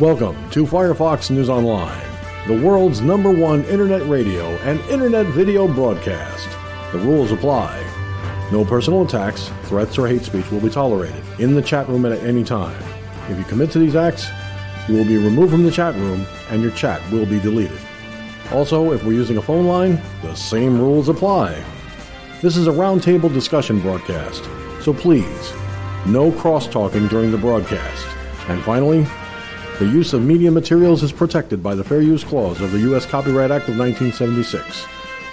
Welcome 0.00 0.48
to 0.50 0.64
Firefox 0.64 1.28
News 1.28 1.48
Online, 1.48 2.06
the 2.46 2.62
world's 2.64 3.00
number 3.00 3.32
one 3.32 3.64
internet 3.64 4.08
radio 4.08 4.46
and 4.58 4.78
internet 4.90 5.26
video 5.26 5.66
broadcast. 5.66 6.48
The 6.92 7.00
rules 7.00 7.32
apply. 7.32 7.82
No 8.52 8.64
personal 8.64 9.02
attacks, 9.02 9.50
threats, 9.64 9.98
or 9.98 10.06
hate 10.06 10.22
speech 10.22 10.48
will 10.52 10.60
be 10.60 10.70
tolerated 10.70 11.24
in 11.40 11.52
the 11.52 11.60
chat 11.60 11.88
room 11.88 12.06
at 12.06 12.12
any 12.22 12.44
time. 12.44 12.80
If 13.28 13.38
you 13.38 13.44
commit 13.46 13.72
to 13.72 13.80
these 13.80 13.96
acts, 13.96 14.28
you 14.86 14.94
will 14.94 15.04
be 15.04 15.16
removed 15.16 15.50
from 15.50 15.64
the 15.64 15.70
chat 15.72 15.96
room 15.96 16.24
and 16.48 16.62
your 16.62 16.70
chat 16.70 17.02
will 17.10 17.26
be 17.26 17.40
deleted. 17.40 17.80
Also, 18.52 18.92
if 18.92 19.02
we're 19.02 19.14
using 19.14 19.38
a 19.38 19.42
phone 19.42 19.66
line, 19.66 20.00
the 20.22 20.36
same 20.36 20.78
rules 20.78 21.08
apply. 21.08 21.60
This 22.40 22.56
is 22.56 22.68
a 22.68 22.70
roundtable 22.70 23.34
discussion 23.34 23.80
broadcast, 23.80 24.44
so 24.80 24.94
please, 24.94 25.52
no 26.06 26.30
cross 26.30 26.68
talking 26.68 27.08
during 27.08 27.32
the 27.32 27.36
broadcast. 27.36 28.06
And 28.48 28.62
finally, 28.62 29.04
the 29.78 29.86
use 29.86 30.12
of 30.12 30.22
media 30.22 30.50
materials 30.50 31.04
is 31.04 31.12
protected 31.12 31.62
by 31.62 31.72
the 31.72 31.84
Fair 31.84 32.02
Use 32.02 32.24
Clause 32.24 32.60
of 32.60 32.72
the 32.72 32.80
U.S. 32.80 33.06
Copyright 33.06 33.52
Act 33.52 33.68
of 33.68 33.78
1976, 33.78 34.84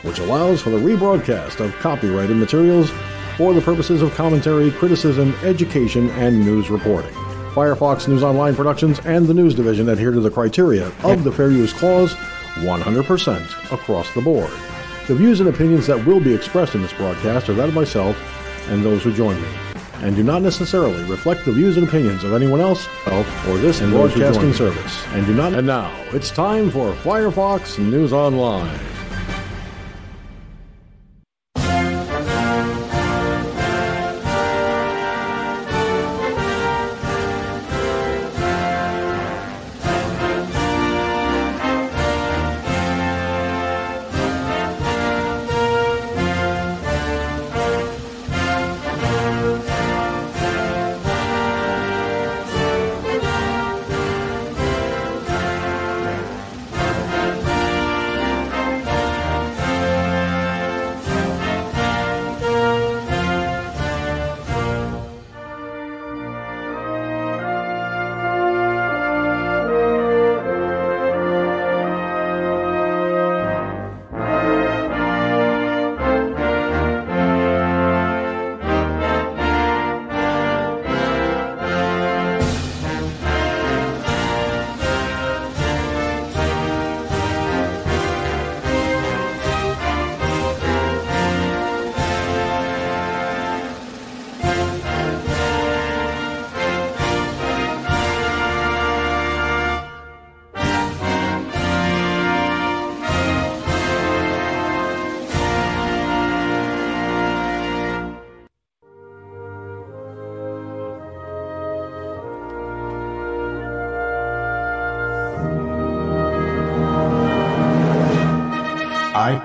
which 0.04 0.20
allows 0.20 0.62
for 0.62 0.70
the 0.70 0.78
rebroadcast 0.78 1.60
of 1.60 1.74
copyrighted 1.80 2.38
materials 2.38 2.92
for 3.38 3.56
the 3.56 3.62
purposes 3.62 4.04
of 4.04 4.14
commentary, 4.14 4.70
criticism, 4.70 5.34
education, 5.44 6.12
and 6.12 6.40
news 6.40 6.70
reporting. 6.70 7.12
Firefox 7.56 8.08
News 8.08 8.22
Online 8.22 8.56
Productions 8.56 9.00
and 9.00 9.26
the 9.26 9.34
News 9.34 9.56
Division 9.56 9.90
adhere 9.90 10.12
to 10.12 10.20
the 10.20 10.30
criteria 10.30 10.92
of 11.02 11.24
the 11.24 11.32
Fair 11.32 11.50
Use 11.50 11.74
Clause 11.74 12.14
100% 12.14 13.74
across 13.74 14.14
the 14.14 14.22
board. 14.22 14.52
The 15.08 15.16
views 15.16 15.40
and 15.40 15.50
opinions 15.50 15.88
that 15.88 16.06
will 16.06 16.20
be 16.20 16.36
expressed 16.36 16.76
in 16.76 16.84
this 16.84 16.94
broadcast 16.94 17.50
are 17.50 17.56
that 17.56 17.70
of 17.70 17.74
myself 17.74 18.16
and 18.70 18.84
those 18.84 19.02
who 19.02 19.12
join 19.12 19.42
me 19.42 19.65
and 20.06 20.16
do 20.16 20.22
not 20.22 20.44
necessarily 20.44 21.04
reflect 21.06 21.44
the 21.46 21.52
views 21.52 21.78
and 21.78 21.88
opinions 21.88 22.24
of 22.24 22.34
anyone 22.34 22.62
else 22.62 22.88
or 23.08 23.58
this 23.58 23.82
and 23.82 23.92
broadcasting 23.92 24.54
service. 24.54 25.04
And 25.08 25.26
do 25.26 25.34
not. 25.34 25.54
And 25.54 25.66
now 25.66 25.92
it's 26.14 26.30
time 26.30 26.70
for 26.70 26.94
Firefox 26.94 27.80
News 27.80 28.14
Online. 28.14 28.95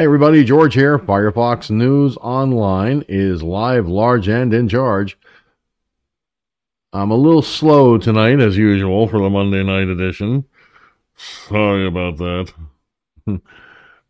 Hi, 0.00 0.04
everybody. 0.04 0.44
George 0.44 0.72
here. 0.72 0.98
Firefox 0.98 1.70
News 1.70 2.16
Online 2.22 3.04
is 3.06 3.42
live, 3.42 3.86
large, 3.86 4.28
and 4.28 4.54
in 4.54 4.66
charge. 4.66 5.18
I'm 6.94 7.10
a 7.10 7.16
little 7.16 7.42
slow 7.42 7.98
tonight, 7.98 8.40
as 8.40 8.56
usual, 8.56 9.08
for 9.08 9.20
the 9.20 9.28
Monday 9.28 9.62
night 9.62 9.88
edition. 9.88 10.46
Sorry 11.18 11.86
about 11.86 12.16
that. 12.16 12.50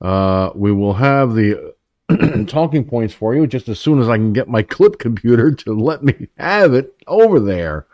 uh, 0.00 0.50
we 0.55 0.71
will 0.71 0.95
have 0.95 1.34
the 1.34 1.75
talking 2.47 2.84
points 2.84 3.12
for 3.12 3.34
you 3.34 3.49
just 3.49 3.69
as 3.69 3.81
soon 3.81 4.00
as 4.00 4.09
I 4.09 4.17
can 4.17 4.33
get 4.33 4.47
my 4.47 4.62
clip 4.62 5.00
computer 5.00 5.50
to 5.50 5.75
let 5.75 6.05
me 6.05 6.29
have 6.39 6.73
it 6.73 6.95
over 7.09 7.41
there. 7.41 7.89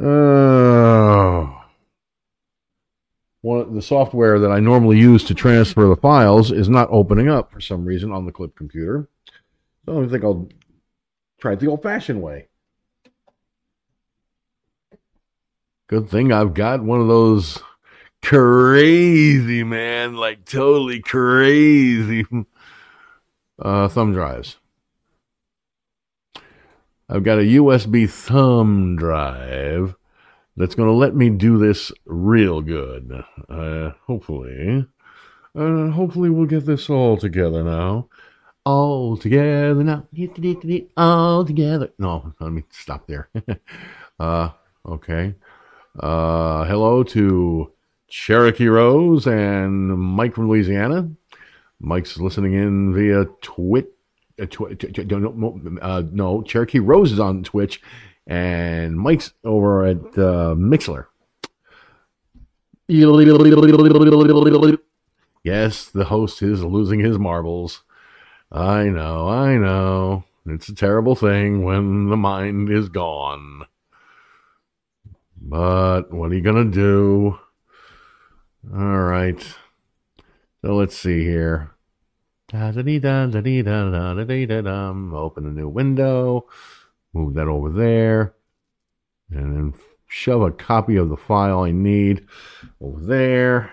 Uh, 0.00 1.59
one 3.42 3.74
the 3.74 3.82
software 3.82 4.38
that 4.38 4.50
I 4.50 4.60
normally 4.60 4.98
use 4.98 5.24
to 5.24 5.34
transfer 5.34 5.88
the 5.88 5.96
files 5.96 6.52
is 6.52 6.68
not 6.68 6.88
opening 6.90 7.28
up 7.28 7.50
for 7.52 7.60
some 7.60 7.84
reason 7.84 8.12
on 8.12 8.26
the 8.26 8.32
clip 8.32 8.54
computer. 8.54 9.08
So 9.86 10.02
I 10.02 10.08
think 10.08 10.24
I'll 10.24 10.48
try 11.40 11.52
it 11.52 11.60
the 11.60 11.68
old-fashioned 11.68 12.20
way. 12.20 12.48
Good 15.88 16.08
thing 16.08 16.32
I've 16.32 16.54
got 16.54 16.82
one 16.82 17.00
of 17.00 17.08
those 17.08 17.58
crazy 18.22 19.64
man, 19.64 20.14
like 20.14 20.44
totally 20.44 21.00
crazy 21.00 22.24
uh, 23.58 23.88
thumb 23.88 24.12
drives. 24.12 24.56
I've 27.08 27.24
got 27.24 27.40
a 27.40 27.42
USB 27.42 28.08
thumb 28.08 28.94
drive 28.94 29.96
that's 30.56 30.74
going 30.74 30.88
to 30.88 30.94
let 30.94 31.14
me 31.14 31.30
do 31.30 31.58
this 31.58 31.92
real 32.04 32.60
good. 32.60 33.24
Uh, 33.48 33.90
hopefully. 34.06 34.86
Uh, 35.54 35.88
hopefully, 35.88 36.30
we'll 36.30 36.46
get 36.46 36.66
this 36.66 36.88
all 36.88 37.16
together 37.16 37.64
now. 37.64 38.08
All 38.64 39.16
together 39.16 39.82
now. 39.82 40.06
All 40.96 41.44
together. 41.44 41.90
No, 41.98 42.34
let 42.40 42.52
me 42.52 42.64
stop 42.70 43.06
there. 43.06 43.28
uh, 44.20 44.50
okay. 44.86 45.34
Uh, 45.98 46.64
hello 46.64 47.02
to 47.02 47.72
Cherokee 48.08 48.68
Rose 48.68 49.26
and 49.26 49.88
Mike 49.98 50.34
from 50.34 50.48
Louisiana. 50.48 51.10
Mike's 51.80 52.18
listening 52.18 52.52
in 52.52 52.94
via 52.94 53.24
Twitch. 53.40 53.86
Uh, 54.38 54.46
no, 55.08 55.60
uh, 55.82 56.02
no, 56.12 56.42
Cherokee 56.42 56.78
Rose 56.78 57.12
is 57.12 57.20
on 57.20 57.42
Twitch 57.42 57.82
and 58.30 58.96
Mike's 58.96 59.32
over 59.44 59.84
at 59.84 59.96
uh, 59.96 60.54
Mixlr. 60.54 61.06
Yes, 65.42 65.86
the 65.86 66.04
host 66.04 66.40
is 66.40 66.62
losing 66.62 67.00
his 67.00 67.18
marbles. 67.18 67.82
I 68.52 68.84
know, 68.84 69.28
I 69.28 69.56
know. 69.56 70.24
It's 70.46 70.68
a 70.68 70.74
terrible 70.74 71.16
thing 71.16 71.64
when 71.64 72.08
the 72.08 72.16
mind 72.16 72.70
is 72.70 72.88
gone. 72.88 73.64
But 75.40 76.12
what 76.12 76.30
are 76.30 76.34
you 76.34 76.42
going 76.42 76.70
to 76.70 76.76
do? 76.76 77.38
All 78.72 79.02
right. 79.02 79.42
So 80.62 80.74
let's 80.76 80.96
see 80.96 81.24
here. 81.24 81.72
Open 85.14 85.46
a 85.46 85.50
new 85.50 85.68
window. 85.68 86.46
Move 87.12 87.34
that 87.34 87.48
over 87.48 87.70
there. 87.70 88.34
and 89.30 89.56
then 89.56 89.74
shove 90.06 90.42
a 90.42 90.50
copy 90.50 90.96
of 90.96 91.08
the 91.08 91.16
file 91.16 91.60
I 91.62 91.70
need 91.72 92.26
over 92.80 93.00
there. 93.00 93.72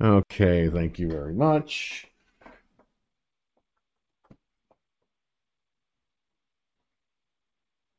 Okay, 0.00 0.68
thank 0.68 0.98
you 0.98 1.08
very 1.10 1.34
much. 1.34 2.06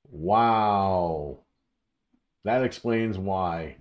Wow. 0.10 1.40
That 2.46 2.64
explains 2.64 3.18
why 3.18 3.78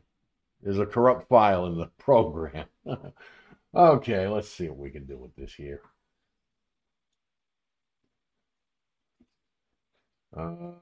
there's 0.62 0.78
a 0.78 0.86
corrupt 0.86 1.28
file 1.28 1.66
in 1.66 1.76
the 1.78 1.86
program. 1.98 2.66
okay, 3.74 4.28
let's 4.28 4.48
see 4.48 4.68
what 4.68 4.78
we 4.78 4.90
can 4.90 5.06
do 5.06 5.18
with 5.18 5.34
this 5.36 5.54
here. 5.54 5.82
Uh, 10.36 10.72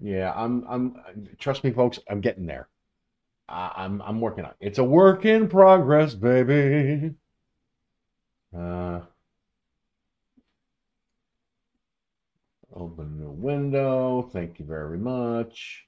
yeah, 0.00 0.32
I'm. 0.34 0.64
I'm. 0.68 1.28
Trust 1.38 1.64
me, 1.64 1.72
folks. 1.72 1.98
I'm 2.08 2.20
getting 2.20 2.46
there. 2.46 2.68
I, 3.48 3.72
I'm. 3.76 4.02
I'm 4.02 4.20
working 4.20 4.44
on. 4.44 4.52
It. 4.52 4.68
It's 4.68 4.78
a 4.78 4.84
work 4.84 5.24
in 5.26 5.48
progress, 5.48 6.14
baby. 6.14 7.14
Uh, 8.56 9.00
open 12.74 13.18
new 13.18 13.30
window. 13.30 14.22
Thank 14.32 14.58
you 14.58 14.64
very 14.64 14.98
much. 14.98 15.87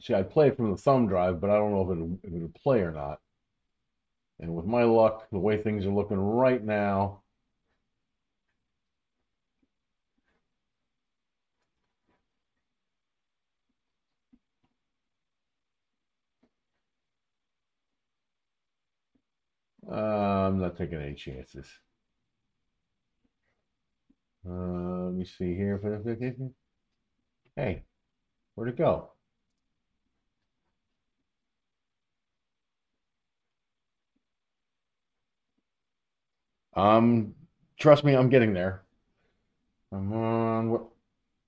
See, 0.00 0.14
I 0.14 0.22
play 0.22 0.48
it 0.48 0.56
from 0.56 0.70
the 0.70 0.76
thumb 0.76 1.08
drive, 1.08 1.40
but 1.40 1.50
I 1.50 1.56
don't 1.56 1.72
know 1.72 1.82
if 1.82 1.96
it'll, 1.96 2.18
if 2.22 2.32
it'll 2.34 2.60
play 2.60 2.80
or 2.80 2.92
not. 2.92 3.20
And 4.40 4.54
with 4.54 4.64
my 4.66 4.84
luck, 4.84 5.28
the 5.30 5.38
way 5.38 5.60
things 5.60 5.84
are 5.86 5.90
looking 5.90 6.18
right 6.18 6.62
now, 6.62 7.22
uh, 19.90 19.94
I'm 19.94 20.60
not 20.60 20.76
taking 20.76 21.00
any 21.00 21.14
chances. 21.14 21.66
Uh, 24.48 25.06
let 25.06 25.14
me 25.14 25.24
see 25.24 25.54
here. 25.54 25.78
Hey, 27.56 27.84
where'd 28.54 28.70
it 28.70 28.76
go? 28.78 29.12
Um, 36.78 37.34
trust 37.76 38.04
me, 38.04 38.14
I'm 38.14 38.28
getting 38.28 38.54
there. 38.54 38.82
Come 39.90 40.12
on. 40.12 40.86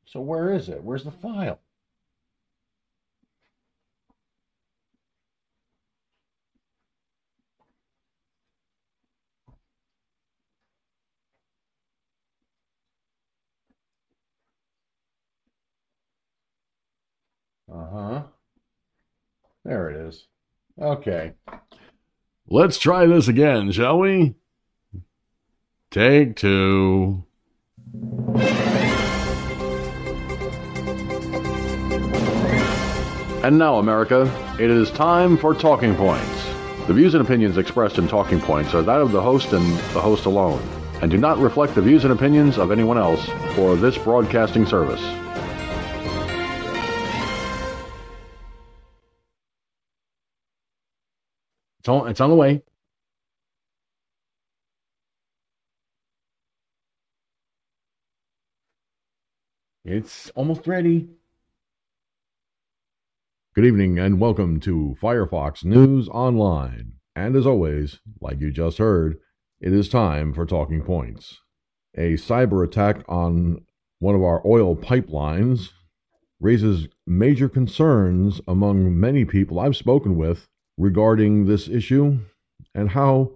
So 0.05 0.21
where 0.21 0.53
is 0.53 0.69
it? 0.69 0.83
Where's 0.83 1.05
the 1.05 1.13
file? 1.13 1.61
Uh-huh. 17.73 18.25
There 19.65 19.91
it 19.91 20.09
is. 20.09 20.27
Okay. 20.77 21.35
Let's 22.49 22.79
try 22.79 23.07
this 23.07 23.29
again, 23.29 23.71
shall 23.71 24.01
we? 24.01 24.35
Take 25.91 26.37
two. 26.37 27.25
And 33.43 33.59
now, 33.59 33.81
America, 33.81 34.33
it 34.61 34.71
is 34.71 34.93
time 34.93 35.37
for 35.37 35.53
Talking 35.53 35.97
Points. 35.97 36.47
The 36.87 36.95
views 36.95 37.15
and 37.15 37.25
opinions 37.25 37.59
expressed 37.59 37.99
in 37.99 38.07
Talking 38.07 38.41
Points 38.41 38.73
are 38.73 38.83
that 38.83 39.01
of 39.01 39.11
the 39.11 39.21
host 39.21 39.53
and 39.53 39.67
the 39.93 40.01
host 40.01 40.27
alone, 40.27 40.63
and 41.03 41.11
do 41.11 41.19
not 41.19 41.39
reflect 41.39 41.75
the 41.75 41.83
views 41.83 42.05
and 42.05 42.13
opinions 42.13 42.57
of 42.57 42.71
anyone 42.71 42.97
else 42.97 43.29
or 43.59 43.75
this 43.75 43.99
broadcasting 43.99 44.67
service. 44.67 45.03
It's 51.81 51.89
on, 51.89 52.09
it's 52.09 52.21
on 52.21 52.31
the 52.31 52.37
way. 52.37 52.63
It's 59.85 60.29
almost 60.35 60.67
ready. 60.67 61.09
Good 63.55 63.65
evening 63.65 63.99
and 63.99 64.21
welcome 64.21 64.61
to 64.61 64.95
Firefox 65.01 65.65
News 65.65 66.07
Online. 66.11 66.93
And 67.17 67.35
as 67.35 67.47
always, 67.47 67.99
like 68.21 68.41
you 68.41 68.51
just 68.51 68.77
heard, 68.77 69.17
it 69.59 69.73
is 69.73 69.89
time 69.89 70.35
for 70.35 70.45
Talking 70.45 70.83
Points. 70.83 71.39
A 71.97 72.13
cyber 72.13 72.63
attack 72.63 73.07
on 73.09 73.65
one 74.01 74.15
of 74.15 74.23
our 74.23 74.47
oil 74.47 74.77
pipelines 74.77 75.71
raises 76.41 76.87
major 77.07 77.49
concerns 77.49 78.43
among 78.47 79.01
many 79.01 79.25
people 79.25 79.59
I've 79.59 79.77
spoken 79.77 80.15
with 80.15 80.47
regarding 80.77 81.47
this 81.47 81.69
issue 81.69 82.19
and 82.75 82.91
how, 82.91 83.31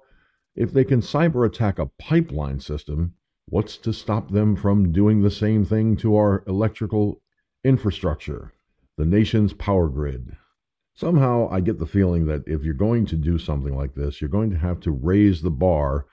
if 0.54 0.74
they 0.74 0.84
can 0.84 1.00
cyber 1.00 1.46
attack 1.46 1.78
a 1.78 1.86
pipeline 1.98 2.60
system, 2.60 3.14
What's 3.46 3.76
to 3.78 3.92
stop 3.92 4.30
them 4.30 4.56
from 4.56 4.92
doing 4.92 5.22
the 5.22 5.30
same 5.30 5.64
thing 5.64 5.96
to 5.98 6.16
our 6.16 6.42
electrical 6.46 7.20
infrastructure, 7.62 8.52
the 8.96 9.04
nation's 9.04 9.52
power 9.52 9.88
grid? 9.88 10.36
Somehow 10.94 11.48
I 11.50 11.60
get 11.60 11.78
the 11.78 11.86
feeling 11.86 12.26
that 12.26 12.46
if 12.46 12.64
you're 12.64 12.74
going 12.74 13.04
to 13.06 13.16
do 13.16 13.38
something 13.38 13.76
like 13.76 13.94
this, 13.94 14.20
you're 14.20 14.30
going 14.30 14.50
to 14.50 14.58
have 14.58 14.80
to 14.80 14.90
raise 14.90 15.42
the 15.42 15.50
bar 15.50 16.06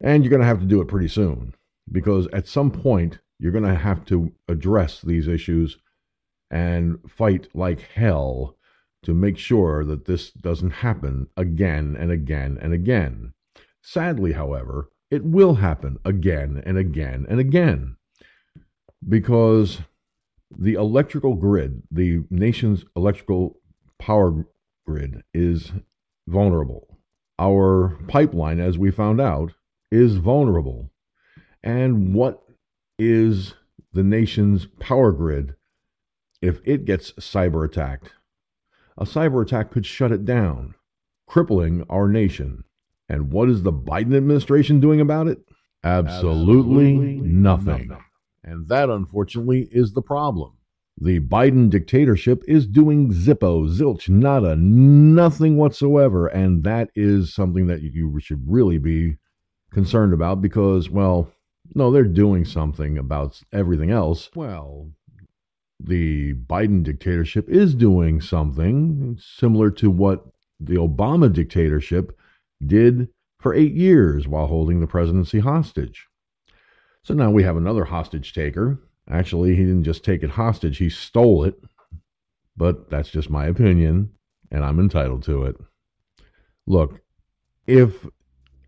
and 0.00 0.22
you're 0.22 0.30
going 0.30 0.42
to 0.42 0.48
have 0.48 0.60
to 0.60 0.66
do 0.66 0.80
it 0.80 0.88
pretty 0.88 1.08
soon 1.08 1.54
because 1.90 2.26
at 2.28 2.46
some 2.46 2.70
point 2.70 3.20
you're 3.38 3.52
going 3.52 3.64
to 3.64 3.74
have 3.74 4.04
to 4.06 4.32
address 4.48 5.00
these 5.00 5.28
issues 5.28 5.78
and 6.50 6.98
fight 7.08 7.48
like 7.54 7.80
hell 7.94 8.56
to 9.02 9.14
make 9.14 9.38
sure 9.38 9.84
that 9.84 10.04
this 10.04 10.30
doesn't 10.30 10.70
happen 10.70 11.28
again 11.36 11.96
and 11.98 12.10
again 12.10 12.58
and 12.60 12.72
again. 12.72 13.32
Sadly, 13.80 14.32
however, 14.32 14.90
it 15.10 15.24
will 15.24 15.54
happen 15.54 15.98
again 16.04 16.62
and 16.66 16.76
again 16.76 17.26
and 17.28 17.40
again 17.40 17.96
because 19.08 19.80
the 20.56 20.74
electrical 20.74 21.34
grid, 21.34 21.82
the 21.90 22.24
nation's 22.30 22.84
electrical 22.94 23.58
power 23.98 24.46
grid, 24.86 25.22
is 25.34 25.72
vulnerable. 26.26 26.98
Our 27.38 27.98
pipeline, 28.08 28.60
as 28.60 28.78
we 28.78 28.90
found 28.90 29.20
out, 29.20 29.52
is 29.90 30.16
vulnerable. 30.16 30.90
And 31.62 32.14
what 32.14 32.42
is 32.98 33.54
the 33.92 34.02
nation's 34.02 34.66
power 34.80 35.12
grid 35.12 35.54
if 36.40 36.60
it 36.64 36.84
gets 36.84 37.12
cyber 37.12 37.64
attacked? 37.64 38.12
A 38.96 39.04
cyber 39.04 39.42
attack 39.42 39.70
could 39.70 39.84
shut 39.84 40.12
it 40.12 40.24
down, 40.24 40.74
crippling 41.26 41.84
our 41.90 42.08
nation. 42.08 42.64
And 43.08 43.32
what 43.32 43.48
is 43.48 43.62
the 43.62 43.72
Biden 43.72 44.16
administration 44.16 44.80
doing 44.80 45.00
about 45.00 45.28
it? 45.28 45.38
Absolutely, 45.84 46.94
Absolutely 46.94 47.20
nothing. 47.28 47.88
nothing. 47.88 48.04
And 48.42 48.68
that, 48.68 48.90
unfortunately, 48.90 49.68
is 49.70 49.92
the 49.92 50.02
problem. 50.02 50.52
The 50.98 51.20
Biden 51.20 51.68
dictatorship 51.68 52.42
is 52.48 52.66
doing 52.66 53.12
zippo, 53.12 53.68
zilch, 53.68 54.08
nada, 54.08 54.56
nothing 54.56 55.56
whatsoever. 55.56 56.26
And 56.26 56.64
that 56.64 56.90
is 56.94 57.34
something 57.34 57.66
that 57.66 57.82
you 57.82 58.18
should 58.18 58.42
really 58.46 58.78
be 58.78 59.16
concerned 59.70 60.14
about 60.14 60.40
because, 60.40 60.88
well, 60.88 61.30
no, 61.74 61.90
they're 61.90 62.04
doing 62.04 62.44
something 62.44 62.96
about 62.96 63.42
everything 63.52 63.90
else. 63.90 64.30
Well, 64.34 64.90
the 65.78 66.34
Biden 66.34 66.82
dictatorship 66.82 67.48
is 67.48 67.74
doing 67.74 68.20
something 68.20 69.18
similar 69.20 69.70
to 69.72 69.90
what 69.90 70.24
the 70.58 70.76
Obama 70.76 71.30
dictatorship 71.30 72.16
did 72.64 73.08
for 73.38 73.54
eight 73.54 73.72
years 73.72 74.26
while 74.26 74.46
holding 74.46 74.80
the 74.80 74.86
presidency 74.86 75.40
hostage. 75.40 76.06
So 77.02 77.14
now 77.14 77.30
we 77.30 77.42
have 77.42 77.56
another 77.56 77.84
hostage 77.84 78.32
taker. 78.32 78.78
Actually, 79.08 79.54
he 79.54 79.62
didn't 79.62 79.84
just 79.84 80.04
take 80.04 80.22
it 80.22 80.30
hostage, 80.30 80.78
he 80.78 80.88
stole 80.88 81.44
it. 81.44 81.60
But 82.56 82.90
that's 82.90 83.10
just 83.10 83.30
my 83.30 83.46
opinion, 83.46 84.10
and 84.50 84.64
I'm 84.64 84.80
entitled 84.80 85.22
to 85.24 85.44
it. 85.44 85.56
Look, 86.66 87.00
if 87.66 88.04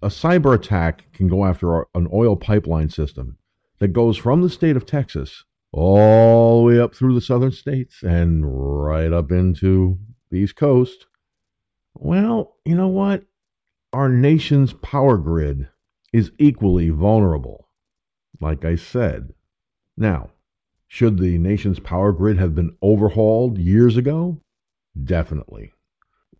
a 0.02 0.08
cyber 0.08 0.54
attack 0.54 1.10
can 1.12 1.28
go 1.28 1.44
after 1.44 1.86
an 1.94 2.08
oil 2.12 2.36
pipeline 2.36 2.90
system 2.90 3.38
that 3.78 3.88
goes 3.88 4.16
from 4.16 4.42
the 4.42 4.50
state 4.50 4.76
of 4.76 4.86
Texas 4.86 5.44
all 5.72 6.60
the 6.60 6.66
way 6.66 6.80
up 6.80 6.94
through 6.94 7.14
the 7.14 7.20
southern 7.20 7.50
states 7.50 8.02
and 8.02 8.44
right 8.46 9.12
up 9.12 9.32
into 9.32 9.98
the 10.30 10.38
East 10.38 10.56
Coast, 10.56 11.06
well, 11.94 12.56
you 12.64 12.76
know 12.76 12.88
what? 12.88 13.24
Our 13.92 14.08
nation's 14.08 14.72
power 14.72 15.16
grid 15.16 15.68
is 16.12 16.30
equally 16.38 16.90
vulnerable, 16.90 17.68
like 18.40 18.64
I 18.64 18.76
said. 18.76 19.32
Now, 19.96 20.30
should 20.86 21.18
the 21.18 21.38
nation's 21.38 21.78
power 21.80 22.12
grid 22.12 22.38
have 22.38 22.54
been 22.54 22.76
overhauled 22.82 23.58
years 23.58 23.96
ago? 23.96 24.40
Definitely. 25.02 25.72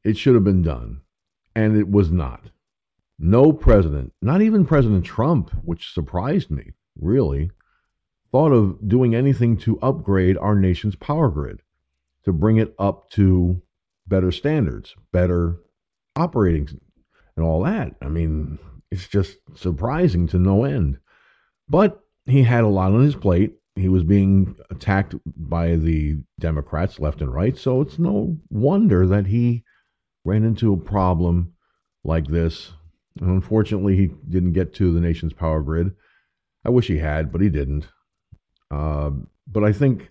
It 0.04 0.16
should 0.16 0.34
have 0.34 0.44
been 0.44 0.62
done, 0.62 1.02
and 1.54 1.76
it 1.76 1.90
was 1.90 2.10
not. 2.10 2.50
No 3.18 3.52
president, 3.52 4.12
not 4.22 4.42
even 4.42 4.64
President 4.64 5.04
Trump, 5.04 5.50
which 5.64 5.92
surprised 5.92 6.50
me, 6.50 6.72
really, 6.96 7.50
thought 8.30 8.52
of 8.52 8.88
doing 8.88 9.14
anything 9.14 9.56
to 9.58 9.80
upgrade 9.80 10.38
our 10.38 10.54
nation's 10.54 10.94
power 10.96 11.28
grid, 11.28 11.60
to 12.24 12.32
bring 12.32 12.58
it 12.58 12.74
up 12.78 13.10
to 13.10 13.60
better 14.06 14.30
standards, 14.30 14.94
better 15.12 15.56
operating, 16.14 16.80
and 17.38 17.46
all 17.46 17.62
that. 17.62 17.94
I 18.02 18.08
mean, 18.08 18.58
it's 18.90 19.06
just 19.06 19.36
surprising 19.54 20.26
to 20.28 20.38
no 20.38 20.64
end. 20.64 20.98
But 21.68 22.00
he 22.26 22.42
had 22.42 22.64
a 22.64 22.68
lot 22.68 22.92
on 22.92 23.04
his 23.04 23.14
plate. 23.14 23.54
He 23.76 23.88
was 23.88 24.02
being 24.02 24.56
attacked 24.70 25.14
by 25.24 25.76
the 25.76 26.18
Democrats 26.40 26.98
left 26.98 27.20
and 27.20 27.32
right. 27.32 27.56
So 27.56 27.80
it's 27.80 27.98
no 27.98 28.36
wonder 28.50 29.06
that 29.06 29.26
he 29.26 29.62
ran 30.24 30.42
into 30.42 30.72
a 30.72 30.78
problem 30.78 31.52
like 32.02 32.26
this. 32.26 32.72
And 33.20 33.30
unfortunately, 33.30 33.96
he 33.96 34.08
didn't 34.28 34.52
get 34.52 34.74
to 34.74 34.92
the 34.92 35.00
nation's 35.00 35.32
power 35.32 35.62
grid. 35.62 35.92
I 36.64 36.70
wish 36.70 36.88
he 36.88 36.98
had, 36.98 37.30
but 37.30 37.40
he 37.40 37.48
didn't. 37.48 37.86
Uh, 38.70 39.10
but 39.46 39.62
I 39.62 39.72
think 39.72 40.10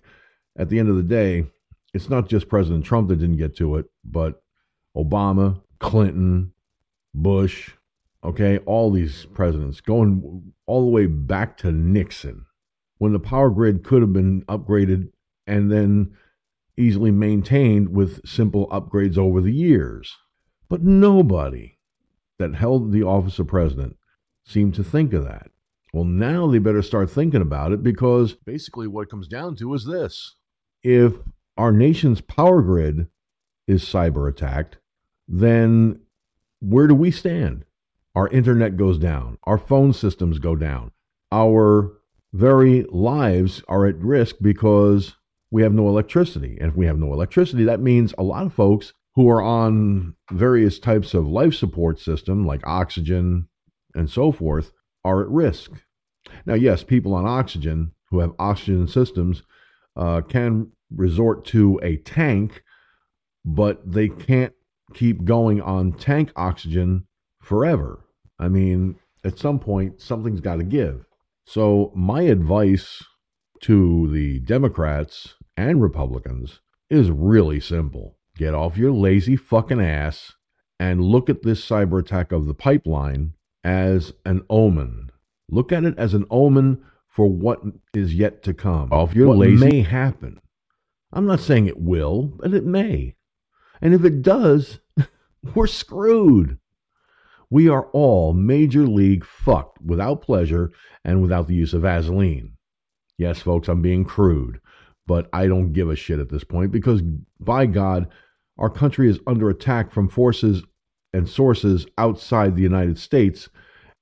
at 0.56 0.70
the 0.70 0.78
end 0.78 0.88
of 0.88 0.96
the 0.96 1.02
day, 1.02 1.44
it's 1.92 2.08
not 2.08 2.28
just 2.28 2.48
President 2.48 2.86
Trump 2.86 3.08
that 3.08 3.16
didn't 3.16 3.36
get 3.36 3.56
to 3.56 3.76
it, 3.76 3.86
but 4.02 4.42
Obama, 4.96 5.60
Clinton, 5.78 6.52
Bush, 7.14 7.72
okay, 8.22 8.58
all 8.58 8.90
these 8.90 9.26
presidents 9.26 9.80
going 9.80 10.52
all 10.66 10.82
the 10.84 10.90
way 10.90 11.06
back 11.06 11.56
to 11.58 11.72
Nixon 11.72 12.44
when 12.98 13.12
the 13.12 13.18
power 13.18 13.50
grid 13.50 13.84
could 13.84 14.02
have 14.02 14.12
been 14.12 14.42
upgraded 14.42 15.10
and 15.46 15.70
then 15.70 16.12
easily 16.76 17.10
maintained 17.10 17.88
with 17.88 18.26
simple 18.26 18.68
upgrades 18.68 19.18
over 19.18 19.40
the 19.40 19.52
years. 19.52 20.16
But 20.68 20.82
nobody 20.82 21.78
that 22.38 22.54
held 22.54 22.92
the 22.92 23.02
office 23.02 23.38
of 23.38 23.48
president 23.48 23.96
seemed 24.44 24.74
to 24.74 24.84
think 24.84 25.12
of 25.12 25.24
that. 25.24 25.50
Well, 25.92 26.04
now 26.04 26.46
they 26.46 26.58
better 26.58 26.82
start 26.82 27.10
thinking 27.10 27.40
about 27.40 27.72
it 27.72 27.82
because 27.82 28.34
basically 28.34 28.86
what 28.86 29.10
comes 29.10 29.26
down 29.26 29.56
to 29.56 29.74
is 29.74 29.86
this. 29.86 30.36
If 30.82 31.14
our 31.56 31.72
nation's 31.72 32.20
power 32.20 32.62
grid 32.62 33.08
is 33.66 33.84
cyber 33.84 34.28
attacked, 34.28 34.78
then 35.26 36.00
where 36.60 36.86
do 36.86 36.94
we 36.94 37.10
stand? 37.10 37.64
Our 38.14 38.28
internet 38.28 38.76
goes 38.76 38.98
down, 38.98 39.38
our 39.44 39.58
phone 39.58 39.92
systems 39.92 40.38
go 40.38 40.56
down, 40.56 40.92
our 41.30 41.92
very 42.32 42.84
lives 42.90 43.62
are 43.68 43.86
at 43.86 43.98
risk 43.98 44.36
because 44.40 45.16
we 45.50 45.62
have 45.62 45.72
no 45.72 45.88
electricity. 45.88 46.58
And 46.60 46.70
if 46.70 46.76
we 46.76 46.86
have 46.86 46.98
no 46.98 47.12
electricity, 47.12 47.64
that 47.64 47.80
means 47.80 48.14
a 48.18 48.22
lot 48.22 48.46
of 48.46 48.52
folks 48.52 48.92
who 49.14 49.28
are 49.30 49.42
on 49.42 50.14
various 50.30 50.78
types 50.78 51.14
of 51.14 51.26
life 51.26 51.54
support 51.54 51.98
system 51.98 52.46
like 52.46 52.66
oxygen 52.66 53.48
and 53.94 54.10
so 54.10 54.30
forth 54.30 54.72
are 55.04 55.22
at 55.22 55.28
risk. 55.28 55.72
Now, 56.44 56.54
yes, 56.54 56.84
people 56.84 57.14
on 57.14 57.26
oxygen 57.26 57.92
who 58.10 58.20
have 58.20 58.32
oxygen 58.38 58.86
systems 58.86 59.42
uh, 59.96 60.20
can 60.20 60.70
resort 60.94 61.44
to 61.46 61.80
a 61.82 61.96
tank, 61.96 62.62
but 63.44 63.90
they 63.90 64.08
can't 64.08 64.52
keep 64.94 65.24
going 65.24 65.60
on 65.60 65.92
tank 65.92 66.32
oxygen 66.36 67.06
forever. 67.42 68.04
I 68.38 68.48
mean, 68.48 68.96
at 69.24 69.38
some 69.38 69.58
point, 69.58 70.00
something's 70.00 70.40
got 70.40 70.56
to 70.56 70.64
give. 70.64 71.04
So, 71.46 71.92
my 71.94 72.22
advice 72.22 73.02
to 73.62 74.10
the 74.12 74.38
Democrats 74.40 75.34
and 75.56 75.82
Republicans 75.82 76.60
is 76.90 77.10
really 77.10 77.60
simple 77.60 78.16
get 78.36 78.54
off 78.54 78.76
your 78.76 78.92
lazy 78.92 79.34
fucking 79.34 79.80
ass 79.80 80.34
and 80.78 81.02
look 81.02 81.28
at 81.28 81.42
this 81.42 81.66
cyber 81.66 81.98
attack 81.98 82.30
of 82.30 82.46
the 82.46 82.54
pipeline 82.54 83.32
as 83.64 84.12
an 84.24 84.42
omen. 84.48 85.10
Look 85.50 85.72
at 85.72 85.84
it 85.84 85.98
as 85.98 86.14
an 86.14 86.24
omen 86.30 86.84
for 87.08 87.28
what 87.28 87.60
is 87.94 88.14
yet 88.14 88.44
to 88.44 88.54
come. 88.54 88.92
Off 88.92 89.14
your 89.14 89.28
what 89.28 89.38
lazy 89.38 89.68
may 89.68 89.80
happen. 89.82 90.40
I'm 91.12 91.26
not 91.26 91.40
saying 91.40 91.66
it 91.66 91.80
will, 91.80 92.34
but 92.36 92.54
it 92.54 92.64
may. 92.64 93.16
And 93.80 93.94
if 93.94 94.04
it 94.04 94.22
does, 94.22 94.80
we're 95.54 95.66
screwed. 95.66 96.58
We 97.50 97.68
are 97.68 97.86
all 97.92 98.32
major 98.34 98.86
league 98.86 99.24
fucked 99.24 99.80
without 99.80 100.22
pleasure 100.22 100.70
and 101.04 101.22
without 101.22 101.48
the 101.48 101.54
use 101.54 101.72
of 101.72 101.82
Vaseline. 101.82 102.52
Yes, 103.16 103.40
folks, 103.40 103.68
I'm 103.68 103.82
being 103.82 104.04
crude, 104.04 104.60
but 105.06 105.28
I 105.32 105.46
don't 105.46 105.72
give 105.72 105.88
a 105.90 105.96
shit 105.96 106.20
at 106.20 106.28
this 106.28 106.44
point 106.44 106.70
because, 106.70 107.02
by 107.40 107.66
God, 107.66 108.08
our 108.58 108.70
country 108.70 109.08
is 109.08 109.18
under 109.26 109.48
attack 109.48 109.90
from 109.90 110.08
forces 110.08 110.62
and 111.12 111.28
sources 111.28 111.86
outside 111.96 112.54
the 112.54 112.62
United 112.62 112.98
States, 112.98 113.48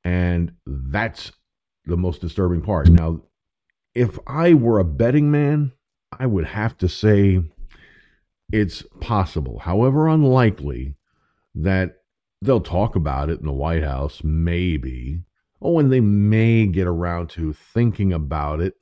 and 0.03 0.53
that's 0.67 1.33
the 1.85 1.97
most 1.97 2.21
disturbing 2.21 2.63
part. 2.63 2.89
Now, 2.89 3.23
if 3.95 4.19
I 4.27 4.55
were 4.55 4.79
a 4.79 4.85
betting 4.85 5.31
man, 5.31 5.73
I 6.19 6.27
would 6.27 6.47
have 6.47 6.77
to 6.79 6.89
say 6.89 7.43
it's 8.53 8.83
possible, 9.01 9.61
however 9.61 10.09
unlikely, 10.09 10.95
that 11.55 11.97
they'll 12.43 12.61
talk 12.61 12.97
about 12.97 13.31
it 13.31 13.41
in 13.41 13.47
the 13.47 13.53
White 13.53 13.83
House, 13.83 14.23
maybe. 14.23 15.23
Oh, 15.61 15.79
and 15.79 15.93
they 15.93 16.01
may 16.01 16.67
get 16.67 16.87
around 16.87 17.29
to 17.31 17.53
thinking 17.53 18.13
about 18.13 18.61
it, 18.61 18.75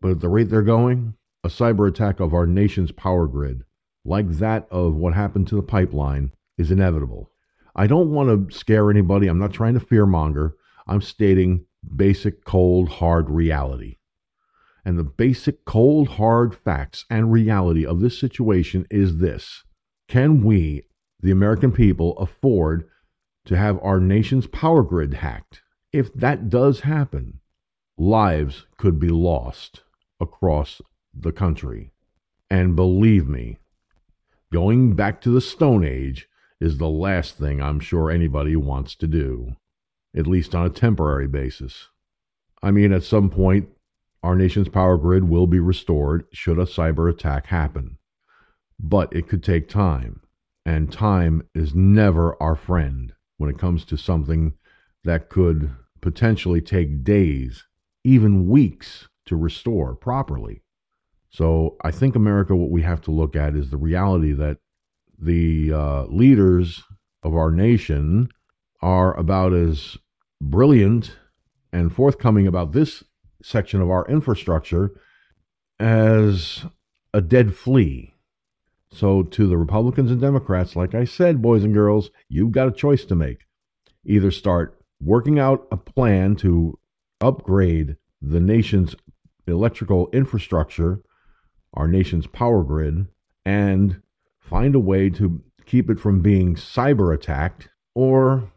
but 0.00 0.12
at 0.12 0.20
the 0.20 0.28
rate 0.28 0.50
they're 0.50 0.62
going, 0.62 1.14
a 1.42 1.48
cyber 1.48 1.88
attack 1.88 2.20
of 2.20 2.34
our 2.34 2.46
nation's 2.46 2.92
power 2.92 3.26
grid, 3.26 3.62
like 4.04 4.28
that 4.32 4.68
of 4.70 4.94
what 4.94 5.14
happened 5.14 5.48
to 5.48 5.56
the 5.56 5.62
pipeline, 5.62 6.32
is 6.56 6.70
inevitable. 6.70 7.30
I 7.74 7.86
don't 7.86 8.10
want 8.10 8.50
to 8.50 8.56
scare 8.56 8.90
anybody. 8.90 9.28
I'm 9.28 9.38
not 9.38 9.52
trying 9.52 9.74
to 9.74 9.80
fearmonger. 9.80 10.52
I'm 10.86 11.00
stating 11.00 11.64
basic, 11.94 12.44
cold, 12.44 12.88
hard 12.88 13.30
reality. 13.30 13.97
And 14.88 14.98
the 14.98 15.04
basic, 15.04 15.66
cold, 15.66 16.08
hard 16.08 16.54
facts 16.54 17.04
and 17.10 17.30
reality 17.30 17.84
of 17.84 18.00
this 18.00 18.18
situation 18.18 18.86
is 18.90 19.18
this 19.18 19.64
Can 20.08 20.42
we, 20.42 20.86
the 21.20 21.30
American 21.30 21.72
people, 21.72 22.16
afford 22.16 22.88
to 23.44 23.54
have 23.58 23.78
our 23.82 24.00
nation's 24.00 24.46
power 24.46 24.82
grid 24.82 25.12
hacked? 25.12 25.60
If 25.92 26.14
that 26.14 26.48
does 26.48 26.80
happen, 26.80 27.40
lives 27.98 28.64
could 28.78 28.98
be 28.98 29.10
lost 29.10 29.82
across 30.20 30.80
the 31.12 31.32
country. 31.32 31.90
And 32.48 32.74
believe 32.74 33.28
me, 33.28 33.58
going 34.50 34.94
back 34.96 35.20
to 35.20 35.30
the 35.30 35.42
Stone 35.42 35.84
Age 35.84 36.30
is 36.62 36.78
the 36.78 36.88
last 36.88 37.36
thing 37.36 37.60
I'm 37.60 37.78
sure 37.78 38.10
anybody 38.10 38.56
wants 38.56 38.94
to 38.94 39.06
do, 39.06 39.54
at 40.16 40.26
least 40.26 40.54
on 40.54 40.64
a 40.64 40.70
temporary 40.70 41.28
basis. 41.28 41.88
I 42.62 42.70
mean, 42.70 42.90
at 42.90 43.02
some 43.02 43.28
point, 43.28 43.68
our 44.22 44.34
nation's 44.34 44.68
power 44.68 44.96
grid 44.96 45.24
will 45.24 45.46
be 45.46 45.60
restored 45.60 46.24
should 46.32 46.58
a 46.58 46.64
cyber 46.64 47.10
attack 47.10 47.46
happen. 47.46 47.98
But 48.80 49.12
it 49.14 49.28
could 49.28 49.42
take 49.42 49.68
time, 49.68 50.22
and 50.64 50.92
time 50.92 51.42
is 51.54 51.74
never 51.74 52.40
our 52.42 52.56
friend 52.56 53.12
when 53.36 53.50
it 53.50 53.58
comes 53.58 53.84
to 53.86 53.96
something 53.96 54.54
that 55.04 55.28
could 55.28 55.70
potentially 56.00 56.60
take 56.60 57.04
days, 57.04 57.64
even 58.04 58.48
weeks 58.48 59.08
to 59.26 59.36
restore 59.36 59.94
properly. 59.94 60.62
So 61.30 61.76
I 61.84 61.90
think 61.90 62.16
America, 62.16 62.56
what 62.56 62.70
we 62.70 62.82
have 62.82 63.00
to 63.02 63.10
look 63.10 63.36
at 63.36 63.54
is 63.54 63.70
the 63.70 63.76
reality 63.76 64.32
that 64.32 64.58
the 65.18 65.72
uh, 65.72 66.04
leaders 66.04 66.82
of 67.22 67.34
our 67.34 67.50
nation 67.50 68.28
are 68.80 69.16
about 69.18 69.52
as 69.52 69.98
brilliant 70.40 71.16
and 71.72 71.92
forthcoming 71.92 72.46
about 72.46 72.72
this 72.72 73.04
section 73.48 73.80
of 73.80 73.90
our 73.90 74.06
infrastructure 74.08 74.92
as 75.80 76.66
a 77.14 77.20
dead 77.20 77.54
flea. 77.54 78.14
So, 78.90 79.22
to 79.22 79.46
the 79.46 79.58
Republicans 79.58 80.10
and 80.10 80.20
Democrats, 80.20 80.74
like 80.74 80.94
I 80.94 81.04
said, 81.04 81.42
boys 81.42 81.62
and 81.64 81.74
girls, 81.74 82.10
you've 82.28 82.52
got 82.52 82.68
a 82.68 82.72
choice 82.72 83.04
to 83.06 83.14
make. 83.14 83.40
Either 84.04 84.30
start 84.30 84.80
working 85.00 85.38
out 85.38 85.66
a 85.70 85.76
plan 85.76 86.36
to 86.36 86.78
upgrade 87.20 87.96
the 88.22 88.40
nation's 88.40 88.94
electrical 89.46 90.08
infrastructure, 90.12 91.02
our 91.74 91.86
nation's 91.86 92.26
power 92.26 92.64
grid, 92.64 93.06
and 93.44 94.00
find 94.38 94.74
a 94.74 94.80
way 94.80 95.10
to 95.10 95.42
keep 95.66 95.90
it 95.90 96.00
from 96.00 96.20
being 96.20 96.54
cyber 96.54 97.14
attacked, 97.14 97.68
or 97.94 98.50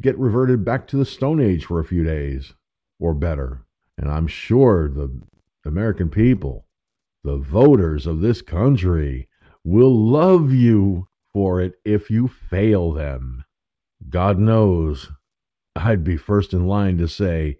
get 0.00 0.18
reverted 0.18 0.64
back 0.64 0.86
to 0.88 0.96
the 0.96 1.06
Stone 1.06 1.40
Age 1.40 1.64
for 1.64 1.80
a 1.80 1.84
few 1.84 2.04
days 2.04 2.52
or 2.98 3.14
better. 3.14 3.64
And 4.00 4.10
I'm 4.10 4.26
sure 4.28 4.88
the 4.88 5.10
American 5.66 6.08
people, 6.08 6.64
the 7.22 7.36
voters 7.36 8.06
of 8.06 8.22
this 8.22 8.40
country, 8.40 9.28
will 9.62 9.94
love 9.94 10.54
you 10.54 11.06
for 11.34 11.60
it 11.60 11.74
if 11.84 12.08
you 12.08 12.26
fail 12.26 12.92
them. 12.92 13.44
God 14.08 14.38
knows 14.38 15.12
I'd 15.76 16.02
be 16.02 16.16
first 16.16 16.54
in 16.54 16.66
line 16.66 16.96
to 16.96 17.08
say, 17.08 17.58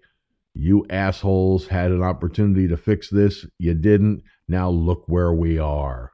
You 0.55 0.83
assholes 0.89 1.67
had 1.67 1.91
an 1.91 2.01
opportunity 2.01 2.67
to 2.69 2.75
fix 2.75 3.07
this. 3.07 3.45
You 3.59 3.75
didn't. 3.75 4.23
Now 4.47 4.71
look 4.71 5.03
where 5.05 5.31
we 5.31 5.59
are. 5.59 6.11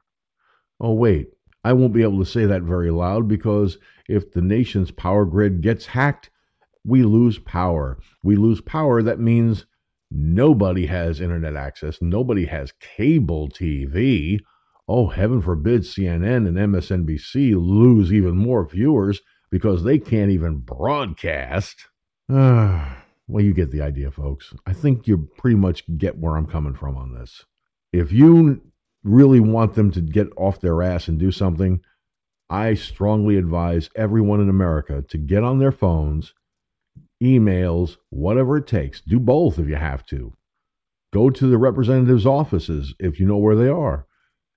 Oh, 0.78 0.92
wait. 0.92 1.28
I 1.64 1.72
won't 1.72 1.94
be 1.94 2.02
able 2.02 2.18
to 2.18 2.30
say 2.30 2.44
that 2.44 2.62
very 2.62 2.90
loud 2.90 3.28
because 3.28 3.78
if 4.10 4.30
the 4.30 4.42
nation's 4.42 4.90
power 4.90 5.24
grid 5.24 5.62
gets 5.62 5.86
hacked, 5.86 6.28
we 6.84 7.02
lose 7.02 7.38
power. 7.38 7.98
We 8.22 8.36
lose 8.36 8.60
power. 8.60 9.02
That 9.02 9.18
means 9.18 9.64
nobody 10.10 10.86
has 10.86 11.20
internet 11.20 11.56
access, 11.56 12.00
nobody 12.00 12.46
has 12.46 12.72
cable 12.80 13.48
TV. 13.48 14.40
Oh, 14.88 15.08
heaven 15.08 15.42
forbid 15.42 15.82
CNN 15.82 16.48
and 16.48 16.56
MSNBC 16.56 17.54
lose 17.54 18.12
even 18.12 18.36
more 18.36 18.66
viewers 18.66 19.20
because 19.50 19.84
they 19.84 19.98
can't 19.98 20.30
even 20.30 20.58
broadcast. 20.58 21.86
well, 22.28 23.44
you 23.44 23.52
get 23.52 23.70
the 23.70 23.82
idea, 23.82 24.10
folks. 24.10 24.54
I 24.66 24.72
think 24.72 25.06
you 25.06 25.28
pretty 25.36 25.56
much 25.56 25.84
get 25.98 26.18
where 26.18 26.36
I'm 26.36 26.46
coming 26.46 26.74
from 26.74 26.96
on 26.96 27.14
this. 27.14 27.44
If 27.92 28.12
you 28.12 28.60
really 29.04 29.40
want 29.40 29.74
them 29.74 29.90
to 29.92 30.00
get 30.00 30.28
off 30.36 30.60
their 30.60 30.82
ass 30.82 31.08
and 31.08 31.18
do 31.18 31.30
something, 31.30 31.80
I 32.50 32.74
strongly 32.74 33.36
advise 33.36 33.90
everyone 33.94 34.40
in 34.40 34.48
America 34.48 35.02
to 35.08 35.18
get 35.18 35.44
on 35.44 35.58
their 35.58 35.72
phones, 35.72 36.34
emails, 37.22 37.96
whatever 38.10 38.56
it 38.56 38.66
takes. 38.66 39.00
Do 39.00 39.18
both 39.18 39.58
if 39.58 39.68
you 39.68 39.76
have 39.76 40.04
to. 40.06 40.34
Go 41.12 41.30
to 41.30 41.46
the 41.46 41.58
representatives' 41.58 42.26
offices 42.26 42.94
if 42.98 43.18
you 43.18 43.26
know 43.26 43.38
where 43.38 43.56
they 43.56 43.68
are 43.68 44.06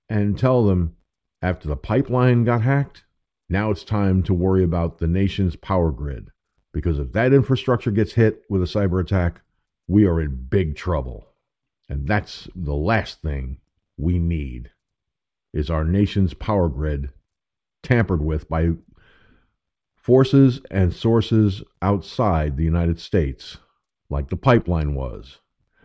and 0.08 0.38
tell 0.38 0.64
them 0.64 0.94
after 1.40 1.66
the 1.66 1.76
pipeline 1.76 2.44
got 2.44 2.62
hacked, 2.62 3.04
now 3.48 3.70
it's 3.70 3.84
time 3.84 4.22
to 4.24 4.34
worry 4.34 4.62
about 4.62 4.98
the 4.98 5.06
nation's 5.06 5.56
power 5.56 5.90
grid. 5.90 6.30
Because 6.72 6.98
if 6.98 7.12
that 7.12 7.32
infrastructure 7.32 7.90
gets 7.90 8.12
hit 8.12 8.42
with 8.48 8.62
a 8.62 8.66
cyber 8.66 9.00
attack, 9.00 9.40
we 9.88 10.06
are 10.06 10.20
in 10.20 10.46
big 10.48 10.76
trouble. 10.76 11.26
And 11.88 12.06
that's 12.06 12.48
the 12.54 12.74
last 12.74 13.20
thing 13.20 13.58
we 13.98 14.18
need 14.18 14.70
is 15.52 15.68
our 15.68 15.84
nation's 15.84 16.32
power 16.34 16.68
grid 16.68 17.10
tampered 17.82 18.22
with 18.22 18.48
by 18.48 18.70
forces 20.02 20.60
and 20.70 20.92
sources 20.92 21.62
outside 21.80 22.56
the 22.56 22.64
United 22.64 23.00
States, 23.00 23.58
like 24.10 24.28
the 24.28 24.36
pipeline 24.36 24.94
was. 24.94 25.38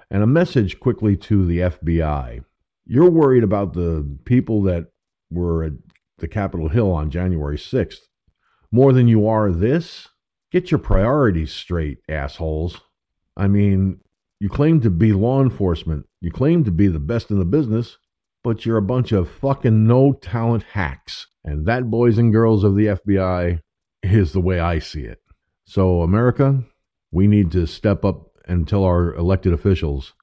And 0.09 0.23
a 0.23 0.27
message 0.27 0.79
quickly 0.79 1.15
to 1.17 1.45
the 1.45 1.59
FBI. 1.59 2.43
You're 2.85 3.09
worried 3.09 3.43
about 3.43 3.73
the 3.73 4.17
people 4.25 4.61
that 4.63 4.87
were 5.29 5.63
at 5.63 5.73
the 6.17 6.27
Capitol 6.27 6.69
Hill 6.69 6.91
on 6.91 7.09
January 7.11 7.57
6th 7.57 8.07
more 8.71 8.93
than 8.93 9.07
you 9.07 9.27
are 9.27 9.51
this? 9.51 10.09
Get 10.51 10.71
your 10.71 10.79
priorities 10.79 11.53
straight, 11.53 11.99
assholes. 12.09 12.81
I 13.35 13.47
mean, 13.47 13.99
you 14.39 14.49
claim 14.49 14.81
to 14.81 14.89
be 14.89 15.13
law 15.13 15.41
enforcement, 15.41 16.05
you 16.21 16.31
claim 16.31 16.63
to 16.65 16.71
be 16.71 16.87
the 16.87 16.99
best 16.99 17.31
in 17.31 17.39
the 17.39 17.45
business, 17.45 17.97
but 18.43 18.65
you're 18.65 18.77
a 18.77 18.81
bunch 18.81 19.11
of 19.11 19.29
fucking 19.29 19.87
no 19.87 20.13
talent 20.13 20.63
hacks. 20.63 21.27
And 21.43 21.65
that, 21.65 21.89
boys 21.89 22.17
and 22.17 22.31
girls 22.31 22.63
of 22.63 22.75
the 22.75 22.87
FBI, 22.87 23.61
is 24.13 24.33
the 24.33 24.41
way 24.41 24.59
I 24.59 24.79
see 24.79 25.03
it. 25.03 25.21
So, 25.65 26.01
America, 26.01 26.63
we 27.11 27.27
need 27.27 27.51
to 27.51 27.65
step 27.65 28.05
up 28.05 28.31
and 28.45 28.67
tell 28.67 28.83
our 28.83 29.13
elected 29.15 29.53
officials 29.53 30.13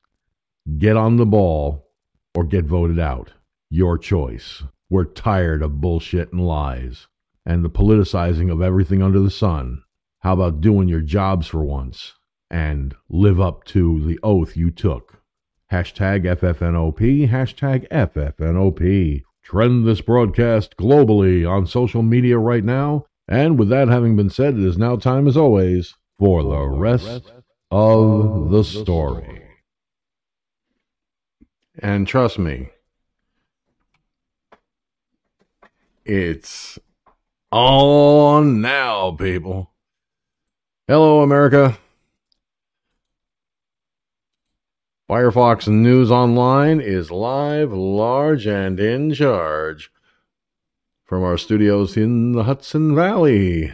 get 0.78 0.96
on 0.96 1.16
the 1.16 1.26
ball 1.26 1.90
or 2.34 2.44
get 2.44 2.64
voted 2.64 2.98
out. 2.98 3.32
Your 3.70 3.98
choice. 3.98 4.62
We're 4.88 5.04
tired 5.04 5.62
of 5.62 5.80
bullshit 5.80 6.32
and 6.32 6.46
lies 6.46 7.08
and 7.44 7.64
the 7.64 7.70
politicizing 7.70 8.50
of 8.50 8.62
everything 8.62 9.02
under 9.02 9.20
the 9.20 9.30
sun. 9.30 9.82
How 10.20 10.32
about 10.32 10.60
doing 10.60 10.88
your 10.88 11.00
jobs 11.00 11.46
for 11.46 11.62
once 11.62 12.14
and 12.50 12.94
live 13.08 13.40
up 13.40 13.64
to 13.64 14.00
the 14.00 14.18
oath 14.22 14.56
you 14.56 14.70
took? 14.70 15.20
Hashtag 15.70 16.24
FFNOP, 16.24 17.28
hashtag 17.28 17.88
FFNOP. 17.88 19.22
Trend 19.42 19.86
this 19.86 20.00
broadcast 20.00 20.76
globally 20.76 21.48
on 21.48 21.66
social 21.66 22.02
media 22.02 22.38
right 22.38 22.64
now. 22.64 23.04
And 23.26 23.58
with 23.58 23.68
that 23.70 23.88
having 23.88 24.16
been 24.16 24.30
said, 24.30 24.54
it 24.54 24.64
is 24.64 24.76
now 24.76 24.96
time, 24.96 25.26
as 25.26 25.36
always, 25.36 25.94
for 26.18 26.42
the 26.42 26.68
rest 26.68 27.32
of 27.70 28.50
the 28.50 28.62
story. 28.62 29.42
And 31.78 32.06
trust 32.06 32.38
me, 32.38 32.68
It's 36.04 36.78
on 37.50 38.60
now, 38.60 39.12
people. 39.12 39.70
Hello, 40.86 41.22
America. 41.22 41.78
Firefox 45.08 45.66
News 45.66 46.10
Online 46.10 46.78
is 46.78 47.10
live, 47.10 47.72
large, 47.72 48.46
and 48.46 48.78
in 48.78 49.14
charge 49.14 49.90
from 51.04 51.22
our 51.22 51.36
studios 51.36 51.96
in 51.96 52.32
the 52.32 52.44
Hudson 52.44 52.94
Valley. 52.94 53.72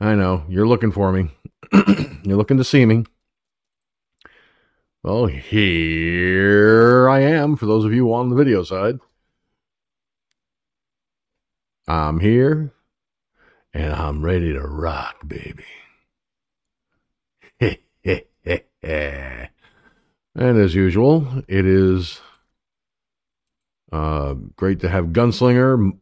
I 0.00 0.14
know, 0.14 0.44
you're 0.48 0.66
looking 0.66 0.90
for 0.90 1.12
me. 1.12 1.30
you're 1.72 2.36
looking 2.36 2.56
to 2.56 2.64
see 2.64 2.84
me. 2.84 3.04
Well, 5.02 5.26
here 5.26 7.08
I 7.08 7.20
am 7.20 7.56
for 7.56 7.66
those 7.66 7.84
of 7.84 7.94
you 7.94 8.12
on 8.12 8.28
the 8.28 8.36
video 8.36 8.64
side. 8.64 8.98
I'm 11.86 12.18
here 12.20 12.72
and 13.72 13.92
I'm 13.92 14.24
ready 14.24 14.52
to 14.52 14.60
rock, 14.60 15.26
baby. 15.26 15.64
and 17.60 19.48
as 20.34 20.74
usual, 20.74 21.44
it 21.46 21.64
is 21.64 22.20
uh, 23.92 24.34
great 24.56 24.80
to 24.80 24.88
have 24.88 25.06
Gunslinger 25.06 25.92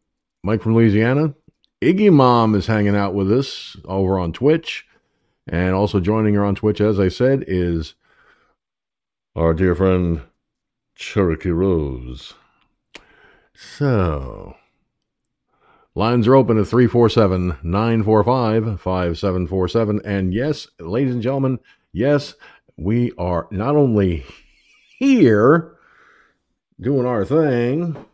Mike 0.43 0.61
from 0.61 0.75
Louisiana. 0.75 1.33
Iggy 1.81 2.11
Mom 2.11 2.55
is 2.55 2.67
hanging 2.67 2.95
out 2.95 3.13
with 3.13 3.31
us 3.31 3.77
over 3.85 4.17
on 4.19 4.33
Twitch. 4.33 4.85
And 5.47 5.73
also 5.73 5.99
joining 5.99 6.33
her 6.33 6.43
on 6.43 6.55
Twitch, 6.55 6.81
as 6.81 6.99
I 6.99 7.07
said, 7.07 7.45
is 7.47 7.93
our 9.35 9.53
dear 9.53 9.75
friend 9.75 10.21
Cherokee 10.95 11.51
Rose. 11.51 12.33
So, 13.53 14.55
Lines 15.97 16.27
are 16.27 16.35
open 16.35 16.59
at 16.59 16.67
347 16.67 17.57
945 17.63 18.79
5747. 18.79 20.01
And 20.05 20.31
yes, 20.31 20.67
ladies 20.79 21.15
and 21.15 21.23
gentlemen, 21.23 21.57
yes, 21.91 22.35
we 22.77 23.13
are 23.17 23.47
not 23.49 23.75
only 23.75 24.23
here 24.99 25.76
doing 26.79 27.05
our 27.05 27.25
thing, 27.25 28.05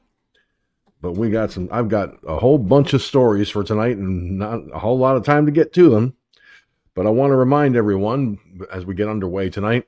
but 1.01 1.13
we 1.13 1.29
got 1.29 1.51
some, 1.51 1.67
I've 1.71 1.89
got 1.89 2.15
a 2.27 2.37
whole 2.37 2.57
bunch 2.57 2.93
of 2.93 3.01
stories 3.01 3.49
for 3.49 3.63
tonight 3.63 3.97
and 3.97 4.39
not 4.39 4.61
a 4.73 4.79
whole 4.79 4.97
lot 4.97 5.17
of 5.17 5.25
time 5.25 5.45
to 5.45 5.51
get 5.51 5.73
to 5.73 5.89
them. 5.89 6.15
But 6.95 7.07
I 7.07 7.09
want 7.09 7.31
to 7.31 7.35
remind 7.35 7.75
everyone 7.75 8.37
as 8.71 8.85
we 8.85 8.93
get 8.93 9.09
underway 9.09 9.49
tonight 9.49 9.87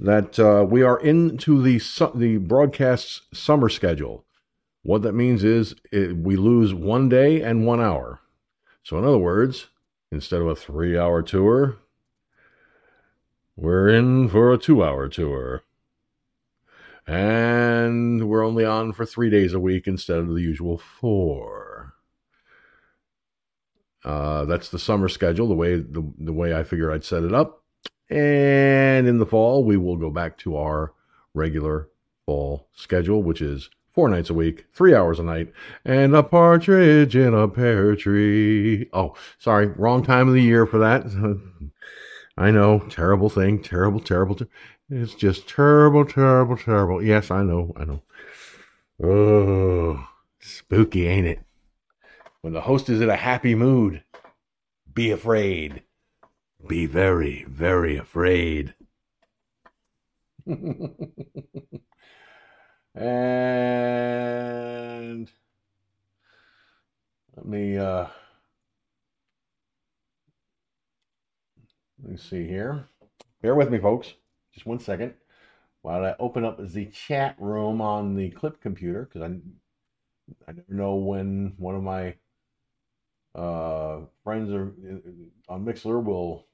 that 0.00 0.38
uh, 0.38 0.64
we 0.68 0.82
are 0.82 0.98
into 0.98 1.62
the 1.62 1.78
the 2.14 2.38
broadcast 2.38 3.34
summer 3.34 3.68
schedule. 3.68 4.24
What 4.82 5.02
that 5.02 5.12
means 5.12 5.44
is 5.44 5.74
it, 5.92 6.16
we 6.16 6.36
lose 6.36 6.72
one 6.72 7.08
day 7.08 7.42
and 7.42 7.66
one 7.66 7.80
hour. 7.80 8.20
So, 8.82 8.98
in 8.98 9.04
other 9.04 9.18
words, 9.18 9.68
instead 10.10 10.40
of 10.40 10.48
a 10.48 10.56
three 10.56 10.98
hour 10.98 11.22
tour, 11.22 11.76
we're 13.56 13.88
in 13.88 14.28
for 14.28 14.52
a 14.52 14.58
two 14.58 14.82
hour 14.82 15.08
tour. 15.08 15.62
And 17.10 18.28
we're 18.28 18.46
only 18.46 18.64
on 18.64 18.92
for 18.92 19.04
three 19.04 19.30
days 19.30 19.52
a 19.52 19.58
week 19.58 19.88
instead 19.88 20.18
of 20.18 20.28
the 20.28 20.40
usual 20.40 20.78
four. 20.78 21.94
Uh, 24.04 24.44
that's 24.44 24.68
the 24.68 24.78
summer 24.78 25.08
schedule, 25.08 25.48
the 25.48 25.54
way 25.56 25.74
the, 25.74 26.08
the 26.18 26.32
way 26.32 26.54
I 26.54 26.62
figured 26.62 26.92
I'd 26.92 27.02
set 27.02 27.24
it 27.24 27.34
up. 27.34 27.64
And 28.08 29.08
in 29.08 29.18
the 29.18 29.26
fall, 29.26 29.64
we 29.64 29.76
will 29.76 29.96
go 29.96 30.08
back 30.08 30.38
to 30.38 30.56
our 30.56 30.92
regular 31.34 31.88
fall 32.26 32.68
schedule, 32.74 33.24
which 33.24 33.42
is 33.42 33.70
four 33.92 34.08
nights 34.08 34.30
a 34.30 34.34
week, 34.34 34.66
three 34.72 34.94
hours 34.94 35.18
a 35.18 35.24
night, 35.24 35.52
and 35.84 36.14
a 36.14 36.22
partridge 36.22 37.16
in 37.16 37.34
a 37.34 37.48
pear 37.48 37.96
tree. 37.96 38.88
Oh, 38.92 39.16
sorry, 39.36 39.66
wrong 39.66 40.04
time 40.04 40.28
of 40.28 40.34
the 40.34 40.42
year 40.42 40.64
for 40.64 40.78
that. 40.78 41.06
I 42.38 42.52
know, 42.52 42.78
terrible 42.88 43.28
thing, 43.28 43.60
terrible, 43.62 43.98
terrible. 43.98 44.36
Ter- 44.36 44.48
it's 44.92 45.14
just 45.14 45.48
terrible, 45.48 46.04
terrible, 46.04 46.56
terrible. 46.56 47.00
Yes, 47.00 47.30
I 47.30 47.44
know, 47.44 47.72
I 47.76 47.84
know. 47.84 48.02
Oh, 49.00 50.04
spooky, 50.40 51.06
ain't 51.06 51.28
it? 51.28 51.40
When 52.40 52.54
the 52.54 52.62
host 52.62 52.88
is 52.88 53.00
in 53.00 53.08
a 53.08 53.14
happy 53.14 53.54
mood, 53.54 54.02
be 54.92 55.12
afraid. 55.12 55.84
Be 56.66 56.86
very, 56.86 57.44
very 57.44 57.96
afraid. 57.96 58.74
and 60.46 60.50
let 67.36 67.46
me 67.46 67.78
uh, 67.78 68.06
let 72.02 72.10
me 72.10 72.16
see 72.16 72.48
here. 72.48 72.88
Bear 73.40 73.54
with 73.54 73.70
me, 73.70 73.78
folks. 73.78 74.14
Just 74.52 74.66
one 74.66 74.80
second 74.80 75.14
while 75.82 76.04
I 76.04 76.14
open 76.18 76.44
up 76.44 76.58
the 76.58 76.86
chat 76.86 77.36
room 77.38 77.80
on 77.80 78.16
the 78.16 78.30
clip 78.30 78.60
computer 78.60 79.04
because 79.04 79.22
I 79.22 79.36
I 80.48 80.52
never 80.52 80.74
know 80.74 80.94
when 80.94 81.54
one 81.58 81.74
of 81.74 81.82
my 81.82 82.14
uh, 83.34 84.00
friends 84.24 84.52
are, 84.52 84.68
uh, 84.68 85.52
on 85.52 85.64
Mixlr 85.64 86.02
will 86.02 86.46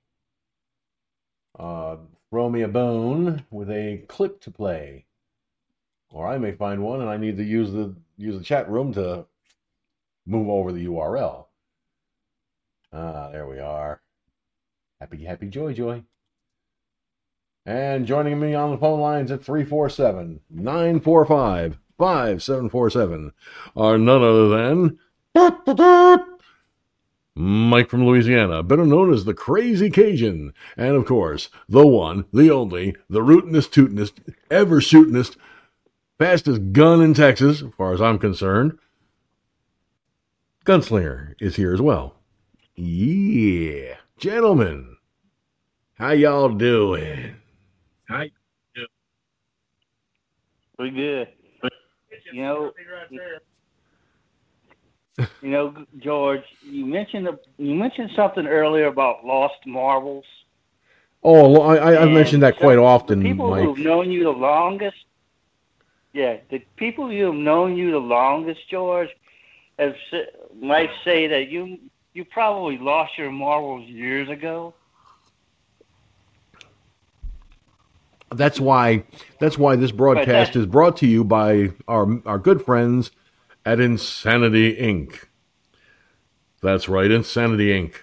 uh, 1.58 1.96
throw 2.30 2.48
me 2.48 2.62
a 2.62 2.68
bone 2.68 3.44
with 3.50 3.70
a 3.70 4.04
clip 4.08 4.40
to 4.42 4.50
play, 4.50 5.06
or 6.10 6.26
I 6.26 6.38
may 6.38 6.52
find 6.52 6.82
one 6.82 7.00
and 7.00 7.10
I 7.10 7.16
need 7.16 7.36
to 7.38 7.44
use 7.44 7.72
the 7.72 7.94
use 8.16 8.38
the 8.38 8.44
chat 8.44 8.68
room 8.70 8.92
to 8.94 9.26
move 10.26 10.48
over 10.48 10.72
the 10.72 10.86
URL. 10.86 11.46
Ah, 12.92 13.30
there 13.30 13.46
we 13.46 13.58
are. 13.58 14.00
Happy, 15.00 15.24
happy, 15.24 15.48
joy, 15.48 15.74
joy. 15.74 16.02
And 17.66 18.06
joining 18.06 18.38
me 18.38 18.54
on 18.54 18.70
the 18.70 18.78
phone 18.78 19.00
lines 19.00 19.32
at 19.32 19.44
347 19.44 20.38
945 20.48 21.78
5747 21.98 23.32
are 23.74 23.98
none 23.98 24.22
other 24.22 24.48
than 24.48 24.98
Mike 27.34 27.90
from 27.90 28.06
Louisiana, 28.06 28.62
better 28.62 28.86
known 28.86 29.12
as 29.12 29.24
the 29.24 29.34
Crazy 29.34 29.90
Cajun, 29.90 30.54
and 30.76 30.94
of 30.96 31.06
course, 31.06 31.50
the 31.68 31.84
one, 31.84 32.26
the 32.32 32.50
only, 32.50 32.94
the 33.10 33.20
rootinest, 33.20 33.70
tootinest, 33.70 34.32
ever 34.48 34.80
shootinest, 34.80 35.36
fastest 36.18 36.72
gun 36.72 37.02
in 37.02 37.14
Texas, 37.14 37.62
as 37.62 37.70
far 37.76 37.92
as 37.92 38.00
I'm 38.00 38.18
concerned. 38.18 38.78
Gunslinger 40.64 41.34
is 41.40 41.56
here 41.56 41.74
as 41.74 41.82
well. 41.82 42.14
Yeah. 42.76 43.96
Gentlemen, 44.18 44.96
how 45.94 46.12
y'all 46.12 46.48
doing? 46.48 47.36
Hi. 48.08 48.30
Pretty 50.76 50.96
good. 50.96 51.28
You 52.32 52.42
know, 52.42 52.72
you 55.40 55.50
know, 55.50 55.86
George, 55.98 56.42
you 56.62 56.84
mentioned 56.84 57.26
the, 57.26 57.38
you 57.56 57.74
mentioned 57.74 58.10
something 58.14 58.46
earlier 58.46 58.86
about 58.86 59.24
lost 59.24 59.54
marbles. 59.64 60.24
Oh, 61.22 61.62
I, 61.62 62.02
I've 62.02 62.10
mentioned 62.10 62.42
that 62.42 62.58
quite 62.58 62.78
often, 62.78 63.20
the 63.20 63.30
people 63.30 63.50
Mike. 63.50 63.64
who've 63.64 63.78
known 63.78 64.10
you 64.10 64.24
the 64.24 64.30
longest, 64.30 64.96
yeah, 66.12 66.36
the 66.50 66.58
people 66.76 67.08
who 67.08 67.24
have 67.24 67.34
known 67.34 67.76
you 67.76 67.90
the 67.90 67.98
longest, 67.98 68.60
George, 68.70 69.08
have 69.78 69.94
might 70.60 70.90
say 71.04 71.26
that 71.28 71.48
you 71.48 71.78
you 72.12 72.24
probably 72.24 72.78
lost 72.78 73.12
your 73.16 73.30
marbles 73.30 73.88
years 73.88 74.28
ago. 74.28 74.74
That's 78.34 78.58
why 78.60 79.04
that's 79.40 79.56
why 79.58 79.76
this 79.76 79.92
broadcast 79.92 80.52
that- 80.54 80.60
is 80.60 80.66
brought 80.66 80.96
to 80.98 81.06
you 81.06 81.24
by 81.24 81.70
our 81.86 82.20
our 82.26 82.38
good 82.38 82.62
friends 82.62 83.10
at 83.64 83.80
Insanity 83.80 84.76
Inc. 84.76 85.24
That's 86.62 86.88
right, 86.88 87.10
Insanity 87.10 87.68
Inc. 87.68 87.94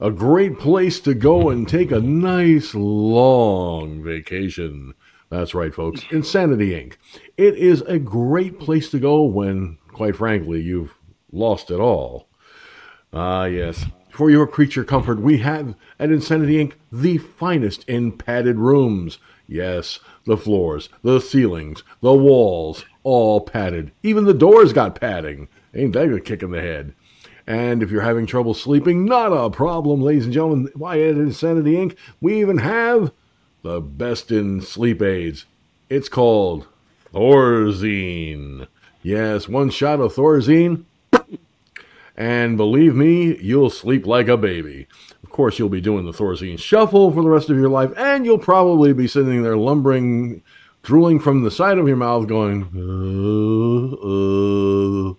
A 0.00 0.10
great 0.10 0.58
place 0.58 1.00
to 1.00 1.14
go 1.14 1.48
and 1.48 1.66
take 1.68 1.90
a 1.90 2.00
nice 2.00 2.74
long 2.74 4.02
vacation. 4.02 4.94
That's 5.30 5.54
right, 5.54 5.74
folks. 5.74 6.02
Insanity 6.10 6.70
Inc. 6.70 6.94
It 7.36 7.54
is 7.56 7.82
a 7.82 7.98
great 7.98 8.58
place 8.60 8.90
to 8.90 8.98
go 8.98 9.22
when, 9.22 9.78
quite 9.92 10.16
frankly, 10.16 10.60
you've 10.60 10.94
lost 11.32 11.70
it 11.70 11.80
all. 11.80 12.28
Ah, 13.12 13.44
yes. 13.44 13.86
For 14.16 14.30
your 14.30 14.46
creature 14.46 14.82
comfort, 14.82 15.20
we 15.20 15.38
have 15.38 15.74
at 15.98 16.10
Insanity 16.10 16.54
Inc. 16.64 16.72
the 16.90 17.18
finest 17.18 17.84
in 17.86 18.12
padded 18.12 18.56
rooms. 18.56 19.18
Yes, 19.46 20.00
the 20.24 20.38
floors, 20.38 20.88
the 21.02 21.20
ceilings, 21.20 21.82
the 22.00 22.14
walls, 22.14 22.86
all 23.02 23.42
padded. 23.42 23.92
Even 24.02 24.24
the 24.24 24.32
doors 24.32 24.72
got 24.72 24.98
padding. 24.98 25.48
Ain't 25.74 25.92
that 25.92 26.10
a 26.10 26.18
kick 26.18 26.42
in 26.42 26.50
the 26.50 26.62
head? 26.62 26.94
And 27.46 27.82
if 27.82 27.90
you're 27.90 28.00
having 28.00 28.24
trouble 28.24 28.54
sleeping, 28.54 29.04
not 29.04 29.34
a 29.34 29.50
problem, 29.50 30.00
ladies 30.00 30.24
and 30.24 30.32
gentlemen. 30.32 30.70
Why, 30.74 30.98
at 31.02 31.16
Insanity 31.16 31.74
Inc., 31.74 31.94
we 32.18 32.40
even 32.40 32.56
have 32.56 33.12
the 33.60 33.82
best 33.82 34.32
in 34.32 34.62
sleep 34.62 35.02
aids. 35.02 35.44
It's 35.90 36.08
called 36.08 36.66
Thorazine. 37.12 38.66
Yes, 39.02 39.46
one 39.46 39.68
shot 39.68 40.00
of 40.00 40.14
Thorazine 40.14 40.86
and 42.16 42.56
believe 42.56 42.94
me, 42.94 43.36
you'll 43.42 43.70
sleep 43.70 44.06
like 44.06 44.28
a 44.28 44.36
baby. 44.36 44.86
Of 45.22 45.30
course, 45.30 45.58
you'll 45.58 45.68
be 45.68 45.82
doing 45.82 46.06
the 46.06 46.12
Thorazine 46.12 46.58
shuffle 46.58 47.12
for 47.12 47.22
the 47.22 47.28
rest 47.28 47.50
of 47.50 47.58
your 47.58 47.68
life, 47.68 47.92
and 47.96 48.24
you'll 48.24 48.38
probably 48.38 48.94
be 48.94 49.06
sitting 49.06 49.42
there 49.42 49.56
lumbering, 49.56 50.42
drooling 50.82 51.20
from 51.20 51.42
the 51.42 51.50
side 51.50 51.76
of 51.76 51.86
your 51.86 51.96
mouth, 51.96 52.26
going, 52.26 52.62
uh, 52.74 53.96
uh. 55.10 55.14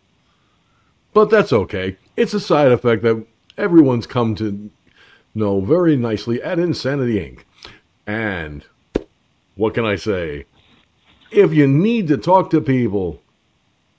But 1.13 1.29
that's 1.29 1.53
okay. 1.53 1.97
It's 2.15 2.33
a 2.33 2.39
side 2.39 2.71
effect 2.71 3.03
that 3.03 3.25
everyone's 3.57 4.07
come 4.07 4.33
to 4.35 4.71
know 5.35 5.61
very 5.61 5.95
nicely 5.95 6.41
at 6.41 6.57
Insanity 6.57 7.19
Inc. 7.19 7.41
And 8.07 8.65
what 9.55 9.73
can 9.73 9.85
I 9.85 9.97
say? 9.97 10.45
If 11.29 11.53
you 11.53 11.67
need 11.67 12.07
to 12.07 12.17
talk 12.17 12.49
to 12.51 12.61
people, 12.61 13.21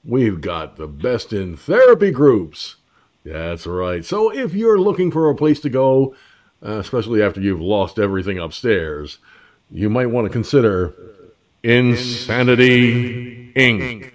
we've 0.05 0.41
got 0.41 0.77
the 0.77 0.87
best 0.87 1.33
in 1.33 1.57
therapy 1.57 2.11
groups. 2.11 2.77
That's 3.29 3.67
right. 3.67 4.05
So 4.05 4.33
if 4.33 4.55
you're 4.55 4.79
looking 4.79 5.11
for 5.11 5.29
a 5.29 5.35
place 5.35 5.61
to 5.61 5.69
go, 5.69 6.15
uh, 6.65 6.79
especially 6.79 7.23
after 7.23 7.41
you've 7.41 7.61
lost 7.61 7.99
everything 7.99 8.39
upstairs, 8.39 9.19
you 9.71 9.91
might 9.91 10.07
want 10.07 10.27
to 10.27 10.33
consider 10.33 10.95
Insanity 11.63 13.53
Inc. 13.55 14.13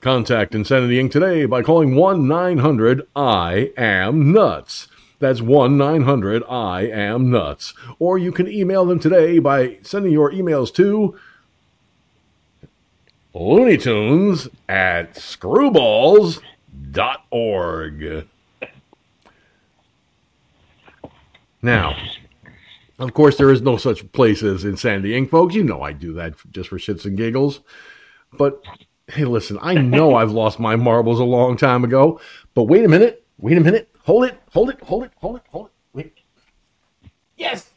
Contact 0.00 0.54
Insanity 0.54 1.00
Inc. 1.00 1.12
today 1.12 1.46
by 1.46 1.62
calling 1.62 1.94
1 1.94 2.26
900 2.26 3.06
I 3.14 3.70
Am 3.76 4.32
Nuts. 4.32 4.88
That's 5.20 5.40
1 5.40 5.78
900 5.78 6.42
I 6.48 6.88
Am 6.88 7.30
Nuts. 7.30 7.72
Or 8.00 8.18
you 8.18 8.32
can 8.32 8.48
email 8.48 8.84
them 8.84 8.98
today 8.98 9.38
by 9.38 9.78
sending 9.82 10.10
your 10.10 10.32
emails 10.32 10.74
to 10.74 11.16
Looney 13.32 13.76
Tunes 13.76 14.48
at 14.68 15.16
screwballs.org. 16.92 18.26
Now, 21.64 21.96
of 22.98 23.14
course, 23.14 23.36
there 23.36 23.50
is 23.50 23.62
no 23.62 23.76
such 23.76 24.10
place 24.12 24.42
as 24.42 24.64
Insanity 24.64 25.10
Inc., 25.10 25.30
folks. 25.30 25.54
You 25.54 25.62
know 25.62 25.82
I 25.82 25.92
do 25.92 26.12
that 26.14 26.34
just 26.50 26.68
for 26.68 26.78
shits 26.78 27.04
and 27.04 27.16
giggles. 27.16 27.60
But 28.32 28.62
hey, 29.08 29.24
listen, 29.24 29.58
I 29.62 29.74
know 29.74 30.14
I've 30.16 30.32
lost 30.32 30.58
my 30.58 30.76
marbles 30.76 31.20
a 31.20 31.24
long 31.24 31.56
time 31.56 31.84
ago. 31.84 32.20
But 32.54 32.64
wait 32.64 32.84
a 32.84 32.88
minute. 32.88 33.24
Wait 33.38 33.56
a 33.56 33.60
minute. 33.60 33.88
Hold 34.04 34.24
it. 34.24 34.38
Hold 34.50 34.70
it. 34.70 34.80
Hold 34.82 35.04
it. 35.04 35.12
Hold 35.16 35.36
it. 35.36 35.42
Hold 35.50 35.66
it. 35.66 35.72
Wait. 35.92 36.14
Yes. 37.36 37.70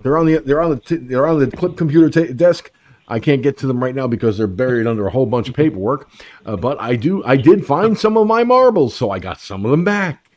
They're 0.00 0.18
on 0.18 0.26
the 0.26 0.38
they're 0.38 0.60
on 0.60 0.70
the 0.70 0.80
t- 0.80 0.96
they're 0.96 1.26
on 1.26 1.38
the 1.38 1.50
clip 1.50 1.76
computer 1.76 2.10
ta 2.10 2.32
desk. 2.32 2.70
I 3.08 3.20
can't 3.20 3.42
get 3.42 3.56
to 3.58 3.66
them 3.66 3.82
right 3.82 3.94
now 3.94 4.06
because 4.08 4.38
they're 4.38 4.46
buried 4.46 4.86
under 4.86 5.06
a 5.06 5.10
whole 5.10 5.26
bunch 5.26 5.48
of 5.48 5.54
paperwork. 5.54 6.08
Uh, 6.44 6.56
but 6.56 6.80
I 6.80 6.96
do 6.96 7.24
I 7.24 7.36
did 7.36 7.66
find 7.66 7.98
some 7.98 8.16
of 8.16 8.26
my 8.26 8.44
marbles, 8.44 8.94
so 8.94 9.10
I 9.10 9.18
got 9.18 9.40
some 9.40 9.64
of 9.64 9.70
them 9.70 9.84
back. 9.84 10.30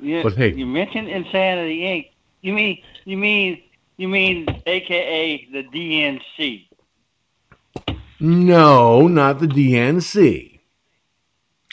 You, 0.00 0.22
But 0.22 0.36
hey. 0.36 0.54
you 0.54 0.66
mentioned 0.66 1.08
Insanity 1.08 1.80
Inc. 1.80 2.10
You 2.42 2.54
mean 2.54 2.82
you 3.04 3.18
mean 3.18 3.62
you 3.96 4.08
mean 4.08 4.46
AKA 4.66 5.48
the 5.52 5.64
DNC? 5.64 6.66
No, 8.20 9.08
not 9.08 9.40
the 9.40 9.46
DNC. 9.46 10.60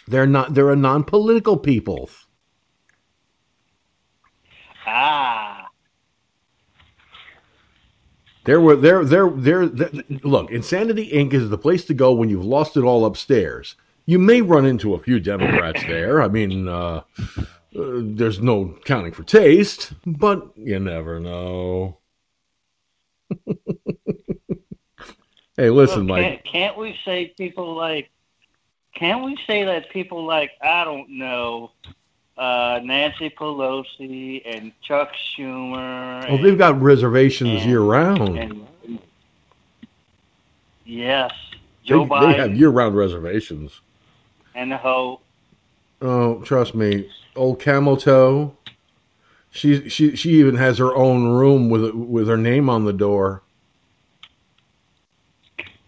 They're 0.08 0.28
not. 0.28 0.54
They're 0.54 0.72
a 0.72 0.76
non-political 0.76 1.58
people. 1.58 2.10
Ah, 4.86 5.57
There 8.48 8.62
were 8.62 8.78
there 8.78 9.04
there 9.04 9.30
there. 9.30 9.66
Look, 9.66 10.52
Insanity 10.52 11.12
Inc. 11.12 11.34
is 11.34 11.50
the 11.50 11.58
place 11.58 11.84
to 11.86 11.94
go 11.94 12.14
when 12.14 12.30
you've 12.30 12.46
lost 12.46 12.78
it 12.78 12.82
all 12.84 13.04
upstairs. 13.04 13.76
You 14.06 14.20
may 14.20 14.42
run 14.42 14.66
into 14.66 14.94
a 14.94 15.00
few 15.00 15.20
Democrats 15.20 15.84
there. 15.84 16.22
I 16.22 16.30
mean, 16.30 16.70
uh, 16.70 17.02
uh, 17.20 17.34
there's 17.76 18.40
no 18.40 18.74
counting 18.86 19.12
for 19.12 19.24
taste, 19.24 19.92
but 20.06 20.54
you 20.56 20.80
never 20.80 21.20
know. 21.20 21.98
hey, 25.58 25.70
listen, 25.70 26.08
Well, 26.08 26.22
Mike. 26.22 26.24
can't, 26.24 26.46
can't 26.46 26.78
we 26.78 26.98
say 27.04 27.34
people 27.38 27.76
like? 27.76 28.10
Can't 28.96 29.26
we 29.26 29.38
say 29.46 29.66
that 29.66 29.90
people 29.92 30.26
like 30.26 30.52
I 30.62 30.86
don't 30.86 31.10
know, 31.18 31.72
uh, 32.38 32.80
Nancy 32.84 33.30
Pelosi 33.30 34.42
and 34.46 34.72
Chuck 34.82 35.12
Schumer? 35.14 36.28
Well, 36.30 36.38
they've 36.42 36.58
got 36.58 36.80
reservations 36.82 37.62
and- 37.62 37.70
year 37.70 37.82
round. 37.82 38.38
and 38.38 38.68
yes, 40.86 41.32
Joe 41.84 42.04
They, 42.04 42.10
Biden 42.10 42.32
they 42.32 42.38
have 42.38 42.56
year-round 42.56 42.96
reservations. 42.96 43.82
and 44.56 44.72
the 44.72 44.78
hoe. 44.78 45.20
Oh, 46.02 46.42
trust 46.42 46.76
me, 46.76 47.10
old 47.36 47.60
Camel 47.60 47.98
Toe. 47.98 48.56
She 49.52 49.90
she 49.90 50.16
she 50.16 50.32
even 50.34 50.56
has 50.58 50.78
her 50.78 50.94
own 50.96 51.30
room 51.30 51.70
with 51.70 51.92
with 51.96 52.28
her 52.28 52.38
name 52.38 52.70
on 52.70 52.86
the 52.86 52.94
door. 52.94 53.42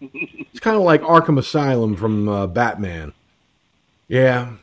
it's 0.00 0.58
kind 0.60 0.76
of 0.76 0.82
like 0.82 1.02
Arkham 1.02 1.38
Asylum 1.38 1.94
from 1.94 2.28
uh, 2.28 2.46
Batman. 2.48 3.12
Yeah, 4.08 4.54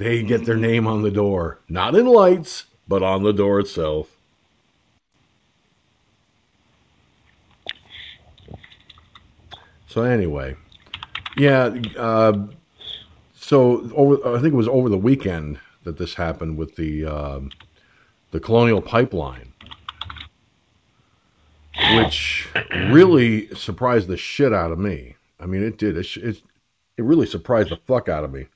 they 0.00 0.22
get 0.22 0.46
their 0.46 0.56
name 0.56 0.86
on 0.86 1.02
the 1.02 1.10
door, 1.10 1.58
not 1.68 1.94
in 1.94 2.06
lights, 2.06 2.64
but 2.88 3.02
on 3.02 3.22
the 3.22 3.34
door 3.34 3.60
itself. 3.60 4.16
So 9.86 10.02
anyway, 10.02 10.56
yeah. 11.36 11.74
Uh, 11.98 12.46
so 13.34 13.90
over, 13.94 14.36
I 14.36 14.40
think 14.40 14.54
it 14.54 14.56
was 14.56 14.68
over 14.68 14.88
the 14.88 14.96
weekend 14.96 15.60
that 15.84 15.98
this 15.98 16.14
happened 16.14 16.56
with 16.56 16.76
the 16.76 17.04
um, 17.04 17.50
the 18.30 18.40
Colonial 18.40 18.80
Pipeline, 18.80 19.52
which 21.96 22.48
really 22.70 23.54
surprised 23.54 24.08
the 24.08 24.16
shit 24.16 24.54
out 24.54 24.72
of 24.72 24.78
me. 24.78 25.16
I 25.38 25.44
mean, 25.44 25.62
it 25.62 25.76
did. 25.76 25.98
It 25.98 26.16
it, 26.16 26.40
it 26.96 27.02
really 27.02 27.26
surprised 27.26 27.68
the 27.68 27.76
fuck 27.76 28.08
out 28.08 28.24
of 28.24 28.32
me. 28.32 28.46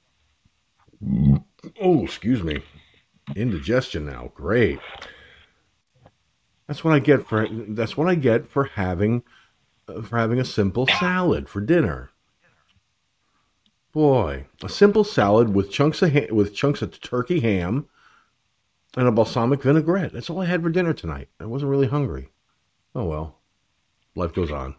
Oh, 1.81 2.05
excuse 2.05 2.43
me. 2.43 2.63
Indigestion 3.35 4.07
now. 4.07 4.33
Great. 4.35 4.81
That's 6.67 6.83
what 6.83 6.95
I 6.95 6.99
get 6.99 7.27
for 7.27 7.47
that's 7.51 7.97
what 7.97 8.09
I 8.09 8.15
get 8.15 8.49
for 8.49 8.65
having 8.65 9.23
for 10.03 10.17
having 10.17 10.41
a 10.41 10.45
simple 10.45 10.87
salad 10.87 11.49
for 11.49 11.61
dinner. 11.61 12.11
Boy, 13.93 14.47
a 14.63 14.69
simple 14.69 15.05
salad 15.05 15.55
with 15.55 15.71
chunks 15.71 16.03
of 16.03 16.13
ha- 16.13 16.33
with 16.33 16.55
chunks 16.55 16.83
of 16.83 17.01
turkey 17.01 17.41
ham 17.41 17.87
and 18.97 19.07
a 19.07 19.13
balsamic 19.13 19.63
vinaigrette. 19.63 20.13
That's 20.13 20.31
all 20.31 20.41
I 20.41 20.47
had 20.47 20.63
for 20.63 20.71
dinner 20.71 20.93
tonight. 20.93 21.29
I 21.39 21.47
wasn't 21.47 21.71
really 21.71 21.87
hungry. 21.87 22.29
Oh 22.95 23.05
well, 23.05 23.39
life 24.15 24.33
goes 24.33 24.51
on. 24.51 24.75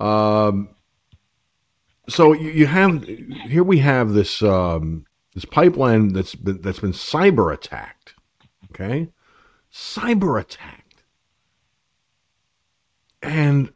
Um, 0.00 0.70
so 2.08 2.32
you, 2.32 2.50
you 2.50 2.66
have 2.66 3.04
here 3.04 3.64
we 3.64 3.78
have 3.78 4.12
this 4.12 4.42
um, 4.42 5.06
this 5.36 5.44
pipeline 5.44 6.14
that's 6.14 6.34
been 6.34 6.60
that's 6.62 6.80
been 6.80 6.92
cyber 6.92 7.52
attacked. 7.52 8.14
Okay, 8.72 9.10
cyber 9.70 10.40
attacked, 10.40 11.04
and 13.22 13.70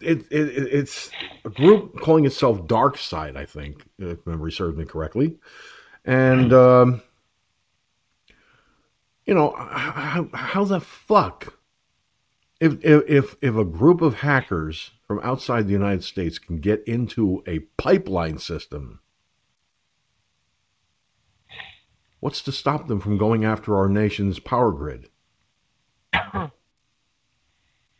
it, 0.00 0.26
it, 0.30 0.48
it's 0.72 1.10
a 1.44 1.50
group 1.50 2.00
calling 2.00 2.24
itself 2.24 2.66
Dark 2.66 2.98
Side, 2.98 3.36
I 3.36 3.44
think, 3.44 3.84
if 3.98 4.24
memory 4.26 4.52
serves 4.52 4.76
me 4.76 4.84
correctly. 4.84 5.38
And, 6.04 6.52
um, 6.52 7.02
you 9.24 9.34
know, 9.34 9.54
how, 9.56 10.28
how 10.34 10.64
the 10.64 10.80
fuck, 10.80 11.56
if, 12.60 12.84
if, 12.84 13.36
if 13.40 13.56
a 13.56 13.64
group 13.64 14.00
of 14.00 14.14
hackers 14.14 14.90
from 15.12 15.28
outside 15.28 15.66
the 15.66 15.72
United 15.72 16.02
States 16.02 16.38
can 16.38 16.58
get 16.58 16.82
into 16.86 17.42
a 17.46 17.58
pipeline 17.76 18.38
system, 18.38 19.00
what's 22.20 22.40
to 22.40 22.50
stop 22.50 22.88
them 22.88 22.98
from 22.98 23.18
going 23.18 23.44
after 23.44 23.76
our 23.76 23.90
nation's 23.90 24.38
power 24.38 24.72
grid? 24.72 25.10
I 26.14 26.50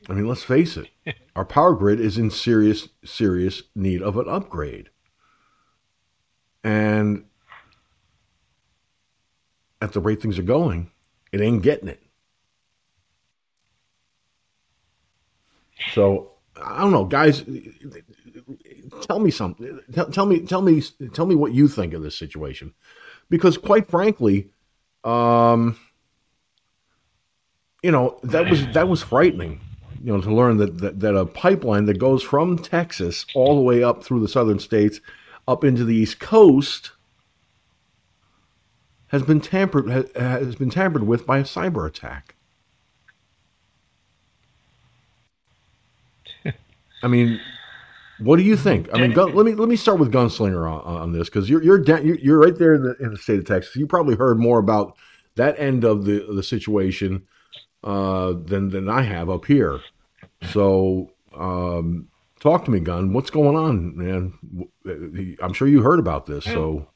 mean, 0.08 0.26
let's 0.26 0.42
face 0.42 0.78
it, 0.78 0.88
our 1.36 1.44
power 1.44 1.74
grid 1.74 2.00
is 2.00 2.16
in 2.16 2.30
serious, 2.30 2.88
serious 3.04 3.62
need 3.74 4.00
of 4.00 4.16
an 4.16 4.26
upgrade. 4.26 4.88
And 6.64 7.26
at 9.82 9.92
the 9.92 10.00
rate 10.00 10.22
things 10.22 10.38
are 10.38 10.42
going, 10.42 10.90
it 11.30 11.42
ain't 11.42 11.62
getting 11.62 11.88
it. 11.88 12.02
So 15.92 16.31
I 16.60 16.80
don't 16.80 16.92
know, 16.92 17.04
guys. 17.04 17.44
Tell 19.02 19.18
me 19.18 19.30
something. 19.30 19.80
Tell, 19.92 20.10
tell, 20.10 20.26
me, 20.26 20.40
tell 20.40 20.62
me, 20.62 20.82
tell 21.12 21.26
me 21.26 21.34
what 21.34 21.52
you 21.52 21.68
think 21.68 21.94
of 21.94 22.02
this 22.02 22.16
situation, 22.16 22.74
because 23.30 23.56
quite 23.56 23.88
frankly, 23.88 24.50
um, 25.04 25.78
you 27.82 27.90
know 27.90 28.20
that 28.22 28.48
was 28.48 28.66
that 28.74 28.88
was 28.88 29.02
frightening 29.02 29.60
you 30.02 30.12
know, 30.12 30.20
to 30.20 30.34
learn 30.34 30.56
that, 30.56 30.78
that, 30.78 31.00
that 31.00 31.14
a 31.14 31.24
pipeline 31.24 31.84
that 31.86 31.98
goes 31.98 32.22
from 32.22 32.58
Texas 32.58 33.24
all 33.34 33.54
the 33.54 33.62
way 33.62 33.84
up 33.84 34.02
through 34.02 34.20
the 34.20 34.28
southern 34.28 34.58
states 34.58 35.00
up 35.46 35.62
into 35.62 35.84
the 35.84 35.94
East 35.94 36.18
Coast 36.18 36.92
has 39.08 39.22
been 39.22 39.40
tampered 39.40 39.88
has 40.16 40.56
been 40.56 40.70
tampered 40.70 41.04
with 41.04 41.26
by 41.26 41.38
a 41.38 41.44
cyber 41.44 41.86
attack. 41.86 42.34
I 47.02 47.08
mean, 47.08 47.40
what 48.18 48.36
do 48.36 48.42
you 48.42 48.56
think? 48.56 48.88
I 48.92 48.98
mean, 48.98 49.12
gun, 49.12 49.34
let 49.34 49.44
me 49.44 49.54
let 49.54 49.68
me 49.68 49.76
start 49.76 49.98
with 49.98 50.12
Gunslinger 50.12 50.70
on, 50.70 50.80
on 50.80 51.12
this 51.12 51.28
because 51.28 51.50
you're 51.50 51.62
you're, 51.62 51.82
you're 52.00 52.38
right 52.38 52.56
there 52.56 52.74
in 52.74 52.82
the, 52.82 52.96
in 53.00 53.10
the 53.12 53.18
state 53.18 53.38
of 53.38 53.46
Texas. 53.46 53.74
You 53.76 53.86
probably 53.86 54.14
heard 54.14 54.38
more 54.38 54.58
about 54.58 54.96
that 55.34 55.58
end 55.58 55.84
of 55.84 56.04
the 56.04 56.26
the 56.32 56.42
situation 56.42 57.26
uh, 57.82 58.34
than 58.44 58.68
than 58.68 58.88
I 58.88 59.02
have 59.02 59.28
up 59.28 59.44
here. 59.44 59.80
So, 60.50 61.10
um, 61.34 62.08
talk 62.40 62.64
to 62.66 62.70
me, 62.70 62.80
Gun. 62.80 63.12
What's 63.12 63.30
going 63.30 63.56
on, 63.56 63.96
man? 63.96 65.36
I'm 65.42 65.52
sure 65.52 65.68
you 65.68 65.82
heard 65.82 65.98
about 65.98 66.26
this. 66.26 66.44
So, 66.44 66.86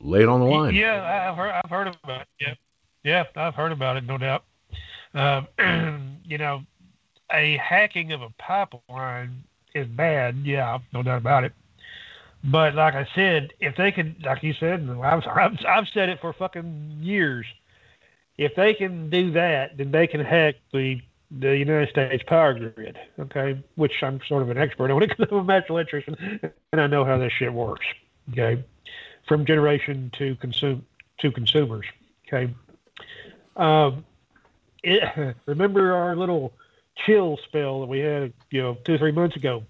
lay 0.00 0.22
it 0.22 0.28
on 0.28 0.40
the 0.40 0.46
line. 0.46 0.74
Yeah, 0.74 1.30
I've 1.30 1.36
heard. 1.36 1.50
I've 1.50 1.70
heard 1.70 1.96
about 2.02 2.20
it. 2.22 2.28
Yeah, 2.40 2.54
yeah, 3.04 3.24
I've 3.36 3.54
heard 3.54 3.72
about 3.72 3.96
it. 3.96 4.04
No 4.04 4.18
doubt. 4.18 4.44
Uh, 5.14 5.42
you 6.24 6.38
know, 6.38 6.62
a 7.32 7.56
hacking 7.56 8.12
of 8.12 8.22
a 8.22 8.30
pipeline 8.38 9.44
is 9.74 9.86
bad. 9.86 10.36
Yeah, 10.44 10.78
no 10.92 11.02
doubt 11.02 11.18
about 11.18 11.44
it. 11.44 11.52
But 12.44 12.74
like 12.74 12.94
I 12.94 13.06
said, 13.14 13.52
if 13.60 13.76
they 13.76 13.90
could, 13.90 14.22
like 14.24 14.42
you 14.42 14.54
said, 14.54 14.88
I've, 15.02 15.26
I've, 15.26 15.58
I've 15.66 15.88
said 15.92 16.08
it 16.08 16.20
for 16.20 16.32
fucking 16.32 16.98
years. 17.00 17.46
If 18.36 18.54
they 18.54 18.74
can 18.74 19.10
do 19.10 19.32
that, 19.32 19.76
then 19.76 19.90
they 19.90 20.06
can 20.06 20.20
hack 20.20 20.56
the 20.72 21.00
the 21.30 21.56
United 21.56 21.90
States 21.90 22.24
power 22.26 22.54
grid, 22.54 22.96
okay, 23.18 23.62
which 23.74 23.92
I'm 24.02 24.18
sort 24.28 24.42
of 24.42 24.48
an 24.48 24.56
expert 24.56 24.90
on 24.90 25.02
it 25.02 25.10
because 25.10 25.26
I'm 25.30 25.40
a 25.40 25.44
natural 25.44 25.78
electrician 25.78 26.16
and 26.72 26.80
I 26.80 26.86
know 26.86 27.04
how 27.04 27.18
this 27.18 27.32
shit 27.32 27.52
works, 27.52 27.84
okay, 28.30 28.64
from 29.26 29.44
generation 29.44 30.10
to 30.18 30.36
consume 30.36 30.86
to 31.20 31.30
consumers, 31.32 31.84
okay. 32.26 32.54
Um, 33.56 34.06
it, 34.82 35.36
remember 35.46 35.94
our 35.94 36.16
little 36.16 36.52
chill 37.04 37.38
spell 37.44 37.80
that 37.80 37.86
we 37.86 38.00
had, 38.00 38.32
you 38.50 38.62
know, 38.62 38.76
two 38.84 38.94
or 38.94 38.98
three 38.98 39.12
months 39.12 39.36
ago. 39.36 39.64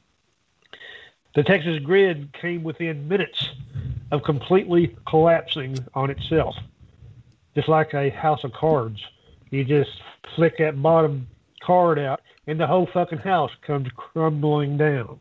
The 1.35 1.43
Texas 1.43 1.79
grid 1.81 2.33
came 2.33 2.62
within 2.64 3.07
minutes 3.09 3.51
of 4.11 4.23
completely 4.23 4.97
collapsing 5.07 5.79
on 5.95 6.11
itself, 6.11 6.57
just 7.55 7.69
like 7.69 7.95
a 7.95 8.11
house 8.11 8.45
of 8.45 8.53
cards. 8.53 9.01
You 9.51 9.64
just 9.64 9.91
flick 10.35 10.59
that 10.59 10.81
bottom 10.81 11.29
card 11.61 11.99
out, 11.99 12.23
and 12.47 12.59
the 12.59 12.67
whole 12.67 12.87
fucking 12.87 13.19
house 13.19 13.53
comes 13.62 13.88
crumbling 13.95 14.77
down. 14.77 15.21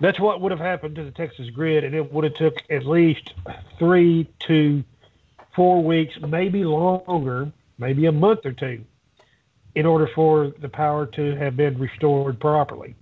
That's 0.00 0.20
what 0.20 0.40
would 0.40 0.52
have 0.52 0.60
happened 0.60 0.94
to 0.96 1.04
the 1.04 1.10
Texas 1.10 1.50
grid, 1.50 1.82
and 1.82 1.94
it 1.94 2.12
would 2.12 2.24
have 2.24 2.34
took 2.34 2.62
at 2.70 2.86
least 2.86 3.34
three 3.78 4.28
to 4.46 4.84
four 5.54 5.82
weeks, 5.82 6.16
maybe 6.20 6.64
longer, 6.64 7.50
maybe 7.78 8.06
a 8.06 8.12
month 8.12 8.46
or 8.46 8.52
two, 8.52 8.84
in 9.78 9.86
order 9.86 10.08
for 10.12 10.52
the 10.60 10.68
power 10.68 11.06
to 11.06 11.36
have 11.36 11.56
been 11.56 11.78
restored 11.78 12.40
properly 12.40 12.96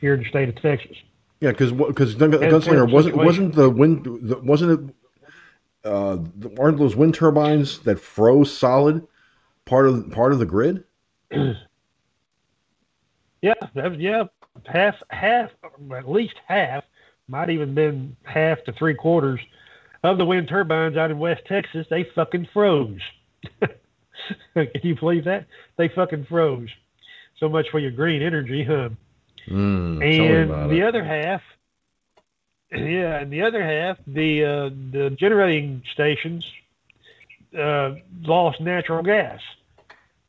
here 0.00 0.14
in 0.14 0.22
the 0.22 0.28
state 0.30 0.48
of 0.48 0.56
Texas. 0.62 0.96
Yeah, 1.40 1.50
because 1.50 1.70
because 1.70 2.14
Gunslinger 2.14 2.90
wasn't 2.90 3.16
wasn't 3.16 3.54
the 3.54 3.68
wind 3.68 4.06
wasn't 4.42 4.70
it 4.80 4.94
uh, 5.84 6.16
aren't 6.58 6.78
those 6.78 6.96
wind 6.96 7.14
turbines 7.14 7.80
that 7.80 8.00
froze 8.00 8.56
solid 8.56 9.06
part 9.66 9.86
of 9.86 10.10
part 10.12 10.32
of 10.32 10.38
the 10.38 10.46
grid? 10.46 10.84
yeah, 11.30 11.52
yeah, 13.98 14.24
half, 14.64 14.94
half, 15.10 15.50
at 15.94 16.08
least 16.08 16.36
half, 16.46 16.84
might 17.28 17.50
even 17.50 17.74
been 17.74 18.16
half 18.22 18.64
to 18.64 18.72
three 18.72 18.94
quarters 18.94 19.40
of 20.02 20.16
the 20.16 20.24
wind 20.24 20.48
turbines 20.48 20.96
out 20.96 21.10
in 21.10 21.18
West 21.18 21.42
Texas. 21.46 21.86
They 21.90 22.06
fucking 22.14 22.48
froze. 22.54 23.00
Can 24.54 24.68
you 24.82 24.96
believe 24.96 25.24
that? 25.24 25.46
They 25.76 25.88
fucking 25.88 26.26
froze. 26.26 26.68
So 27.38 27.48
much 27.48 27.66
for 27.70 27.78
your 27.78 27.90
green 27.90 28.22
energy, 28.22 28.64
huh? 28.64 28.90
Mm, 29.48 30.02
and 30.02 30.70
the 30.70 30.78
it. 30.78 30.86
other 30.86 31.04
half, 31.04 31.42
yeah, 32.72 33.20
and 33.20 33.32
the 33.32 33.42
other 33.42 33.62
half, 33.62 33.98
the 34.06 34.44
uh, 34.44 34.68
the 34.92 35.10
generating 35.18 35.82
stations 35.92 36.44
uh, 37.58 37.94
lost 38.22 38.60
natural 38.60 39.02
gas 39.02 39.40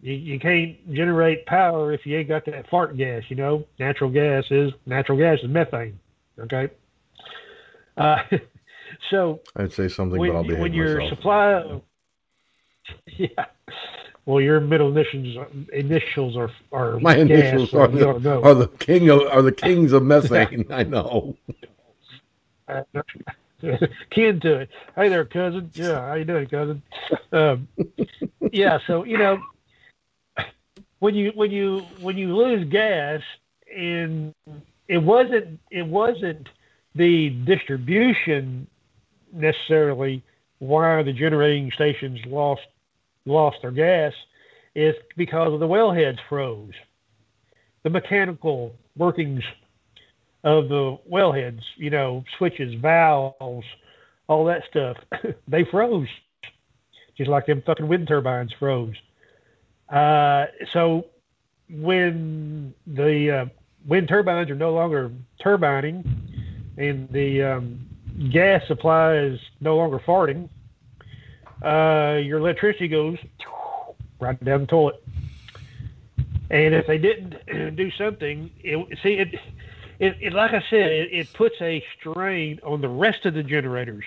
you, 0.05 0.13
you 0.13 0.39
can't 0.39 0.93
generate 0.93 1.45
power 1.47 1.91
if 1.91 2.05
you 2.05 2.17
ain't 2.17 2.27
got 2.27 2.45
that 2.45 2.69
fart 2.69 2.95
gas. 2.95 3.23
You 3.29 3.35
know, 3.35 3.65
natural 3.79 4.11
gas 4.11 4.45
is 4.51 4.71
natural 4.85 5.17
gas 5.17 5.39
is 5.41 5.49
methane. 5.49 5.99
Okay. 6.39 6.69
Uh, 7.97 8.17
so 9.09 9.41
I'd 9.55 9.73
say 9.73 9.87
something, 9.87 10.19
when, 10.19 10.29
but 10.31 10.37
I'll 10.37 10.43
behave 10.43 10.59
when 10.59 10.73
your 10.73 10.99
myself. 10.99 11.09
supply, 11.09 11.81
yeah. 13.17 13.45
Well, 14.25 14.41
your 14.41 14.59
middle 14.59 14.89
initials 14.89 15.47
initials 15.71 16.35
are 16.35 16.49
are 16.71 16.99
My 16.99 17.15
initials 17.17 17.71
so 17.71 17.81
are 17.81 17.87
the, 17.87 18.41
are 18.41 18.55
the 18.55 18.67
king 18.79 19.09
of 19.09 19.21
are 19.31 19.43
the 19.43 19.51
kings 19.51 19.91
of 19.91 20.03
methane. 20.11 20.65
I 20.71 20.83
know. 20.83 21.35
kin 24.09 24.39
to 24.39 24.55
it. 24.61 24.69
Hey 24.95 25.09
there, 25.09 25.25
cousin. 25.25 25.69
Yeah, 25.75 26.07
how 26.07 26.15
you 26.15 26.25
doing, 26.25 26.47
cousin? 26.47 26.81
Um, 27.31 27.67
yeah, 28.51 28.79
so 28.87 29.03
you 29.03 29.19
know, 29.19 29.37
when 30.99 31.13
you 31.13 31.31
when 31.35 31.51
you 31.51 31.81
when 32.01 32.17
you 32.17 32.35
lose 32.35 32.67
gas, 32.69 33.21
and 33.75 34.33
it 34.87 34.97
wasn't 34.97 35.59
it 35.69 35.85
wasn't 35.85 36.49
the 36.95 37.29
distribution 37.29 38.65
necessarily 39.31 40.23
why 40.59 41.03
the 41.03 41.13
generating 41.13 41.71
stations 41.71 42.19
lost 42.25 42.61
lost 43.25 43.57
their 43.61 43.71
gas. 43.71 44.13
is 44.75 44.95
because 45.17 45.53
of 45.53 45.59
the 45.59 45.67
wellheads 45.67 46.17
froze. 46.29 46.73
The 47.83 47.89
mechanical 47.89 48.73
workings 48.97 49.43
of 50.43 50.69
the 50.69 50.97
wellheads, 51.11 51.61
you 51.77 51.89
know, 51.89 52.23
switches, 52.37 52.73
valves, 52.81 53.65
all 54.27 54.45
that 54.45 54.61
stuff, 54.69 54.97
they 55.47 55.65
froze, 55.71 56.07
just 57.17 57.29
like 57.29 57.45
them 57.45 57.63
fucking 57.65 57.87
wind 57.87 58.07
turbines 58.07 58.51
froze. 58.59 58.95
Uh, 59.89 60.45
so 60.73 61.05
when 61.69 62.73
the 62.85 63.43
uh, 63.43 63.45
wind 63.87 64.07
turbines 64.07 64.49
are 64.49 64.55
no 64.55 64.73
longer 64.73 65.11
turbining 65.41 66.03
and 66.77 67.09
the 67.09 67.41
um, 67.41 67.87
gas 68.31 68.61
supply 68.67 69.15
is 69.17 69.39
no 69.61 69.75
longer 69.75 69.99
farting, 70.07 70.49
uh, 71.63 72.19
your 72.23 72.39
electricity 72.39 72.87
goes 72.87 73.17
right 74.19 74.43
down 74.43 74.61
the 74.61 74.67
toilet. 74.67 75.03
And 76.49 76.75
if 76.75 76.85
they 76.87 76.97
didn't 76.97 77.75
do 77.75 77.91
something, 77.91 78.51
it, 78.63 78.99
see 79.01 79.13
it 79.13 79.35
it, 79.99 80.17
it, 80.19 80.33
like 80.33 80.51
I 80.51 80.63
said, 80.69 80.91
it, 80.91 81.09
it 81.11 81.33
puts 81.33 81.55
a 81.61 81.83
strain 81.99 82.59
on 82.63 82.81
the 82.81 82.89
rest 82.89 83.25
of 83.25 83.33
the 83.33 83.43
generators. 83.43 84.03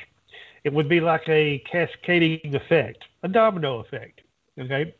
It 0.64 0.72
would 0.72 0.88
be 0.88 1.00
like 1.00 1.28
a 1.28 1.62
cascading 1.70 2.54
effect, 2.54 3.04
a 3.22 3.28
domino 3.28 3.78
effect. 3.80 4.20
Okay, 4.58 4.94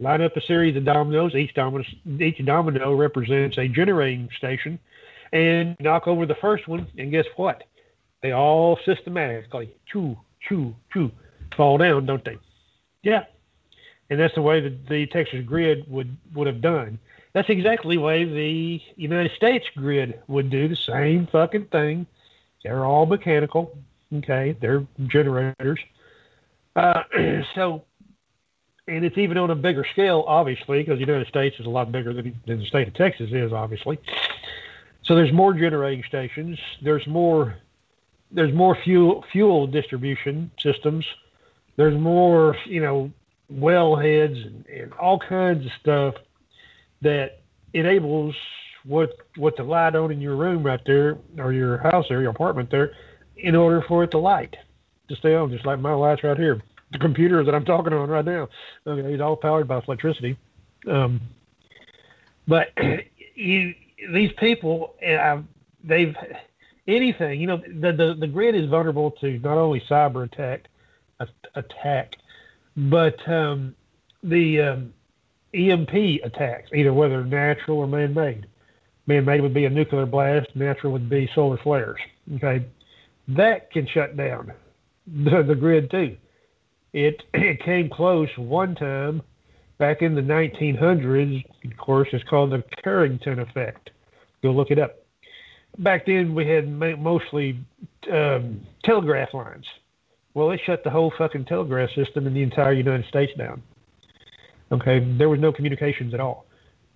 line 0.00 0.22
up 0.22 0.36
a 0.36 0.40
series 0.42 0.76
of 0.76 0.84
dominoes. 0.84 1.34
Each 1.34 1.54
domino, 1.54 1.84
each 2.20 2.44
domino 2.44 2.94
represents 2.94 3.56
a 3.58 3.68
generating 3.68 4.28
station, 4.36 4.78
and 5.32 5.76
knock 5.80 6.06
over 6.08 6.26
the 6.26 6.34
first 6.34 6.68
one, 6.68 6.86
and 6.98 7.10
guess 7.10 7.26
what? 7.36 7.62
They 8.22 8.32
all 8.32 8.78
systematically 8.84 9.74
choo 9.86 10.16
choo 10.40 10.74
choo 10.92 11.10
fall 11.56 11.78
down, 11.78 12.06
don't 12.06 12.24
they? 12.24 12.38
Yeah, 13.02 13.24
and 14.10 14.18
that's 14.18 14.34
the 14.34 14.42
way 14.42 14.60
that 14.60 14.86
the 14.88 15.06
Texas 15.06 15.44
grid 15.44 15.90
would 15.90 16.16
would 16.34 16.46
have 16.46 16.60
done. 16.60 16.98
That's 17.32 17.50
exactly 17.50 17.96
the 17.96 18.02
way 18.02 18.24
the 18.24 18.80
United 18.96 19.32
States 19.32 19.66
grid 19.76 20.20
would 20.28 20.50
do 20.50 20.68
the 20.68 20.76
same 20.76 21.26
fucking 21.26 21.66
thing. 21.66 22.06
They're 22.62 22.84
all 22.84 23.06
mechanical. 23.06 23.76
Okay, 24.12 24.56
they're 24.60 24.86
generators. 25.06 25.80
Uh, 26.76 27.02
so, 27.54 27.84
and 28.86 29.04
it's 29.04 29.18
even 29.18 29.36
on 29.36 29.50
a 29.50 29.54
bigger 29.54 29.84
scale, 29.92 30.24
obviously, 30.26 30.82
because 30.82 30.98
the 30.98 31.06
United 31.06 31.26
States 31.26 31.56
is 31.58 31.66
a 31.66 31.70
lot 31.70 31.90
bigger 31.90 32.12
than, 32.12 32.38
than 32.46 32.60
the 32.60 32.66
state 32.66 32.86
of 32.86 32.94
Texas 32.94 33.30
is, 33.32 33.52
obviously. 33.52 33.98
So 35.02 35.14
there's 35.14 35.32
more 35.32 35.52
generating 35.52 36.04
stations. 36.04 36.58
There's 36.82 37.06
more. 37.06 37.56
There's 38.30 38.52
more 38.52 38.76
fuel 38.82 39.24
fuel 39.30 39.66
distribution 39.66 40.50
systems. 40.58 41.04
There's 41.76 41.98
more, 41.98 42.56
you 42.66 42.80
know, 42.80 43.10
wellheads 43.52 44.46
and, 44.46 44.66
and 44.66 44.92
all 44.94 45.18
kinds 45.18 45.64
of 45.64 45.72
stuff 45.80 46.14
that 47.02 47.42
enables 47.72 48.34
what 48.84 49.10
what 49.36 49.56
to 49.56 49.64
light 49.64 49.94
on 49.94 50.10
in 50.10 50.20
your 50.20 50.36
room 50.36 50.62
right 50.62 50.80
there 50.86 51.18
or 51.38 51.52
your 51.52 51.78
house 51.78 52.06
or 52.10 52.20
your 52.20 52.30
apartment 52.30 52.70
there 52.70 52.92
in 53.36 53.54
order 53.54 53.82
for 53.88 54.04
it 54.04 54.10
to 54.10 54.18
light 54.18 54.54
to 55.08 55.16
stay 55.16 55.34
on 55.34 55.50
just 55.50 55.66
like 55.66 55.78
my 55.78 55.92
lights 55.92 56.22
right 56.22 56.36
here. 56.36 56.62
The 56.92 56.98
computer 56.98 57.42
that 57.44 57.54
i'm 57.54 57.64
talking 57.64 57.92
on 57.92 58.08
right 58.08 58.24
now 58.24 58.48
okay 58.86 59.12
it's 59.12 59.22
all 59.22 59.36
powered 59.36 59.66
by 59.66 59.80
electricity. 59.86 60.38
Um, 60.90 61.20
but 62.46 62.68
you 63.34 63.74
these 64.12 64.30
people 64.38 64.94
uh, 65.06 65.38
they've 65.82 66.14
anything 66.86 67.40
you 67.40 67.46
know 67.46 67.56
the, 67.56 67.92
the 67.92 68.16
the 68.20 68.26
grid 68.26 68.54
is 68.54 68.68
vulnerable 68.68 69.10
to 69.22 69.38
not 69.38 69.58
only 69.58 69.82
cyber 69.90 70.24
attack 70.24 70.66
attack 71.54 72.16
but 72.76 73.16
um, 73.28 73.74
the 74.22 74.60
um, 74.60 74.94
EMP 75.54 76.22
attacks, 76.24 76.70
either 76.74 76.92
whether 76.92 77.24
natural 77.24 77.78
or 77.78 77.86
man-made. 77.86 78.46
Man-made 79.06 79.42
would 79.42 79.54
be 79.54 79.66
a 79.66 79.70
nuclear 79.70 80.06
blast. 80.06 80.48
Natural 80.54 80.92
would 80.92 81.08
be 81.10 81.30
solar 81.34 81.58
flares. 81.58 82.00
Okay, 82.36 82.64
that 83.28 83.70
can 83.70 83.86
shut 83.86 84.16
down 84.16 84.52
the, 85.06 85.42
the 85.42 85.54
grid 85.54 85.90
too. 85.90 86.16
It 86.92 87.22
it 87.34 87.62
came 87.62 87.90
close 87.90 88.28
one 88.36 88.74
time 88.74 89.22
back 89.78 90.02
in 90.02 90.14
the 90.14 90.22
1900s. 90.22 91.44
Of 91.64 91.76
course, 91.76 92.08
it's 92.12 92.24
called 92.28 92.50
the 92.52 92.64
Carrington 92.82 93.40
effect. 93.40 93.90
Go 94.42 94.50
look 94.50 94.70
it 94.70 94.78
up. 94.78 94.96
Back 95.78 96.06
then, 96.06 96.34
we 96.34 96.46
had 96.46 96.68
mostly 96.68 97.58
um, 98.10 98.60
telegraph 98.84 99.34
lines. 99.34 99.66
Well, 100.34 100.50
it 100.50 100.60
shut 100.64 100.82
the 100.82 100.90
whole 100.90 101.12
fucking 101.16 101.44
telegraph 101.44 101.90
system 101.92 102.26
in 102.26 102.34
the 102.34 102.42
entire 102.42 102.72
United 102.72 103.06
States 103.06 103.32
down. 103.38 103.62
Okay, 104.72 104.98
there 104.98 105.28
was 105.28 105.38
no 105.38 105.52
communications 105.52 106.12
at 106.12 106.20
all. 106.20 106.44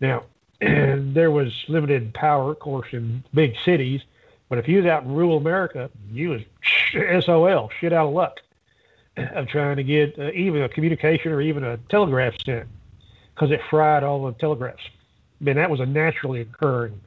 Now, 0.00 0.24
there 0.60 1.30
was 1.30 1.64
limited 1.68 2.12
power, 2.14 2.50
of 2.50 2.58
course, 2.58 2.88
in 2.92 3.22
big 3.32 3.54
cities, 3.64 4.02
but 4.48 4.58
if 4.58 4.66
you 4.66 4.78
was 4.78 4.86
out 4.86 5.04
in 5.04 5.14
rural 5.14 5.36
America, 5.36 5.88
you 6.12 6.30
was 6.30 6.42
SOL, 7.24 7.70
shit 7.78 7.92
out 7.92 8.08
of 8.08 8.14
luck, 8.14 8.40
of 9.16 9.46
trying 9.46 9.76
to 9.76 9.84
get 9.84 10.18
uh, 10.18 10.32
even 10.32 10.62
a 10.62 10.68
communication 10.68 11.30
or 11.30 11.40
even 11.40 11.62
a 11.62 11.76
telegraph 11.88 12.34
sent, 12.44 12.68
because 13.34 13.52
it 13.52 13.60
fried 13.70 14.02
all 14.02 14.26
the 14.26 14.32
telegraphs. 14.32 14.82
I 15.40 15.44
mean, 15.44 15.56
that 15.56 15.70
was 15.70 15.78
a 15.78 15.86
naturally 15.86 16.40
occurring 16.40 17.00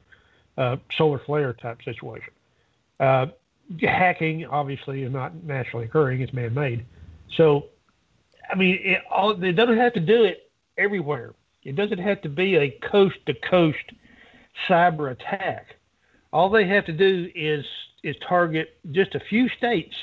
uh, 0.56 0.76
solar 0.96 1.18
flare 1.18 1.52
type 1.52 1.82
situation. 1.82 2.32
Uh, 2.98 3.26
hacking 3.80 4.46
obviously 4.46 5.02
is 5.02 5.12
not 5.12 5.42
naturally 5.44 5.86
occurring; 5.86 6.20
it's 6.20 6.32
man-made. 6.32 6.84
So, 7.36 7.66
I 8.50 8.56
mean, 8.56 8.78
it, 8.82 9.02
all, 9.10 9.34
they 9.34 9.52
doesn't 9.52 9.78
have 9.78 9.94
to 9.94 10.00
do 10.00 10.24
it 10.24 10.50
everywhere. 10.76 11.34
It 11.64 11.76
doesn't 11.76 11.98
have 11.98 12.22
to 12.22 12.28
be 12.28 12.56
a 12.56 12.70
coast 12.70 13.16
to 13.26 13.34
coast 13.34 13.92
cyber 14.68 15.10
attack. 15.12 15.76
All 16.32 16.50
they 16.50 16.66
have 16.66 16.86
to 16.86 16.92
do 16.92 17.30
is 17.34 17.64
is 18.02 18.16
target 18.28 18.76
just 18.90 19.14
a 19.14 19.20
few 19.20 19.48
states, 19.48 19.94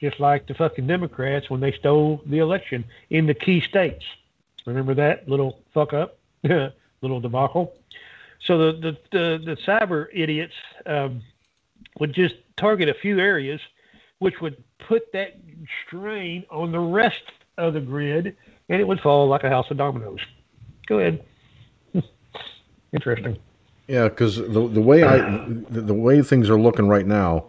just 0.00 0.20
like 0.20 0.46
the 0.46 0.54
fucking 0.54 0.86
Democrats 0.86 1.48
when 1.48 1.60
they 1.60 1.72
stole 1.72 2.20
the 2.26 2.38
election 2.38 2.84
in 3.10 3.26
the 3.26 3.34
key 3.34 3.60
states. 3.60 4.04
Remember 4.66 4.94
that 4.94 5.28
little 5.28 5.60
fuck 5.72 5.92
up, 5.92 6.18
little 6.42 7.20
debacle. 7.20 7.74
So 8.44 8.58
the 8.58 8.72
the 8.72 8.98
the, 9.10 9.42
the 9.44 9.56
cyber 9.66 10.06
idiots 10.12 10.54
um, 10.84 11.22
would 11.98 12.12
just 12.12 12.34
target 12.56 12.88
a 12.88 12.94
few 12.94 13.18
areas, 13.18 13.60
which 14.18 14.40
would 14.40 14.62
put 14.78 15.12
that 15.12 15.38
strain 15.86 16.44
on 16.50 16.72
the 16.72 16.78
rest 16.78 17.22
of 17.58 17.74
the 17.74 17.80
grid 17.80 18.36
and 18.68 18.80
it 18.80 18.84
would 18.84 19.00
fall 19.00 19.28
like 19.28 19.44
a 19.44 19.48
house 19.48 19.70
of 19.70 19.76
dominoes. 19.76 20.20
Go 20.86 20.98
ahead. 20.98 21.24
Interesting. 22.92 23.38
Yeah, 23.86 24.08
because 24.08 24.36
the 24.36 24.68
the 24.68 24.80
way 24.80 25.04
I 25.04 25.18
the, 25.68 25.80
the, 25.82 25.94
way 25.94 26.20
things 26.20 26.50
are 26.50 26.58
looking 26.58 26.88
right 26.88 27.06
now, 27.06 27.46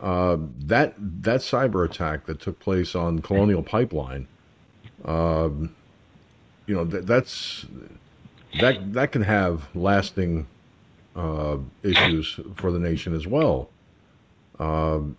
uh, 0.00 0.36
that 0.66 0.94
that 0.98 1.40
cyber 1.40 1.88
attack 1.88 2.26
that 2.26 2.40
took 2.40 2.58
place 2.58 2.96
on 2.96 3.20
Colonial 3.20 3.62
Pipeline, 3.62 4.26
um, 5.04 5.74
you 6.66 6.74
know 6.74 6.84
that 6.84 7.06
that's 7.06 7.66
that 8.60 8.94
that 8.94 9.12
can 9.12 9.22
have 9.22 9.68
lasting 9.76 10.48
uh, 11.16 11.58
issues 11.82 12.38
for 12.56 12.70
the 12.72 12.78
nation 12.78 13.14
as 13.14 13.26
well. 13.26 13.70
Um, 14.58 15.16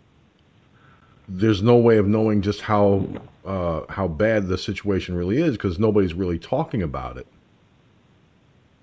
there's 1.27 1.61
no 1.61 1.77
way 1.77 1.97
of 1.97 2.07
knowing 2.07 2.41
just 2.41 2.61
how 2.61 3.07
uh, 3.45 3.81
how 3.89 4.07
bad 4.07 4.47
the 4.47 4.57
situation 4.57 5.15
really 5.15 5.41
is 5.41 5.51
because 5.53 5.79
nobody's 5.79 6.13
really 6.13 6.39
talking 6.39 6.81
about 6.81 7.17
it. 7.17 7.27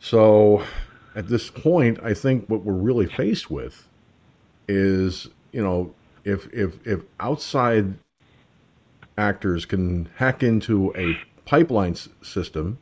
So, 0.00 0.64
at 1.14 1.28
this 1.28 1.50
point, 1.50 1.98
I 2.02 2.14
think 2.14 2.48
what 2.48 2.64
we're 2.64 2.72
really 2.72 3.06
faced 3.06 3.50
with 3.50 3.86
is, 4.68 5.28
you 5.52 5.62
know, 5.62 5.94
if 6.24 6.52
if 6.52 6.84
if 6.86 7.02
outside 7.20 7.94
actors 9.18 9.64
can 9.64 10.08
hack 10.16 10.42
into 10.42 10.92
a 10.96 11.16
pipeline 11.44 11.92
s- 11.92 12.08
system, 12.22 12.78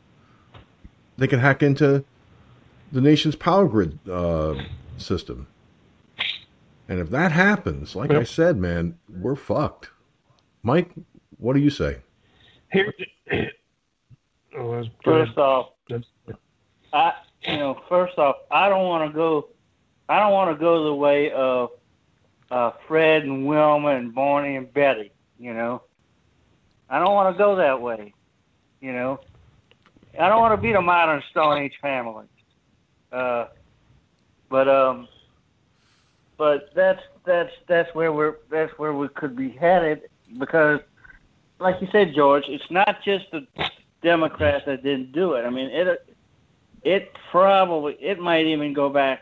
they 1.17 1.27
can 1.27 1.39
hack 1.39 1.61
into 1.61 2.03
the 2.91 3.01
nation's 3.01 3.35
power 3.35 3.67
grid 3.67 3.97
uh, 4.09 4.55
system 4.97 5.47
And 6.87 6.99
if 6.99 7.09
that 7.11 7.31
happens, 7.31 7.95
like 7.95 8.11
I 8.11 8.23
said, 8.23 8.57
man, 8.57 8.97
we're 9.09 9.35
fucked. 9.35 9.89
Mike, 10.63 10.91
what 11.37 11.53
do 11.53 11.59
you 11.59 11.69
say? 11.69 11.97
Here, 12.71 12.93
oh, 14.57 14.83
First 15.03 15.37
off, 15.37 15.69
I 16.93 17.13
you 17.43 17.57
know, 17.57 17.81
first 17.89 18.17
off, 18.17 18.37
I 18.51 18.69
don't 18.69 18.85
want 18.87 19.09
to 19.11 19.15
go. 19.15 19.49
I 20.09 20.19
don't 20.19 20.33
want 20.33 20.55
to 20.55 20.59
go 20.59 20.83
the 20.83 20.93
way 20.93 21.31
of 21.31 21.71
uh, 22.51 22.71
Fred 22.87 23.23
and 23.23 23.47
Wilma 23.47 23.89
and 23.89 24.13
Barney 24.13 24.57
and 24.57 24.71
Betty. 24.71 25.11
You 25.39 25.53
know, 25.53 25.83
I 26.89 26.99
don't 26.99 27.13
want 27.13 27.33
to 27.33 27.37
go 27.37 27.55
that 27.55 27.81
way. 27.81 28.13
You 28.81 28.93
know, 28.93 29.19
I 30.19 30.27
don't 30.29 30.39
want 30.39 30.53
to 30.53 30.61
be 30.61 30.73
the 30.73 30.81
modern 30.81 31.23
Stone 31.31 31.57
Age 31.59 31.73
family. 31.81 32.25
Uh, 33.11 33.47
but 34.49 34.67
um, 34.67 35.07
but 36.37 36.69
that's 36.75 37.01
that's 37.25 37.51
that's 37.67 37.93
where 37.93 38.11
we're 38.11 38.35
that's 38.49 38.71
where 38.77 38.93
we 38.93 39.07
could 39.09 39.35
be 39.35 39.49
headed 39.49 40.01
because, 40.39 40.79
like 41.59 41.81
you 41.81 41.87
said, 41.91 42.13
George, 42.15 42.45
it's 42.47 42.69
not 42.69 43.03
just 43.03 43.25
the 43.31 43.45
Democrats 44.01 44.65
that 44.65 44.83
didn't 44.83 45.11
do 45.11 45.33
it. 45.33 45.45
I 45.45 45.49
mean, 45.49 45.67
it 45.67 46.07
it 46.83 47.11
probably 47.29 47.93
it 47.99 48.19
might 48.19 48.45
even 48.45 48.73
go 48.73 48.89
back 48.89 49.21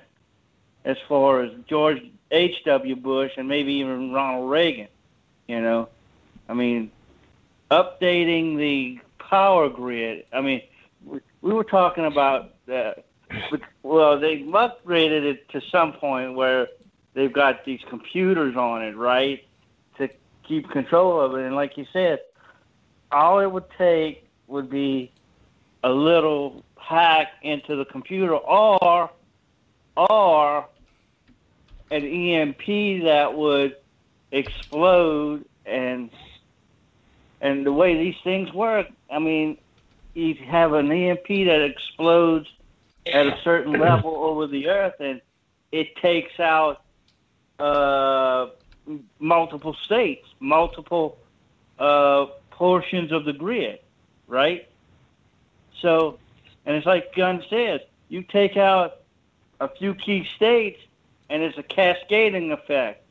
as 0.85 0.97
far 1.07 1.43
as 1.43 1.51
George 1.67 1.99
H. 2.31 2.55
W. 2.65 2.95
Bush 2.95 3.31
and 3.37 3.47
maybe 3.47 3.73
even 3.73 4.11
Ronald 4.11 4.49
Reagan. 4.49 4.87
You 5.47 5.61
know, 5.61 5.89
I 6.47 6.53
mean, 6.53 6.91
updating 7.71 8.57
the 8.57 8.99
power 9.19 9.69
grid. 9.69 10.25
I 10.31 10.41
mean, 10.41 10.61
we, 11.05 11.19
we 11.41 11.53
were 11.53 11.63
talking 11.63 12.05
about 12.05 12.55
that. 12.67 13.05
Well, 13.83 14.19
they've 14.19 14.45
upgraded 14.45 15.23
it 15.23 15.49
to 15.49 15.61
some 15.71 15.93
point 15.93 16.35
where 16.35 16.67
they've 17.13 17.31
got 17.31 17.65
these 17.65 17.81
computers 17.89 18.55
on 18.55 18.83
it, 18.83 18.95
right, 18.95 19.43
to 19.97 20.09
keep 20.43 20.69
control 20.69 21.19
of 21.21 21.35
it. 21.35 21.45
And 21.45 21.55
like 21.55 21.77
you 21.77 21.85
said, 21.91 22.19
all 23.11 23.39
it 23.39 23.51
would 23.51 23.69
take 23.77 24.27
would 24.47 24.69
be 24.69 25.11
a 25.83 25.89
little 25.89 26.63
hack 26.77 27.33
into 27.41 27.75
the 27.75 27.85
computer 27.85 28.35
or 28.35 29.09
or 29.95 30.65
an 31.91 32.03
EMP 32.05 33.03
that 33.03 33.33
would 33.35 33.75
explode 34.31 35.45
and 35.65 36.09
and 37.41 37.65
the 37.65 37.71
way 37.71 37.97
these 37.97 38.19
things 38.23 38.51
work, 38.53 38.87
I 39.09 39.19
mean, 39.19 39.57
you 40.13 40.35
have 40.35 40.73
an 40.73 40.91
EMP 40.91 41.27
that 41.27 41.63
explodes 41.63 42.47
at 43.13 43.27
a 43.27 43.37
certain 43.43 43.73
level 43.79 44.15
over 44.15 44.47
the 44.47 44.67
earth 44.67 44.95
and 44.99 45.21
it 45.71 45.95
takes 45.97 46.39
out 46.39 46.81
uh, 47.59 48.47
multiple 49.19 49.75
states, 49.85 50.27
multiple 50.39 51.17
uh, 51.77 52.27
portions 52.51 53.11
of 53.11 53.25
the 53.25 53.33
grid, 53.33 53.79
right? 54.27 54.67
So, 55.81 56.17
and 56.65 56.75
it's 56.75 56.85
like 56.85 57.15
Gunn 57.15 57.43
says, 57.49 57.81
you 58.09 58.23
take 58.23 58.57
out 58.57 58.97
a 59.59 59.67
few 59.67 59.93
key 59.93 60.27
states, 60.35 60.79
and 61.29 61.43
it's 61.43 61.57
a 61.57 61.63
cascading 61.63 62.51
effect. 62.51 63.03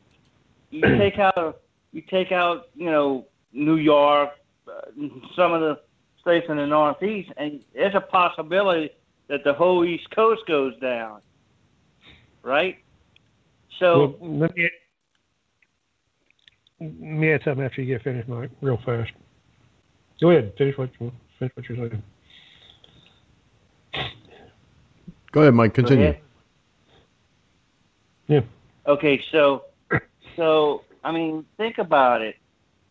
You 0.70 0.80
take 0.98 1.18
out, 1.18 1.60
you 1.92 2.02
take 2.02 2.32
out, 2.32 2.68
you 2.74 2.90
know, 2.90 3.26
New 3.52 3.76
York, 3.76 4.30
uh, 4.66 4.80
some 5.34 5.52
of 5.52 5.60
the 5.60 5.80
states 6.20 6.46
in 6.48 6.56
the 6.56 6.66
Northeast, 6.66 7.30
and 7.36 7.64
there's 7.74 7.94
a 7.94 8.00
possibility 8.00 8.90
that 9.28 9.44
the 9.44 9.52
whole 9.52 9.84
East 9.84 10.10
Coast 10.10 10.42
goes 10.46 10.78
down, 10.80 11.20
right? 12.42 12.78
So 13.78 14.16
well, 14.20 14.38
let 14.38 14.56
me 14.56 14.70
let 16.80 17.00
me 17.00 17.32
add 17.32 17.42
something 17.44 17.64
after 17.64 17.82
you 17.82 17.94
get 17.94 18.02
finished, 18.02 18.28
Mike, 18.28 18.50
real 18.60 18.78
fast. 18.84 19.12
Go 20.20 20.30
ahead, 20.30 20.52
finish 20.58 20.76
what 20.76 20.90
you 20.98 21.12
finish 21.38 21.54
what 21.54 21.68
you're 21.68 21.76
saying. 21.88 22.02
Go 25.32 25.42
ahead, 25.42 25.54
Mike. 25.54 25.74
Continue. 25.74 26.14
Yeah. 28.26 28.40
Okay, 28.86 29.22
so 29.30 29.64
so 30.36 30.82
I 31.04 31.12
mean, 31.12 31.44
think 31.56 31.78
about 31.78 32.22
it, 32.22 32.36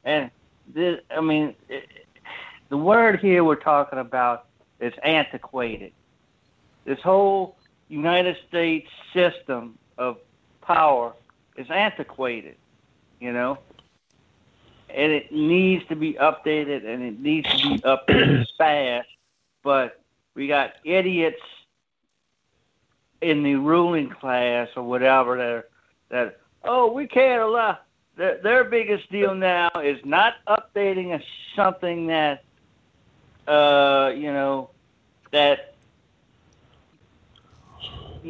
and 0.04 0.30
this, 0.74 1.00
I 1.10 1.22
mean, 1.22 1.56
it, 1.70 1.86
the 2.70 2.78
word 2.78 3.20
here 3.20 3.44
we're 3.44 3.56
talking 3.56 4.00
about 4.00 4.46
is 4.80 4.94
antiquated. 5.04 5.92
This 6.88 7.02
whole 7.02 7.58
United 7.90 8.38
States 8.48 8.90
system 9.14 9.78
of 9.98 10.20
power 10.62 11.12
is 11.58 11.70
antiquated, 11.70 12.56
you 13.20 13.34
know, 13.34 13.60
and 14.90 15.12
it 15.12 15.30
needs 15.30 15.86
to 15.90 15.98
be 15.98 16.14
updated, 16.14 16.88
and 16.88 17.04
it 17.04 17.20
needs 17.20 17.50
to 17.50 17.68
be 17.68 17.80
updated 17.80 18.46
fast. 18.58 19.10
But 19.64 20.00
we 20.34 20.48
got 20.48 20.76
idiots 20.86 21.42
in 23.20 23.44
the 23.44 23.56
ruling 23.56 24.08
class 24.10 24.70
or 24.78 24.84
whatever 24.84 25.36
that 25.36 25.70
that 26.10 26.40
oh 26.64 26.90
we 26.94 27.06
can't 27.06 27.42
allow 27.42 27.78
their, 28.16 28.38
their 28.38 28.64
biggest 28.64 29.12
deal 29.12 29.36
now 29.36 29.70
is 29.84 30.00
not 30.06 30.36
updating 30.48 31.14
a, 31.14 31.22
something 31.54 32.08
that 32.08 32.44
uh 33.48 34.12
you 34.16 34.32
know 34.32 34.70
that 35.32 35.74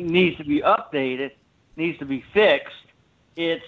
needs 0.04 0.38
to 0.38 0.44
be 0.44 0.62
updated 0.62 1.32
needs 1.76 1.98
to 2.00 2.06
be 2.06 2.24
fixed 2.34 2.74
it's 3.36 3.66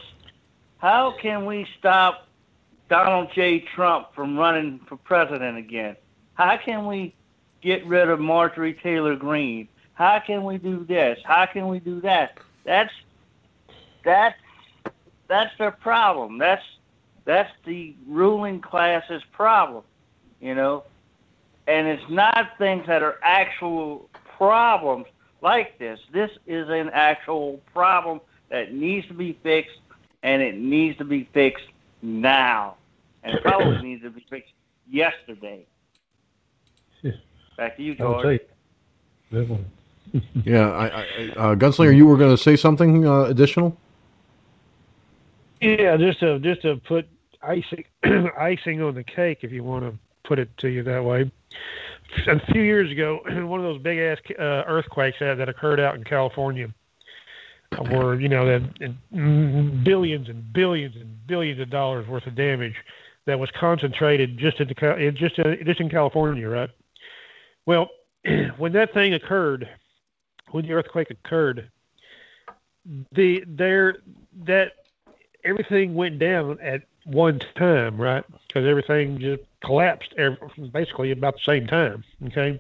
how 0.80 1.12
can 1.22 1.46
we 1.46 1.68
stop 1.78 2.28
Donald 2.90 3.30
J. 3.34 3.60
Trump 3.60 4.08
from 4.16 4.38
running 4.38 4.80
for 4.88 4.98
president 4.98 5.58
again? 5.58 5.96
How 6.34 6.58
can 6.58 6.88
we 6.88 7.14
get 7.62 7.86
rid 7.86 8.10
of 8.10 8.20
Marjorie 8.20 8.74
Taylor 8.74 9.16
Greene? 9.16 9.68
How 9.94 10.20
can 10.20 10.44
we 10.44 10.58
do 10.58 10.84
this? 10.86 11.20
How 11.24 11.46
can 11.46 11.68
we 11.68 11.80
do 11.80 12.02
that? 12.02 12.38
That's 12.66 12.94
that's 14.04 14.38
that's 15.28 15.56
their 15.58 15.72
problem. 15.72 16.40
That's 16.40 16.64
that's 17.26 17.52
the 17.66 17.94
ruling 18.08 18.60
class's 18.60 19.22
problem, 19.32 19.84
you 20.42 20.56
know. 20.56 20.84
And 21.68 21.88
it's 21.88 22.10
not 22.10 22.58
things 22.58 22.88
that 22.88 23.04
are 23.04 23.20
actual 23.22 24.10
problems 24.38 25.06
like 25.42 25.78
this. 25.78 26.00
This 26.12 26.32
is 26.48 26.70
an 26.70 26.90
actual 26.94 27.62
problem 27.74 28.22
that 28.50 28.74
needs 28.74 29.08
to 29.08 29.14
be 29.14 29.38
fixed, 29.44 29.80
and 30.24 30.42
it 30.42 30.56
needs 30.56 30.98
to 30.98 31.06
be 31.06 31.30
fixed 31.34 31.68
now, 32.02 32.76
and 33.24 33.36
it 33.36 33.44
probably 33.44 33.82
needs 33.84 34.04
to 34.04 34.10
be 34.10 34.26
fixed 34.30 34.54
yesterday. 34.90 35.66
Back 37.58 37.78
to 37.78 37.84
you, 37.84 37.96
George 37.96 38.40
yeah, 40.44 40.72
I, 40.72 40.88
I, 40.88 41.04
uh, 41.36 41.56
Gunslinger, 41.56 41.96
you 41.96 42.08
were 42.08 42.18
going 42.18 42.36
to 42.36 42.42
say 42.42 42.56
something 42.56 43.06
uh, 43.06 43.26
additional? 43.26 43.78
Yeah, 45.62 45.98
just 45.98 46.20
to 46.22 46.40
just 46.40 46.62
to 46.64 46.78
put 46.78 47.08
icing 47.42 47.84
icing 48.38 48.82
on 48.82 48.96
the 48.96 49.04
cake, 49.04 49.40
if 49.42 49.52
you 49.52 49.64
want 49.64 49.84
to 49.84 49.94
put 50.24 50.40
it 50.40 50.56
to 50.58 50.70
you 50.70 50.84
that 50.84 51.04
way. 51.04 51.30
A 52.28 52.52
few 52.52 52.62
years 52.62 52.92
ago, 52.92 53.20
one 53.46 53.60
of 53.60 53.66
those 53.66 53.82
big 53.82 54.00
ass 54.00 54.18
uh, 54.38 54.64
earthquakes 54.68 55.18
that, 55.20 55.36
that 55.36 55.50
occurred 55.50 55.80
out 55.80 55.96
in 55.96 56.04
California, 56.04 56.68
where 57.90 58.20
you 58.20 58.30
know 58.30 58.46
that 58.46 59.84
billions 59.84 60.30
and 60.30 60.54
billions 60.54 60.96
and 60.96 61.28
billions 61.28 61.60
of 61.60 61.70
dollars 61.70 62.08
worth 62.08 62.26
of 62.26 62.36
damage 62.36 62.76
that 63.26 63.40
was 63.40 63.50
concentrated 63.60 64.38
just 64.38 64.60
in 64.60 64.68
just 65.16 65.38
in, 65.38 65.58
just 65.66 65.80
in 65.80 65.90
California, 65.90 66.48
right? 66.48 66.70
Well, 67.66 67.90
when 68.58 68.74
that 68.74 68.94
thing 68.94 69.14
occurred, 69.14 69.70
when 70.52 70.66
the 70.66 70.74
earthquake 70.74 71.12
occurred, 71.12 71.70
the 73.12 73.44
there 73.48 73.98
that 74.46 74.72
everything 75.44 75.94
went 75.94 76.20
down 76.20 76.60
at 76.62 76.82
one 77.10 77.40
time, 77.58 78.00
right? 78.00 78.24
Because 78.48 78.68
everything 78.68 79.20
just 79.20 79.44
collapsed 79.64 80.14
basically 80.72 81.12
about 81.12 81.36
the 81.36 81.42
same 81.46 81.68
time. 81.68 82.04
Okay, 82.28 82.60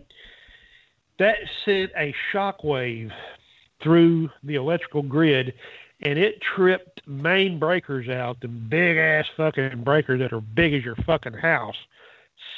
that 1.19 1.37
sent 1.65 1.91
a 1.97 2.13
shock 2.31 2.63
wave 2.63 3.11
through 3.81 4.29
the 4.43 4.55
electrical 4.55 5.01
grid, 5.01 5.53
and 6.01 6.17
it 6.19 6.41
tripped 6.41 7.01
main 7.07 7.59
breakers 7.59 8.09
out, 8.09 8.39
the 8.41 8.47
big 8.47 8.97
ass 8.97 9.25
fucking 9.37 9.83
breakers 9.83 10.19
that 10.19 10.33
are 10.33 10.41
big 10.41 10.73
as 10.73 10.83
your 10.83 10.95
fucking 11.05 11.33
house, 11.33 11.77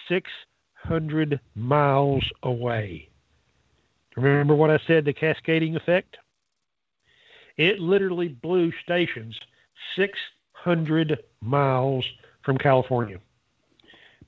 six 0.07 0.29
hundred 0.75 1.39
miles 1.55 2.23
away. 2.43 3.07
Remember 4.15 4.55
what 4.55 4.71
I 4.71 4.79
said, 4.87 5.05
the 5.05 5.13
cascading 5.13 5.75
effect? 5.75 6.17
It 7.57 7.79
literally 7.79 8.29
blew 8.29 8.71
stations 8.83 9.39
600 10.63 11.23
miles 11.41 12.05
from 12.43 12.57
California 12.57 13.19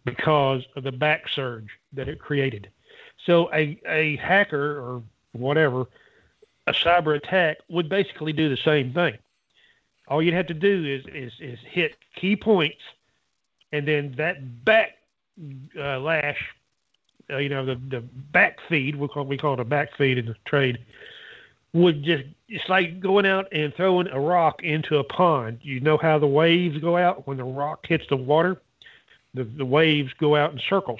because 0.05 0.63
of 0.75 0.83
the 0.83 0.91
back 0.91 1.29
surge 1.29 1.69
that 1.93 2.07
it 2.07 2.19
created. 2.19 2.69
So 3.25 3.49
a, 3.53 3.79
a 3.87 4.17
hacker 4.17 4.79
or 4.79 5.03
whatever, 5.31 5.85
a 6.67 6.73
cyber 6.73 7.15
attack 7.15 7.57
would 7.69 7.89
basically 7.89 8.33
do 8.33 8.49
the 8.49 8.57
same 8.57 8.93
thing. 8.93 9.17
All 10.07 10.21
you'd 10.21 10.33
have 10.33 10.47
to 10.47 10.53
do 10.53 10.85
is 10.85 11.05
is, 11.13 11.31
is 11.39 11.59
hit 11.65 11.95
key 12.15 12.35
points, 12.35 12.81
and 13.71 13.87
then 13.87 14.13
that 14.17 14.65
back 14.65 14.97
uh, 15.79 15.99
lash, 15.99 16.43
uh, 17.31 17.37
you 17.37 17.47
know, 17.47 17.65
the 17.65 17.75
the 17.75 18.01
back 18.01 18.59
feed 18.67 18.97
we 18.97 19.07
call 19.07 19.23
we 19.23 19.37
call 19.37 19.53
it 19.53 19.61
a 19.61 19.65
back 19.65 19.95
feed 19.97 20.17
in 20.17 20.25
the 20.25 20.35
trade, 20.43 20.79
would 21.73 22.03
just 22.03 22.23
it's 22.47 22.69
like 22.69 22.99
going 22.99 23.25
out 23.25 23.47
and 23.51 23.73
throwing 23.75 24.07
a 24.07 24.19
rock 24.19 24.61
into 24.63 24.97
a 24.97 25.03
pond. 25.03 25.59
You 25.61 25.79
know 25.79 25.97
how 25.97 26.19
the 26.19 26.27
waves 26.27 26.77
go 26.77 26.97
out 26.97 27.27
when 27.27 27.37
the 27.37 27.43
rock 27.43 27.85
hits 27.87 28.05
the 28.09 28.15
water, 28.15 28.61
the 29.33 29.43
the 29.43 29.65
waves 29.65 30.11
go 30.19 30.35
out 30.35 30.53
in 30.53 30.59
circles. 30.69 30.99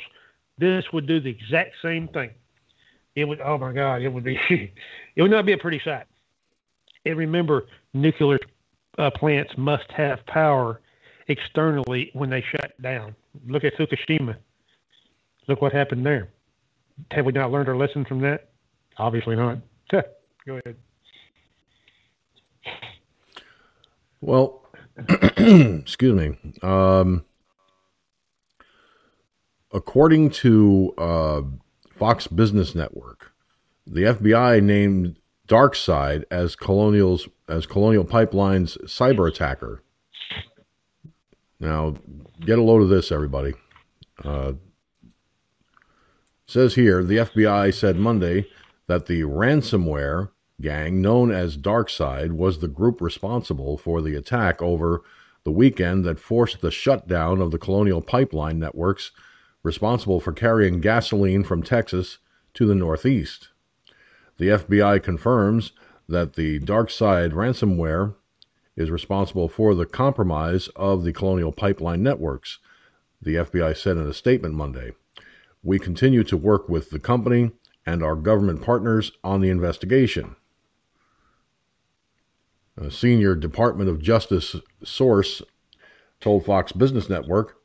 This 0.57 0.85
would 0.91 1.07
do 1.07 1.19
the 1.19 1.29
exact 1.29 1.75
same 1.81 2.07
thing. 2.07 2.31
It 3.15 3.25
would 3.25 3.39
oh 3.41 3.57
my 3.57 3.71
god, 3.71 4.01
it 4.01 4.09
would 4.09 4.23
be 4.23 4.39
it 5.15 5.21
would 5.21 5.31
not 5.31 5.45
be 5.45 5.53
a 5.53 5.57
pretty 5.57 5.81
sight. 5.83 6.05
And 7.05 7.17
remember, 7.17 7.67
nuclear 7.93 8.39
uh, 8.97 9.11
plants 9.11 9.53
must 9.57 9.91
have 9.91 10.25
power 10.25 10.81
externally 11.27 12.09
when 12.13 12.29
they 12.29 12.41
shut 12.41 12.79
down. 12.81 13.15
Look 13.47 13.63
at 13.63 13.75
Fukushima. 13.75 14.37
Look 15.47 15.61
what 15.61 15.73
happened 15.73 16.05
there. 16.05 16.29
Have 17.11 17.25
we 17.25 17.31
not 17.31 17.51
learned 17.51 17.69
our 17.69 17.75
lesson 17.75 18.05
from 18.05 18.21
that? 18.21 18.49
Obviously 18.97 19.35
not. 19.35 19.57
Go 20.45 20.59
ahead. 20.65 20.75
Well, 24.19 24.67
excuse 25.37 26.13
me. 26.13 26.37
Um, 26.61 27.25
according 29.71 30.31
to 30.31 30.93
uh, 30.97 31.41
Fox 31.97 32.27
Business 32.27 32.75
Network, 32.75 33.31
the 33.87 34.01
FBI 34.01 34.61
named 34.61 35.17
DarkSide 35.47 36.23
as 36.31 36.55
Colonial's 36.55 37.27
as 37.47 37.65
Colonial 37.65 38.05
Pipeline's 38.05 38.77
cyber 38.85 39.27
attacker. 39.27 39.81
Now, 41.59 41.95
get 42.41 42.59
a 42.59 42.63
load 42.63 42.81
of 42.81 42.89
this, 42.89 43.11
everybody. 43.11 43.53
Uh, 44.23 44.53
says 46.45 46.75
here 46.75 47.03
the 47.03 47.17
FBI 47.17 47.73
said 47.73 47.95
Monday 47.95 48.47
that 48.87 49.05
the 49.05 49.21
ransomware 49.21 50.29
gang 50.61 51.01
known 51.01 51.31
as 51.31 51.57
DarkSide 51.57 52.33
was 52.33 52.59
the 52.59 52.67
group 52.67 53.01
responsible 53.01 53.77
for 53.77 54.01
the 54.01 54.15
attack 54.15 54.61
over 54.61 55.01
the 55.43 55.51
weekend 55.51 56.05
that 56.05 56.19
forced 56.19 56.61
the 56.61 56.71
shutdown 56.71 57.41
of 57.41 57.51
the 57.51 57.57
Colonial 57.57 58.01
Pipeline 58.01 58.59
networks 58.59 59.11
responsible 59.61 60.19
for 60.19 60.31
carrying 60.31 60.79
gasoline 60.79 61.43
from 61.43 61.63
Texas 61.63 62.19
to 62.53 62.65
the 62.65 62.75
Northeast. 62.75 63.49
The 64.37 64.49
FBI 64.49 65.01
confirms 65.03 65.71
that 66.07 66.33
the 66.33 66.59
DarkSide 66.59 67.31
ransomware 67.31 68.15
is 68.75 68.89
responsible 68.89 69.47
for 69.47 69.75
the 69.75 69.85
compromise 69.85 70.67
of 70.75 71.03
the 71.03 71.13
Colonial 71.13 71.51
Pipeline 71.51 72.03
networks, 72.03 72.59
the 73.21 73.35
FBI 73.35 73.75
said 73.77 73.97
in 73.97 74.07
a 74.07 74.13
statement 74.13 74.55
Monday. 74.55 74.93
We 75.61 75.79
continue 75.79 76.23
to 76.25 76.35
work 76.35 76.67
with 76.67 76.89
the 76.89 76.99
company 76.99 77.51
and 77.85 78.03
our 78.03 78.15
government 78.15 78.61
partners 78.61 79.11
on 79.23 79.41
the 79.41 79.49
investigation. 79.49 80.35
A 82.77 82.89
senior 82.89 83.35
Department 83.35 83.89
of 83.89 84.01
Justice 84.01 84.55
source 84.83 85.41
told 86.19 86.45
Fox 86.45 86.71
Business 86.71 87.09
Network 87.09 87.57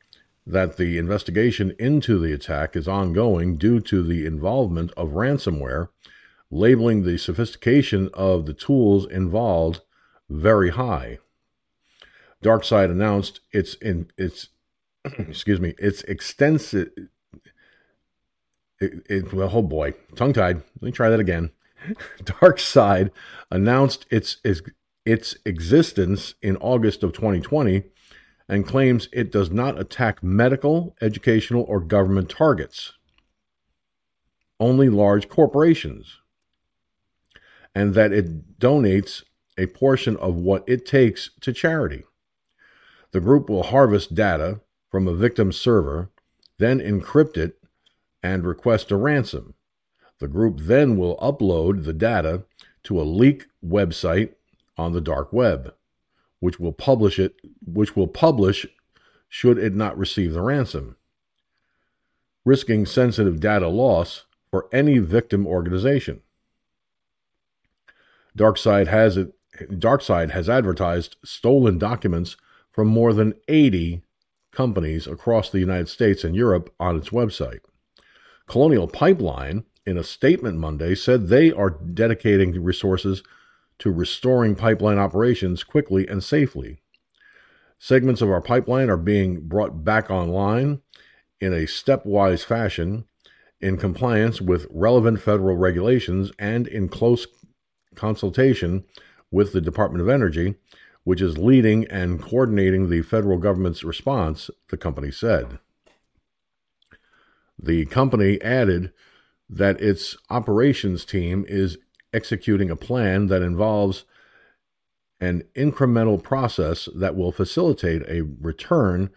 that 0.45 0.77
the 0.77 0.97
investigation 0.97 1.75
into 1.79 2.19
the 2.19 2.33
attack 2.33 2.75
is 2.75 2.87
ongoing 2.87 3.57
due 3.57 3.79
to 3.81 4.03
the 4.03 4.25
involvement 4.25 4.91
of 4.97 5.09
ransomware, 5.09 5.89
labeling 6.51 7.03
the 7.03 7.17
sophistication 7.17 8.09
of 8.13 8.45
the 8.45 8.53
tools 8.53 9.05
involved 9.05 9.81
very 10.29 10.69
high. 10.69 11.19
DarkSide 12.43 12.91
announced 12.91 13.41
its 13.51 13.75
in 13.75 14.11
its 14.17 14.49
excuse 15.05 15.59
me 15.59 15.73
its 15.77 16.03
extensive 16.03 16.89
it, 18.79 19.05
it, 19.09 19.33
well, 19.33 19.51
oh 19.53 19.61
boy, 19.61 19.93
tongue 20.15 20.33
tied. 20.33 20.57
Let 20.57 20.81
me 20.81 20.91
try 20.91 21.09
that 21.09 21.19
again. 21.19 21.51
DarkSide 22.23 23.11
announced 23.51 24.05
its, 24.09 24.37
its 24.43 24.61
its 25.09 25.35
existence 25.43 26.35
in 26.39 26.55
August 26.57 27.01
of 27.01 27.13
2020 27.13 27.81
and 28.47 28.67
claims 28.67 29.09
it 29.11 29.31
does 29.31 29.49
not 29.49 29.79
attack 29.79 30.21
medical, 30.21 30.95
educational, 31.01 31.63
or 31.63 31.79
government 31.79 32.29
targets, 32.29 32.93
only 34.59 34.87
large 34.87 35.27
corporations, 35.27 36.17
and 37.73 37.95
that 37.95 38.11
it 38.11 38.59
donates 38.59 39.23
a 39.57 39.65
portion 39.65 40.15
of 40.17 40.35
what 40.35 40.63
it 40.67 40.85
takes 40.85 41.31
to 41.41 41.51
charity. 41.51 42.03
The 43.11 43.19
group 43.19 43.49
will 43.49 43.63
harvest 43.63 44.13
data 44.13 44.61
from 44.91 45.07
a 45.07 45.15
victim's 45.15 45.59
server, 45.59 46.11
then 46.59 46.79
encrypt 46.79 47.35
it 47.35 47.57
and 48.21 48.45
request 48.45 48.91
a 48.91 48.95
ransom. 48.95 49.55
The 50.19 50.27
group 50.27 50.59
then 50.59 50.97
will 50.97 51.17
upload 51.17 51.85
the 51.85 51.93
data 51.93 52.43
to 52.83 53.01
a 53.01 53.03
leak 53.03 53.47
website 53.65 54.35
on 54.79 54.93
the 54.93 55.01
dark 55.01 55.31
web, 55.33 55.73
which 56.39 56.59
will 56.59 56.71
publish 56.71 57.19
it 57.19 57.35
which 57.65 57.95
will 57.95 58.07
publish 58.07 58.65
should 59.27 59.57
it 59.57 59.75
not 59.75 59.97
receive 59.97 60.33
the 60.33 60.41
ransom, 60.41 60.95
risking 62.45 62.85
sensitive 62.85 63.39
data 63.39 63.67
loss 63.67 64.25
for 64.49 64.67
any 64.71 64.97
victim 64.97 65.45
organization. 65.45 66.21
DarkSide 68.37 68.87
has 68.87 69.17
it 69.17 69.33
DarkSide 69.59 70.31
has 70.31 70.49
advertised 70.49 71.17
stolen 71.23 71.77
documents 71.77 72.37
from 72.71 72.87
more 72.87 73.13
than 73.13 73.33
80 73.47 74.01
companies 74.51 75.05
across 75.05 75.49
the 75.49 75.59
United 75.59 75.89
States 75.89 76.23
and 76.23 76.35
Europe 76.35 76.73
on 76.79 76.95
its 76.95 77.09
website. 77.09 77.59
Colonial 78.47 78.87
Pipeline, 78.87 79.65
in 79.85 79.97
a 79.97 80.03
statement 80.03 80.57
Monday, 80.57 80.95
said 80.95 81.27
they 81.27 81.51
are 81.51 81.69
dedicating 81.69 82.63
resources 82.63 83.21
to 83.79 83.91
restoring 83.91 84.55
pipeline 84.55 84.97
operations 84.97 85.63
quickly 85.63 86.07
and 86.07 86.23
safely. 86.23 86.81
Segments 87.77 88.21
of 88.21 88.29
our 88.29 88.41
pipeline 88.41 88.89
are 88.89 88.97
being 88.97 89.47
brought 89.47 89.83
back 89.83 90.09
online 90.11 90.81
in 91.39 91.53
a 91.53 91.65
stepwise 91.65 92.43
fashion 92.43 93.05
in 93.61 93.77
compliance 93.77 94.41
with 94.41 94.67
relevant 94.69 95.21
federal 95.21 95.55
regulations 95.55 96.31
and 96.37 96.67
in 96.67 96.89
close 96.89 97.27
consultation 97.95 98.83
with 99.31 99.53
the 99.53 99.61
Department 99.61 100.01
of 100.01 100.09
Energy, 100.09 100.55
which 101.03 101.21
is 101.21 101.37
leading 101.37 101.85
and 101.87 102.21
coordinating 102.21 102.89
the 102.89 103.01
federal 103.01 103.37
government's 103.37 103.83
response, 103.83 104.49
the 104.69 104.77
company 104.77 105.11
said. 105.11 105.59
The 107.61 107.85
company 107.85 108.41
added 108.41 108.91
that 109.49 109.81
its 109.81 110.15
operations 110.29 111.03
team 111.05 111.45
is 111.47 111.77
executing 112.13 112.69
a 112.69 112.75
plan 112.75 113.27
that 113.27 113.41
involves 113.41 114.05
an 115.19 115.43
incremental 115.55 116.21
process 116.21 116.87
that 116.95 117.15
will 117.15 117.31
facilitate 117.31 118.03
a 118.07 118.21
return 118.21 119.09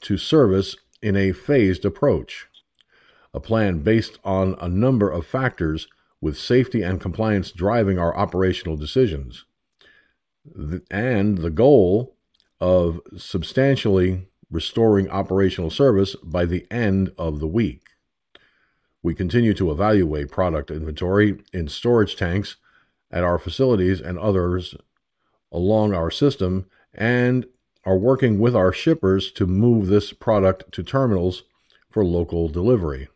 to 0.00 0.16
service 0.16 0.76
in 1.02 1.16
a 1.16 1.32
phased 1.32 1.84
approach. 1.84 2.46
A 3.32 3.40
plan 3.40 3.80
based 3.80 4.18
on 4.24 4.56
a 4.60 4.68
number 4.68 5.10
of 5.10 5.26
factors 5.26 5.88
with 6.20 6.38
safety 6.38 6.82
and 6.82 7.00
compliance 7.00 7.52
driving 7.52 7.98
our 7.98 8.16
operational 8.16 8.76
decisions. 8.76 9.44
And 10.90 11.38
the 11.38 11.50
goal 11.50 12.16
of 12.60 13.00
substantially 13.16 14.28
restoring 14.50 15.10
operational 15.10 15.70
service 15.70 16.16
by 16.22 16.44
the 16.44 16.66
end 16.70 17.12
of 17.18 17.40
the 17.40 17.46
week. 17.46 17.82
We 19.04 19.14
continue 19.14 19.52
to 19.54 19.70
evaluate 19.70 20.30
product 20.30 20.70
inventory 20.70 21.36
in 21.52 21.68
storage 21.68 22.16
tanks 22.16 22.56
at 23.10 23.22
our 23.22 23.38
facilities 23.38 24.00
and 24.00 24.18
others 24.18 24.74
along 25.52 25.92
our 25.92 26.10
system 26.10 26.64
and 26.94 27.44
are 27.84 27.98
working 27.98 28.38
with 28.38 28.56
our 28.56 28.72
shippers 28.72 29.30
to 29.32 29.46
move 29.46 29.88
this 29.88 30.14
product 30.14 30.72
to 30.72 30.82
terminals 30.82 31.42
for 31.90 32.02
local 32.02 32.48
delivery. 32.48 33.08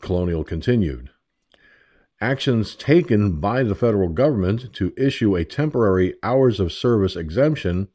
Colonial 0.00 0.42
continued. 0.42 1.10
Actions 2.20 2.74
taken 2.74 3.38
by 3.38 3.62
the 3.62 3.76
federal 3.76 4.08
government 4.08 4.72
to 4.72 4.92
issue 4.96 5.36
a 5.36 5.44
temporary 5.44 6.16
hours 6.24 6.58
of 6.58 6.72
service 6.72 7.14
exemption 7.14 7.86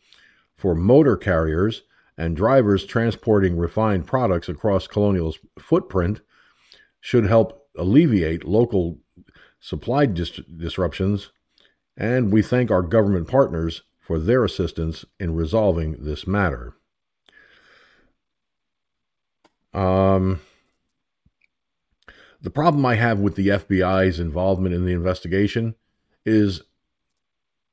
for 0.55 0.73
motor 0.73 1.17
carriers 1.17 1.83
and 2.17 2.37
drivers 2.37 2.85
transporting 2.85 3.57
refined 3.57 4.07
products 4.07 4.47
across 4.47 4.87
Colonial's 4.87 5.37
footprint 5.59 6.21
should 7.01 7.25
help 7.25 7.67
alleviate 7.77 8.45
local 8.45 8.99
supply 9.59 10.05
dis- 10.05 10.41
disruptions, 10.57 11.31
and 11.97 12.31
we 12.31 12.41
thank 12.41 12.71
our 12.71 12.81
government 12.81 13.27
partners 13.27 13.83
for 13.99 14.19
their 14.19 14.43
assistance 14.43 15.05
in 15.19 15.35
resolving 15.35 16.03
this 16.03 16.25
matter. 16.25 16.73
Um, 19.73 20.41
the 22.41 22.49
problem 22.49 22.85
I 22.85 22.95
have 22.95 23.19
with 23.19 23.35
the 23.35 23.49
FBI's 23.49 24.19
involvement 24.19 24.73
in 24.73 24.85
the 24.85 24.93
investigation 24.93 25.75
is 26.25 26.63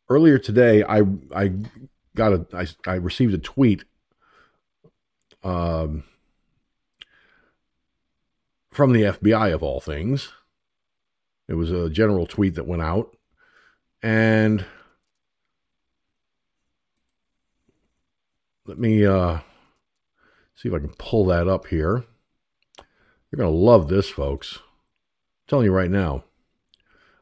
earlier 0.08 0.38
today, 0.38 0.82
I 0.82 1.02
I 1.34 1.52
got 2.14 2.32
a 2.32 2.46
I, 2.52 2.66
I 2.90 2.94
received 2.96 3.34
a 3.34 3.38
tweet 3.38 3.84
um, 5.42 6.04
from 8.76 8.92
the 8.92 9.04
FBI 9.04 9.54
of 9.54 9.62
all 9.62 9.80
things. 9.80 10.34
It 11.48 11.54
was 11.54 11.72
a 11.72 11.88
general 11.88 12.26
tweet 12.26 12.56
that 12.56 12.66
went 12.66 12.82
out, 12.82 13.16
and 14.02 14.66
let 18.66 18.78
me 18.78 19.06
uh, 19.06 19.38
see 20.54 20.68
if 20.68 20.74
I 20.74 20.78
can 20.80 20.92
pull 20.98 21.24
that 21.26 21.48
up 21.48 21.68
here. 21.68 22.04
You're 23.30 23.38
gonna 23.38 23.48
love 23.48 23.88
this, 23.88 24.10
folks. 24.10 24.56
I'm 24.56 25.48
telling 25.48 25.64
you 25.64 25.72
right 25.72 25.90
now, 25.90 26.24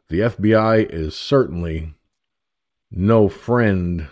the 0.09 0.21
FBI 0.21 0.93
is 0.93 1.15
certainly 1.15 1.95
no 2.91 3.29
friend 3.29 4.09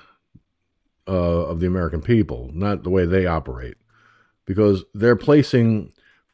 uh, 1.09 1.47
of 1.47 1.59
the 1.59 1.67
American 1.67 2.03
people, 2.03 2.53
not 2.55 2.85
the 2.85 2.91
way 2.91 3.05
they 3.05 3.27
operate, 3.27 3.79
because 4.47 4.85
they're 4.95 5.17
placing 5.17 5.93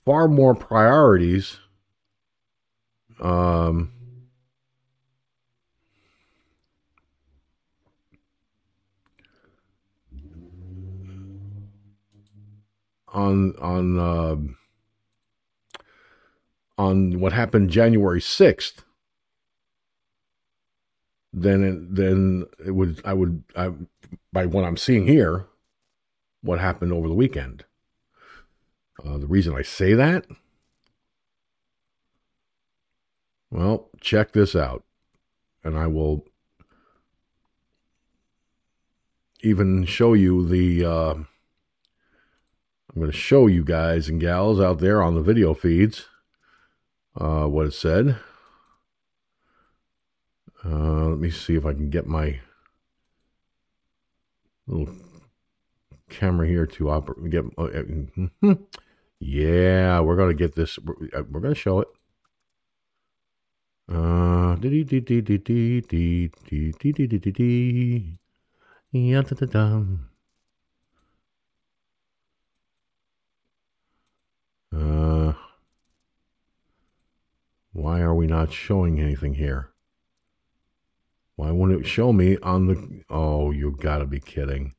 far 0.08 0.26
more 0.26 0.54
priorities. 0.54 1.58
Um, 3.20 3.92
on 13.08 13.54
on 13.60 13.98
uh, 13.98 14.36
on 16.78 17.20
what 17.20 17.34
happened 17.34 17.68
January 17.68 18.22
sixth 18.22 18.82
then 21.34 21.62
it, 21.62 21.94
then 21.94 22.46
it 22.64 22.70
would 22.70 23.02
I 23.04 23.12
would 23.12 23.44
I, 23.54 23.72
by 24.32 24.46
what 24.46 24.64
I'm 24.64 24.78
seeing 24.78 25.06
here, 25.06 25.44
what 26.40 26.60
happened 26.60 26.94
over 26.94 27.08
the 27.08 27.14
weekend. 27.14 27.66
Uh, 29.04 29.18
the 29.18 29.26
reason 29.26 29.54
I 29.54 29.62
say 29.62 29.94
that, 29.94 30.26
well, 33.50 33.90
check 34.00 34.32
this 34.32 34.56
out, 34.56 34.84
and 35.62 35.78
I 35.78 35.86
will 35.86 36.26
even 39.40 39.84
show 39.84 40.14
you 40.14 40.46
the. 40.46 40.84
Uh, 40.84 41.14
I'm 42.90 43.02
going 43.02 43.12
to 43.12 43.16
show 43.16 43.46
you 43.46 43.64
guys 43.64 44.08
and 44.08 44.20
gals 44.20 44.60
out 44.60 44.78
there 44.78 45.02
on 45.02 45.14
the 45.14 45.20
video 45.20 45.54
feeds 45.54 46.06
uh, 47.16 47.44
what 47.44 47.66
it 47.66 47.74
said. 47.74 48.18
Uh, 50.64 51.06
let 51.10 51.18
me 51.18 51.30
see 51.30 51.54
if 51.54 51.64
I 51.64 51.72
can 51.72 51.90
get 51.90 52.06
my 52.06 52.40
little 54.66 54.94
camera 56.08 56.46
here 56.46 56.66
to 56.66 56.90
operate. 56.90 57.30
Get 57.30 57.44
uh, 57.56 57.62
mm-hmm. 57.62 58.52
Yeah, 59.20 60.00
we're 60.00 60.16
going 60.16 60.30
to 60.30 60.34
get 60.34 60.54
this. 60.54 60.78
We're, 60.78 60.94
we're 61.30 61.40
going 61.40 61.54
to 61.54 61.60
show 61.60 61.80
it. 61.80 61.88
Uh. 63.90 64.56
Uh, 74.74 75.32
why 77.72 78.00
are 78.00 78.14
we 78.14 78.26
not 78.26 78.52
showing 78.52 79.00
anything 79.00 79.34
here? 79.34 79.70
Why 81.36 81.50
won't 81.50 81.72
it 81.72 81.86
show 81.86 82.12
me 82.12 82.36
on 82.38 82.66
the... 82.66 83.04
Oh, 83.08 83.52
you 83.52 83.76
gotta 83.78 84.06
be 84.06 84.20
kidding. 84.20 84.74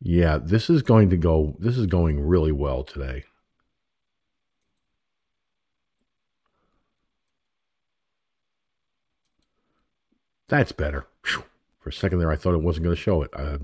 Yeah, 0.00 0.38
this 0.38 0.68
is 0.70 0.82
going 0.82 1.10
to 1.10 1.16
go. 1.16 1.56
This 1.58 1.76
is 1.78 1.86
going 1.86 2.20
really 2.20 2.52
well 2.52 2.84
today. 2.84 3.24
That's 10.48 10.72
better. 10.72 11.06
For 11.80 11.90
a 11.90 11.92
second 11.92 12.18
there, 12.18 12.30
I 12.30 12.36
thought 12.36 12.54
it 12.54 12.62
wasn't 12.62 12.84
going 12.84 12.96
to 12.96 13.02
show 13.02 13.22
it. 13.22 13.30
I, 13.34 13.58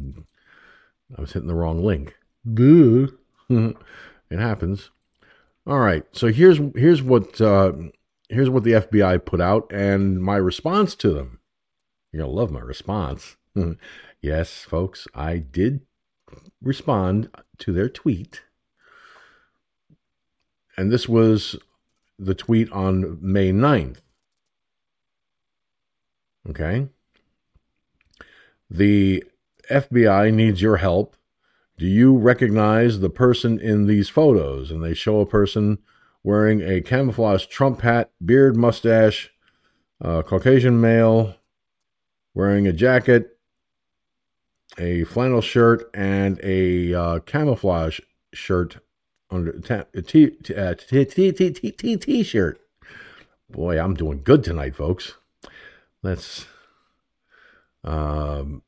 I 1.16 1.20
was 1.20 1.32
hitting 1.32 1.48
the 1.48 1.54
wrong 1.54 1.84
link. 1.84 2.16
Boo. 2.44 3.18
it 3.48 3.76
happens. 4.30 4.90
All 5.66 5.78
right. 5.78 6.04
So 6.12 6.28
here's 6.28 6.58
here's 6.74 7.02
what 7.02 7.40
uh, 7.40 7.72
here's 8.28 8.50
what 8.50 8.64
the 8.64 8.72
FBI 8.72 9.24
put 9.24 9.40
out 9.40 9.70
and 9.72 10.20
my 10.20 10.36
response 10.36 10.94
to 10.96 11.10
them. 11.12 11.38
You're 12.10 12.24
to 12.24 12.30
love 12.30 12.50
my 12.50 12.60
response. 12.60 13.36
yes, 14.20 14.62
folks, 14.62 15.06
I 15.14 15.38
did 15.38 15.82
respond 16.62 17.30
to 17.58 17.72
their 17.72 17.88
tweet. 17.88 18.42
And 20.76 20.90
this 20.90 21.08
was 21.08 21.56
the 22.18 22.34
tweet 22.34 22.70
on 22.72 23.18
May 23.20 23.52
9th. 23.52 23.98
Okay. 26.48 26.88
The 28.70 29.24
FBI 29.70 30.32
needs 30.32 30.62
your 30.62 30.78
help. 30.78 31.16
Do 31.78 31.86
you 31.86 32.16
recognize 32.16 33.00
the 33.00 33.10
person 33.10 33.58
in 33.58 33.86
these 33.86 34.08
photos? 34.08 34.70
And 34.70 34.82
they 34.82 34.94
show 34.94 35.20
a 35.20 35.26
person 35.26 35.78
wearing 36.22 36.62
a 36.62 36.80
camouflage 36.80 37.46
Trump 37.46 37.80
hat, 37.80 38.10
beard, 38.24 38.56
mustache, 38.56 39.30
uh, 40.00 40.22
Caucasian 40.22 40.80
male, 40.80 41.36
wearing 42.34 42.66
a 42.66 42.72
jacket, 42.72 43.31
a 44.78 45.04
flannel 45.04 45.40
shirt, 45.40 45.90
and 45.94 46.40
a 46.42 46.94
uh, 46.94 47.18
camouflage 47.20 48.00
shirt 48.32 48.78
under 49.30 49.50
a 49.94 50.02
t-shirt. 52.02 52.60
Boy, 53.50 53.78
I'm 53.78 53.94
doing 53.94 54.22
good 54.22 54.44
tonight, 54.44 54.74
folks. 54.74 55.14
That's 56.02 56.46
um, 57.84 58.62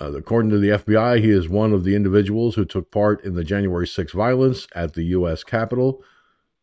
uh, 0.00 0.12
according 0.12 0.50
to 0.50 0.58
the 0.58 0.70
FBI, 0.70 1.20
he 1.20 1.30
is 1.30 1.48
one 1.48 1.72
of 1.72 1.84
the 1.84 1.94
individuals 1.94 2.54
who 2.54 2.64
took 2.64 2.90
part 2.90 3.22
in 3.24 3.34
the 3.34 3.44
January 3.44 3.86
6 3.86 4.12
violence 4.12 4.66
at 4.74 4.94
the 4.94 5.04
U.S. 5.04 5.44
Capitol. 5.44 6.02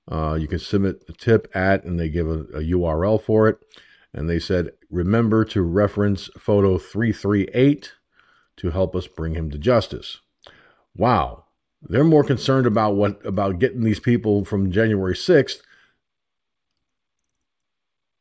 Uh, 0.10 0.38
you 0.40 0.48
can 0.48 0.60
submit 0.60 1.04
a 1.08 1.14
tip 1.14 1.48
at, 1.54 1.84
and 1.84 2.00
they 2.00 2.10
give 2.10 2.28
a, 2.28 2.40
a, 2.54 2.62
URL 2.62 3.22
for 3.22 3.48
it. 3.48 3.60
And 4.14 4.30
they 4.30 4.40
said, 4.40 4.72
remember 4.90 5.44
to 5.46 5.62
reference 5.62 6.30
photo 6.38 6.78
338 6.78 7.94
to 8.58 8.72
help 8.72 8.96
us 8.96 9.08
bring 9.08 9.36
him 9.36 9.50
to 9.52 9.58
justice. 9.58 10.20
Wow. 10.96 11.46
They're 11.82 12.04
more 12.04 12.24
concerned 12.24 12.66
about 12.66 12.96
what 12.96 13.24
about 13.26 13.60
getting 13.60 13.84
these 13.84 14.00
people 14.00 14.44
from 14.44 14.72
January 14.72 15.14
6th 15.14 15.62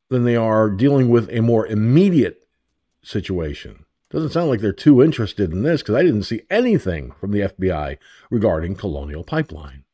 than 0.09 0.25
they 0.25 0.37
are 0.37 0.71
dealing 0.71 1.09
with 1.09 1.29
a 1.31 1.41
more 1.41 1.67
immediate 1.67 2.47
situation. 3.03 3.85
Doesn't 4.11 4.31
sound 4.31 4.51
like 4.51 4.61
they're 4.61 4.73
too 4.73 5.03
interested 5.03 5.53
in 5.53 5.63
this 5.63 5.83
because 5.83 5.97
I 5.97 6.03
didn't 6.03 6.25
see 6.25 6.43
anything 6.49 7.13
from 7.13 7.33
the 7.33 7.41
FBI 7.41 7.99
regarding 8.31 8.77
Colonial 8.77 9.25
Pipeline. 9.25 9.85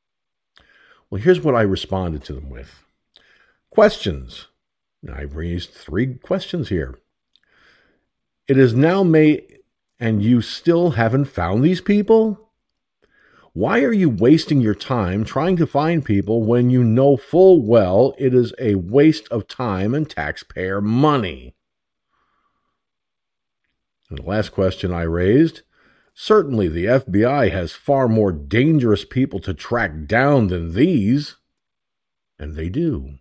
Well, 1.09 1.21
here's 1.21 1.41
what 1.41 1.55
I 1.55 1.63
responded 1.63 2.25
to 2.25 2.35
them 2.35 2.51
with 2.51 2.85
questions. 3.71 4.49
I 5.11 5.23
raised 5.23 5.71
three 5.71 6.15
questions 6.15 6.69
here. 6.69 6.99
It 8.47 8.59
is 8.59 8.75
now 8.75 9.03
May, 9.03 9.47
and 9.99 10.23
you 10.23 10.43
still 10.43 10.93
haven't 10.93 11.27
found 11.27 11.63
these 11.63 11.81
people? 11.81 12.51
Why 13.53 13.83
are 13.83 13.93
you 13.93 14.09
wasting 14.09 14.61
your 14.61 14.75
time 14.75 15.25
trying 15.25 15.57
to 15.57 15.67
find 15.67 16.05
people 16.05 16.43
when 16.43 16.71
you 16.71 16.83
know 16.83 17.17
full 17.17 17.63
well 17.63 18.15
it 18.19 18.33
is 18.35 18.55
a 18.59 18.77
waste 18.77 19.29
of 19.29 19.47
time 19.47 19.95
and 19.95 20.09
taxpayer 20.09 20.81
money? 20.81 21.55
And 24.09 24.19
the 24.19 24.23
last 24.23 24.51
question 24.51 24.93
I 24.93 25.03
raised 25.03 25.63
certainly 26.15 26.69
the 26.69 26.85
FBI 26.85 27.51
has 27.51 27.73
far 27.73 28.09
more 28.09 28.33
dangerous 28.33 29.05
people 29.05 29.41
to 29.41 29.55
track 29.55 30.07
down 30.07 30.49
than 30.49 30.75
these. 30.75 31.37
And 32.39 32.55
they 32.57 32.69
do. 32.69 33.19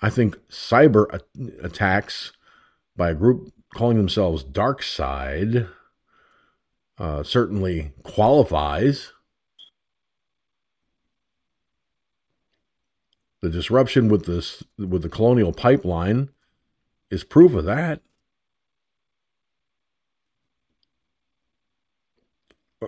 I 0.00 0.10
think 0.10 0.36
cyber 0.48 1.20
attacks 1.62 2.32
by 2.96 3.10
a 3.10 3.14
group 3.14 3.52
calling 3.74 3.96
themselves 3.96 4.42
Dark 4.42 4.82
Side 4.82 5.66
uh, 6.98 7.22
certainly 7.22 7.92
qualifies. 8.02 9.12
The 13.40 13.50
disruption 13.50 14.08
with 14.08 14.26
this 14.26 14.64
with 14.76 15.02
the 15.02 15.08
colonial 15.08 15.52
pipeline 15.52 16.30
is 17.08 17.22
proof 17.22 17.54
of 17.54 17.64
that. 17.66 18.00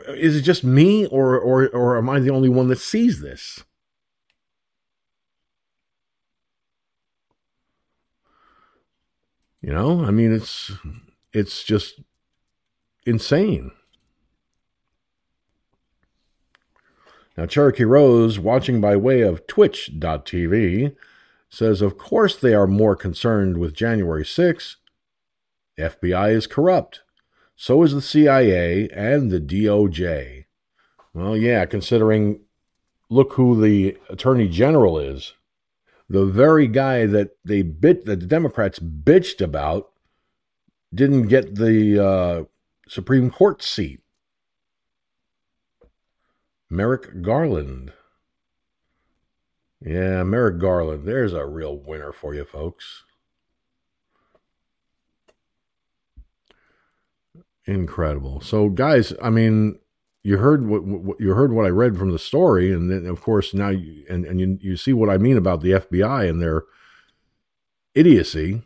Is 0.09 0.37
it 0.37 0.43
just 0.43 0.65
me, 0.65 1.07
or 1.07 1.39
or 1.39 1.69
or 1.69 1.99
am 1.99 2.09
I 2.09 2.19
the 2.19 2.31
only 2.31 2.49
one 2.49 2.69
that 2.69 2.81
sees 2.81 3.21
this? 3.21 3.65
You 9.61 9.73
know, 9.73 10.05
I 10.05 10.11
mean, 10.11 10.33
it's 10.33 10.73
it's 11.33 11.63
just 11.63 12.01
insane. 13.05 13.73
Now, 17.37 17.47
Cherokee 17.47 17.85
Rose, 17.85 18.39
watching 18.39 18.81
by 18.81 18.97
way 18.97 19.23
of 19.23 19.47
Twitch.tv, 19.47 20.95
says, 21.49 21.81
Of 21.81 21.97
course, 21.97 22.37
they 22.37 22.55
are 22.55 22.67
more 22.67 22.95
concerned 22.95 23.59
with 23.59 23.73
January 23.73 24.25
6th. 24.25 24.77
FBI 25.79 26.33
is 26.33 26.47
corrupt. 26.47 27.03
So 27.57 27.83
is 27.83 27.93
the 27.93 28.03
CIA 28.03 28.89
and 28.91 29.31
the 29.31 29.41
DOJ. 29.41 30.45
Well, 31.15 31.37
yeah, 31.37 31.65
considering 31.67 32.41
look 33.09 33.35
who 33.35 33.61
the 33.61 33.97
Attorney 34.09 34.49
General 34.49 34.99
is. 34.99 35.35
The 36.11 36.27
very 36.27 36.67
guy 36.67 37.07
that 37.07 37.37
they 37.45 37.63
bit 37.63 38.05
that 38.05 38.19
the 38.19 38.27
Democrats 38.27 38.81
bitched 38.81 39.41
about 39.41 39.91
didn't 40.93 41.29
get 41.29 41.55
the 41.55 42.05
uh, 42.05 42.45
Supreme 42.89 43.31
Court 43.31 43.63
seat. 43.63 44.01
Merrick 46.69 47.23
Garland. 47.23 47.93
Yeah, 49.81 50.25
Merrick 50.25 50.59
Garland. 50.59 51.07
There's 51.07 51.33
a 51.33 51.47
real 51.47 51.77
winner 51.77 52.13
for 52.13 52.35
you, 52.35 52.45
folks. 52.45 53.05
Incredible. 57.67 58.41
So, 58.41 58.69
guys, 58.69 59.13
I 59.23 59.31
mean, 59.31 59.80
you 60.23 60.39
heard 60.39 60.67
what, 60.67 60.85
what, 60.85 61.21
you 61.21 61.33
heard 61.33 61.53
what 61.53 61.67
I 61.67 61.71
read 61.71 61.97
from 61.97 62.11
the 62.11 62.19
story, 62.19 62.73
and 62.73 62.91
then 62.91 63.07
of 63.07 63.23
course 63.23 63.55
now 63.55 63.71
you, 63.71 64.05
and 64.09 64.25
and 64.25 64.41
you 64.41 64.59
you 64.61 64.77
see 64.77 64.93
what 64.93 65.09
I 65.09 65.17
mean 65.17 65.37
about 65.37 65.63
the 65.63 65.73
FBI 65.73 66.29
and 66.29 66.43
their 66.43 66.65
idiocy. 67.95 68.63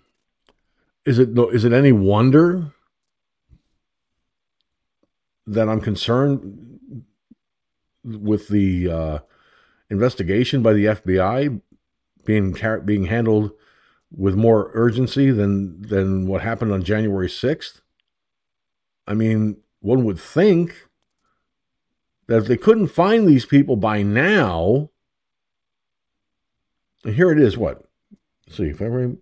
Is 1.04 1.18
it 1.18 1.30
is 1.52 1.64
it 1.64 1.72
any 1.72 1.92
wonder 1.92 2.72
that 5.46 5.68
I'm 5.68 5.80
concerned 5.80 7.10
with 8.02 8.48
the 8.48 8.90
uh, 8.90 9.18
investigation 9.90 10.62
by 10.62 10.72
the 10.72 10.86
FBI 10.86 11.60
being 12.24 12.56
being 12.84 13.04
handled 13.04 13.52
with 14.10 14.34
more 14.34 14.70
urgency 14.74 15.30
than 15.30 15.82
than 15.82 16.26
what 16.26 16.42
happened 16.42 16.72
on 16.72 16.82
January 16.82 17.28
6th? 17.28 17.80
I 19.06 19.14
mean, 19.14 19.58
one 19.80 20.04
would 20.04 20.18
think 20.18 20.88
that 22.26 22.38
if 22.38 22.46
they 22.46 22.56
couldn't 22.56 22.88
find 22.88 23.26
these 23.26 23.46
people 23.46 23.76
by 23.76 24.02
now, 24.02 24.90
and 27.04 27.14
here 27.14 27.30
it 27.30 27.38
is, 27.38 27.56
what? 27.56 27.84
Let's 28.46 28.56
see, 28.56 28.72
February, 28.72 29.16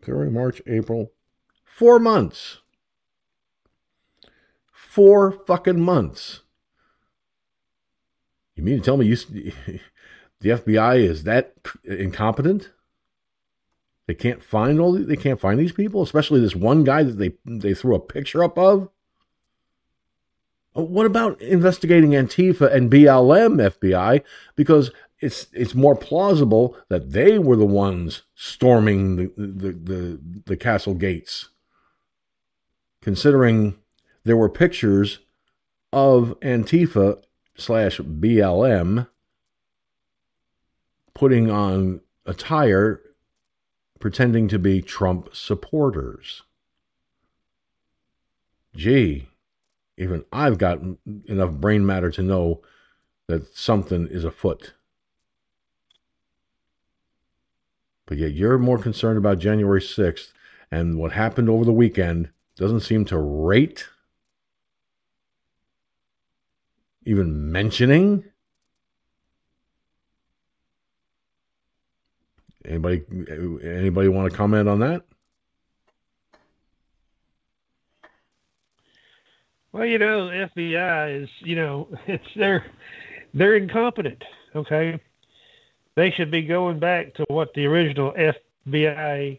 February, 0.00 0.30
March, 0.30 0.60
April, 0.66 1.12
four 1.64 1.98
months. 1.98 2.58
Four 4.72 5.32
fucking 5.46 5.80
months. 5.80 6.42
You 8.56 8.64
mean 8.64 8.78
to 8.78 8.82
tell 8.82 8.96
me 8.96 9.06
you, 9.06 9.16
the 10.40 10.48
FBI 10.48 10.98
is 10.98 11.22
that 11.24 11.54
incompetent? 11.84 12.70
They 14.08 14.14
can't 14.14 14.42
find 14.42 14.80
all. 14.80 14.92
They 14.94 15.16
can't 15.16 15.38
find 15.38 15.60
these 15.60 15.72
people, 15.72 16.02
especially 16.02 16.40
this 16.40 16.56
one 16.56 16.82
guy 16.82 17.02
that 17.02 17.18
they 17.18 17.34
they 17.44 17.74
threw 17.74 17.94
a 17.94 18.00
picture 18.00 18.42
up 18.42 18.58
of. 18.58 18.88
What 20.78 21.06
about 21.06 21.40
investigating 21.42 22.10
Antifa 22.10 22.72
and 22.72 22.90
BLM 22.90 23.56
FBI? 23.78 24.22
Because 24.54 24.92
it's 25.20 25.48
it's 25.52 25.74
more 25.74 25.96
plausible 25.96 26.76
that 26.88 27.10
they 27.10 27.38
were 27.38 27.56
the 27.56 27.66
ones 27.66 28.22
storming 28.36 29.16
the 29.16 29.32
the, 29.36 29.72
the, 29.72 30.20
the 30.46 30.56
castle 30.56 30.94
gates. 30.94 31.48
Considering 33.02 33.76
there 34.24 34.36
were 34.36 34.48
pictures 34.48 35.18
of 35.92 36.38
Antifa 36.40 37.22
slash 37.56 37.98
BLM 37.98 39.08
putting 41.14 41.50
on 41.50 42.00
attire 42.24 43.00
pretending 43.98 44.46
to 44.46 44.58
be 44.58 44.80
Trump 44.80 45.34
supporters. 45.34 46.42
Gee, 48.76 49.27
even 49.98 50.24
I've 50.32 50.58
got 50.58 50.80
enough 51.26 51.52
brain 51.52 51.84
matter 51.84 52.10
to 52.12 52.22
know 52.22 52.62
that 53.26 53.54
something 53.54 54.06
is 54.06 54.24
afoot. 54.24 54.72
But 58.06 58.16
yet 58.16 58.32
you're 58.32 58.58
more 58.58 58.78
concerned 58.78 59.18
about 59.18 59.38
January 59.38 59.80
6th 59.80 60.32
and 60.70 60.98
what 60.98 61.12
happened 61.12 61.50
over 61.50 61.64
the 61.64 61.72
weekend 61.72 62.30
doesn't 62.56 62.80
seem 62.80 63.04
to 63.06 63.18
rate 63.18 63.88
even 67.04 67.50
mentioning. 67.50 68.24
Anybody 72.64 73.02
anybody 73.62 74.08
want 74.08 74.30
to 74.30 74.36
comment 74.36 74.68
on 74.68 74.80
that? 74.80 75.02
Well, 79.72 79.84
you 79.84 79.98
know, 79.98 80.28
FBI 80.28 81.22
is, 81.22 81.28
you 81.40 81.56
know, 81.56 81.88
it's 82.06 82.24
they're 82.36 82.66
they're 83.34 83.56
incompetent. 83.56 84.22
Okay, 84.54 84.98
they 85.94 86.10
should 86.10 86.30
be 86.30 86.42
going 86.42 86.78
back 86.78 87.14
to 87.14 87.26
what 87.28 87.52
the 87.54 87.66
original 87.66 88.12
FBI 88.12 89.38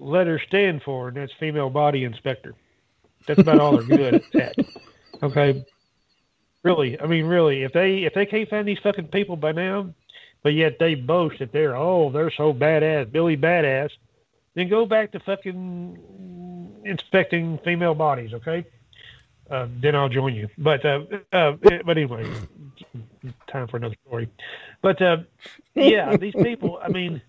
letters 0.00 0.42
stand 0.48 0.82
for, 0.82 1.08
and 1.08 1.16
that's 1.16 1.32
female 1.38 1.70
body 1.70 2.04
inspector. 2.04 2.54
That's 3.26 3.40
about 3.40 3.60
all 3.60 3.76
they're 3.76 3.96
good 3.96 4.22
at. 4.34 4.54
Okay, 5.22 5.64
really, 6.62 7.00
I 7.00 7.06
mean, 7.06 7.26
really, 7.26 7.62
if 7.62 7.72
they 7.72 7.98
if 7.98 8.14
they 8.14 8.26
can't 8.26 8.48
find 8.48 8.66
these 8.66 8.80
fucking 8.82 9.08
people 9.08 9.36
by 9.36 9.52
now, 9.52 9.94
but 10.42 10.54
yet 10.54 10.78
they 10.80 10.96
boast 10.96 11.38
that 11.38 11.52
they're 11.52 11.76
oh 11.76 12.10
they're 12.10 12.32
so 12.32 12.52
badass, 12.52 13.12
Billy 13.12 13.36
badass, 13.36 13.90
then 14.54 14.68
go 14.68 14.84
back 14.84 15.12
to 15.12 15.20
fucking 15.20 16.82
inspecting 16.84 17.60
female 17.64 17.94
bodies. 17.94 18.34
Okay 18.34 18.66
uh, 19.50 19.66
then 19.80 19.94
I'll 19.94 20.08
join 20.08 20.34
you. 20.34 20.48
But 20.56 20.84
uh, 20.84 21.00
uh, 21.32 21.52
but 21.84 21.96
anyway, 21.96 22.30
time 23.46 23.68
for 23.68 23.76
another 23.76 23.96
story. 24.06 24.28
But 24.82 25.00
uh, 25.02 25.18
yeah, 25.74 26.16
these 26.16 26.34
people. 26.34 26.78
I 26.82 26.88
mean, 26.88 27.20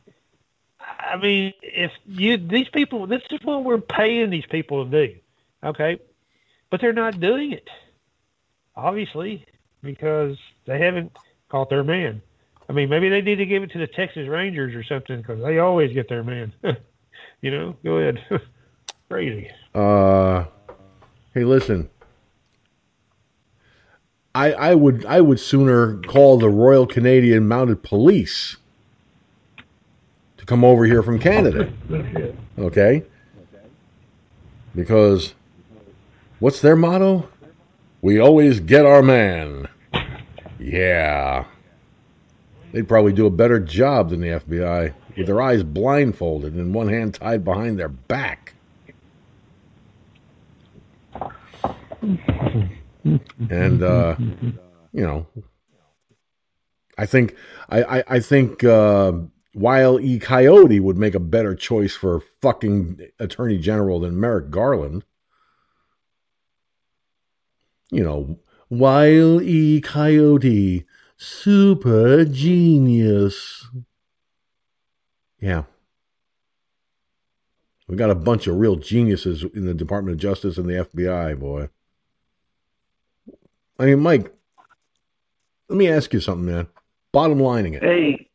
I 0.80 1.18
mean, 1.18 1.54
if 1.62 1.92
you 2.06 2.38
these 2.38 2.70
people, 2.70 3.08
this 3.08 3.22
is 3.32 3.40
what 3.44 3.64
we're 3.64 3.80
paying 3.80 4.30
these 4.30 4.46
people 4.50 4.86
to 4.86 5.08
do. 5.08 5.16
Okay, 5.64 6.00
but 6.70 6.82
they're 6.82 6.94
not 6.94 7.20
doing 7.20 7.52
it, 7.52 7.68
obviously, 8.76 9.46
because 9.82 10.38
they 10.66 10.80
haven't 10.80 11.12
caught 11.50 11.70
their 11.70 11.84
man. 11.84 12.22
I 12.68 12.74
mean, 12.74 12.90
maybe 12.90 13.10
they 13.10 13.22
need 13.22 13.36
to 13.36 13.46
give 13.46 13.64
it 13.64 13.72
to 13.72 13.78
the 13.78 13.88
Texas 13.88 14.28
Rangers 14.28 14.74
or 14.74 14.84
something 14.84 15.18
because 15.18 15.42
they 15.44 15.60
always 15.60 15.94
get 15.94 16.10
their 16.10 16.24
man. 16.24 16.54
you 17.42 17.52
know, 17.52 17.76
go 17.84 17.98
ahead. 17.98 18.26
Crazy. 19.10 19.52
Uh, 19.74 20.46
hey, 21.34 21.44
listen. 21.44 21.90
I, 24.36 24.52
I 24.52 24.76
would 24.76 25.06
I 25.06 25.22
would 25.22 25.40
sooner 25.40 25.96
call 26.02 26.38
the 26.38 26.50
Royal 26.50 26.86
Canadian 26.86 27.48
Mounted 27.48 27.84
Police 27.84 28.58
to 30.38 30.46
come 30.46 30.66
over 30.66 30.84
here 30.84 31.02
from 31.02 31.20
Canada. 31.20 31.72
Okay? 32.60 33.04
Because 34.76 35.34
what's 36.40 36.60
their 36.60 36.76
motto? 36.76 37.30
We 38.02 38.20
always 38.20 38.60
get 38.60 38.86
our 38.86 39.02
man. 39.02 39.70
Yeah. 40.60 41.46
They'd 42.74 42.90
probably 42.90 43.14
do 43.14 43.26
a 43.26 43.32
better 43.32 43.60
job 43.62 44.10
than 44.10 44.20
the 44.20 44.28
FBI 44.28 44.94
with 45.16 45.28
their 45.28 45.42
eyes 45.42 45.64
blindfolded 45.64 46.56
and 46.56 46.74
one 46.74 46.90
hand 46.90 47.14
tied 47.14 47.46
behind 47.46 47.80
their 47.80 47.88
back 47.88 48.54
and 53.50 53.84
uh, 53.84 54.16
you 54.92 55.04
know, 55.04 55.28
I 56.98 57.06
think 57.06 57.36
I 57.70 57.84
I, 57.84 58.04
I 58.08 58.20
think 58.20 58.64
uh, 58.64 59.14
E. 59.56 60.20
Coyote 60.20 60.80
would 60.80 60.98
make 60.98 61.16
a 61.16 61.20
better 61.20 61.56
choice 61.56 61.96
for 61.96 62.22
fucking 62.42 63.00
Attorney 63.20 63.58
General 63.58 64.00
than 64.00 64.20
Merrick 64.20 64.50
Garland. 64.50 65.04
You 67.92 68.04
know, 68.04 68.40
Wile 68.70 69.42
E. 69.42 69.80
Coyote, 69.82 70.86
super 71.18 72.26
genius. 72.26 73.68
Yeah. 75.40 75.64
We 77.88 77.96
got 77.96 78.10
a 78.10 78.16
bunch 78.16 78.48
of 78.48 78.56
real 78.56 78.78
geniuses 78.78 79.44
in 79.54 79.66
the 79.66 79.74
Department 79.74 80.16
of 80.16 80.20
Justice 80.20 80.58
and 80.58 80.68
the 80.68 80.86
FBI, 80.86 81.40
boy. 81.40 81.70
I 83.78 83.86
mean, 83.86 84.00
Mike, 84.00 84.34
let 85.70 85.78
me 85.78 85.90
ask 85.90 86.14
you 86.14 86.20
something, 86.20 86.46
man. 86.46 86.68
Bottom 87.12 87.40
lining 87.40 87.74
it. 87.74 87.84
Hey. 87.84 88.30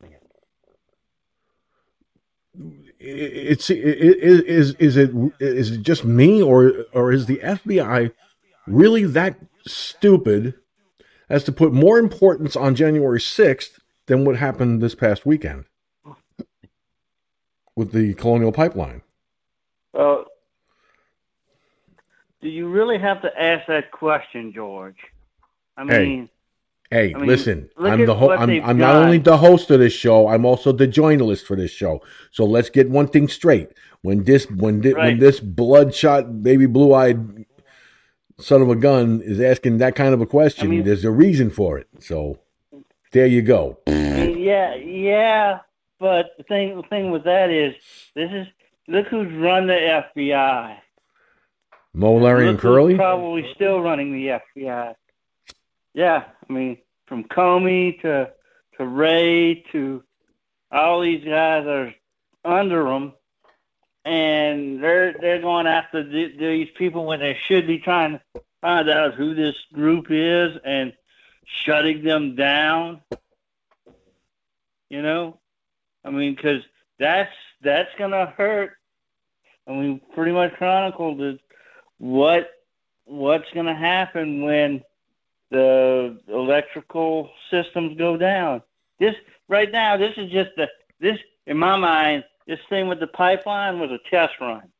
it's 2.99 3.69
it, 3.69 3.77
is 3.77 4.75
is 4.75 4.97
it 4.97 5.11
is 5.39 5.71
it 5.71 5.81
just 5.81 6.05
me 6.05 6.41
or 6.41 6.85
or 6.93 7.11
is 7.11 7.25
the 7.25 7.37
FBI 7.37 8.11
really 8.67 9.05
that 9.05 9.37
stupid 9.65 10.53
as 11.29 11.43
to 11.45 11.51
put 11.51 11.73
more 11.73 11.97
importance 11.97 12.55
on 12.55 12.75
January 12.75 13.19
6th 13.19 13.79
than 14.07 14.25
what 14.25 14.35
happened 14.35 14.81
this 14.81 14.95
past 14.95 15.25
weekend 15.25 15.65
with 17.75 17.91
the 17.91 18.13
Colonial 18.15 18.51
Pipeline? 18.51 19.01
Well, 19.93 20.25
do 22.41 22.49
you 22.49 22.67
really 22.67 22.99
have 22.99 23.21
to 23.21 23.41
ask 23.41 23.67
that 23.67 23.91
question, 23.91 24.51
George? 24.53 24.97
I 25.77 25.83
mean, 25.83 26.29
hey, 26.89 27.07
hey, 27.09 27.13
I 27.15 27.17
mean, 27.17 27.27
listen, 27.27 27.69
I'm 27.77 28.05
the 28.05 28.15
ho- 28.15 28.31
I'm, 28.31 28.49
I'm 28.63 28.77
not 28.77 28.95
only 28.95 29.17
the 29.17 29.37
host 29.37 29.71
of 29.71 29.79
this 29.79 29.93
show, 29.93 30.27
I'm 30.27 30.45
also 30.45 30.71
the 30.71 30.87
journalist 30.87 31.45
for 31.45 31.55
this 31.55 31.71
show. 31.71 32.01
So 32.31 32.45
let's 32.45 32.69
get 32.69 32.89
one 32.89 33.07
thing 33.07 33.27
straight. 33.27 33.69
When 34.01 34.23
this 34.23 34.49
when 34.49 34.81
thi- 34.81 34.93
when 34.93 35.19
this 35.19 35.39
bloodshot 35.39 36.43
baby 36.43 36.65
blue 36.65 36.93
eyed 36.93 37.45
son 38.39 38.61
of 38.61 38.69
a 38.69 38.75
gun 38.75 39.21
is 39.23 39.39
asking 39.39 39.77
that 39.77 39.95
kind 39.95 40.13
of 40.13 40.21
a 40.21 40.25
question, 40.25 40.67
I 40.67 40.69
mean- 40.71 40.83
there's 40.83 41.05
a 41.05 41.11
reason 41.11 41.49
for 41.49 41.77
it. 41.77 41.87
So 41.99 42.39
there 43.11 43.27
you 43.27 43.41
go. 43.41 43.77
Yeah, 43.87 44.75
yeah, 44.75 45.59
but 45.99 46.31
the 46.37 46.43
thing 46.43 46.75
the 46.75 46.83
thing 46.83 47.11
with 47.11 47.23
that 47.25 47.49
is 47.49 47.75
this 48.15 48.31
is 48.31 48.47
look 48.87 49.07
who's 49.07 49.31
run 49.33 49.67
the 49.67 49.73
FBI. 50.15 50.77
Moe, 51.93 52.15
Larry, 52.17 52.47
and 52.47 52.57
Curly. 52.57 52.95
probably 52.95 53.51
still 53.53 53.81
running 53.81 54.13
the 54.13 54.39
FBI. 54.57 54.95
Yeah, 55.93 56.23
I 56.49 56.53
mean, 56.53 56.77
from 57.07 57.25
Comey 57.25 58.01
to 58.01 58.31
to 58.77 58.85
Wray 58.85 59.63
to 59.71 60.03
all 60.71 61.01
these 61.01 61.23
guys 61.23 61.65
are 61.65 61.93
under 62.45 62.85
them, 62.85 63.13
and 64.05 64.81
they're 64.81 65.13
they're 65.19 65.41
going 65.41 65.67
after 65.67 66.09
th- 66.09 66.37
these 66.39 66.69
people 66.77 67.05
when 67.05 67.19
they 67.19 67.37
should 67.47 67.67
be 67.67 67.79
trying 67.79 68.13
to 68.13 68.41
find 68.61 68.89
out 68.89 69.15
who 69.15 69.35
this 69.35 69.55
group 69.73 70.07
is 70.09 70.57
and 70.63 70.93
shutting 71.65 72.03
them 72.03 72.35
down. 72.35 73.01
You 74.89 75.01
know, 75.01 75.39
I 76.05 76.09
mean, 76.09 76.35
because 76.35 76.61
that's 76.99 77.33
that's 77.61 77.89
gonna 77.97 78.27
hurt. 78.37 78.71
I 79.67 79.71
mean, 79.71 80.01
pretty 80.15 80.31
much 80.31 80.53
chronicled 80.53 81.21
what 81.97 82.49
what's 83.05 83.49
to 83.67 83.75
happen 83.75 84.41
when 84.41 84.83
the 85.51 86.17
electrical 86.27 87.29
systems 87.51 87.97
go 87.97 88.17
down. 88.17 88.63
This 88.99 89.15
right 89.47 89.71
now, 89.71 89.97
this 89.97 90.13
is 90.17 90.31
just 90.31 90.51
the 90.55 90.67
this 90.99 91.17
in 91.45 91.57
my 91.57 91.77
mind. 91.77 92.23
This 92.47 92.59
thing 92.69 92.87
with 92.87 92.99
the 92.99 93.07
pipeline 93.07 93.79
was 93.79 93.91
a 93.91 93.99
test 94.09 94.33
run 94.41 94.71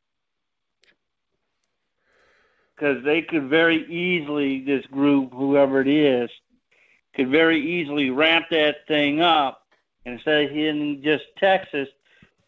because 2.74 3.04
they 3.04 3.22
could 3.22 3.48
very 3.48 3.86
easily 3.88 4.64
this 4.64 4.84
group, 4.86 5.32
whoever 5.32 5.80
it 5.80 5.88
is, 5.88 6.28
could 7.14 7.28
very 7.28 7.60
easily 7.60 8.10
ramp 8.10 8.46
that 8.50 8.86
thing 8.88 9.20
up. 9.20 9.62
And 10.04 10.14
instead 10.14 10.44
of 10.44 10.50
hitting 10.50 11.00
just 11.02 11.24
Texas, 11.38 11.88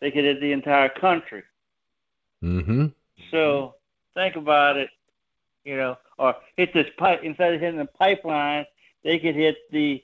they 0.00 0.10
could 0.10 0.24
hit 0.24 0.40
the 0.40 0.52
entire 0.52 0.88
country. 0.88 1.44
Mm-hmm. 2.42 2.86
So 3.30 3.74
think 4.14 4.34
about 4.34 4.76
it, 4.76 4.90
you 5.64 5.76
know, 5.76 5.96
or 6.18 6.36
hit 6.56 6.72
this 6.74 6.88
pipe 6.96 7.20
instead 7.22 7.54
of 7.54 7.60
hitting 7.60 7.78
the 7.78 7.86
pipeline, 7.86 8.66
they 9.02 9.18
could 9.18 9.34
hit 9.34 9.56
the 9.70 10.02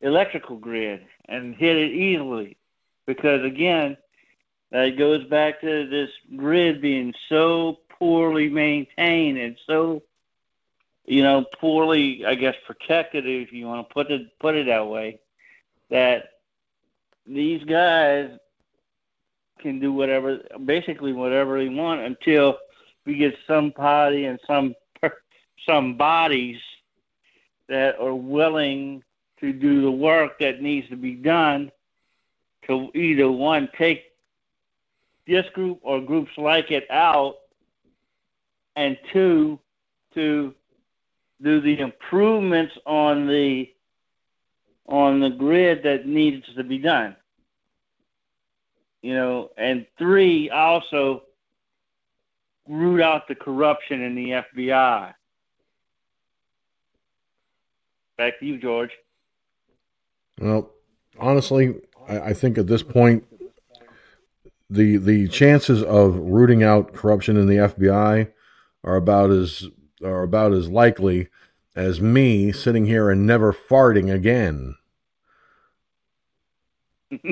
electrical 0.00 0.56
grid 0.56 1.04
and 1.28 1.54
hit 1.54 1.76
it 1.76 1.92
easily. 1.92 2.56
Because 3.06 3.44
again, 3.44 3.96
that 4.70 4.96
goes 4.96 5.24
back 5.24 5.60
to 5.60 5.88
this 5.88 6.10
grid 6.36 6.80
being 6.80 7.14
so 7.28 7.78
poorly 7.98 8.48
maintained 8.48 9.38
and 9.38 9.56
so, 9.66 10.02
you 11.04 11.22
know, 11.22 11.44
poorly, 11.60 12.24
I 12.24 12.34
guess, 12.34 12.54
protected, 12.66 13.26
if 13.26 13.52
you 13.52 13.66
want 13.66 13.88
to 13.88 13.92
put 13.92 14.10
it 14.10 14.38
put 14.38 14.54
it 14.54 14.66
that 14.66 14.86
way, 14.86 15.18
that 15.90 16.30
these 17.26 17.62
guys 17.64 18.30
can 19.58 19.80
do 19.80 19.92
whatever, 19.92 20.40
basically 20.64 21.12
whatever 21.12 21.58
they 21.58 21.68
want 21.68 22.00
until 22.00 22.58
we 23.04 23.16
get 23.16 23.36
somebody 23.46 24.24
and 24.24 24.38
some 24.46 24.74
some 25.66 25.96
bodies 25.96 26.60
that 27.68 27.98
are 28.00 28.14
willing 28.14 29.02
to 29.40 29.52
do 29.52 29.82
the 29.82 29.90
work 29.90 30.38
that 30.40 30.60
needs 30.60 30.88
to 30.88 30.96
be 30.96 31.14
done 31.14 31.70
to 32.66 32.90
either 32.94 33.30
one 33.30 33.68
take 33.76 34.04
this 35.26 35.46
group 35.54 35.78
or 35.82 36.00
groups 36.00 36.32
like 36.36 36.70
it 36.70 36.90
out 36.90 37.36
and 38.76 38.98
two 39.12 39.58
to 40.14 40.54
do 41.42 41.60
the 41.60 41.78
improvements 41.78 42.74
on 42.86 43.26
the 43.26 43.70
on 44.86 45.20
the 45.20 45.30
grid 45.30 45.82
that 45.84 46.06
needs 46.06 46.44
to 46.54 46.64
be 46.64 46.78
done 46.78 47.14
you 49.02 49.14
know, 49.14 49.50
and 49.56 49.86
three 49.98 50.50
also 50.50 51.22
root 52.68 53.00
out 53.00 53.28
the 53.28 53.34
corruption 53.34 54.02
in 54.02 54.14
the 54.14 54.42
FBI. 54.56 55.14
Back 58.20 58.38
to 58.40 58.44
you, 58.44 58.58
George. 58.58 58.90
Well, 60.38 60.70
honestly, 61.18 61.76
I, 62.06 62.20
I 62.20 62.34
think 62.34 62.58
at 62.58 62.66
this 62.66 62.82
point, 62.82 63.24
the 64.68 64.98
the 64.98 65.26
chances 65.28 65.82
of 65.82 66.16
rooting 66.16 66.62
out 66.62 66.92
corruption 66.92 67.38
in 67.38 67.46
the 67.46 67.56
FBI 67.56 68.30
are 68.84 68.96
about 68.96 69.30
as 69.30 69.68
are 70.04 70.22
about 70.22 70.52
as 70.52 70.68
likely 70.68 71.28
as 71.74 72.02
me 72.02 72.52
sitting 72.52 72.84
here 72.84 73.08
and 73.08 73.26
never 73.26 73.54
farting 73.54 74.12
again. 74.12 74.76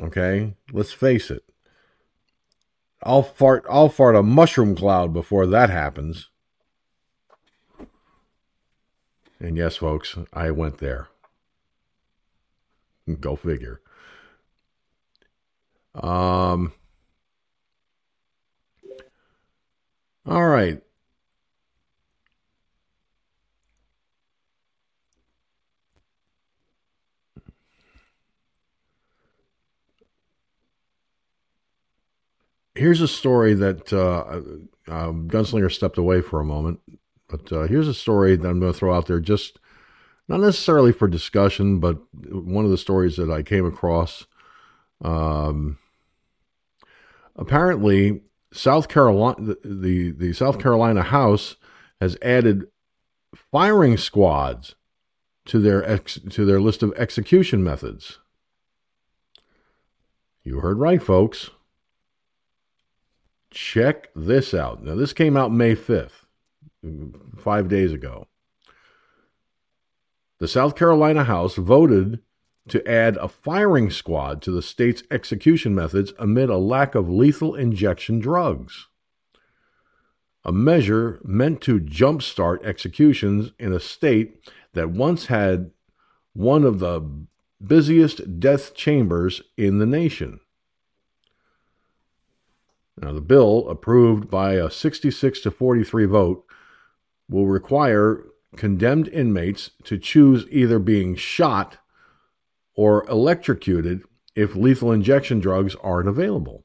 Okay, 0.00 0.54
let's 0.72 0.92
face 0.92 1.30
it. 1.30 1.42
I'll 3.02 3.24
fart. 3.24 3.66
I'll 3.68 3.88
fart 3.88 4.14
a 4.14 4.22
mushroom 4.22 4.74
cloud 4.76 5.12
before 5.12 5.44
that 5.46 5.70
happens. 5.70 6.30
And 9.40 9.56
yes, 9.56 9.76
folks, 9.76 10.16
I 10.32 10.50
went 10.50 10.78
there. 10.78 11.08
Go 13.20 13.36
figure. 13.36 13.80
Um. 15.94 16.72
All 20.26 20.46
right. 20.46 20.82
Here's 32.74 33.00
a 33.00 33.08
story 33.08 33.54
that 33.54 33.92
uh, 33.92 34.40
um, 34.92 35.28
Gunslinger 35.28 35.72
stepped 35.72 35.98
away 35.98 36.20
for 36.20 36.38
a 36.38 36.44
moment, 36.44 36.80
but 37.28 37.52
uh, 37.52 37.62
here's 37.62 37.88
a 37.88 37.94
story 37.94 38.36
that 38.36 38.48
I'm 38.48 38.60
going 38.60 38.72
to 38.72 38.78
throw 38.78 38.94
out 38.94 39.06
there 39.06 39.20
just 39.20 39.58
not 40.28 40.40
necessarily 40.40 40.92
for 40.92 41.08
discussion, 41.08 41.80
but 41.80 41.98
one 42.30 42.64
of 42.64 42.70
the 42.70 42.78
stories 42.78 43.16
that 43.16 43.30
I 43.30 43.42
came 43.42 43.64
across. 43.64 44.26
Um, 45.02 45.78
apparently, 47.36 48.22
South 48.52 48.88
Carolina, 48.88 49.36
the, 49.40 49.58
the 49.64 50.10
the 50.10 50.32
South 50.32 50.58
Carolina 50.58 51.02
House 51.02 51.56
has 52.00 52.16
added 52.22 52.68
firing 53.34 53.96
squads 53.96 54.74
to 55.46 55.58
their 55.58 55.88
ex, 55.88 56.18
to 56.30 56.44
their 56.44 56.60
list 56.60 56.82
of 56.82 56.92
execution 56.96 57.62
methods. 57.64 58.18
You 60.44 60.60
heard 60.60 60.78
right, 60.78 61.02
folks. 61.02 61.50
Check 63.50 64.08
this 64.14 64.52
out. 64.52 64.82
Now, 64.82 64.94
this 64.94 65.12
came 65.12 65.36
out 65.36 65.52
May 65.52 65.74
5th, 65.74 66.24
five 67.36 67.68
days 67.68 67.92
ago. 67.92 68.26
The 70.38 70.48
South 70.48 70.76
Carolina 70.76 71.24
House 71.24 71.56
voted 71.56 72.20
to 72.68 72.86
add 72.88 73.16
a 73.16 73.28
firing 73.28 73.90
squad 73.90 74.42
to 74.42 74.50
the 74.50 74.62
state's 74.62 75.02
execution 75.10 75.74
methods 75.74 76.12
amid 76.18 76.50
a 76.50 76.58
lack 76.58 76.94
of 76.94 77.08
lethal 77.08 77.54
injection 77.54 78.20
drugs. 78.20 78.86
A 80.44 80.52
measure 80.52 81.20
meant 81.24 81.60
to 81.62 81.80
jumpstart 81.80 82.64
executions 82.64 83.52
in 83.58 83.72
a 83.72 83.80
state 83.80 84.50
that 84.74 84.90
once 84.90 85.26
had 85.26 85.72
one 86.34 86.62
of 86.62 86.78
the 86.78 87.02
busiest 87.66 88.38
death 88.38 88.74
chambers 88.74 89.42
in 89.56 89.78
the 89.78 89.86
nation. 89.86 90.40
Now, 93.00 93.12
the 93.12 93.20
bill, 93.20 93.68
approved 93.68 94.30
by 94.30 94.54
a 94.54 94.70
66 94.70 95.40
to 95.40 95.50
43 95.50 96.04
vote, 96.06 96.44
will 97.28 97.46
require 97.46 98.24
condemned 98.56 99.08
inmates 99.08 99.70
to 99.84 99.98
choose 99.98 100.46
either 100.50 100.78
being 100.78 101.14
shot 101.14 101.78
or 102.74 103.08
electrocuted 103.08 104.02
if 104.34 104.54
lethal 104.54 104.92
injection 104.92 105.40
drugs 105.40 105.74
aren't 105.82 106.08
available. 106.08 106.64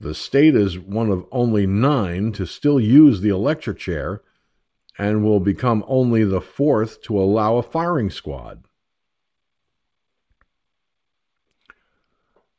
The 0.00 0.14
state 0.14 0.54
is 0.54 0.78
one 0.78 1.10
of 1.10 1.26
only 1.32 1.66
nine 1.66 2.32
to 2.32 2.46
still 2.46 2.78
use 2.78 3.20
the 3.20 3.30
electric 3.30 3.78
chair 3.78 4.22
and 4.96 5.24
will 5.24 5.40
become 5.40 5.84
only 5.88 6.24
the 6.24 6.40
fourth 6.40 7.02
to 7.02 7.18
allow 7.18 7.56
a 7.56 7.62
firing 7.62 8.10
squad. 8.10 8.64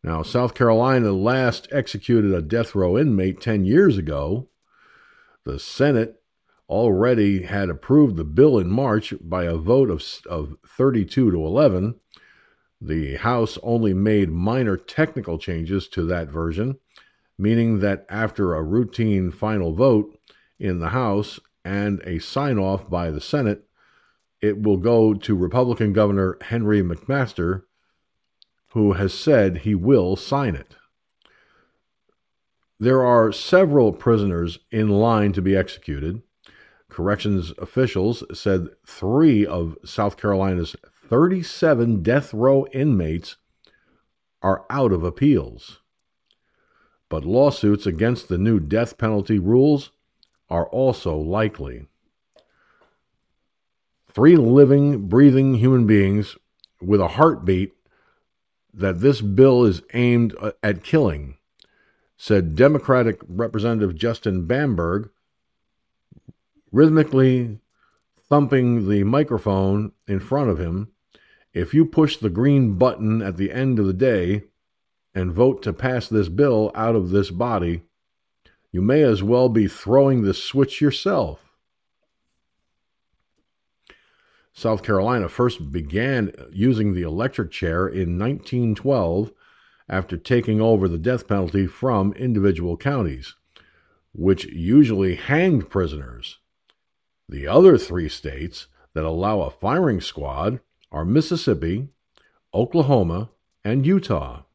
Now, 0.04 0.24
South 0.24 0.56
Carolina 0.56 1.12
last 1.12 1.68
executed 1.72 2.34
a 2.34 2.42
death 2.42 2.74
row 2.74 2.98
inmate 2.98 3.42
10 3.42 3.66
years 3.66 3.98
ago. 3.98 4.48
The 5.44 5.60
Senate 5.60 6.19
already 6.70 7.44
had 7.44 7.70
approved 7.70 8.16
the 8.16 8.24
bill 8.24 8.60
in 8.60 8.70
March 8.70 9.14
by 9.22 9.46
a 9.46 9.58
vote 9.58 9.90
of, 9.90 10.04
of 10.28 10.56
32 10.68 11.32
to 11.32 11.38
11. 11.38 11.96
The 12.80 13.16
House 13.18 13.58
only 13.64 13.94
made 13.94 14.30
minor 14.30 14.78
technical 14.78 15.38
changes 15.38 15.88
to 15.90 16.06
that 16.06 16.30
version, 16.30 16.78
meaning 17.38 17.80
that 17.80 18.06
after 18.10 18.54
a 18.54 18.64
routine 18.64 19.32
final 19.32 19.74
vote 19.74 20.18
in 20.60 20.80
the 20.80 20.90
House 20.90 21.40
and 21.66 22.02
a 22.06 22.20
sign 22.20 22.58
off 22.58 22.90
by 22.90 23.12
the 23.12 23.22
Senate, 23.22 23.66
it 24.42 24.62
will 24.62 24.78
go 24.78 25.14
to 25.14 25.36
Republican 25.36 25.92
Governor 25.92 26.38
Henry 26.42 26.82
McMaster 26.82 27.64
who 28.70 28.94
has 28.94 29.14
said 29.14 29.60
he 29.60 29.76
will 29.76 30.16
sign 30.16 30.56
it. 30.56 30.76
There 32.80 33.04
are 33.04 33.32
several 33.32 33.92
prisoners 33.92 34.60
in 34.72 34.90
line 34.90 35.34
to 35.34 35.42
be 35.42 35.56
executed. 35.56 36.22
Corrections 37.00 37.54
officials 37.58 38.26
said 38.38 38.68
three 38.86 39.46
of 39.46 39.78
South 39.86 40.18
Carolina's 40.18 40.76
37 41.08 42.04
death 42.04 42.34
row 42.34 42.68
inmates 42.74 43.38
are 44.42 44.66
out 44.70 44.92
of 44.92 45.06
appeals. 45.06 45.80
But 47.08 47.24
lawsuits 47.24 47.86
against 47.86 48.28
the 48.28 48.38
new 48.38 48.60
death 48.60 48.98
penalty 48.98 49.40
rules 49.40 49.92
are 50.50 50.68
also 50.68 51.16
likely. 51.16 51.88
Three 54.12 54.36
living, 54.36 55.08
breathing 55.08 55.54
human 55.54 55.88
beings 55.88 56.36
with 56.82 57.00
a 57.00 57.08
heartbeat 57.08 57.72
that 58.74 59.00
this 59.00 59.22
bill 59.22 59.64
is 59.64 59.84
aimed 59.94 60.36
at 60.62 60.84
killing, 60.84 61.38
said 62.18 62.58
Democratic 62.58 63.22
Representative 63.26 63.96
Justin 63.96 64.46
Bamberg, 64.46 65.10
rhythmically 66.72 67.60
thumping 68.30 68.88
the 68.88 69.04
microphone 69.04 69.92
in 70.08 70.20
front 70.20 70.50
of 70.50 70.60
him. 70.60 70.90
If 71.54 71.74
you 71.74 71.86
push 71.86 72.18
the 72.18 72.30
green 72.30 72.76
button 72.78 73.22
at 73.22 73.38
the 73.38 73.52
end 73.52 73.80
of 73.80 73.88
the 73.88 73.94
day 73.94 74.44
and 75.16 75.34
vote 75.34 75.64
to 75.64 75.74
pass 75.74 76.08
this 76.08 76.30
bill 76.30 76.72
out 76.76 76.96
of 76.96 77.10
this 77.10 77.32
body, 77.32 77.82
you 78.72 78.82
may 78.82 79.02
as 79.02 79.24
well 79.24 79.50
be 79.50 79.68
throwing 79.68 80.22
the 80.22 80.34
switch 80.34 80.80
yourself. 80.80 81.40
South 84.54 84.84
Carolina 84.84 85.30
first 85.30 85.72
began 85.72 86.34
using 86.52 86.94
the 86.94 87.02
electric 87.02 87.50
chair 87.50 87.88
in 87.88 88.20
1912 88.20 89.32
after 89.88 90.18
taking 90.18 90.60
over 90.60 90.88
the 90.88 90.98
death 90.98 91.28
penalty 91.28 91.66
from 91.66 92.14
individual 92.14 92.76
counties, 92.76 93.36
which 94.14 94.46
usually 94.46 95.16
hanged 95.16 95.70
prisoners. 95.70 96.39
The 97.30 97.46
other 97.46 97.78
three 97.78 98.10
states 98.10 98.66
that 98.96 99.04
allow 99.04 99.42
a 99.42 99.52
firing 99.52 100.02
squad 100.02 100.62
are 100.92 101.06
Mississippi, 101.06 101.90
Oklahoma, 102.56 103.30
and 103.64 103.86
Utah, 103.86 104.46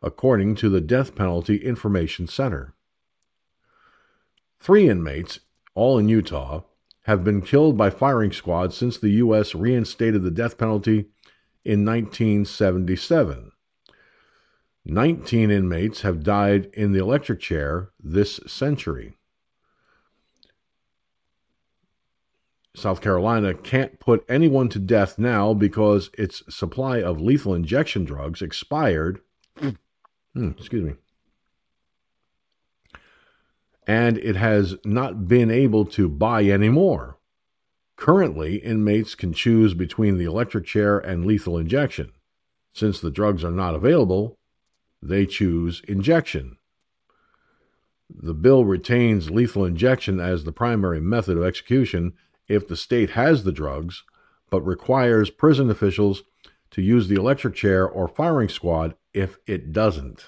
according 0.00 0.54
to 0.56 0.68
the 0.68 0.80
Death 0.80 1.16
Penalty 1.16 1.56
Information 1.56 2.28
Center. 2.28 2.72
Three 4.60 4.88
inmates, 4.88 5.40
all 5.74 5.98
in 5.98 6.08
Utah, 6.08 6.62
have 7.02 7.24
been 7.24 7.42
killed 7.42 7.76
by 7.76 7.90
firing 7.90 8.30
squads 8.30 8.76
since 8.76 8.96
the 8.96 9.10
U.S. 9.24 9.56
reinstated 9.56 10.22
the 10.22 10.30
death 10.30 10.56
penalty 10.56 11.06
in 11.64 11.84
1977. 11.84 13.50
19 14.84 15.50
inmates 15.50 16.02
have 16.02 16.22
died 16.22 16.70
in 16.74 16.92
the 16.92 17.00
electric 17.00 17.40
chair 17.40 17.90
this 17.98 18.38
century. 18.46 19.17
South 22.78 23.00
Carolina 23.00 23.54
can't 23.54 23.98
put 23.98 24.24
anyone 24.28 24.68
to 24.70 24.78
death 24.78 25.18
now 25.18 25.52
because 25.54 26.10
its 26.16 26.42
supply 26.48 27.02
of 27.02 27.20
lethal 27.20 27.54
injection 27.54 28.04
drugs 28.04 28.40
expired. 28.42 29.20
Hmm, 30.34 30.50
excuse 30.56 30.84
me 30.84 30.94
and 33.88 34.18
it 34.18 34.36
has 34.36 34.76
not 34.84 35.26
been 35.26 35.50
able 35.50 35.86
to 35.86 36.10
buy 36.10 36.44
any 36.44 36.68
more. 36.68 37.16
Currently, 37.96 38.56
inmates 38.56 39.14
can 39.14 39.32
choose 39.32 39.72
between 39.72 40.18
the 40.18 40.26
electric 40.26 40.66
chair 40.66 40.98
and 40.98 41.24
lethal 41.24 41.56
injection. 41.56 42.12
Since 42.74 43.00
the 43.00 43.10
drugs 43.10 43.42
are 43.42 43.50
not 43.50 43.74
available, 43.74 44.38
they 45.02 45.24
choose 45.24 45.80
injection. 45.88 46.58
The 48.14 48.34
bill 48.34 48.66
retains 48.66 49.30
lethal 49.30 49.64
injection 49.64 50.20
as 50.20 50.44
the 50.44 50.52
primary 50.52 51.00
method 51.00 51.38
of 51.38 51.44
execution 51.44 52.12
if 52.48 52.66
the 52.66 52.76
state 52.76 53.10
has 53.10 53.44
the 53.44 53.52
drugs, 53.52 54.02
but 54.50 54.62
requires 54.62 55.30
prison 55.30 55.70
officials 55.70 56.22
to 56.70 56.82
use 56.82 57.08
the 57.08 57.16
electric 57.16 57.54
chair 57.54 57.88
or 57.88 58.08
firing 58.08 58.48
squad 58.48 58.94
if 59.12 59.38
it 59.46 59.72
doesn't. 59.72 60.26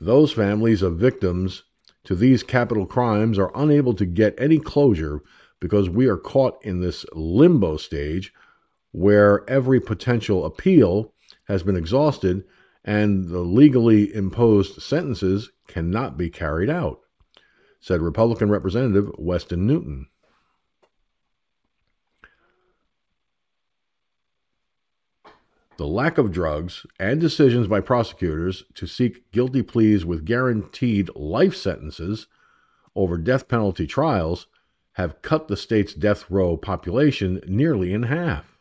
Those 0.00 0.32
families 0.32 0.82
of 0.82 0.98
victims 0.98 1.64
to 2.04 2.14
these 2.14 2.42
capital 2.42 2.86
crimes 2.86 3.38
are 3.38 3.52
unable 3.54 3.94
to 3.94 4.06
get 4.06 4.34
any 4.38 4.58
closure 4.58 5.20
because 5.60 5.88
we 5.88 6.08
are 6.08 6.16
caught 6.16 6.58
in 6.64 6.80
this 6.80 7.06
limbo 7.12 7.76
stage 7.76 8.32
where 8.90 9.48
every 9.48 9.80
potential 9.80 10.44
appeal 10.44 11.14
has 11.44 11.62
been 11.62 11.76
exhausted 11.76 12.44
and 12.84 13.28
the 13.28 13.40
legally 13.40 14.12
imposed 14.12 14.82
sentences 14.82 15.50
cannot 15.68 16.18
be 16.18 16.28
carried 16.28 16.68
out, 16.68 17.00
said 17.82 18.00
Republican 18.00 18.48
Representative 18.48 19.10
Weston 19.18 19.66
Newton. 19.66 20.06
The 25.76 25.86
lack 25.86 26.16
of 26.16 26.30
drugs 26.30 26.86
and 27.00 27.20
decisions 27.20 27.66
by 27.66 27.80
prosecutors 27.80 28.64
to 28.74 28.86
seek 28.86 29.32
guilty 29.32 29.62
pleas 29.62 30.04
with 30.04 30.24
guaranteed 30.24 31.10
life 31.16 31.56
sentences 31.56 32.28
over 32.94 33.18
death 33.18 33.48
penalty 33.48 33.88
trials 33.88 34.46
have 34.92 35.20
cut 35.20 35.48
the 35.48 35.56
state's 35.56 35.92
death 35.92 36.30
row 36.30 36.56
population 36.56 37.40
nearly 37.48 37.92
in 37.92 38.04
half 38.04 38.58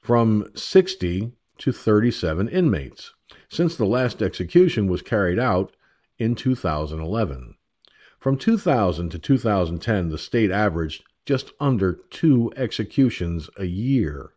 from 0.00 0.50
60 0.56 1.32
to 1.58 1.72
37 1.72 2.48
inmates 2.48 3.14
since 3.48 3.76
the 3.76 3.86
last 3.86 4.20
execution 4.20 4.88
was 4.88 5.00
carried 5.00 5.38
out 5.38 5.76
in 6.18 6.34
2011. 6.34 7.54
From 8.24 8.38
2000 8.38 9.10
to 9.10 9.18
2010, 9.18 10.08
the 10.08 10.16
state 10.16 10.50
averaged 10.50 11.04
just 11.26 11.52
under 11.60 11.92
two 12.08 12.50
executions 12.56 13.50
a 13.58 13.66
year. 13.66 14.30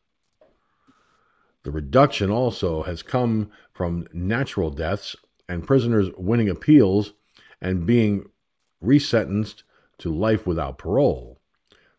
The 1.64 1.72
reduction 1.72 2.30
also 2.30 2.84
has 2.84 3.02
come 3.02 3.50
from 3.72 4.06
natural 4.12 4.72
deaths 4.72 5.16
and 5.48 5.66
prisoners 5.66 6.10
winning 6.18 6.50
appeals 6.50 7.14
and 7.62 7.86
being 7.86 8.30
resentenced 8.84 9.64
to 10.00 10.14
life 10.14 10.46
without 10.46 10.78
parole. 10.78 11.40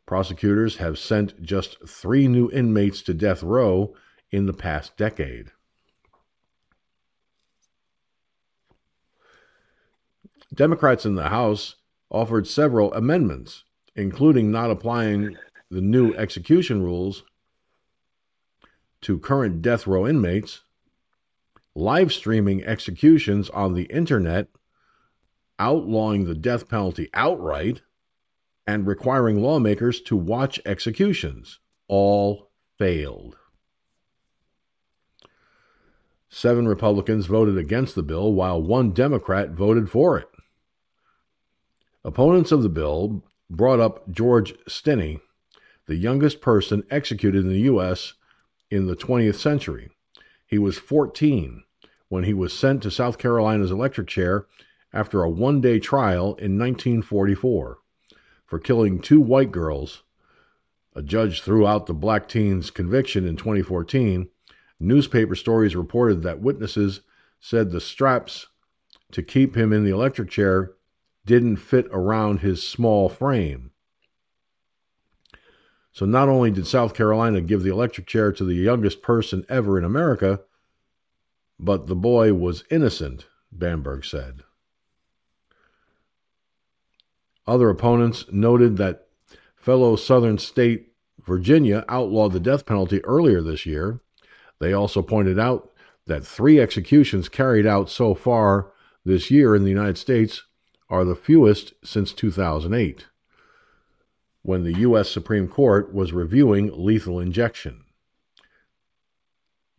Prosecutors 0.04 0.76
have 0.76 0.98
sent 0.98 1.40
just 1.40 1.78
three 1.88 2.28
new 2.28 2.50
inmates 2.50 3.00
to 3.00 3.14
death 3.14 3.42
row 3.42 3.94
in 4.30 4.44
the 4.44 4.52
past 4.52 4.94
decade. 4.98 5.52
Democrats 10.52 11.06
in 11.06 11.14
the 11.14 11.30
House 11.30 11.76
offered 12.10 12.46
several 12.46 12.92
amendments, 12.94 13.64
including 13.94 14.50
not 14.50 14.70
applying 14.70 15.36
the 15.70 15.80
new 15.80 16.14
execution 16.14 16.82
rules 16.82 17.24
to 19.00 19.18
current 19.18 19.62
death 19.62 19.86
row 19.86 20.06
inmates, 20.06 20.62
live 21.74 22.12
streaming 22.12 22.64
executions 22.64 23.50
on 23.50 23.74
the 23.74 23.84
internet, 23.84 24.48
outlawing 25.58 26.24
the 26.24 26.34
death 26.34 26.68
penalty 26.68 27.08
outright, 27.14 27.82
and 28.66 28.86
requiring 28.86 29.40
lawmakers 29.40 30.00
to 30.00 30.16
watch 30.16 30.60
executions 30.66 31.60
all 31.88 32.50
failed. 32.78 33.36
Seven 36.28 36.68
Republicans 36.68 37.26
voted 37.26 37.56
against 37.56 37.94
the 37.94 38.02
bill, 38.02 38.32
while 38.32 38.60
one 38.60 38.90
Democrat 38.90 39.50
voted 39.50 39.90
for 39.90 40.18
it. 40.18 40.28
Opponents 42.04 42.52
of 42.52 42.62
the 42.62 42.68
bill 42.68 43.24
brought 43.50 43.80
up 43.80 44.10
George 44.10 44.54
Stinney, 44.68 45.20
the 45.86 45.96
youngest 45.96 46.40
person 46.40 46.84
executed 46.90 47.44
in 47.44 47.50
the 47.50 47.60
U.S 47.60 48.14
in 48.70 48.86
the 48.86 48.96
20th 48.96 49.36
century. 49.36 49.90
He 50.46 50.58
was 50.58 50.78
14 50.78 51.64
when 52.08 52.24
he 52.24 52.34
was 52.34 52.52
sent 52.52 52.82
to 52.82 52.90
South 52.90 53.18
Carolina's 53.18 53.70
electric 53.70 54.08
chair 54.08 54.46
after 54.92 55.22
a 55.22 55.30
one 55.30 55.60
day 55.60 55.78
trial 55.78 56.34
in 56.36 56.58
1944 56.58 57.78
for 58.46 58.58
killing 58.58 59.00
two 59.00 59.20
white 59.20 59.52
girls. 59.52 60.02
A 60.94 61.02
judge 61.02 61.42
threw 61.42 61.66
out 61.66 61.86
the 61.86 61.94
black 61.94 62.28
teen's 62.28 62.70
conviction 62.70 63.26
in 63.26 63.36
2014. 63.36 64.28
Newspaper 64.80 65.34
stories 65.34 65.76
reported 65.76 66.22
that 66.22 66.40
witnesses 66.40 67.02
said 67.40 67.70
the 67.70 67.80
straps 67.80 68.46
to 69.12 69.22
keep 69.22 69.56
him 69.56 69.72
in 69.72 69.84
the 69.84 69.90
electric 69.90 70.30
chair 70.30 70.72
didn't 71.28 71.56
fit 71.56 71.86
around 71.92 72.40
his 72.40 72.66
small 72.66 73.10
frame. 73.10 73.70
So 75.92 76.06
not 76.06 76.28
only 76.28 76.50
did 76.50 76.66
South 76.66 76.94
Carolina 76.94 77.42
give 77.42 77.62
the 77.62 77.70
electric 77.70 78.06
chair 78.06 78.32
to 78.32 78.44
the 78.44 78.54
youngest 78.54 79.02
person 79.02 79.44
ever 79.48 79.76
in 79.76 79.84
America, 79.84 80.40
but 81.60 81.86
the 81.86 81.94
boy 81.94 82.32
was 82.32 82.64
innocent, 82.70 83.26
Bamberg 83.52 84.06
said. 84.06 84.42
Other 87.46 87.68
opponents 87.68 88.24
noted 88.32 88.78
that 88.78 89.08
fellow 89.54 89.96
southern 89.96 90.38
state 90.38 90.92
Virginia 91.26 91.84
outlawed 91.90 92.32
the 92.32 92.40
death 92.40 92.64
penalty 92.64 93.04
earlier 93.04 93.42
this 93.42 93.66
year. 93.66 94.00
They 94.60 94.72
also 94.72 95.02
pointed 95.02 95.38
out 95.38 95.72
that 96.06 96.24
three 96.24 96.58
executions 96.58 97.28
carried 97.28 97.66
out 97.66 97.90
so 97.90 98.14
far 98.14 98.72
this 99.04 99.30
year 99.30 99.54
in 99.54 99.64
the 99.64 99.70
United 99.70 99.98
States 99.98 100.44
are 100.90 101.04
the 101.04 101.16
fewest 101.16 101.74
since 101.84 102.12
2008, 102.12 103.06
when 104.42 104.64
the 104.64 104.78
U.S. 104.80 105.10
Supreme 105.10 105.48
Court 105.48 105.92
was 105.92 106.12
reviewing 106.12 106.70
lethal 106.72 107.20
injection. 107.20 107.84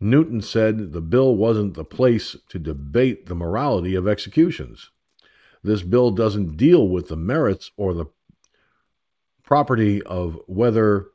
Newton 0.00 0.40
said 0.40 0.92
the 0.92 1.00
bill 1.00 1.34
wasn't 1.36 1.74
the 1.74 1.84
place 1.84 2.36
to 2.48 2.58
debate 2.58 3.26
the 3.26 3.34
morality 3.34 3.94
of 3.94 4.08
executions. 4.08 4.90
This 5.62 5.82
bill 5.82 6.10
doesn't 6.10 6.56
deal 6.56 6.88
with 6.88 7.08
the 7.08 7.16
merits 7.16 7.70
or 7.76 7.92
the 7.92 8.06
property 9.42 10.02
of 10.04 10.38
whether 10.46 11.08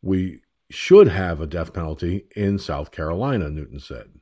we 0.00 0.40
should 0.70 1.08
have 1.08 1.40
a 1.40 1.46
death 1.46 1.72
penalty 1.72 2.26
in 2.34 2.58
South 2.58 2.90
Carolina, 2.90 3.48
Newton 3.50 3.78
said. 3.78 4.21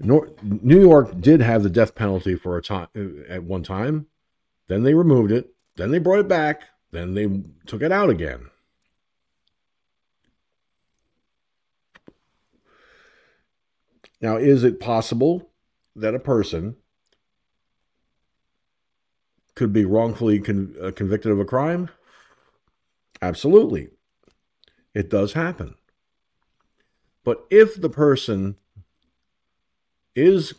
New 0.00 0.80
York 0.80 1.20
did 1.20 1.42
have 1.42 1.62
the 1.62 1.70
death 1.70 1.94
penalty 1.94 2.34
for 2.34 2.56
a 2.56 2.62
time 2.62 2.88
at 3.28 3.44
one 3.44 3.62
time. 3.62 4.06
Then 4.68 4.82
they 4.82 4.94
removed 4.94 5.30
it. 5.30 5.52
Then 5.76 5.90
they 5.90 5.98
brought 5.98 6.20
it 6.20 6.28
back. 6.28 6.62
Then 6.90 7.14
they 7.14 7.42
took 7.66 7.82
it 7.82 7.92
out 7.92 8.08
again. 8.08 8.46
Now, 14.22 14.36
is 14.36 14.64
it 14.64 14.80
possible 14.80 15.50
that 15.96 16.14
a 16.14 16.18
person 16.18 16.76
could 19.54 19.72
be 19.72 19.84
wrongfully 19.84 20.40
con- 20.40 20.74
uh, 20.82 20.90
convicted 20.92 21.32
of 21.32 21.40
a 21.40 21.44
crime? 21.44 21.90
Absolutely. 23.22 23.88
It 24.94 25.10
does 25.10 25.34
happen. 25.34 25.74
But 27.24 27.44
if 27.50 27.80
the 27.80 27.90
person 27.90 28.56
is 30.14 30.54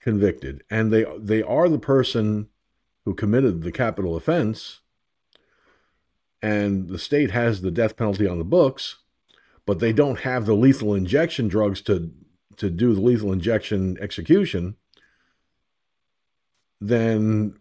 convicted 0.00 0.62
and 0.70 0.92
they 0.92 1.04
they 1.18 1.42
are 1.42 1.68
the 1.68 1.78
person 1.78 2.48
who 3.04 3.14
committed 3.14 3.62
the 3.62 3.72
capital 3.72 4.16
offense 4.16 4.80
and 6.42 6.88
the 6.88 6.98
state 6.98 7.30
has 7.30 7.62
the 7.62 7.70
death 7.70 7.96
penalty 7.96 8.26
on 8.26 8.38
the 8.38 8.44
books 8.44 8.96
but 9.66 9.78
they 9.78 9.92
don't 9.92 10.20
have 10.20 10.46
the 10.46 10.54
lethal 10.54 10.94
injection 10.94 11.48
drugs 11.48 11.80
to 11.80 12.12
to 12.56 12.70
do 12.70 12.94
the 12.94 13.00
lethal 13.00 13.32
injection 13.32 13.96
execution, 14.00 14.76
then 16.80 17.58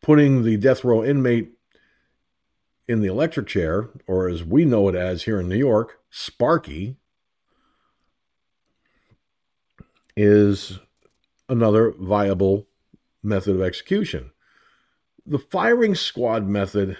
putting 0.00 0.42
the 0.42 0.56
death 0.56 0.84
row 0.84 1.04
inmate 1.04 1.52
in 2.88 3.00
the 3.00 3.08
electric 3.08 3.46
chair, 3.46 3.88
or 4.06 4.28
as 4.28 4.44
we 4.44 4.64
know 4.64 4.88
it 4.88 4.94
as 4.94 5.24
here 5.24 5.40
in 5.40 5.48
New 5.48 5.56
York, 5.56 6.00
Sparky, 6.10 6.96
is 10.16 10.78
another 11.48 11.92
viable 11.98 12.66
method 13.22 13.54
of 13.54 13.62
execution. 13.62 14.30
The 15.26 15.38
firing 15.38 15.94
squad 15.94 16.48
method, 16.48 16.96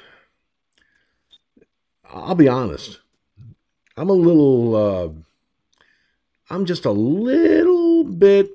I'll 2.05 2.35
be 2.35 2.49
honest, 2.49 3.01
I'm 3.97 4.09
a 4.09 4.15
little 4.15 4.77
uh, 4.77 5.09
I'm 6.51 6.67
just 6.67 6.85
a 6.85 6.91
little 6.91 8.05
bit 8.05 8.51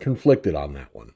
conflicted 0.00 0.54
on 0.54 0.74
that 0.74 0.94
one. 0.94 1.12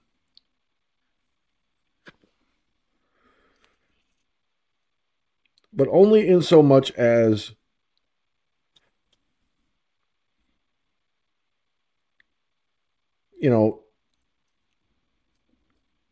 But 5.72 5.88
only 5.90 6.26
in 6.28 6.42
so 6.42 6.62
much 6.62 6.90
as 6.92 7.52
you 13.41 13.51
know, 13.51 13.80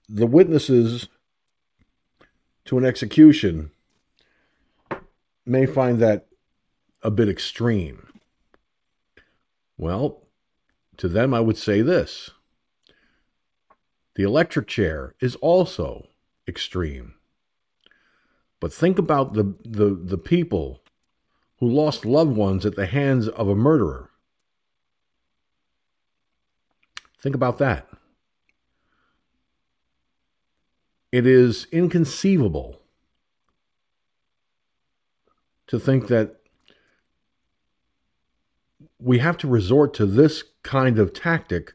the 0.09 0.27
witnesses 0.27 1.09
to 2.65 2.79
an 2.79 2.85
execution 2.85 3.71
may 5.45 5.67
find 5.67 5.99
that 6.01 6.27
a 7.03 7.11
bit 7.11 7.29
extreme. 7.29 8.09
Well, 9.79 10.23
to 10.97 11.09
them, 11.09 11.35
I 11.35 11.41
would 11.41 11.59
say 11.59 11.83
this 11.83 12.31
the 14.15 14.23
electric 14.23 14.67
chair 14.67 15.15
is 15.21 15.37
also 15.37 16.09
extreme. 16.49 17.15
But 18.61 18.73
think 18.73 18.99
about 18.99 19.35
the, 19.35 19.55
the, 19.65 19.95
the 19.95 20.19
people 20.19 20.83
who 21.59 21.69
lost 21.69 22.07
loved 22.07 22.35
ones 22.35 22.65
at 22.65 22.77
the 22.77 22.87
hands 22.87 23.29
of 23.29 23.49
a 23.49 23.55
murderer. 23.55 24.11
Think 27.27 27.35
about 27.35 27.59
that. 27.59 27.89
It 31.11 31.27
is 31.27 31.67
inconceivable 31.73 32.81
to 35.67 35.81
think 35.81 36.07
that 36.07 36.37
we 39.01 39.19
have 39.19 39.37
to 39.39 39.49
resort 39.49 39.93
to 39.95 40.07
this 40.07 40.45
kind 40.63 41.01
of 41.01 41.13
tactic 41.13 41.73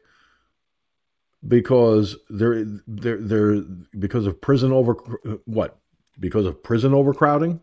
because 1.46 2.16
they're 2.30 2.64
they're 2.86 3.20
they're 3.20 3.60
because 3.98 4.24
of 4.24 4.40
prison 4.40 4.72
over 4.72 4.94
what 5.44 5.76
because 6.18 6.46
of 6.46 6.62
prison 6.62 6.94
overcrowding 6.94 7.60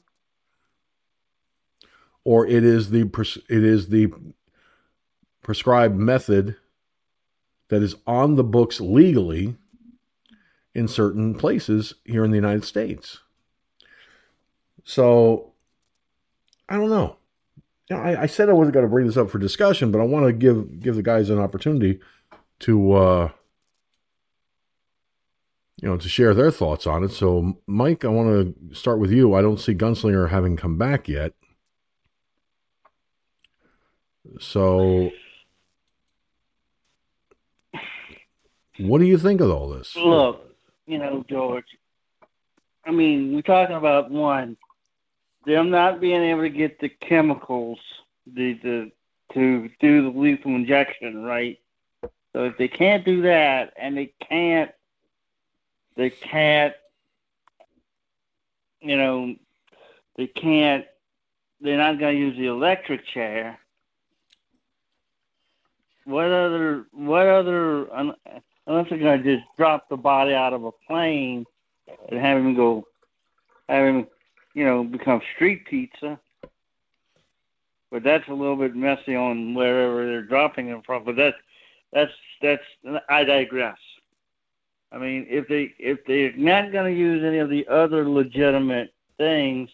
or 2.24 2.46
it 2.46 2.64
is 2.64 2.92
the 2.92 3.10
it 3.50 3.64
is 3.64 3.90
the 3.90 4.14
prescribed 5.42 5.96
method 5.96 6.56
that 7.70 7.82
is 7.82 7.96
on 8.06 8.36
the 8.36 8.44
books 8.44 8.82
legally 8.82 9.56
in 10.76 10.88
certain 10.88 11.34
places 11.36 11.96
here 12.06 12.24
in 12.24 12.32
the 12.32 12.38
United 12.38 12.66
States. 12.66 13.20
So 14.84 15.54
I 16.68 16.78
don't 16.78 16.90
know. 16.90 17.16
I, 17.92 18.24
I, 18.24 18.26
said 18.28 18.50
I 18.50 18.54
wasn't 18.54 18.76
going 18.76 18.86
to 18.86 18.90
bring 18.90 19.08
this 19.08 19.18
up 19.18 19.32
for 19.32 19.40
discussion, 19.40 19.92
but 19.92 20.00
I 20.00 20.04
want 20.04 20.28
to 20.28 20.34
give 20.34 20.80
give 20.80 20.96
the 20.96 21.02
guys 21.02 21.32
an 21.32 21.40
opportunity 21.40 22.00
to 22.60 22.92
uh, 22.94 23.30
you 25.82 25.90
know 25.90 25.98
to 25.98 26.08
share 26.08 26.36
their 26.36 26.52
thoughts 26.52 26.86
on 26.86 27.04
it. 27.04 27.12
So, 27.12 27.58
Mike, 27.66 28.06
I 28.06 28.10
want 28.10 28.56
to 28.70 28.76
start 28.76 29.00
with 29.00 29.12
you. 29.12 29.34
I 29.34 29.42
don't 29.42 29.60
see 29.60 29.74
Gunslinger 29.74 30.30
having 30.30 30.56
come 30.56 30.78
back 30.78 31.08
yet. 31.08 31.34
So, 34.40 35.10
what 38.80 39.00
do 39.00 39.06
you 39.06 39.18
think 39.18 39.42
of 39.42 39.52
all 39.52 39.70
this? 39.70 39.96
Look, 39.96 40.56
you 40.86 40.98
know, 40.98 41.26
George. 41.30 41.66
I 42.86 42.92
mean, 42.92 43.34
we're 43.34 43.42
talking 43.42 43.76
about 43.76 44.10
one 44.10 44.58
them 45.46 45.70
not 45.70 46.00
being 46.00 46.24
able 46.24 46.42
to 46.42 46.50
get 46.50 46.80
the 46.80 46.90
chemicals 46.90 47.80
the, 48.28 48.54
the 48.62 48.92
to 49.34 49.70
do 49.80 50.04
the 50.04 50.20
lethal 50.20 50.56
injection, 50.56 51.24
right? 51.24 51.60
So 52.34 52.46
if 52.46 52.58
they 52.58 52.68
can't 52.68 53.06
do 53.06 53.24
that 53.24 53.74
and 53.80 53.98
they 53.98 54.14
can't 54.28 54.72
they 55.96 56.10
can't 56.10 56.74
you 58.82 58.98
know 58.98 59.36
they 60.16 60.28
can't 60.28 60.86
they're 61.62 61.78
not 61.78 62.00
going 62.00 62.16
to 62.16 62.20
use 62.20 62.38
the 62.38 62.46
electric 62.46 63.06
chair 63.06 63.60
what 66.06 66.26
other 66.26 66.86
what 66.92 67.28
other 67.28 68.14
unless 68.70 68.90
they're 68.90 69.18
to 69.18 69.38
just 69.38 69.46
drop 69.58 69.90
the 69.90 69.98
body 69.98 70.34
out 70.34 70.54
of 70.54 70.64
a 70.64 70.72
plane 70.88 71.46
and 72.10 72.20
have 72.20 72.38
him 72.38 72.56
go 72.56 72.86
have 73.68 73.86
him 73.86 74.08
you 74.54 74.66
know, 74.66 74.84
become 74.84 75.22
street 75.36 75.66
pizza. 75.66 76.20
but 77.92 78.04
that's 78.04 78.28
a 78.28 78.34
little 78.34 78.56
bit 78.56 78.76
messy 78.76 79.16
on 79.16 79.54
wherever 79.54 80.06
they're 80.06 80.22
dropping 80.22 80.68
them 80.68 80.82
from. 80.86 81.04
But 81.04 81.16
that's 81.16 81.38
that's 81.94 82.12
that's 82.42 82.64
I 83.10 83.24
digress. 83.24 83.78
I 84.92 84.98
mean, 84.98 85.26
if 85.30 85.48
they 85.48 85.74
if 85.80 86.00
they're 86.06 86.36
not 86.36 86.72
to 86.72 86.92
use 86.92 87.24
any 87.24 87.38
of 87.38 87.50
the 87.50 87.68
other 87.68 88.10
legitimate 88.10 88.94
things, 89.18 89.70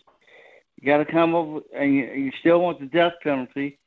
you 0.79 0.85
got 0.85 0.97
to 0.97 1.05
come 1.05 1.35
up 1.35 1.63
and 1.75 1.93
you, 1.93 2.05
you 2.05 2.31
still 2.39 2.61
want 2.61 2.79
the 2.79 2.85
death 2.85 3.13
penalty. 3.23 3.79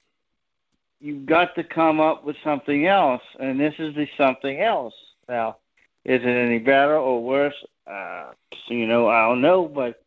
You've 1.00 1.26
got 1.26 1.54
to 1.54 1.64
come 1.64 2.00
up 2.00 2.24
with 2.24 2.36
something 2.42 2.86
else, 2.86 3.22
and 3.38 3.60
this 3.60 3.74
is 3.78 3.94
the 3.94 4.08
something 4.16 4.60
else. 4.60 4.94
Now, 5.28 5.58
is 6.04 6.22
it 6.22 6.26
any 6.26 6.58
better 6.58 6.96
or 6.96 7.22
worse? 7.22 7.54
Uh, 7.86 8.32
you 8.68 8.86
know, 8.86 9.08
I 9.08 9.28
don't 9.28 9.40
know, 9.40 9.66
but 9.66 10.02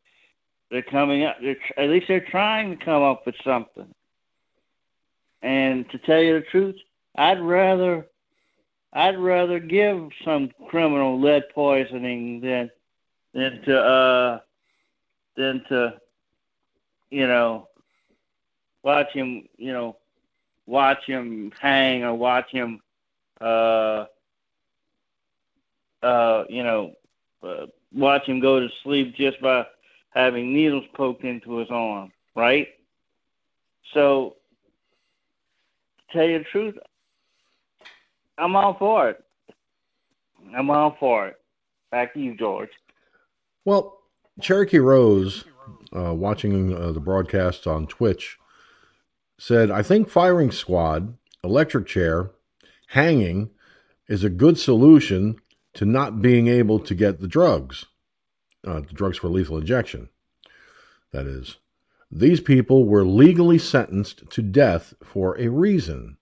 they're 0.70 0.82
coming 0.82 1.24
up. 1.24 1.38
They're, 1.42 1.58
at 1.78 1.90
least 1.90 2.08
they're 2.08 2.26
trying 2.26 2.78
to 2.78 2.86
come 2.86 3.04
up 3.04 3.26
with 3.26 3.36
something. 3.44 3.94
And 5.42 5.90
to 5.92 5.98
tell 6.00 6.22
you 6.22 6.40
the 6.40 6.46
truth, 6.46 6.76
I'd 7.16 7.42
rather 7.42 8.06
I'd 8.94 9.18
rather 9.18 9.60
give 9.60 10.10
some 10.26 10.52
criminal 10.70 11.20
lead 11.20 11.44
poisoning 11.54 12.42
than 12.42 12.70
than 13.34 13.62
to 13.64 13.80
uh 13.80 14.40
than 15.36 15.64
to 15.70 15.94
you 17.10 17.28
know 17.28 17.68
watch 18.84 19.12
him 19.14 19.48
you 19.58 19.74
know 19.74 19.98
watch 20.72 21.06
him 21.06 21.52
hang 21.60 22.04
or 22.04 22.14
watch 22.16 22.50
him 22.52 22.80
uh 23.40 24.06
uh 26.02 26.44
you 26.50 26.64
know 26.64 26.94
uh, 27.44 27.66
watch 27.94 28.26
him 28.26 28.40
go 28.40 28.60
to 28.60 28.70
sleep 28.84 29.16
just 29.16 29.42
by 29.42 29.66
having 30.12 30.54
needles 30.54 30.86
poked 30.94 31.24
into 31.24 31.58
his 31.58 31.70
arm 31.70 32.12
right 32.36 32.70
so 33.94 34.36
to 35.98 36.18
tell 36.18 36.28
you 36.28 36.40
the 36.40 36.46
truth 36.46 36.76
I'm 38.42 38.56
all 38.56 38.74
for 38.74 39.10
it. 39.10 39.24
I'm 40.56 40.72
all 40.72 40.98
for 41.00 41.28
it. 41.28 41.36
Back 41.92 42.14
to 42.16 42.20
you, 42.20 42.36
George. 42.36 42.70
Well, 43.66 44.00
Cherokee 44.42 44.80
Rose, 44.80 45.46
uh, 45.96 46.16
watching 46.16 46.76
uh, 46.76 46.92
the 46.92 47.00
broadcast 47.00 47.68
on 47.68 47.86
Twitch, 47.86 48.40
said, 49.42 49.72
I 49.72 49.82
think 49.82 50.08
firing 50.08 50.52
squad, 50.52 51.18
electric 51.44 51.88
chair, 51.88 52.30
hanging 52.90 53.50
is 54.08 54.24
a 54.24 54.30
good 54.30 54.60
solution 54.60 55.38
to 55.74 55.84
not 55.84 56.22
being 56.22 56.48
able 56.48 56.78
to 56.78 56.94
get 56.94 57.20
the 57.20 57.28
drugs, 57.28 57.88
uh, 58.68 58.82
the 58.82 58.94
drugs 58.94 59.18
for 59.18 59.30
lethal 59.30 59.58
injection. 59.58 60.10
That 61.12 61.26
is, 61.26 61.58
these 62.12 62.40
people 62.40 62.86
were 62.86 63.04
legally 63.04 63.58
sentenced 63.58 64.30
to 64.30 64.44
death 64.44 64.94
for 65.04 65.36
a 65.40 65.48
reason. 65.48 66.18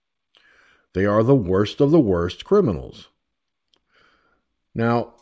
They 0.94 1.06
are 1.06 1.22
the 1.22 1.36
worst 1.36 1.82
of 1.82 1.92
the 1.92 2.00
worst 2.00 2.46
criminals. 2.46 3.10
Now, 4.74 5.16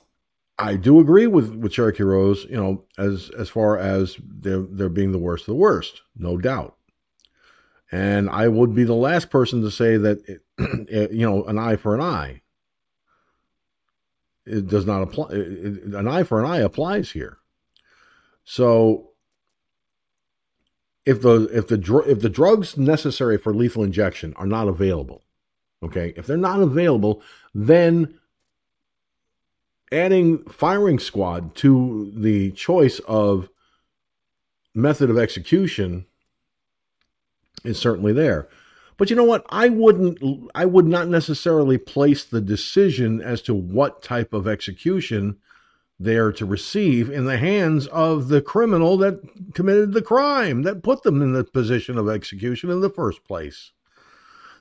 I 0.59 0.75
do 0.75 0.99
agree 0.99 1.25
with, 1.25 1.55
with 1.55 1.71
Cherokee 1.71 2.03
Rose, 2.03 2.45
you 2.47 2.57
know, 2.57 2.83
as 2.99 3.31
as 3.35 3.49
far 3.49 3.75
as 3.75 4.17
they're 4.23 4.61
they're 4.61 4.87
being 4.87 5.13
the 5.13 5.17
worst 5.17 5.45
of 5.45 5.47
the 5.47 5.55
worst, 5.55 6.03
no 6.15 6.37
doubt. 6.37 6.76
And 7.91 8.29
I 8.29 8.47
would 8.47 8.75
be 8.75 8.83
the 8.83 8.93
last 8.93 9.29
person 9.29 9.61
to 9.61 9.71
say 9.71 9.97
that, 9.97 10.19
it, 10.27 10.41
it, 10.89 11.11
you 11.11 11.25
know, 11.25 11.45
an 11.45 11.57
eye 11.57 11.77
for 11.77 11.95
an 11.95 12.01
eye. 12.01 12.41
It 14.45 14.67
does 14.67 14.85
not 14.85 15.01
apply. 15.03 15.29
It, 15.31 15.83
an 15.93 16.07
eye 16.07 16.23
for 16.23 16.39
an 16.39 16.49
eye 16.49 16.59
applies 16.59 17.11
here. 17.11 17.37
So, 18.45 19.09
if 21.05 21.21
the 21.21 21.49
if 21.53 21.67
the 21.67 22.03
if 22.07 22.21
the 22.21 22.29
drugs 22.29 22.77
necessary 22.77 23.37
for 23.37 23.53
lethal 23.53 23.83
injection 23.83 24.33
are 24.37 24.45
not 24.45 24.69
available, 24.69 25.23
Okay. 25.83 26.13
If 26.15 26.25
they're 26.25 26.37
not 26.37 26.61
available, 26.61 27.21
then 27.53 28.19
adding 29.91 30.43
firing 30.45 30.99
squad 30.99 31.55
to 31.55 32.11
the 32.15 32.51
choice 32.51 32.99
of 32.99 33.49
method 34.73 35.09
of 35.09 35.17
execution 35.17 36.05
is 37.63 37.79
certainly 37.79 38.13
there. 38.13 38.47
But 38.97 39.09
you 39.09 39.15
know 39.15 39.23
what? 39.23 39.45
I 39.49 39.69
wouldn't 39.69 40.49
I 40.55 40.65
would 40.65 40.85
not 40.85 41.07
necessarily 41.07 41.77
place 41.77 42.23
the 42.23 42.41
decision 42.41 43.21
as 43.21 43.41
to 43.43 43.53
what 43.53 44.01
type 44.01 44.33
of 44.33 44.47
execution 44.47 45.37
they're 45.99 46.31
to 46.31 46.45
receive 46.45 47.09
in 47.09 47.25
the 47.25 47.37
hands 47.37 47.87
of 47.87 48.27
the 48.27 48.41
criminal 48.41 48.97
that 48.97 49.19
committed 49.53 49.93
the 49.93 50.01
crime 50.01 50.63
that 50.63 50.83
put 50.83 51.03
them 51.03 51.21
in 51.21 51.33
the 51.33 51.43
position 51.43 51.97
of 51.97 52.09
execution 52.09 52.69
in 52.69 52.81
the 52.81 52.89
first 52.89 53.23
place. 53.23 53.71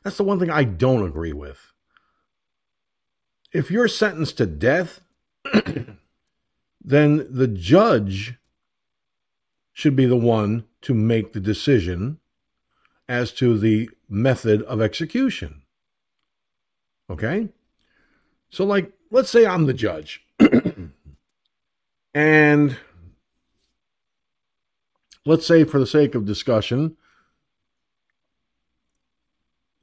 That's 0.03 0.17
the 0.17 0.25
one 0.25 0.39
thing 0.39 0.51
I 0.51 0.65
don't 0.65 1.07
agree 1.07 1.33
with. 1.33 1.73
If 3.53 3.71
you're 3.71 3.89
sentenced 3.89 4.39
to 4.39 4.47
death, 4.47 5.01
then 6.85 7.27
the 7.31 7.49
judge 7.49 8.35
should 9.73 9.97
be 9.97 10.07
the 10.07 10.17
one 10.17 10.65
to 10.83 10.95
make 10.95 11.33
the 11.33 11.41
decision 11.41 12.19
as 13.09 13.33
to 13.33 13.59
the 13.59 13.91
method 14.09 14.63
of 14.63 14.81
execution. 14.81 15.63
Okay? 17.11 17.49
So, 18.51 18.65
like, 18.65 18.93
let's 19.11 19.31
say 19.31 19.47
I'm 19.47 19.67
the 19.67 19.75
judge. 19.75 20.25
and 22.15 22.77
let's 25.25 25.47
say, 25.47 25.65
for 25.65 25.79
the 25.79 25.87
sake 25.87 26.15
of 26.15 26.25
discussion, 26.25 26.97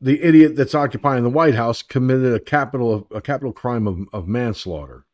the 0.01 0.21
idiot 0.21 0.55
that's 0.55 0.75
occupying 0.75 1.23
the 1.23 1.29
White 1.29 1.55
House 1.55 1.81
committed 1.81 2.33
a 2.33 2.39
capital 2.39 3.07
a 3.09 3.21
capital 3.21 3.53
crime 3.53 3.87
of, 3.87 4.05
of 4.11 4.27
manslaughter, 4.27 5.05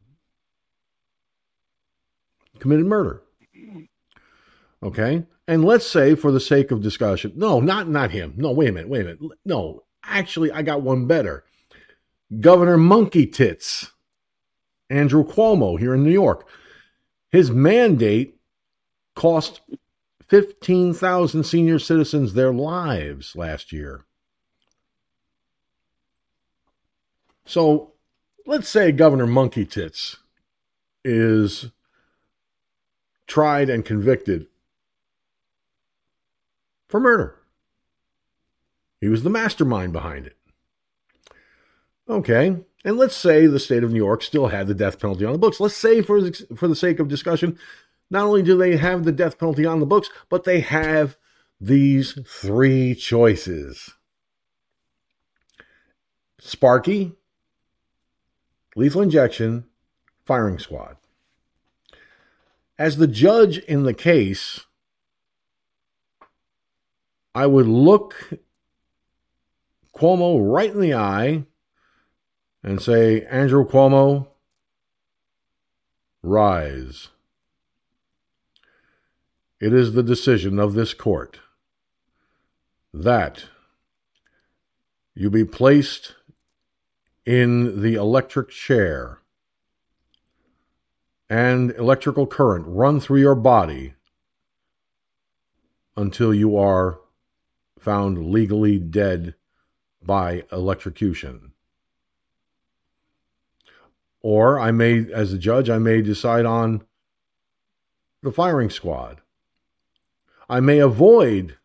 committed 2.59 2.87
murder. 2.87 3.21
Okay, 4.81 5.25
and 5.49 5.65
let's 5.65 5.87
say 5.87 6.13
for 6.13 6.31
the 6.31 6.39
sake 6.39 6.69
of 6.69 6.83
discussion, 6.83 7.33
no, 7.35 7.59
not 7.59 7.89
not 7.89 8.11
him. 8.11 8.35
No, 8.37 8.51
wait 8.51 8.69
a 8.69 8.71
minute, 8.71 8.87
wait 8.87 9.01
a 9.01 9.03
minute. 9.05 9.19
No, 9.43 9.81
actually, 10.03 10.51
I 10.51 10.61
got 10.61 10.83
one 10.83 11.07
better. 11.07 11.43
Governor 12.39 12.77
Monkey 12.77 13.25
Tits, 13.25 13.91
Andrew 14.91 15.25
Cuomo 15.25 15.79
here 15.79 15.95
in 15.95 16.03
New 16.03 16.11
York. 16.11 16.47
His 17.31 17.49
mandate 17.49 18.39
cost 19.15 19.61
15,000 20.27 21.43
senior 21.43 21.79
citizens 21.79 22.35
their 22.35 22.53
lives 22.53 23.35
last 23.35 23.71
year. 23.71 24.05
So 27.45 27.93
let's 28.45 28.69
say 28.69 28.91
Governor 28.91 29.25
Monkey 29.25 29.65
Tits 29.65 30.17
is 31.03 31.71
tried 33.25 33.71
and 33.71 33.83
convicted 33.83 34.45
for 36.89 36.99
murder. 36.99 37.35
He 38.99 39.07
was 39.07 39.23
the 39.23 39.29
mastermind 39.29 39.93
behind 39.93 40.25
it. 40.25 40.35
Okay, 42.09 42.57
and 42.83 42.97
let's 42.97 43.15
say 43.15 43.45
the 43.45 43.59
state 43.59 43.83
of 43.83 43.91
New 43.91 43.97
York 43.97 44.23
still 44.23 44.47
had 44.47 44.67
the 44.67 44.73
death 44.73 44.99
penalty 44.99 45.23
on 45.23 45.31
the 45.31 45.39
books. 45.39 45.59
Let's 45.59 45.77
say, 45.77 46.01
for 46.01 46.19
the, 46.19 46.47
for 46.57 46.67
the 46.67 46.75
sake 46.75 46.99
of 46.99 47.07
discussion, 47.07 47.57
not 48.09 48.25
only 48.25 48.41
do 48.41 48.57
they 48.57 48.75
have 48.75 49.05
the 49.05 49.11
death 49.11 49.37
penalty 49.37 49.65
on 49.65 49.79
the 49.79 49.85
books, 49.85 50.09
but 50.27 50.43
they 50.43 50.59
have 50.59 51.15
these 51.61 52.17
three 52.25 52.95
choices 52.95 53.93
Sparky, 56.39 57.11
lethal 58.75 59.01
injection, 59.01 59.65
firing 60.25 60.57
squad. 60.57 60.95
As 62.77 62.95
the 62.95 63.07
judge 63.07 63.57
in 63.57 63.83
the 63.83 63.93
case, 63.93 64.65
I 67.33 67.45
would 67.45 67.67
look 67.67 68.33
Cuomo 69.95 70.39
right 70.53 70.71
in 70.71 70.79
the 70.79 70.93
eye 70.93 71.45
and 72.63 72.81
say, 72.81 73.25
Andrew 73.25 73.67
Cuomo, 73.67 74.27
rise. 76.23 77.09
It 79.59 79.73
is 79.73 79.93
the 79.93 80.03
decision 80.03 80.59
of 80.59 80.73
this 80.73 80.93
court 80.93 81.39
that 82.93 83.45
you 85.13 85.29
be 85.29 85.45
placed 85.45 86.15
in 87.25 87.81
the 87.81 87.95
electric 87.95 88.49
chair 88.49 89.19
and 91.29 91.71
electrical 91.71 92.25
current 92.25 92.65
run 92.67 92.99
through 92.99 93.19
your 93.19 93.35
body 93.35 93.93
until 95.95 96.33
you 96.33 96.57
are 96.57 96.99
found 97.81 98.31
legally 98.31 98.77
dead 98.77 99.35
by 100.01 100.43
electrocution. 100.51 101.53
Or 104.21 104.59
I 104.59 104.71
may, 104.71 105.11
as 105.13 105.31
a 105.31 105.37
judge, 105.37 105.69
I 105.69 105.77
may 105.77 106.01
decide 106.01 106.45
on 106.45 106.83
the 108.21 108.31
firing 108.31 108.69
squad. 108.69 109.21
I 110.49 110.59
may 110.59 110.79
avoid 110.79 111.57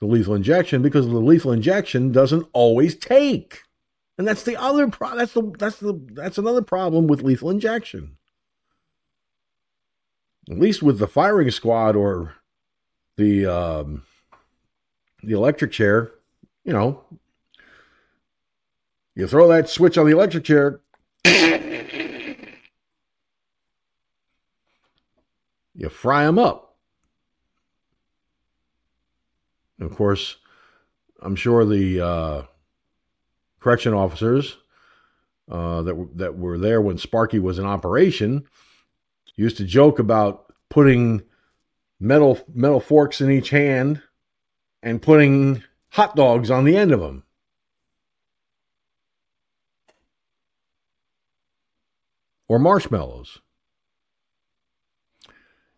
the 0.00 0.06
lethal 0.06 0.34
injection 0.34 0.82
because 0.82 1.06
the 1.06 1.18
lethal 1.18 1.52
injection 1.52 2.10
doesn't 2.10 2.48
always 2.52 2.96
take. 2.96 3.62
And 4.18 4.26
that's 4.26 4.42
the 4.42 4.56
other 4.56 4.88
pro- 4.88 5.16
that's 5.16 5.32
the 5.32 5.52
that's 5.58 5.76
the 5.76 5.98
that's 6.12 6.38
another 6.38 6.62
problem 6.62 7.06
with 7.06 7.22
lethal 7.22 7.50
injection. 7.50 8.16
At 10.50 10.58
least 10.58 10.82
with 10.82 10.98
the 10.98 11.06
firing 11.06 11.50
squad 11.50 11.96
or 11.96 12.34
the 13.16 13.46
um, 13.46 14.02
the 15.22 15.34
electric 15.34 15.72
chair, 15.72 16.12
you 16.64 16.72
know, 16.72 17.04
you 19.14 19.26
throw 19.26 19.48
that 19.48 19.68
switch 19.68 19.98
on 19.98 20.06
the 20.06 20.12
electric 20.12 20.44
chair, 20.44 20.80
you 25.74 25.88
fry 25.88 26.24
them 26.24 26.38
up. 26.38 26.66
of 29.80 29.96
course, 29.96 30.36
I'm 31.22 31.36
sure 31.36 31.64
the 31.64 32.00
uh, 32.00 32.42
correction 33.60 33.94
officers 33.94 34.58
uh, 35.50 35.82
that 35.82 36.08
that 36.16 36.38
were 36.38 36.58
there 36.58 36.80
when 36.80 36.98
Sparky 36.98 37.38
was 37.38 37.58
in 37.58 37.66
operation 37.66 38.44
used 39.36 39.56
to 39.56 39.64
joke 39.64 39.98
about 39.98 40.52
putting 40.68 41.22
metal 41.98 42.38
metal 42.52 42.80
forks 42.80 43.20
in 43.20 43.30
each 43.30 43.50
hand 43.50 44.02
and 44.82 45.02
putting 45.02 45.62
hot 45.90 46.16
dogs 46.16 46.50
on 46.50 46.64
the 46.64 46.76
end 46.76 46.92
of 46.92 47.00
them. 47.00 47.24
Or 52.48 52.58
marshmallows. 52.58 53.38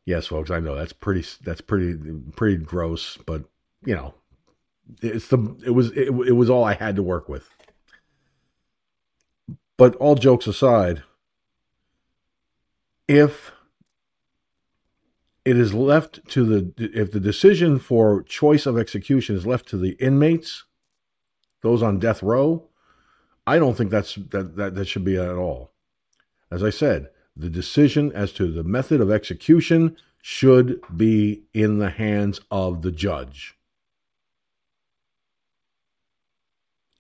Yes, 0.05 0.27
folks, 0.27 0.51
I 0.51 0.59
know 0.59 0.74
that's 0.74 0.93
pretty 0.93 1.24
that's 1.45 1.61
pretty 1.61 1.97
pretty 2.35 2.57
gross, 2.57 3.19
but 3.19 3.45
you 3.85 3.95
know, 3.95 4.15
it's 5.01 5.29
the 5.29 5.57
it 5.65 5.70
was 5.70 5.91
it, 5.93 6.09
it 6.09 6.37
was 6.37 6.51
all 6.51 6.65
I 6.65 6.74
had 6.74 6.97
to 6.97 7.03
work 7.03 7.29
with. 7.29 7.49
But 9.77 9.95
all 9.97 10.15
jokes 10.15 10.47
aside, 10.47 11.03
if 13.07 13.53
it 15.44 15.56
is 15.56 15.74
left 15.74 16.24
to 16.28 16.44
the 16.44 16.90
if 16.94 17.10
the 17.10 17.20
decision 17.20 17.78
for 17.78 18.23
choice 18.23 18.66
of 18.66 18.78
execution 18.78 19.36
is 19.36 19.47
left 19.47 19.69
to 19.69 19.77
the 19.77 19.93
inmates, 19.93 20.64
those 21.62 21.82
on 21.82 21.98
death 21.98 22.23
row, 22.23 22.69
I 23.47 23.59
don't 23.59 23.77
think 23.77 23.90
that's 23.90 24.14
that 24.14 24.56
that, 24.56 24.74
that 24.74 24.89
should 24.89 25.05
be 25.05 25.16
at 25.16 25.36
all. 25.36 25.73
As 26.51 26.62
I 26.62 26.70
said, 26.70 27.09
the 27.36 27.51
decision 27.51 28.12
as 28.12 28.32
to 28.35 28.51
the 28.51 28.62
method 28.62 29.01
of 29.01 29.10
execution 29.10 29.97
should 30.20 30.81
be 30.97 31.43
in 31.52 31.78
the 31.78 31.90
hands 31.90 32.40
of 32.51 32.82
the 32.82 32.93
judge. 32.93 33.56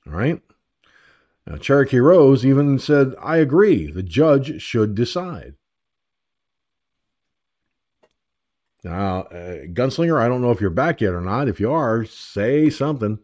All 0.06 0.14
right? 0.14 0.42
Now, 1.46 1.56
Cherokee 1.56 1.98
Rose 1.98 2.44
even 2.44 2.78
said, 2.78 3.14
I 3.20 3.36
agree, 3.36 3.90
the 3.90 4.02
judge 4.02 4.60
should 4.60 4.94
decide. 4.94 5.54
Now, 8.84 9.22
uh, 9.22 9.66
Gunslinger, 9.72 10.20
I 10.20 10.28
don't 10.28 10.42
know 10.42 10.50
if 10.50 10.60
you're 10.60 10.70
back 10.70 11.00
yet 11.00 11.14
or 11.14 11.20
not. 11.20 11.48
If 11.48 11.60
you 11.60 11.70
are, 11.70 12.04
say 12.04 12.68
something. 12.68 13.18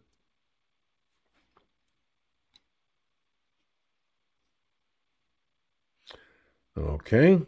Okay. 6.77 7.41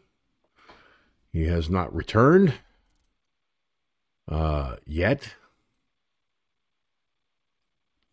He 1.31 1.45
has 1.45 1.69
not 1.69 1.93
returned 1.95 2.53
uh, 4.29 4.75
yet. 4.85 5.35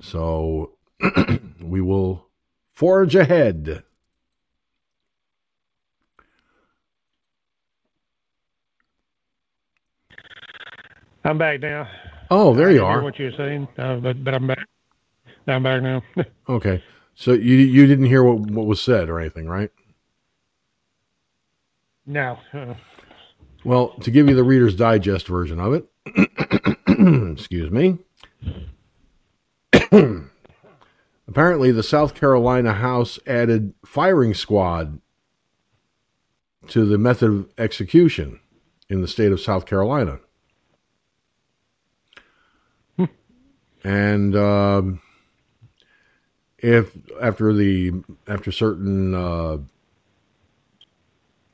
So 0.01 0.79
we 1.61 1.81
will 1.81 2.29
forge 2.73 3.16
ahead. 3.16 3.83
I'm 11.24 11.39
back 11.39 11.61
now. 11.61 11.89
Oh, 12.31 12.55
there 12.55 12.70
you 12.70 12.85
are. 12.85 13.03
What 13.03 13.19
you're 13.19 13.32
saying, 13.32 13.69
uh, 13.78 13.97
but 13.97 14.23
but 14.23 14.35
I'm 14.35 14.47
back. 14.47 14.66
I'm 15.47 15.62
back 15.62 15.82
now. 15.82 16.03
okay, 16.49 16.82
so 17.15 17.32
you 17.32 17.57
you 17.57 17.86
didn't 17.86 18.07
hear 18.07 18.23
what 18.23 18.39
what 18.39 18.66
was 18.66 18.81
said 18.81 19.09
or 19.09 19.19
anything, 19.20 19.47
right? 19.49 19.70
No. 22.07 22.39
Uh, 22.53 22.74
well, 23.65 23.90
to 24.01 24.11
give 24.11 24.28
you 24.28 24.35
the 24.35 24.45
Reader's 24.45 24.74
Digest 24.74 25.27
version 25.27 25.61
of 25.61 25.74
it, 25.74 25.86
excuse 27.32 27.70
me. 27.70 27.99
Apparently, 31.28 31.73
the 31.73 31.82
South 31.82 32.15
Carolina 32.15 32.73
House 32.74 33.19
added 33.27 33.74
firing 33.85 34.32
squad 34.32 35.01
to 36.69 36.85
the 36.86 36.99
method 36.99 37.31
of 37.31 37.49
execution 37.59 38.40
in 38.89 39.03
the 39.03 39.09
state 39.09 39.32
of 39.32 39.40
South 39.40 39.66
Carolina. 39.66 40.20
And 43.85 44.37
um, 44.37 45.01
if 46.59 46.97
after 47.21 47.53
the 47.53 47.93
after 48.27 48.51
certain 48.51 49.15
uh, 49.15 49.59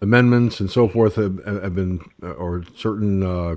amendments 0.00 0.60
and 0.60 0.70
so 0.70 0.88
forth 0.88 1.16
have, 1.16 1.44
have 1.44 1.74
been 1.74 2.00
or 2.22 2.64
certain 2.76 3.22
uh, 3.22 3.56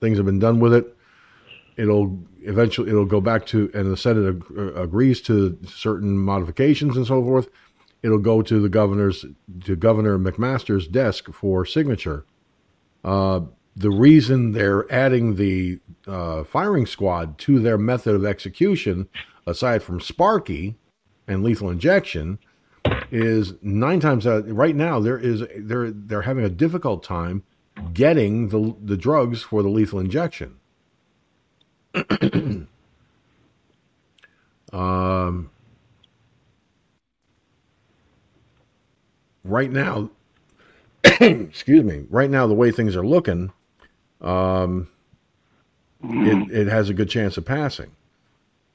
things 0.00 0.16
have 0.18 0.26
been 0.26 0.38
done 0.38 0.60
with 0.60 0.74
it, 0.74 0.96
it'll 1.76 2.18
eventually 2.42 2.88
it'll 2.88 3.04
go 3.04 3.20
back 3.20 3.46
to 3.46 3.70
and 3.74 3.90
the 3.90 3.96
Senate 3.96 4.28
ag- 4.28 4.58
uh, 4.58 4.74
agrees 4.74 5.20
to 5.22 5.58
certain 5.66 6.16
modifications 6.16 6.96
and 6.96 7.06
so 7.06 7.22
forth. 7.22 7.48
It'll 8.02 8.18
go 8.18 8.42
to 8.42 8.60
the 8.60 8.68
governor's 8.68 9.24
to 9.64 9.76
Governor 9.76 10.18
McMaster's 10.18 10.86
desk 10.86 11.32
for 11.32 11.64
signature. 11.64 12.26
The 13.76 13.90
reason 13.90 14.52
they're 14.52 14.90
adding 14.92 15.34
the 15.34 15.80
uh, 16.06 16.44
firing 16.44 16.86
squad 16.86 17.38
to 17.38 17.58
their 17.58 17.76
method 17.76 18.14
of 18.14 18.24
execution, 18.24 19.08
aside 19.46 19.82
from 19.82 20.00
Sparky 20.00 20.76
and 21.26 21.42
lethal 21.42 21.70
injection, 21.70 22.38
is 23.10 23.54
nine 23.62 23.98
times 24.00 24.26
out. 24.26 24.48
Right 24.48 24.76
now, 24.76 25.00
there 25.00 25.18
is 25.18 25.42
they're 25.56 25.90
they're 25.90 26.22
having 26.22 26.44
a 26.44 26.50
difficult 26.50 27.02
time 27.02 27.42
getting 27.92 28.48
the 28.48 28.76
the 28.82 28.96
drugs 28.96 29.42
for 29.42 29.62
the 29.62 29.68
lethal 29.68 29.98
injection. 29.98 30.56
um, 34.72 35.50
right 39.44 39.70
now, 39.70 40.10
excuse 41.04 41.84
me. 41.84 42.04
Right 42.10 42.30
now, 42.30 42.46
the 42.46 42.54
way 42.54 42.70
things 42.70 42.96
are 42.96 43.06
looking, 43.06 43.52
um, 44.24 44.88
it 46.02 46.50
it 46.50 46.66
has 46.68 46.88
a 46.88 46.94
good 46.94 47.08
chance 47.08 47.36
of 47.36 47.44
passing. 47.44 47.92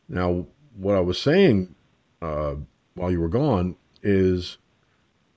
Now, 0.08 0.46
what 0.78 0.96
I 0.96 1.02
was 1.02 1.20
saying 1.20 1.76
uh, 2.22 2.56
while 2.96 3.12
you 3.12 3.20
were 3.20 3.30
gone 3.30 3.76
is, 4.02 4.58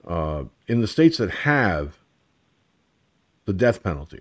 uh, 0.06 0.44
in 0.68 0.80
the 0.80 0.86
states 0.86 1.18
that 1.18 1.30
have 1.30 1.98
the 3.44 3.52
death 3.52 3.82
penalty, 3.82 4.20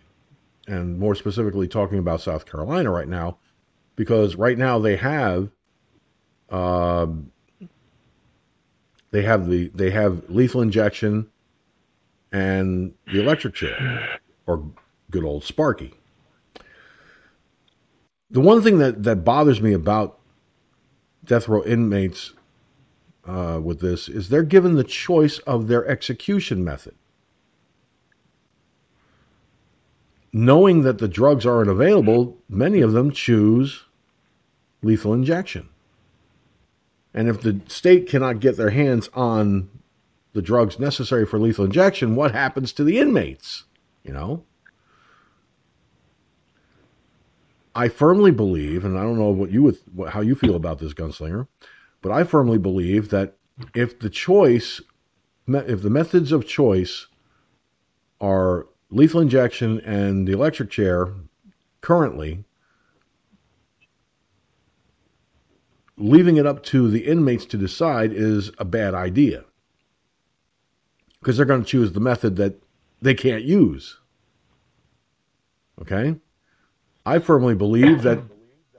and 0.68 0.98
more 0.98 1.16
specifically 1.16 1.68
talking 1.68 2.00
about 2.00 2.22
South 2.22 2.46
Carolina 2.46 2.90
right 2.90 3.08
now, 3.08 3.38
because 3.96 4.36
right 4.36 4.58
now 4.58 4.80
they 4.80 4.96
have 4.96 5.50
uh, 6.50 7.08
they 9.12 9.24
have 9.24 9.50
the 9.50 9.68
they 9.76 9.92
have 9.92 10.30
lethal 10.30 10.62
injection 10.62 11.28
and 12.32 12.94
the 13.12 13.20
electric 13.20 13.54
chair 13.54 14.20
or 14.48 14.64
good 15.12 15.24
old 15.24 15.44
Sparky. 15.44 15.94
The 18.30 18.40
one 18.40 18.62
thing 18.62 18.78
that, 18.78 19.04
that 19.04 19.26
bothers 19.26 19.62
me 19.62 19.74
about 19.74 20.18
death 21.26 21.48
row 21.48 21.64
inmates 21.64 22.32
uh, 23.26 23.60
with 23.62 23.82
this 23.82 24.08
is 24.08 24.30
they're 24.30 24.44
given 24.44 24.76
the 24.76 24.84
choice 24.84 25.40
of 25.40 25.68
their 25.68 25.86
execution 25.86 26.64
method. 26.64 26.96
Knowing 30.34 30.84
that 30.84 30.98
the 31.00 31.10
drugs 31.10 31.46
aren't 31.46 31.70
available, 31.70 32.38
many 32.48 32.80
of 32.80 32.94
them 32.94 33.12
choose 33.12 33.84
lethal 34.82 35.14
injection. 35.14 35.68
And 37.14 37.28
if 37.28 37.42
the 37.42 37.60
state 37.68 38.08
cannot 38.08 38.40
get 38.40 38.56
their 38.56 38.70
hands 38.70 39.10
on 39.14 39.70
the 40.32 40.42
drugs 40.42 40.80
necessary 40.80 41.26
for 41.26 41.38
lethal 41.38 41.66
injection, 41.66 42.16
what 42.16 42.32
happens 42.32 42.72
to 42.74 42.86
the 42.86 42.98
inmates? 42.98 43.66
You 44.04 44.14
know? 44.14 44.46
I 47.74 47.88
firmly 47.88 48.32
believe, 48.32 48.84
and 48.84 48.98
I 48.98 49.04
don't 49.04 49.18
know 49.18 49.30
what 49.30 49.52
you 49.52 49.64
would, 49.64 49.78
how 50.10 50.22
you 50.22 50.36
feel 50.36 50.56
about 50.56 50.80
this, 50.80 50.94
gunslinger, 50.94 51.48
but 52.02 52.12
I 52.12 52.24
firmly 52.24 52.58
believe 52.58 53.10
that 53.10 53.38
if 53.74 54.00
the 54.00 54.10
choice, 54.10 54.82
if 55.48 55.82
the 55.82 55.90
methods 55.90 56.32
of 56.32 56.46
choice 56.46 57.08
are 58.20 58.68
lethal 58.90 59.22
injection 59.22 59.80
and 59.82 60.28
the 60.28 60.34
electric 60.34 60.70
chair 60.70 61.14
currently, 61.80 62.44
leaving 65.98 66.38
it 66.38 66.46
up 66.46 66.64
to 66.64 66.90
the 66.90 67.06
inmates 67.06 67.46
to 67.46 67.58
decide 67.58 68.12
is 68.12 68.52
a 68.58 68.66
bad 68.66 68.94
idea 68.94 69.46
because 71.20 71.38
they're 71.38 71.46
going 71.46 71.64
to 71.64 71.68
choose 71.68 71.94
the 71.94 72.00
method 72.00 72.36
that 72.36 72.62
they 73.02 73.14
can't 73.14 73.44
use. 73.44 74.00
Okay? 75.80 76.16
I 77.06 77.20
firmly 77.20 77.56
believe 77.56 78.04
that 78.04 78.20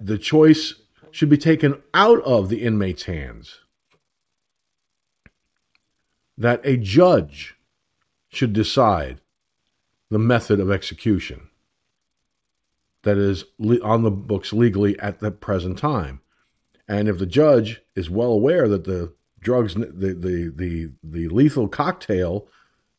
the 0.01 0.19
choice 0.19 0.75
should 1.11 1.29
be 1.29 1.39
taken 1.39 1.83
out 1.93 2.23
of 2.23 2.49
the 2.49 2.63
inmate's 2.63 3.05
hands. 3.05 3.61
That 6.39 6.61
a 6.65 6.77
judge 6.77 7.57
should 8.29 8.53
decide 8.53 9.21
the 10.11 10.19
method 10.19 10.61
of 10.61 10.71
execution 10.71 11.49
that 13.03 13.19
is 13.19 13.45
on 13.83 14.03
the 14.03 14.11
books 14.11 14.53
legally 14.53 14.99
at 15.01 15.19
the 15.21 15.31
present 15.31 15.79
time. 15.79 16.21
And 16.89 17.09
if 17.09 17.19
the 17.19 17.27
judge 17.27 17.83
is 17.95 18.09
well 18.09 18.31
aware 18.31 18.69
that 18.69 18.85
the 18.85 19.13
drugs, 19.41 19.75
the, 19.75 19.87
the, 19.87 20.53
the, 20.55 20.91
the 21.03 21.29
lethal 21.29 21.69
cocktail 21.69 22.47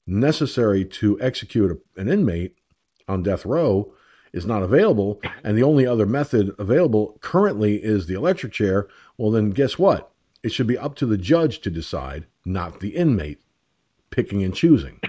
necessary 0.05 0.83
to 0.83 1.19
execute 1.21 1.81
an 1.95 2.09
inmate 2.09 2.57
on 3.07 3.23
death 3.23 3.45
row 3.45 3.93
is 4.33 4.45
not 4.45 4.63
available, 4.63 5.21
and 5.43 5.57
the 5.57 5.63
only 5.63 5.85
other 5.85 6.05
method 6.05 6.53
available 6.57 7.17
currently 7.21 7.75
is 7.75 8.07
the 8.07 8.15
electric 8.15 8.51
chair, 8.51 8.87
well, 9.17 9.31
then 9.31 9.51
guess 9.51 9.77
what? 9.77 10.11
It 10.41 10.51
should 10.51 10.67
be 10.67 10.77
up 10.77 10.95
to 10.95 11.05
the 11.05 11.17
judge 11.17 11.61
to 11.61 11.69
decide, 11.69 12.25
not 12.43 12.79
the 12.79 12.95
inmate 12.95 13.39
picking 14.09 14.43
and 14.43 14.53
choosing. 14.53 14.99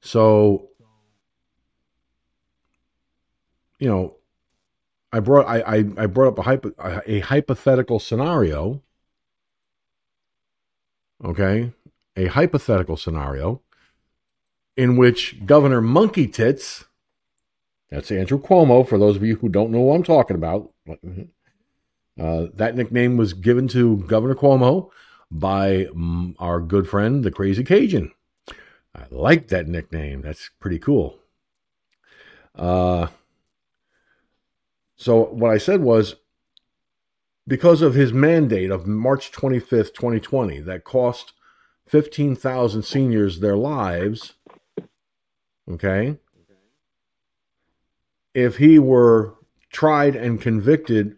So, 0.00 0.68
you 3.78 3.88
know, 3.88 4.16
I 5.12 5.20
brought 5.20 5.46
I, 5.46 5.60
I, 5.60 5.76
I 5.96 6.06
brought 6.06 6.28
up 6.28 6.38
a, 6.38 6.42
hypo, 6.42 6.72
a 7.06 7.20
hypothetical 7.20 7.98
scenario. 7.98 8.82
Okay, 11.24 11.72
a 12.16 12.26
hypothetical 12.26 12.96
scenario 12.96 13.60
in 14.78 14.96
which 14.96 15.44
Governor 15.44 15.80
Monkey 15.80 16.28
Tits, 16.28 16.84
that's 17.90 18.12
Andrew 18.12 18.40
Cuomo, 18.40 18.88
for 18.88 18.96
those 18.96 19.16
of 19.16 19.24
you 19.24 19.34
who 19.34 19.48
don't 19.48 19.72
know 19.72 19.80
what 19.80 19.96
I'm 19.96 20.04
talking 20.04 20.36
about, 20.36 20.70
uh, 22.20 22.46
that 22.54 22.76
nickname 22.76 23.16
was 23.16 23.32
given 23.32 23.66
to 23.68 23.96
Governor 24.06 24.36
Cuomo 24.36 24.90
by 25.32 25.86
mm, 25.86 26.36
our 26.38 26.60
good 26.60 26.88
friend, 26.88 27.24
the 27.24 27.32
Crazy 27.32 27.64
Cajun. 27.64 28.12
I 28.94 29.06
like 29.10 29.48
that 29.48 29.66
nickname. 29.66 30.22
That's 30.22 30.48
pretty 30.60 30.78
cool. 30.78 31.18
Uh, 32.54 33.08
so 34.94 35.24
what 35.24 35.50
I 35.50 35.58
said 35.58 35.80
was 35.80 36.14
because 37.48 37.82
of 37.82 37.94
his 37.94 38.12
mandate 38.12 38.70
of 38.70 38.86
March 38.86 39.32
25th, 39.32 39.92
2020, 39.94 40.60
that 40.60 40.84
cost 40.84 41.32
15,000 41.88 42.82
seniors 42.82 43.40
their 43.40 43.56
lives. 43.56 44.34
Okay. 45.70 46.16
If 48.34 48.56
he 48.56 48.78
were 48.78 49.34
tried 49.70 50.16
and 50.16 50.40
convicted 50.40 51.16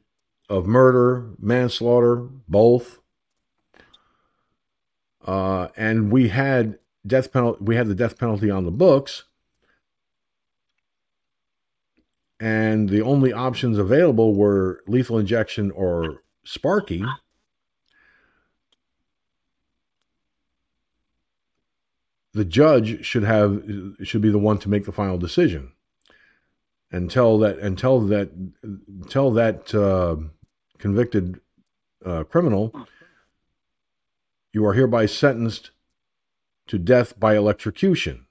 of 0.49 0.67
murder, 0.67 1.31
manslaughter, 1.39 2.17
both, 2.49 2.99
uh, 5.25 5.69
and 5.77 6.11
we 6.11 6.29
had 6.29 6.79
death 7.07 7.33
penalty, 7.33 7.63
we 7.63 7.77
had 7.77 7.87
the 7.87 7.95
death 7.95 8.19
penalty 8.19 8.51
on 8.51 8.65
the 8.65 8.71
books, 8.71 9.25
and 12.41 12.89
the 12.89 13.03
only 13.03 13.33
options 13.33 13.79
available 13.79 14.35
were 14.35 14.83
lethal 14.87 15.19
injection 15.19 15.71
or 15.71 16.23
Sparky. 16.43 17.05
The 22.33 22.45
judge 22.45 23.05
should 23.05 23.25
have 23.25 23.63
should 24.03 24.23
be 24.23 24.31
the 24.31 24.39
one 24.39 24.59
to 24.59 24.69
make 24.69 24.85
the 24.85 24.93
final 24.93 25.19
decision. 25.19 25.73
Until 26.93 27.39
that 27.39 27.59
until 27.59 28.01
that 28.01 28.31
until 28.63 29.33
that 29.33 29.75
uh, 29.75 30.17
convicted 30.79 31.41
uh, 32.05 32.25
criminal, 32.25 32.87
you 34.53 34.65
are 34.65 34.75
hereby 34.75 35.07
sentenced 35.07 35.71
to 36.69 36.79
death 36.79 37.19
by 37.19 37.37
electrocution. 37.37 38.27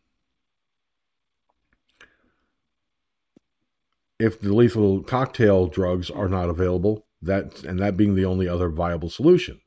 If 4.18 4.40
the 4.40 4.54
lethal 4.54 5.02
cocktail 5.04 5.68
drugs 5.68 6.10
are 6.10 6.28
not 6.28 6.50
available, 6.50 7.06
that 7.22 7.64
and 7.64 7.80
that 7.80 7.98
being 7.98 8.16
the 8.16 8.26
only 8.26 8.48
other 8.48 8.70
viable 8.70 9.10
solution. 9.10 9.62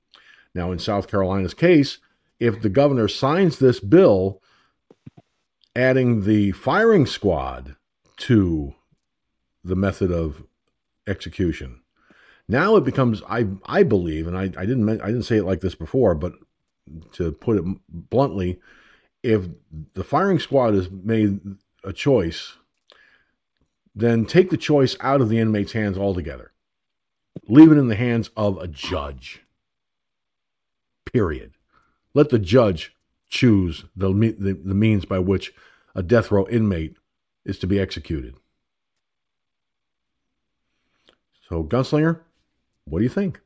Now, 0.54 0.72
in 0.72 0.78
South 0.78 1.08
Carolina's 1.08 1.54
case, 1.54 1.98
if 2.42 2.60
the 2.60 2.68
governor 2.68 3.06
signs 3.06 3.58
this 3.58 3.78
bill 3.78 4.42
adding 5.76 6.24
the 6.24 6.50
firing 6.50 7.06
squad 7.06 7.76
to 8.16 8.74
the 9.62 9.76
method 9.76 10.10
of 10.10 10.42
execution, 11.06 11.80
now 12.48 12.74
it 12.74 12.82
becomes 12.82 13.22
I 13.28 13.46
I 13.64 13.84
believe, 13.84 14.26
and 14.26 14.36
I, 14.36 14.44
I 14.56 14.66
didn't 14.66 14.88
I 14.88 15.06
didn't 15.06 15.22
say 15.22 15.36
it 15.36 15.44
like 15.44 15.60
this 15.60 15.76
before, 15.76 16.16
but 16.16 16.32
to 17.12 17.30
put 17.30 17.58
it 17.58 17.64
bluntly, 17.88 18.60
if 19.22 19.46
the 19.94 20.02
firing 20.02 20.40
squad 20.40 20.74
has 20.74 20.90
made 20.90 21.40
a 21.84 21.92
choice, 21.92 22.54
then 23.94 24.26
take 24.26 24.50
the 24.50 24.56
choice 24.56 24.96
out 24.98 25.20
of 25.20 25.28
the 25.28 25.38
inmate's 25.38 25.72
hands 25.72 25.96
altogether. 25.96 26.50
Leave 27.46 27.70
it 27.70 27.78
in 27.78 27.86
the 27.86 27.94
hands 27.94 28.30
of 28.36 28.58
a 28.58 28.66
judge. 28.66 29.44
Period. 31.04 31.52
Let 32.14 32.28
the 32.28 32.38
judge 32.38 32.94
choose 33.28 33.84
the, 33.96 34.12
the, 34.12 34.52
the 34.52 34.74
means 34.74 35.04
by 35.04 35.18
which 35.18 35.52
a 35.94 36.02
death 36.02 36.30
row 36.30 36.46
inmate 36.48 36.96
is 37.44 37.58
to 37.58 37.66
be 37.66 37.80
executed. 37.80 38.34
So, 41.48 41.64
Gunslinger, 41.64 42.20
what 42.84 42.98
do 42.98 43.04
you 43.04 43.10
think? 43.10 43.40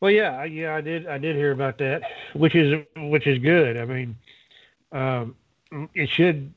Well, 0.00 0.10
yeah, 0.10 0.44
yeah, 0.44 0.74
I 0.74 0.80
did. 0.80 1.06
I 1.06 1.18
did 1.18 1.36
hear 1.36 1.52
about 1.52 1.76
that, 1.78 2.02
which 2.32 2.54
is 2.54 2.84
which 2.96 3.26
is 3.26 3.38
good. 3.38 3.76
I 3.76 3.84
mean, 3.84 4.16
um, 4.92 5.36
it 5.94 6.08
should, 6.08 6.52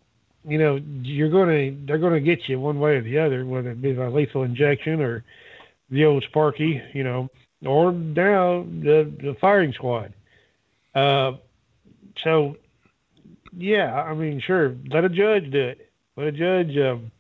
you 0.48 0.58
know, 0.58 0.80
you're 1.02 1.30
gonna 1.30 1.76
they're 1.86 1.98
gonna 1.98 2.22
get 2.22 2.48
you 2.48 2.60
one 2.60 2.80
way 2.80 2.96
or 2.96 3.02
the 3.02 3.20
other, 3.20 3.46
whether 3.46 3.72
it 3.72 3.82
be 3.82 3.92
a 3.92 4.10
lethal 4.10 4.44
injection 4.44 5.02
or 5.02 5.26
the 5.90 6.06
old 6.06 6.24
Sparky, 6.24 6.82
you 6.94 7.04
know, 7.04 7.30
or 7.66 7.92
now 7.92 8.64
the 8.64 9.12
the 9.22 9.36
firing 9.40 9.74
squad. 9.74 10.14
Uh, 10.96 11.34
so, 12.24 12.56
yeah, 13.58 13.94
I 13.94 14.14
mean, 14.14 14.42
sure, 14.46 14.76
let 14.90 15.04
a 15.04 15.10
judge 15.10 15.52
do 15.52 15.60
it. 15.60 15.90
Let 16.16 16.28
a 16.28 16.32
judge 16.32 16.78
um, 16.78 17.12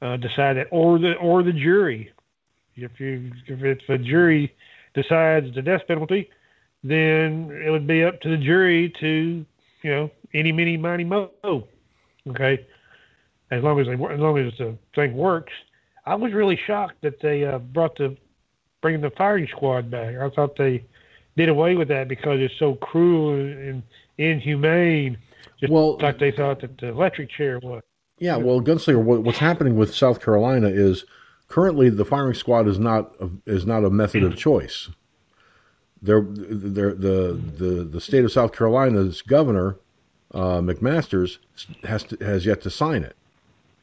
uh, 0.00 0.16
decide 0.16 0.56
that, 0.56 0.68
or 0.70 0.98
the 0.98 1.14
or 1.14 1.42
the 1.42 1.52
jury. 1.52 2.12
If 2.76 2.98
you 3.00 3.32
if 3.46 3.62
it's 3.62 3.84
a 3.88 3.98
jury 3.98 4.54
decides 4.94 5.54
the 5.54 5.62
death 5.62 5.82
penalty, 5.88 6.30
then 6.84 7.50
it 7.64 7.70
would 7.70 7.86
be 7.86 8.04
up 8.04 8.20
to 8.22 8.30
the 8.30 8.36
jury 8.36 8.92
to, 9.00 9.44
you 9.82 9.90
know, 9.90 10.10
any, 10.34 10.52
mini, 10.52 10.76
miny, 10.76 11.04
mo. 11.04 11.30
Okay, 12.28 12.64
as 13.50 13.62
long 13.62 13.80
as 13.80 13.86
they, 13.86 13.92
as 13.92 14.20
long 14.20 14.38
as 14.38 14.52
the 14.58 14.76
thing 14.94 15.14
works. 15.14 15.52
I 16.04 16.16
was 16.16 16.32
really 16.32 16.58
shocked 16.66 17.02
that 17.02 17.20
they 17.20 17.44
uh, 17.44 17.58
brought 17.58 17.96
the 17.96 18.16
bringing 18.82 19.00
the 19.00 19.10
firing 19.10 19.46
squad 19.46 19.90
back. 19.90 20.16
I 20.16 20.28
thought 20.28 20.56
they 20.56 20.84
did 21.36 21.48
away 21.48 21.74
with 21.74 21.88
that 21.88 22.08
because 22.08 22.40
it's 22.40 22.58
so 22.58 22.74
cruel 22.74 23.34
and 23.34 23.82
inhumane. 24.18 25.16
Just 25.58 25.72
well, 25.72 25.96
like 25.98 26.18
they 26.18 26.32
thought 26.32 26.60
that 26.60 26.76
the 26.78 26.88
electric 26.88 27.30
chair 27.30 27.58
was. 27.62 27.82
Yeah, 28.18 28.36
well, 28.36 28.60
Gunslinger, 28.60 29.02
what's 29.02 29.38
happening 29.38 29.76
with 29.76 29.94
South 29.94 30.20
Carolina 30.20 30.68
is 30.68 31.04
currently 31.48 31.88
the 31.88 32.04
firing 32.04 32.34
squad 32.34 32.68
is 32.68 32.78
not 32.78 33.12
a, 33.20 33.30
is 33.46 33.64
not 33.64 33.84
a 33.84 33.90
method 33.90 34.22
of 34.22 34.36
choice. 34.36 34.90
They're, 36.00 36.26
they're, 36.28 36.94
the 36.94 37.40
the 37.56 37.84
the 37.84 38.00
state 38.00 38.24
of 38.24 38.32
South 38.32 38.52
Carolina's 38.52 39.22
governor 39.22 39.76
uh, 40.34 40.60
McMaster's 40.60 41.38
has 41.84 42.02
to, 42.04 42.16
has 42.24 42.44
yet 42.44 42.60
to 42.62 42.70
sign 42.70 43.02
it. 43.02 43.16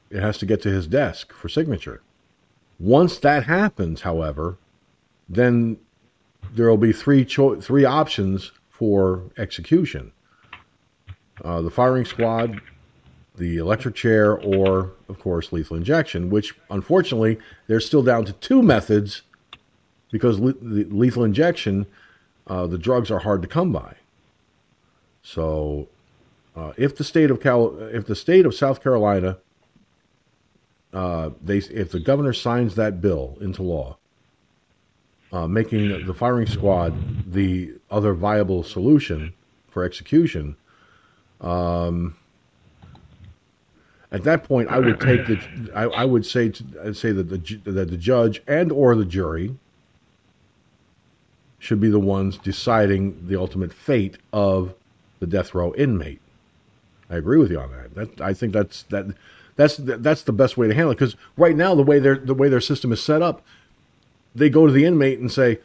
It 0.09 0.21
has 0.21 0.37
to 0.39 0.45
get 0.45 0.61
to 0.63 0.69
his 0.69 0.87
desk 0.87 1.33
for 1.33 1.47
signature. 1.49 2.01
Once 2.79 3.17
that 3.19 3.43
happens, 3.43 4.01
however, 4.01 4.57
then 5.29 5.77
there 6.53 6.69
will 6.69 6.77
be 6.77 6.91
three 6.91 7.23
cho- 7.23 7.61
three 7.61 7.85
options 7.85 8.51
for 8.69 9.23
execution: 9.37 10.11
uh, 11.43 11.61
the 11.61 11.69
firing 11.69 12.05
squad, 12.05 12.59
the 13.35 13.57
electric 13.57 13.95
chair, 13.95 14.37
or, 14.37 14.91
of 15.07 15.19
course, 15.19 15.51
lethal 15.51 15.77
injection, 15.77 16.29
which 16.29 16.55
unfortunately 16.69 17.37
they're 17.67 17.79
still 17.79 18.03
down 18.03 18.25
to 18.25 18.33
two 18.33 18.61
methods 18.61 19.21
because 20.11 20.39
le- 20.39 20.53
the 20.53 20.85
lethal 20.85 21.23
injection, 21.23 21.85
uh, 22.47 22.67
the 22.67 22.77
drugs 22.77 23.11
are 23.11 23.19
hard 23.19 23.41
to 23.41 23.47
come 23.47 23.71
by. 23.71 23.95
So 25.21 25.87
uh, 26.55 26.73
if 26.77 26.95
the 26.95 27.03
state 27.03 27.29
of 27.29 27.39
Cal, 27.39 27.77
if 27.79 28.05
the 28.05 28.15
state 28.15 28.45
of 28.45 28.55
South 28.55 28.81
Carolina, 28.81 29.37
uh, 30.91 31.29
they 31.41 31.57
if 31.57 31.91
the 31.91 31.99
governor 31.99 32.33
signs 32.33 32.75
that 32.75 32.99
bill 32.99 33.37
into 33.39 33.61
law, 33.61 33.97
uh, 35.31 35.47
making 35.47 36.05
the 36.05 36.13
firing 36.13 36.47
squad 36.47 37.31
the 37.31 37.73
other 37.91 38.13
viable 38.13 38.63
solution 38.63 39.33
for 39.69 39.83
execution, 39.83 40.55
um, 41.41 42.15
at 44.11 44.23
that 44.23 44.43
point, 44.43 44.69
I 44.69 44.79
would 44.79 44.99
take 44.99 45.27
the, 45.27 45.39
I, 45.75 45.83
I 45.83 46.05
would 46.05 46.25
say 46.25 46.49
to, 46.49 46.93
say 46.95 47.11
that 47.11 47.29
the 47.29 47.71
that 47.71 47.89
the 47.89 47.97
judge 47.97 48.41
and 48.47 48.71
or 48.71 48.95
the 48.95 49.05
jury 49.05 49.55
should 51.59 51.79
be 51.79 51.89
the 51.89 51.99
ones 51.99 52.37
deciding 52.37 53.27
the 53.27 53.35
ultimate 53.35 53.71
fate 53.71 54.17
of 54.33 54.73
the 55.19 55.27
death 55.27 55.53
row 55.53 55.73
inmate. 55.75 56.21
I 57.09 57.17
agree 57.17 57.37
with 57.37 57.51
you 57.51 57.59
on 57.59 57.71
that. 57.71 57.93
That 57.95 58.21
I 58.21 58.33
think 58.33 58.53
that's 58.53 58.83
that 58.83 59.07
that's 59.55 59.77
that's 59.77 60.23
the 60.23 60.33
best 60.33 60.57
way 60.57 60.67
to 60.67 60.73
handle 60.73 60.91
it 60.91 60.95
because 60.95 61.15
right 61.37 61.55
now 61.55 61.75
the 61.75 61.83
way 61.83 61.99
their 61.99 62.17
the 62.17 62.33
way 62.33 62.49
their 62.49 62.61
system 62.61 62.91
is 62.91 63.03
set 63.03 63.21
up, 63.21 63.43
they 64.35 64.49
go 64.49 64.67
to 64.67 64.73
the 64.73 64.85
inmate 64.85 65.19
and 65.19 65.31
say, 65.31 65.59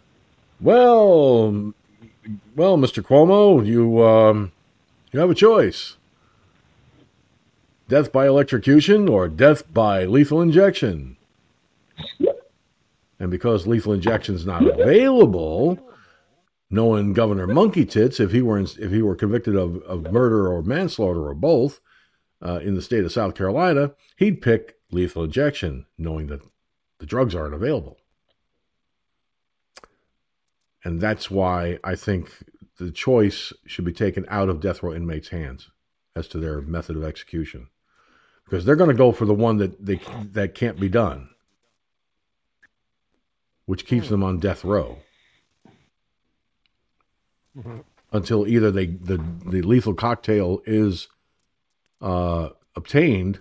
"Well, 0.60 1.72
well, 2.56 2.76
Mr. 2.76 3.02
Cuomo, 3.02 3.64
you 3.66 4.02
um, 4.04 4.52
you 5.12 5.20
have 5.20 5.30
a 5.30 5.34
choice: 5.34 5.96
death 7.88 8.12
by 8.12 8.26
electrocution 8.26 9.08
or 9.08 9.28
death 9.28 9.72
by 9.72 10.04
lethal 10.04 10.40
injection." 10.40 11.16
And 13.20 13.30
because 13.30 13.66
lethal 13.66 13.92
injection 13.92 14.34
is 14.34 14.44
not 14.44 14.66
available, 14.66 15.78
knowing 16.68 17.12
Governor 17.12 17.46
Monkey 17.46 17.86
Tits, 17.86 18.18
if 18.18 18.32
he 18.32 18.42
were 18.42 18.58
in, 18.58 18.64
if 18.78 18.90
he 18.90 19.02
were 19.02 19.14
convicted 19.14 19.54
of, 19.56 19.80
of 19.82 20.12
murder 20.12 20.52
or 20.52 20.62
manslaughter 20.62 21.28
or 21.28 21.34
both 21.34 21.80
uh, 22.44 22.58
in 22.62 22.74
the 22.74 22.82
state 22.82 23.04
of 23.04 23.12
South 23.12 23.34
Carolina, 23.34 23.92
he'd 24.16 24.42
pick 24.42 24.76
lethal 24.90 25.24
injection, 25.24 25.86
knowing 25.96 26.26
that 26.26 26.42
the 26.98 27.06
drugs 27.06 27.34
aren't 27.34 27.54
available. 27.54 27.98
And 30.84 31.00
that's 31.00 31.30
why 31.30 31.78
I 31.82 31.96
think 31.96 32.30
the 32.78 32.90
choice 32.90 33.52
should 33.66 33.84
be 33.84 33.92
taken 33.92 34.26
out 34.28 34.48
of 34.48 34.60
death 34.60 34.82
row 34.82 34.92
inmates' 34.92 35.28
hands 35.28 35.70
as 36.14 36.28
to 36.28 36.38
their 36.38 36.60
method 36.60 36.96
of 36.96 37.04
execution, 37.04 37.68
because 38.44 38.64
they're 38.64 38.76
going 38.76 38.90
to 38.90 38.94
go 38.94 39.10
for 39.10 39.24
the 39.24 39.34
one 39.34 39.56
that 39.58 39.84
they 39.84 40.00
that 40.32 40.54
can't 40.54 40.78
be 40.78 40.88
done 40.88 41.30
which 43.66 43.86
keeps 43.86 44.08
them 44.08 44.22
on 44.22 44.38
death 44.38 44.64
row 44.64 44.98
mm-hmm. 47.56 47.78
until 48.12 48.46
either 48.46 48.70
they 48.70 48.86
the 48.86 49.22
the 49.46 49.62
lethal 49.62 49.94
cocktail 49.94 50.60
is 50.66 51.08
uh, 52.00 52.50
obtained 52.76 53.40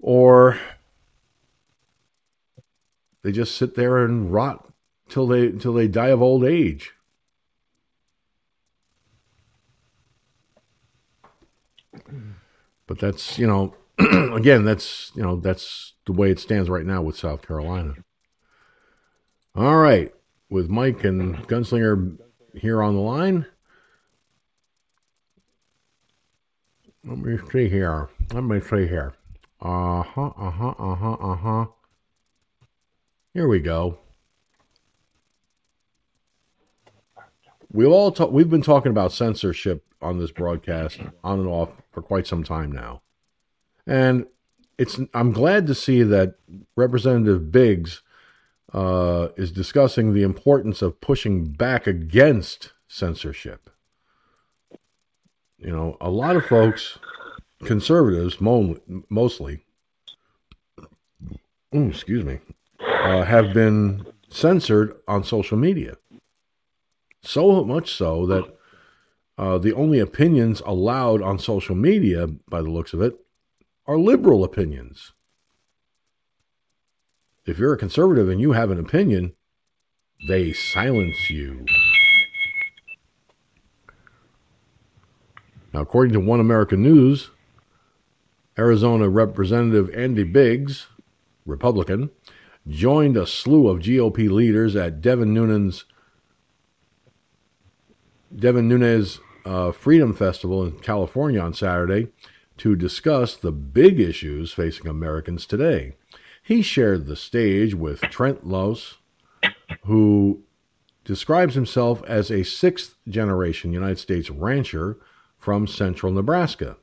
or 0.00 0.58
they 3.22 3.30
just 3.30 3.56
sit 3.56 3.74
there 3.74 4.04
and 4.04 4.32
rot 4.32 4.71
till 5.12 5.26
they 5.26 5.46
until 5.46 5.74
they 5.74 5.86
die 5.86 6.08
of 6.08 6.22
old 6.22 6.42
age. 6.42 6.92
But 12.86 12.98
that's 12.98 13.38
you 13.38 13.46
know 13.46 13.74
again 14.34 14.64
that's 14.64 15.12
you 15.14 15.22
know 15.22 15.36
that's 15.36 15.92
the 16.06 16.12
way 16.12 16.30
it 16.30 16.40
stands 16.40 16.70
right 16.70 16.86
now 16.86 17.02
with 17.02 17.18
South 17.18 17.46
Carolina. 17.46 17.94
All 19.54 19.76
right, 19.76 20.14
with 20.48 20.70
Mike 20.70 21.04
and 21.04 21.36
Gunslinger 21.46 22.16
here 22.54 22.82
on 22.82 22.94
the 22.94 23.00
line. 23.00 23.44
Let 27.04 27.18
me 27.18 27.36
see 27.50 27.68
here. 27.68 28.08
Let 28.32 28.44
me 28.44 28.60
see 28.60 28.86
here. 28.86 29.12
Uh 29.60 30.02
huh, 30.02 30.32
uh 30.38 30.50
huh, 30.50 30.74
uh 30.78 30.94
huh, 30.94 31.12
uh 31.12 31.36
huh. 31.36 31.66
Here 33.34 33.48
we 33.48 33.60
go. 33.60 33.98
We 37.72 37.86
all 37.86 38.14
we've 38.30 38.50
been 38.50 38.62
talking 38.62 38.90
about 38.90 39.12
censorship 39.12 39.84
on 40.02 40.18
this 40.18 40.30
broadcast 40.30 41.00
on 41.24 41.40
and 41.40 41.48
off 41.48 41.70
for 41.90 42.02
quite 42.02 42.26
some 42.26 42.44
time 42.44 42.70
now. 42.70 43.00
And 43.86 44.26
it's 44.76 45.00
I'm 45.14 45.32
glad 45.32 45.66
to 45.68 45.74
see 45.74 46.02
that 46.02 46.34
Representative 46.76 47.50
Biggs 47.50 48.02
uh, 48.72 49.28
is 49.36 49.50
discussing 49.50 50.12
the 50.12 50.22
importance 50.22 50.82
of 50.82 51.00
pushing 51.00 51.44
back 51.46 51.86
against 51.86 52.72
censorship. 52.88 53.70
You 55.58 55.70
know, 55.70 55.96
a 56.00 56.10
lot 56.10 56.36
of 56.36 56.44
folks, 56.44 56.98
conservatives 57.64 58.40
mo- 58.40 58.80
mostly, 59.08 59.60
ooh, 61.74 61.88
excuse 61.88 62.24
me, 62.24 62.40
uh, 62.80 63.22
have 63.24 63.54
been 63.54 64.04
censored 64.28 64.96
on 65.06 65.22
social 65.24 65.56
media. 65.56 65.96
So 67.22 67.64
much 67.64 67.94
so 67.94 68.26
that 68.26 68.56
uh, 69.38 69.58
the 69.58 69.72
only 69.72 69.98
opinions 69.98 70.60
allowed 70.66 71.22
on 71.22 71.38
social 71.38 71.74
media, 71.74 72.26
by 72.26 72.62
the 72.62 72.70
looks 72.70 72.92
of 72.92 73.00
it, 73.00 73.18
are 73.86 73.98
liberal 73.98 74.44
opinions 74.44 75.12
if 77.44 77.58
you're 77.58 77.72
a 77.72 77.78
conservative 77.78 78.28
and 78.28 78.40
you 78.40 78.52
have 78.52 78.70
an 78.70 78.78
opinion, 78.78 79.34
they 80.28 80.52
silence 80.52 81.30
you. 81.30 81.66
Now, 85.72 85.80
according 85.80 86.12
to 86.12 86.20
One 86.20 86.40
American 86.40 86.82
News, 86.82 87.30
Arizona 88.58 89.08
Representative 89.08 89.90
Andy 89.94 90.24
Biggs, 90.24 90.86
Republican, 91.46 92.10
joined 92.68 93.16
a 93.16 93.26
slew 93.26 93.68
of 93.68 93.80
GOP 93.80 94.30
leaders 94.30 94.76
at 94.76 95.00
Devin 95.00 95.34
Nunes 95.34 95.84
Devin 98.34 98.68
Nunes 98.68 99.20
uh, 99.44 99.72
Freedom 99.72 100.14
Festival 100.14 100.64
in 100.64 100.78
California 100.78 101.40
on 101.40 101.54
Saturday 101.54 102.08
to 102.58 102.76
discuss 102.76 103.36
the 103.36 103.52
big 103.52 103.98
issues 103.98 104.52
facing 104.52 104.86
Americans 104.86 105.46
today. 105.46 105.96
He 106.42 106.62
shared 106.62 107.06
the 107.06 107.16
stage 107.16 107.74
with 107.74 108.00
Trent 108.02 108.46
Loos, 108.46 108.98
who 109.84 110.42
describes 111.04 111.54
himself 111.54 112.02
as 112.04 112.30
a 112.30 112.44
sixth 112.44 112.96
generation 113.08 113.72
United 113.72 113.98
States 113.98 114.30
rancher 114.30 114.98
from 115.38 115.66
central 115.66 116.12
Nebraska. 116.12 116.76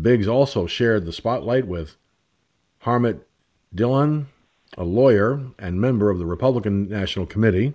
Biggs 0.00 0.26
also 0.26 0.66
shared 0.66 1.04
the 1.04 1.12
spotlight 1.12 1.66
with 1.66 1.96
Harmeet 2.82 3.20
Dhillon, 3.74 4.26
a 4.76 4.84
lawyer 4.84 5.40
and 5.58 5.80
member 5.80 6.10
of 6.10 6.18
the 6.18 6.26
Republican 6.26 6.88
National 6.88 7.26
Committee. 7.26 7.74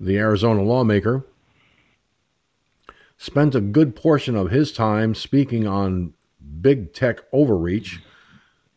The 0.00 0.16
Arizona 0.18 0.62
lawmaker 0.62 1.26
spent 3.16 3.54
a 3.54 3.60
good 3.60 3.96
portion 3.96 4.36
of 4.36 4.50
his 4.50 4.72
time 4.72 5.14
speaking 5.14 5.66
on 5.66 6.14
big 6.60 6.92
tech 6.92 7.20
overreach 7.32 8.00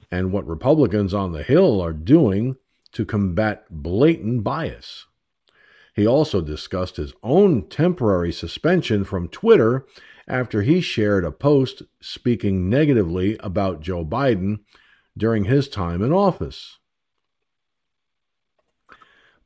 and 0.09 0.31
what 0.31 0.47
Republicans 0.47 1.13
on 1.13 1.31
the 1.31 1.43
Hill 1.43 1.79
are 1.79 1.93
doing 1.93 2.57
to 2.93 3.05
combat 3.05 3.65
blatant 3.69 4.43
bias. 4.43 5.05
He 5.93 6.07
also 6.07 6.41
discussed 6.41 6.97
his 6.97 7.13
own 7.21 7.67
temporary 7.67 8.31
suspension 8.31 9.03
from 9.03 9.27
Twitter 9.27 9.85
after 10.27 10.63
he 10.63 10.81
shared 10.81 11.23
a 11.23 11.31
post 11.31 11.83
speaking 12.01 12.69
negatively 12.69 13.37
about 13.41 13.81
Joe 13.81 14.03
Biden 14.03 14.59
during 15.15 15.45
his 15.45 15.67
time 15.67 16.01
in 16.01 16.11
office. 16.11 16.79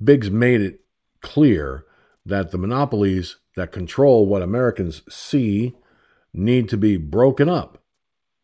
Biggs 0.01 0.29
made 0.29 0.61
it 0.61 0.84
clear 1.25 1.85
that 2.25 2.51
the 2.51 2.57
monopolies 2.57 3.37
that 3.55 3.71
control 3.71 4.27
what 4.27 4.43
Americans 4.43 5.01
see 5.09 5.73
need 6.33 6.69
to 6.69 6.77
be 6.77 6.97
broken 6.97 7.49
up. 7.49 7.81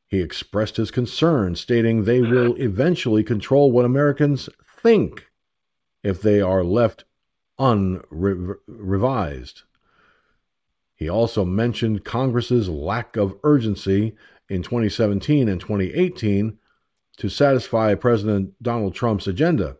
He 0.07 0.19
expressed 0.19 0.77
his 0.77 0.89
concern, 0.89 1.55
stating 1.55 2.03
they 2.03 2.21
will 2.21 2.55
eventually 2.55 3.23
control 3.23 3.71
what 3.71 3.85
Americans 3.85 4.49
think 4.81 5.27
if 6.03 6.21
they 6.21 6.41
are 6.41 6.63
left 6.63 7.05
unrevised. 7.59 9.61
He 10.95 11.07
also 11.07 11.45
mentioned 11.45 12.03
Congress's 12.03 12.67
lack 12.67 13.15
of 13.15 13.37
urgency 13.43 14.15
in 14.49 14.63
2017 14.63 15.47
and 15.47 15.61
2018 15.61 16.57
to 17.17 17.29
satisfy 17.29 17.93
President 17.93 18.53
Donald 18.61 18.95
Trump's 18.95 19.27
agenda. 19.27 19.77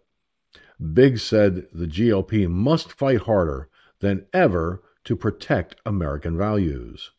Biggs 0.82 1.22
said 1.22 1.68
the 1.72 1.86
GOP 1.86 2.50
must 2.50 2.92
fight 2.92 3.22
harder 3.22 3.70
than 4.00 4.26
ever 4.34 4.82
to 5.04 5.16
protect 5.16 5.76
American 5.86 6.38
values. 6.38 7.12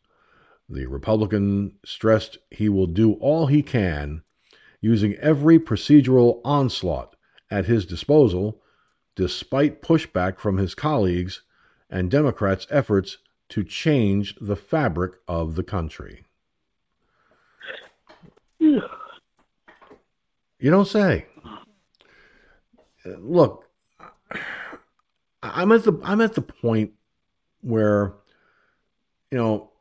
The 0.69 0.85
Republican 0.85 1.77
stressed 1.85 2.37
he 2.51 2.67
will 2.67 2.87
do 2.87 3.13
all 3.13 3.47
he 3.47 3.63
can, 3.63 4.23
using 4.81 5.15
every 5.15 5.59
procedural 5.59 6.41
onslaught 6.43 7.15
at 7.49 7.65
his 7.65 7.85
disposal, 7.85 8.61
despite 9.15 9.81
pushback 9.81 10.39
from 10.39 10.57
his 10.57 10.75
colleagues, 10.75 11.41
and 11.89 12.11
Democrats' 12.11 12.67
efforts 12.69 13.19
to 13.49 13.63
change 13.63 14.35
the 14.41 14.55
fabric 14.55 15.13
of 15.27 15.55
the 15.55 15.63
country. 15.63 16.25
You 18.59 18.81
don't 20.71 20.87
say. 20.87 21.27
Look, 23.05 23.65
I'm 25.41 25.71
at 25.71 25.83
the 25.83 25.99
I'm 26.03 26.21
at 26.21 26.35
the 26.35 26.41
point 26.41 26.91
where 27.61 28.13
you 29.31 29.37
know 29.37 29.71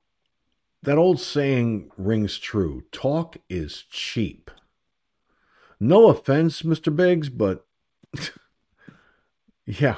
that 0.82 0.98
old 0.98 1.20
saying 1.20 1.90
rings 1.96 2.38
true. 2.38 2.82
Talk 2.90 3.36
is 3.48 3.84
cheap. 3.88 4.50
No 5.78 6.08
offense, 6.08 6.62
Mr. 6.62 6.94
Biggs, 6.94 7.28
but 7.28 7.66
yeah. 9.66 9.96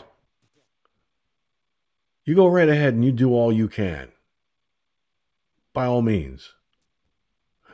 You 2.24 2.34
go 2.34 2.46
right 2.46 2.68
ahead 2.68 2.94
and 2.94 3.04
you 3.04 3.12
do 3.12 3.32
all 3.32 3.52
you 3.52 3.68
can. 3.68 4.08
By 5.74 5.84
all 5.84 6.00
means. 6.00 6.54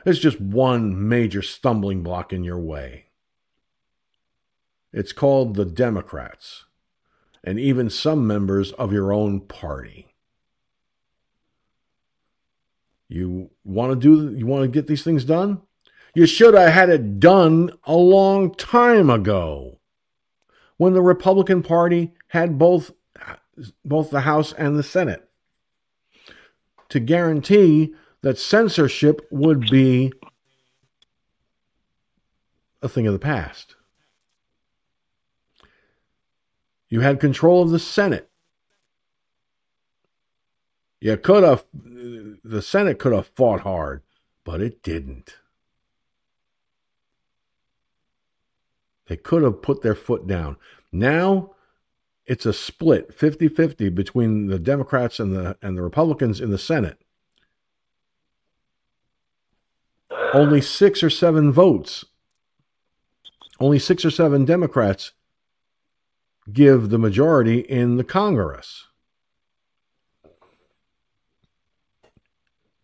It's 0.05 0.19
just 0.19 0.41
one 0.41 1.07
major 1.07 1.41
stumbling 1.41 2.03
block 2.03 2.33
in 2.33 2.43
your 2.43 2.59
way. 2.59 3.05
It's 4.93 5.13
called 5.13 5.55
the 5.55 5.65
Democrats 5.65 6.65
and 7.43 7.59
even 7.59 7.89
some 7.89 8.27
members 8.27 8.71
of 8.73 8.93
your 8.93 9.13
own 9.13 9.41
party. 9.41 10.07
You 13.07 13.49
want 13.63 13.93
to 13.93 13.99
do 13.99 14.35
you 14.37 14.45
want 14.45 14.63
to 14.63 14.67
get 14.69 14.87
these 14.87 15.03
things 15.03 15.25
done? 15.25 15.61
You 16.13 16.25
should 16.25 16.53
have 16.53 16.71
had 16.71 16.89
it 16.89 17.19
done 17.19 17.71
a 17.85 17.95
long 17.95 18.53
time 18.55 19.09
ago. 19.09 19.79
When 20.77 20.93
the 20.93 21.01
Republican 21.01 21.61
Party 21.61 22.13
had 22.29 22.57
both 22.57 22.91
both 23.83 24.09
the 24.09 24.21
House 24.21 24.53
and 24.53 24.77
the 24.77 24.83
Senate 24.83 25.29
to 26.89 26.99
guarantee 26.99 27.93
that 28.21 28.37
censorship 28.37 29.21
would 29.31 29.69
be 29.69 30.11
a 32.81 32.89
thing 32.89 33.07
of 33.07 33.13
the 33.13 33.19
past. 33.19 33.75
You 36.91 36.99
had 36.99 37.21
control 37.21 37.63
of 37.63 37.69
the 37.69 37.79
Senate. 37.79 38.29
You 40.99 41.15
could 41.15 41.43
have, 41.43 41.63
the 41.73 42.61
Senate 42.61 42.99
could 42.99 43.13
have 43.13 43.27
fought 43.27 43.61
hard, 43.61 44.03
but 44.43 44.61
it 44.61 44.83
didn't. 44.83 45.37
They 49.07 49.15
could 49.15 49.41
have 49.41 49.61
put 49.61 49.81
their 49.81 49.95
foot 49.95 50.27
down. 50.27 50.57
Now 50.91 51.51
it's 52.25 52.45
a 52.45 52.53
split 52.53 53.17
50-50 53.17 53.95
between 53.95 54.47
the 54.47 54.59
Democrats 54.59 55.19
and 55.19 55.33
the 55.33 55.57
and 55.61 55.77
the 55.77 55.81
Republicans 55.81 56.41
in 56.41 56.51
the 56.51 56.57
Senate. 56.57 57.01
Only 60.33 60.61
6 60.61 61.03
or 61.03 61.09
7 61.09 61.51
votes. 61.51 62.05
Only 63.59 63.79
6 63.79 64.05
or 64.05 64.11
7 64.11 64.45
Democrats 64.45 65.13
give 66.51 66.89
the 66.89 66.97
majority 66.97 67.59
in 67.59 67.97
the 67.97 68.03
Congress. 68.03 68.87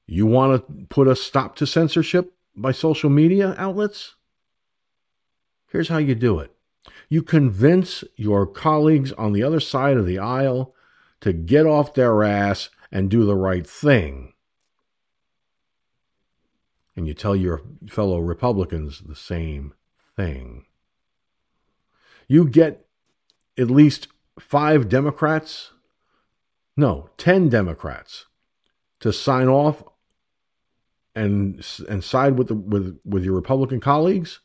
You 0.06 0.26
want 0.26 0.68
to 0.68 0.86
put 0.88 1.08
a 1.08 1.16
stop 1.16 1.56
to 1.58 1.68
censorship 1.68 2.34
by 2.56 2.72
social 2.72 3.10
media 3.10 3.56
outlets? 3.58 4.16
Here's 5.70 5.90
how 5.90 5.98
you 5.98 6.16
do 6.16 6.40
it 6.40 6.52
you 7.10 7.22
convince 7.22 8.04
your 8.16 8.46
colleagues 8.46 9.12
on 9.14 9.34
the 9.34 9.44
other 9.44 9.60
side 9.60 9.98
of 9.98 10.06
the 10.06 10.20
aisle 10.20 10.74
to 11.22 11.34
get 11.34 11.66
off 11.66 11.94
their 11.94 12.24
ass 12.24 12.70
and 12.92 13.10
do 13.10 13.26
the 13.26 13.36
right 13.36 13.68
thing. 13.68 14.34
And 16.96 17.08
you 17.08 17.14
tell 17.14 17.36
your 17.36 17.62
fellow 17.88 18.20
Republicans 18.20 19.02
the 19.06 19.16
same 19.16 19.74
thing. 20.16 20.66
You 22.28 22.48
get 22.48 22.87
at 23.58 23.70
least 23.70 24.08
five 24.40 24.90
Democrats, 24.90 25.72
no, 26.76 27.10
10 27.18 27.50
Democrats 27.50 28.26
to 29.00 29.12
sign 29.12 29.48
off 29.48 29.84
and 31.16 31.66
and 31.90 32.04
side 32.04 32.38
with 32.38 32.48
the 32.48 32.56
with 32.56 33.00
with 33.04 33.24
your 33.24 33.34
Republican 33.34 33.80
colleagues 33.80 34.40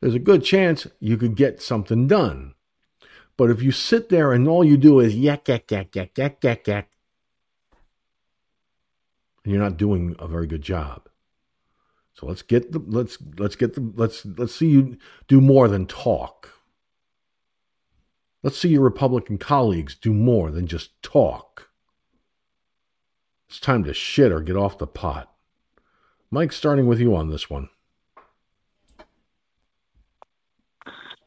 there's 0.00 0.14
a 0.14 0.20
good 0.20 0.44
chance 0.44 0.86
you 1.00 1.16
could 1.16 1.36
get 1.36 1.62
something 1.62 2.06
done. 2.06 2.54
But 3.36 3.50
if 3.50 3.62
you 3.62 3.72
sit 3.72 4.08
there 4.08 4.32
and 4.32 4.48
all 4.48 4.64
you 4.64 4.76
do 4.76 5.00
is 5.00 5.14
yak, 5.14 5.48
yak, 5.48 5.70
yak, 5.70 5.94
yak, 5.94 6.16
yak, 6.16 6.42
yak, 6.42 6.66
yak, 6.66 6.88
and 9.44 9.52
you're 9.52 9.62
not 9.62 9.76
doing 9.76 10.16
a 10.18 10.26
very 10.26 10.46
good 10.46 10.62
job. 10.62 11.08
So 12.14 12.26
let's 12.26 12.42
get 12.42 12.72
the 12.72 12.78
let's 12.78 13.18
let's 13.36 13.56
get 13.56 13.74
the 13.74 13.92
let's 13.94 14.24
let's 14.24 14.54
see 14.54 14.68
you 14.68 14.96
do 15.28 15.40
more 15.40 15.68
than 15.68 15.86
talk. 15.86 16.52
Let's 18.46 18.58
see 18.58 18.68
your 18.68 18.82
Republican 18.82 19.38
colleagues 19.38 19.96
do 19.96 20.12
more 20.12 20.52
than 20.52 20.68
just 20.68 21.02
talk. 21.02 21.68
It's 23.48 23.58
time 23.58 23.82
to 23.82 23.92
shit 23.92 24.30
or 24.30 24.40
get 24.40 24.54
off 24.54 24.78
the 24.78 24.86
pot. 24.86 25.34
Mike, 26.30 26.52
starting 26.52 26.86
with 26.86 27.00
you 27.00 27.16
on 27.16 27.28
this 27.28 27.50
one. 27.50 27.70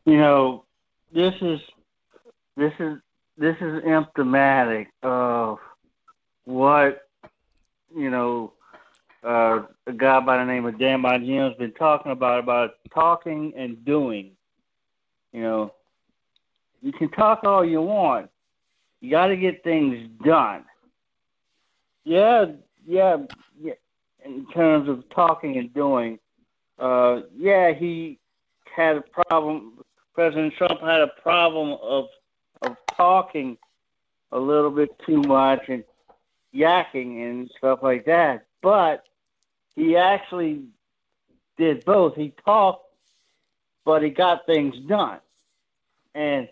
you 0.05 0.15
know, 0.15 0.63
this 1.13 1.33
is 1.41 1.59
this 2.55 2.71
is 2.79 2.99
this 3.37 3.57
is 3.59 3.83
emblematic 3.83 4.87
of 5.03 5.59
what 6.45 7.01
you 7.93 8.09
know 8.09 8.53
uh, 9.25 9.63
a 9.85 9.91
guy 9.91 10.21
by 10.21 10.37
the 10.37 10.45
name 10.45 10.65
of 10.65 10.79
Dan 10.79 11.01
Bongino 11.01 11.49
has 11.49 11.57
been 11.57 11.73
talking 11.73 12.13
about 12.13 12.39
about 12.39 12.75
talking 12.93 13.51
and 13.57 13.83
doing. 13.83 14.37
You 15.33 15.41
know, 15.41 15.73
you 16.81 16.91
can 16.91 17.09
talk 17.09 17.43
all 17.43 17.65
you 17.65 17.81
want. 17.81 18.29
You 19.01 19.11
got 19.11 19.27
to 19.27 19.37
get 19.37 19.63
things 19.63 20.09
done. 20.23 20.65
Yeah, 22.03 22.45
yeah, 22.85 23.17
yeah. 23.61 23.73
In 24.25 24.45
terms 24.47 24.89
of 24.89 25.09
talking 25.09 25.57
and 25.57 25.73
doing, 25.73 26.19
uh, 26.77 27.21
yeah, 27.35 27.73
he 27.73 28.19
had 28.75 28.97
a 28.97 29.01
problem 29.01 29.79
President 30.19 30.53
Trump 30.57 30.81
had 30.81 30.99
a 30.99 31.07
problem 31.21 31.77
of 31.81 32.09
of 32.61 32.75
talking 32.97 33.57
a 34.33 34.37
little 34.37 34.69
bit 34.69 34.89
too 35.05 35.21
much 35.21 35.69
and 35.69 35.85
yakking 36.53 37.23
and 37.23 37.49
stuff 37.57 37.79
like 37.81 38.03
that. 38.05 38.45
But 38.61 39.05
he 39.77 39.95
actually 39.95 40.63
did 41.57 41.85
both. 41.85 42.15
He 42.15 42.33
talked, 42.43 42.85
but 43.85 44.03
he 44.03 44.09
got 44.09 44.45
things 44.45 44.75
done. 44.89 45.19
And 46.13 46.49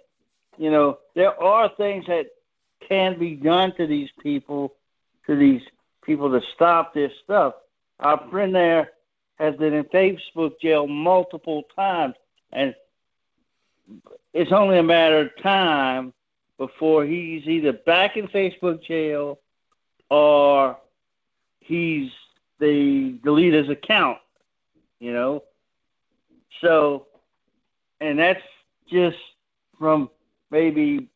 you 0.57 0.71
know, 0.71 0.99
there 1.15 1.41
are 1.41 1.69
things 1.77 2.05
that 2.07 2.27
can 2.87 3.17
be 3.17 3.35
done 3.35 3.75
to 3.75 3.87
these 3.87 4.09
people, 4.21 4.73
to 5.25 5.35
these 5.35 5.61
people 6.03 6.31
to 6.31 6.41
stop 6.55 6.93
this 6.93 7.11
stuff. 7.23 7.53
Our 7.99 8.27
friend 8.29 8.53
there 8.53 8.91
has 9.35 9.55
been 9.55 9.73
in 9.73 9.83
Facebook 9.85 10.59
jail 10.59 10.87
multiple 10.87 11.63
times, 11.75 12.15
and 12.51 12.75
it's 14.33 14.51
only 14.51 14.77
a 14.77 14.83
matter 14.83 15.21
of 15.21 15.41
time 15.41 16.13
before 16.57 17.05
he's 17.05 17.45
either 17.45 17.73
back 17.73 18.17
in 18.17 18.27
Facebook 18.27 18.83
jail 18.83 19.39
or 20.09 20.77
he's 21.59 22.09
they 22.59 23.13
delete 23.23 23.53
his 23.53 23.69
account, 23.69 24.17
you 24.99 25.13
know. 25.13 25.43
So, 26.61 27.05
and 28.01 28.17
that's 28.17 28.41
just 28.89 29.17
from 29.77 30.09
maybe, 30.51 31.09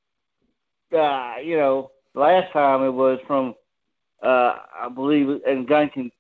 uh, 0.96 1.36
you 1.44 1.58
know, 1.58 1.92
last 2.14 2.52
time 2.54 2.84
it 2.84 2.92
was 2.92 3.20
from, 3.28 3.56
uh, 4.22 4.56
I 4.80 4.90
believe, 4.94 5.42
and 5.48 5.68
Gunn 5.68 5.90
can 5.90 6.12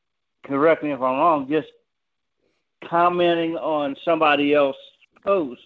correct 0.43 0.83
me 0.83 0.91
if 0.91 0.97
I'm 1.01 1.17
wrong, 1.17 1.47
just 1.49 1.67
commenting 2.89 3.55
on 3.57 3.95
somebody 4.03 4.53
else's 4.53 4.81
post 5.23 5.61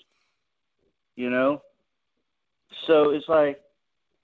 you 1.16 1.30
know. 1.30 1.62
So 2.88 3.12
it's 3.12 3.28
like, 3.28 3.62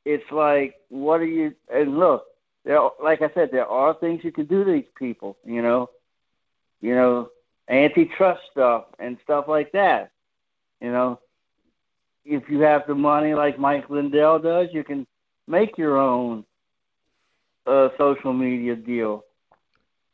it's 0.05 0.29
like, 0.31 0.75
what 0.89 1.21
are 1.21 1.25
you? 1.25 1.53
And 1.73 1.97
look, 1.97 2.25
there, 2.65 2.79
like 3.03 3.21
I 3.21 3.31
said, 3.33 3.49
there 3.51 3.67
are 3.67 3.93
things 3.95 4.23
you 4.23 4.31
can 4.31 4.45
do 4.45 4.63
to 4.63 4.71
these 4.71 4.83
people, 4.97 5.37
you 5.45 5.61
know, 5.61 5.89
you 6.81 6.95
know, 6.95 7.29
antitrust 7.69 8.41
stuff 8.51 8.85
and 8.99 9.17
stuff 9.23 9.45
like 9.47 9.71
that, 9.71 10.11
you 10.81 10.91
know. 10.91 11.19
If 12.23 12.49
you 12.49 12.61
have 12.61 12.85
the 12.87 12.95
money 12.95 13.33
like 13.33 13.57
Mike 13.57 13.89
Lindell 13.89 14.39
does, 14.39 14.69
you 14.71 14.83
can 14.83 15.07
make 15.47 15.77
your 15.77 15.97
own 15.97 16.45
uh, 17.65 17.89
social 17.97 18.33
media 18.33 18.75
deal. 18.75 19.25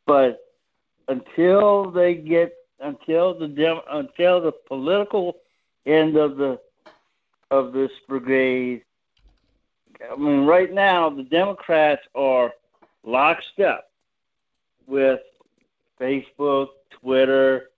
But 0.05 0.39
until 1.07 1.91
they 1.91 2.15
get 2.15 2.53
until 2.79 3.37
the 3.37 3.47
dem, 3.47 3.79
until 3.89 4.39
the 4.41 4.51
political 4.51 5.37
end 5.85 6.15
of 6.15 6.37
the 6.37 6.59
of 7.49 7.73
this 7.73 7.91
brigade 8.07 8.83
I 10.11 10.15
mean, 10.15 10.45
right 10.45 10.71
now 10.71 11.09
the 11.09 11.23
Democrats 11.23 12.03
are 12.13 12.53
lockstep 13.03 13.89
with 14.85 15.19
Facebook, 15.99 16.67
Twitter, 16.91 17.69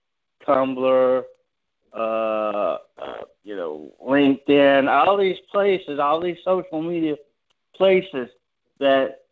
Tumblr, 0.46 1.22
uh, 1.92 2.78
you 3.42 3.56
know, 3.56 3.92
LinkedIn, 4.04 4.88
all 4.88 5.16
these 5.16 5.38
places, 5.50 5.98
all 5.98 6.20
these 6.20 6.38
social 6.44 6.82
media 6.82 7.16
places 7.74 8.28
that 8.78 9.22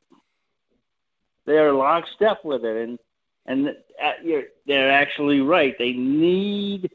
they're 1.47 1.73
lockstep 1.73 2.45
with 2.45 2.65
it, 2.65 2.89
and 2.89 2.99
and 3.47 3.75
you're, 4.23 4.45
they're 4.67 4.93
actually 4.93 5.41
right. 5.41 5.75
They 5.79 5.93
need 5.93 6.91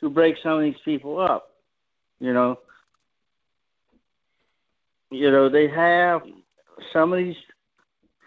to 0.00 0.08
break 0.10 0.36
some 0.42 0.58
of 0.58 0.62
these 0.62 0.80
people 0.84 1.18
up. 1.18 1.50
You 2.20 2.32
know, 2.32 2.58
you 5.10 5.30
know 5.30 5.48
they 5.48 5.68
have 5.68 6.22
some 6.92 7.12
of 7.12 7.18
these 7.18 7.36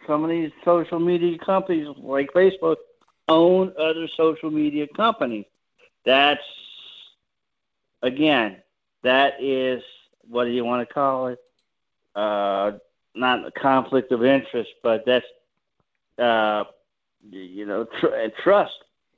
some 0.07 0.23
of 0.23 0.29
these 0.29 0.51
social 0.63 0.99
media 0.99 1.37
companies 1.39 1.87
like 1.97 2.31
Facebook 2.33 2.77
own 3.27 3.73
other 3.79 4.07
social 4.15 4.51
media 4.51 4.87
companies. 4.95 5.45
That's 6.06 6.41
again, 8.02 8.57
that 9.03 9.34
is 9.41 9.82
what 10.27 10.45
do 10.45 10.52
you 10.52 10.65
want 10.65 10.88
to 10.88 10.94
call 10.94 11.27
it? 11.27 11.40
Uh, 12.15 12.73
not 13.14 13.45
a 13.45 13.52
conflict 13.52 14.11
of 14.11 14.23
interest, 14.23 14.69
but 14.84 15.03
that's 15.06 15.26
uh, 16.19 16.64
you 17.30 17.65
know 17.65 17.86
tr- 17.99 18.07
trust. 18.44 18.73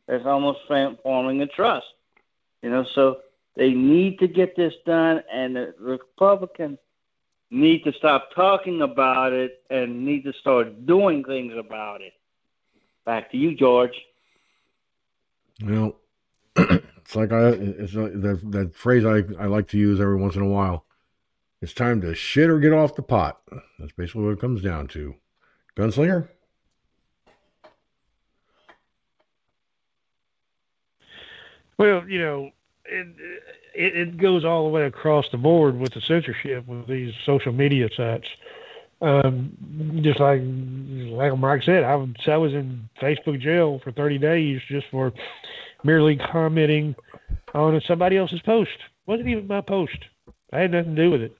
That's 0.07 0.25
almost 0.25 0.59
forming 0.67 1.41
a 1.41 1.47
trust. 1.47 1.87
You 2.61 2.69
know, 2.69 2.85
so 2.95 3.17
they 3.55 3.71
need 3.71 4.19
to 4.19 4.27
get 4.27 4.55
this 4.55 4.73
done, 4.85 5.21
and 5.31 5.55
the 5.55 5.73
Republicans 5.79 6.77
need 7.49 7.83
to 7.83 7.93
stop 7.93 8.29
talking 8.35 8.81
about 8.81 9.33
it 9.33 9.61
and 9.69 10.05
need 10.05 10.23
to 10.23 10.33
start 10.33 10.85
doing 10.85 11.23
things 11.23 11.53
about 11.57 12.01
it. 12.01 12.13
Back 13.05 13.31
to 13.31 13.37
you, 13.37 13.55
George. 13.55 13.95
Well, 15.63 15.95
it's 17.07 17.15
like 17.15 17.31
I 17.31 17.51
it's 17.51 17.93
like 17.93 18.11
that 18.21 18.41
that 18.51 18.75
phrase 18.75 19.05
I, 19.05 19.23
I 19.41 19.45
like 19.45 19.69
to 19.69 19.77
use 19.77 20.01
every 20.01 20.17
once 20.17 20.35
in 20.35 20.41
a 20.41 20.47
while. 20.47 20.83
It's 21.61 21.73
time 21.73 22.01
to 22.01 22.13
shit 22.13 22.49
or 22.49 22.59
get 22.59 22.73
off 22.73 22.95
the 22.95 23.01
pot. 23.01 23.39
That's 23.79 23.93
basically 23.93 24.25
what 24.25 24.33
it 24.33 24.41
comes 24.41 24.61
down 24.61 24.87
to. 24.89 25.15
Gunslinger? 25.77 26.27
Well, 31.77 32.05
you 32.09 32.19
know, 32.19 32.51
it, 32.83 33.07
it, 33.73 33.95
it 33.95 34.17
goes 34.17 34.43
all 34.43 34.65
the 34.65 34.69
way 34.69 34.83
across 34.83 35.27
the 35.31 35.37
board 35.37 35.79
with 35.79 35.93
the 35.93 36.01
censorship 36.01 36.67
with 36.67 36.87
these 36.87 37.13
social 37.25 37.53
media 37.53 37.87
sites. 37.95 38.27
Um, 39.01 40.01
just 40.03 40.19
like 40.19 40.41
like 40.43 41.39
Mike 41.39 41.63
said, 41.63 41.85
I 41.85 41.95
was 41.95 42.09
I 42.27 42.35
was 42.35 42.51
in 42.51 42.89
Facebook 43.01 43.39
jail 43.39 43.79
for 43.81 43.93
30 43.93 44.17
days 44.17 44.59
just 44.67 44.87
for 44.91 45.13
merely 45.83 46.17
commenting 46.17 46.95
on 47.53 47.81
somebody 47.87 48.17
else's 48.17 48.41
post. 48.41 48.77
wasn't 49.05 49.29
even 49.29 49.47
my 49.47 49.61
post. 49.61 49.97
I 50.51 50.59
had 50.59 50.71
nothing 50.71 50.95
to 50.95 51.03
do 51.03 51.11
with 51.11 51.21
it. 51.21 51.37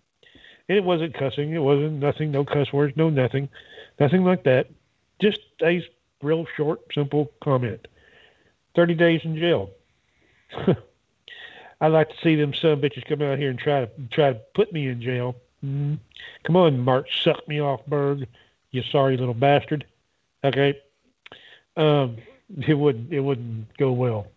And 0.70 0.78
it 0.78 0.84
wasn't 0.84 1.14
cussing. 1.14 1.54
It 1.54 1.60
wasn't 1.60 1.94
nothing. 1.94 2.32
No 2.32 2.44
cuss 2.44 2.74
words. 2.74 2.96
No 2.98 3.10
nothing. 3.10 3.50
Nothing 4.00 4.24
like 4.24 4.44
that. 4.44 4.68
Just 5.22 5.40
a 5.64 5.86
real 6.22 6.46
short, 6.56 6.82
simple 6.94 7.32
comment. 7.42 7.88
30 8.76 8.96
days 8.96 9.22
in 9.24 9.38
jail. 9.38 9.72
I'd 11.82 11.88
like 11.88 12.10
to 12.10 12.16
see 12.24 12.36
them 12.36 12.54
son 12.54 12.82
bitches 12.82 13.06
come 13.06 13.22
out 13.22 13.38
here 13.38 13.50
and 13.50 13.60
try 13.60 13.86
to 13.86 13.92
try 14.12 14.34
to 14.34 14.40
put 14.56 14.74
me 14.74 14.88
in 14.88 15.02
jail. 15.02 15.36
Mm-hmm. 15.64 15.96
Come 16.44 16.56
on, 16.56 16.80
Mark, 16.80 17.08
suck 17.12 17.48
me 17.48 17.62
off, 17.62 17.86
Berg. 17.88 18.28
You 18.72 18.84
sorry 18.92 19.18
little 19.18 19.34
bastard. 19.34 19.86
Okay. 20.44 20.80
Um, 21.76 22.18
it 22.68 22.74
wouldn't 22.74 23.12
it 23.12 23.20
wouldn't 23.20 23.76
go 23.78 23.92
well. 23.92 24.28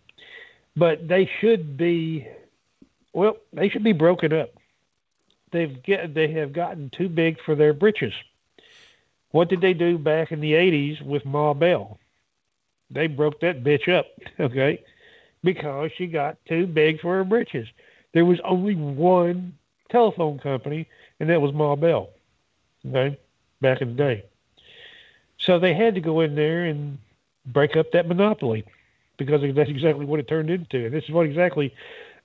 But 0.75 1.07
they 1.07 1.29
should 1.39 1.77
be 1.77 2.27
well, 3.13 3.37
they 3.53 3.69
should 3.69 3.83
be 3.83 3.93
broken 3.93 4.33
up. 4.33 4.51
They've 5.51 5.81
get 5.83 6.13
they 6.13 6.31
have 6.33 6.53
gotten 6.53 6.89
too 6.89 7.09
big 7.09 7.39
for 7.41 7.55
their 7.55 7.73
britches. 7.73 8.13
What 9.31 9.49
did 9.49 9.61
they 9.61 9.73
do 9.73 9.97
back 9.97 10.31
in 10.31 10.41
the 10.41 10.55
eighties 10.55 11.01
with 11.01 11.25
Ma 11.25 11.53
Bell? 11.53 11.99
They 12.89 13.07
broke 13.07 13.39
that 13.41 13.63
bitch 13.63 13.87
up, 13.87 14.07
okay? 14.39 14.83
because 15.43 15.91
she 15.97 16.07
got 16.07 16.37
too 16.45 16.67
big 16.67 17.01
for 17.01 17.15
her 17.17 17.23
britches. 17.23 17.67
There 18.13 18.25
was 18.25 18.39
only 18.43 18.75
one 18.75 19.53
telephone 19.89 20.39
company, 20.39 20.87
and 21.19 21.29
that 21.29 21.41
was 21.41 21.53
Ma 21.53 21.75
Bell. 21.75 22.09
Okay, 22.87 23.17
back 23.61 23.81
in 23.81 23.89
the 23.89 23.95
day. 23.95 24.25
So 25.37 25.59
they 25.59 25.73
had 25.73 25.95
to 25.95 26.01
go 26.01 26.21
in 26.21 26.35
there 26.35 26.65
and 26.65 26.97
break 27.45 27.75
up 27.75 27.91
that 27.91 28.07
monopoly 28.07 28.63
because 29.17 29.41
that's 29.55 29.69
exactly 29.69 30.05
what 30.05 30.19
it 30.19 30.27
turned 30.27 30.49
into. 30.49 30.85
And 30.85 30.93
this 30.93 31.03
is 31.03 31.11
what 31.11 31.25
exactly 31.25 31.73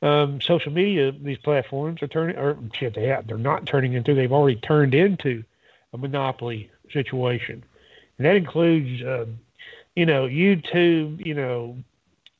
um, 0.03 0.41
social 0.41 0.73
media, 0.73 1.13
these 1.13 1.39
platforms 1.39 2.03
are 2.03 2.09
turning, 2.09 2.37
or 2.37 2.57
shit, 2.75 2.95
they 2.95 3.07
have, 3.09 3.27
they're 3.27 3.39
not 3.39 3.67
turning 3.67 3.95
into. 3.95 4.15
They've 4.15 4.33
already 4.33 4.61
turned 4.61 4.95
into 4.95 5.45
a 5.93 5.99
monopoly 5.99 6.71
situation, 6.93 7.65
and 8.19 8.27
that 8.27 8.37
includes, 8.37 9.03
uh, 9.03 9.27
you 9.95 10.07
know, 10.07 10.27
YouTube, 10.27 11.25
you 11.25 11.35
know, 11.35 11.77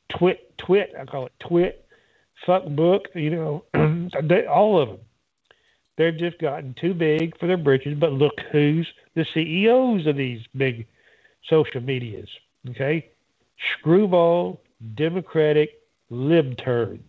twit, 0.09 0.57
twit, 0.57 0.93
I 0.99 1.05
call 1.05 1.25
it 1.25 1.33
twit, 1.39 1.85
fuck 2.45 2.65
book, 2.65 3.07
you 3.15 3.29
know, 3.31 3.63
they, 4.23 4.45
all 4.45 4.79
of 4.81 4.89
them. 4.89 4.99
They've 5.97 6.17
just 6.17 6.37
gotten 6.37 6.75
too 6.79 6.93
big 6.93 7.39
for 7.39 7.47
their 7.47 7.57
britches, 7.57 7.97
but 7.99 8.13
look 8.13 8.39
who's 8.51 8.87
the 9.15 9.25
CEOs 9.33 10.05
of 10.05 10.15
these 10.15 10.41
big 10.55 10.85
social 11.49 11.81
medias, 11.81 12.29
okay? 12.69 13.09
Screwball, 13.73 14.61
Democratic, 14.95 15.81
libturds. 16.11 16.99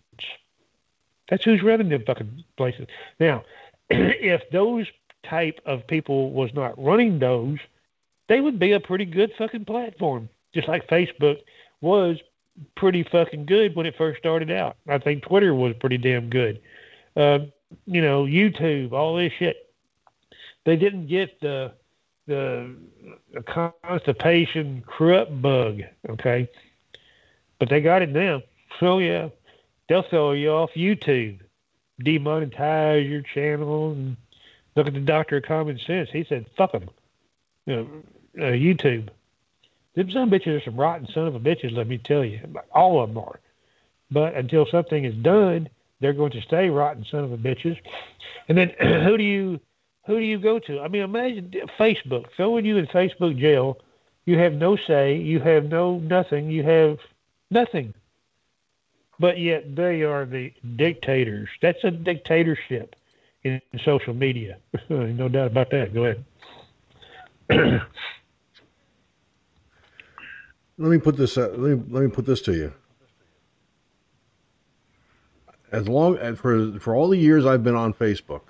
That's 1.29 1.43
who's 1.43 1.61
running 1.61 1.89
them 1.89 2.03
fucking 2.05 2.43
places. 2.57 2.87
Now, 3.19 3.43
if 3.89 4.41
those 4.51 4.87
type 5.23 5.59
of 5.65 5.85
people 5.87 6.31
was 6.31 6.53
not 6.53 6.81
running 6.81 7.19
those, 7.19 7.59
they 8.27 8.41
would 8.41 8.59
be 8.59 8.71
a 8.71 8.79
pretty 8.79 9.05
good 9.05 9.31
fucking 9.37 9.65
platform, 9.65 10.29
just 10.53 10.67
like 10.67 10.87
Facebook 10.87 11.37
was 11.81 12.17
pretty 12.75 13.03
fucking 13.03 13.45
good 13.45 13.75
when 13.75 13.85
it 13.85 13.95
first 13.97 14.19
started 14.19 14.51
out. 14.51 14.77
I 14.87 14.97
think 14.97 15.23
Twitter 15.23 15.53
was 15.53 15.75
pretty 15.79 15.97
damn 15.97 16.29
good. 16.29 16.61
Uh, 17.15 17.39
you 17.85 18.01
know, 18.01 18.25
YouTube, 18.25 18.91
all 18.91 19.15
this 19.15 19.33
shit. 19.37 19.57
They 20.65 20.75
didn't 20.75 21.07
get 21.07 21.39
the 21.41 21.73
the, 22.29 23.43
constipation 23.47 24.83
corrupt 24.85 25.41
bug, 25.41 25.81
okay, 26.09 26.49
but 27.59 27.69
they 27.69 27.81
got 27.81 28.01
it 28.01 28.09
now. 28.09 28.41
So 28.79 28.99
yeah, 28.99 29.29
they'll 29.87 30.03
throw 30.03 30.31
you 30.31 30.51
off 30.51 30.71
YouTube, 30.75 31.39
demonetize 32.03 33.09
your 33.09 33.21
channel, 33.21 33.91
and 33.91 34.15
look 34.75 34.87
at 34.87 34.93
the 34.93 34.99
doctor 34.99 35.37
of 35.37 35.43
common 35.43 35.79
sense. 35.79 36.09
He 36.11 36.23
said, 36.23 36.45
"Fuck 36.55 36.71
them." 36.71 36.89
You 37.65 37.75
know, 37.75 37.87
uh, 38.37 38.51
YouTube. 38.51 39.09
Them 39.95 40.11
some 40.11 40.29
bitches 40.29 40.61
are 40.61 40.63
some 40.63 40.77
rotten 40.77 41.07
son 41.13 41.27
of 41.27 41.35
a 41.35 41.39
bitches, 41.39 41.75
let 41.75 41.87
me 41.87 41.97
tell 41.97 42.23
you. 42.23 42.39
All 42.71 43.03
of 43.03 43.09
them 43.09 43.17
are. 43.17 43.39
But 44.11 44.35
until 44.35 44.65
something 44.65 45.03
is 45.03 45.15
done, 45.15 45.67
they're 45.99 46.13
going 46.13 46.31
to 46.31 46.41
stay 46.41 46.69
rotten 46.69 47.05
son 47.09 47.23
of 47.23 47.31
a 47.31 47.37
bitches. 47.37 47.77
And 48.47 48.57
then 48.57 48.69
who 49.03 49.17
do 49.17 49.23
you 49.23 49.59
who 50.09 50.17
do 50.17 50.25
you 50.25 50.39
go 50.39 50.57
to? 50.57 50.81
I 50.81 50.87
mean, 50.87 51.03
imagine 51.03 51.53
Facebook 51.77 52.25
throwing 52.35 52.65
you 52.65 52.77
in 52.77 52.87
Facebook 52.87 53.37
jail. 53.37 53.77
You 54.25 54.39
have 54.39 54.53
no 54.53 54.75
say. 54.75 55.17
You 55.17 55.39
have 55.39 55.65
no 55.65 55.99
nothing. 55.99 56.49
You 56.49 56.63
have 56.63 56.97
nothing. 57.51 57.93
But 59.19 59.37
yet 59.37 59.75
they 59.75 60.01
are 60.01 60.25
the 60.25 60.51
dictators. 60.75 61.47
That's 61.61 61.83
a 61.83 61.91
dictatorship 61.91 62.95
in 63.43 63.61
social 63.85 64.15
media. 64.15 64.57
no 64.89 65.29
doubt 65.29 65.51
about 65.51 65.69
that. 65.69 65.93
Go 65.93 66.05
ahead. 66.05 66.25
let 70.79 70.89
me 70.89 70.97
put 70.97 71.17
this. 71.17 71.37
Uh, 71.37 71.49
let 71.55 71.77
me 71.77 71.83
let 71.87 72.03
me 72.03 72.09
put 72.09 72.25
this 72.25 72.41
to 72.41 72.53
you. 72.53 72.73
As 75.71 75.87
long 75.87 76.17
as 76.17 76.39
for 76.39 76.79
for 76.79 76.95
all 76.95 77.09
the 77.09 77.17
years 77.17 77.45
I've 77.45 77.63
been 77.63 77.75
on 77.75 77.93
Facebook, 77.93 78.41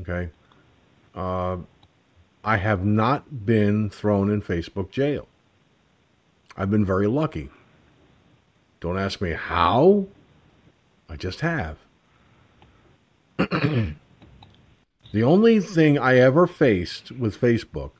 okay, 0.00 0.30
uh, 1.14 1.56
I 2.44 2.56
have 2.56 2.84
not 2.84 3.46
been 3.46 3.90
thrown 3.90 4.30
in 4.30 4.42
Facebook 4.42 4.90
jail. 4.90 5.28
I've 6.56 6.70
been 6.70 6.84
very 6.84 7.06
lucky. 7.06 7.50
Don't 8.80 8.98
ask 8.98 9.20
me 9.20 9.32
how. 9.32 10.06
I 11.08 11.16
just 11.16 11.40
have. 11.40 11.78
the 13.38 13.94
only 15.22 15.60
thing 15.60 15.98
I 15.98 16.16
ever 16.16 16.46
faced 16.46 17.12
with 17.12 17.40
Facebook 17.40 17.92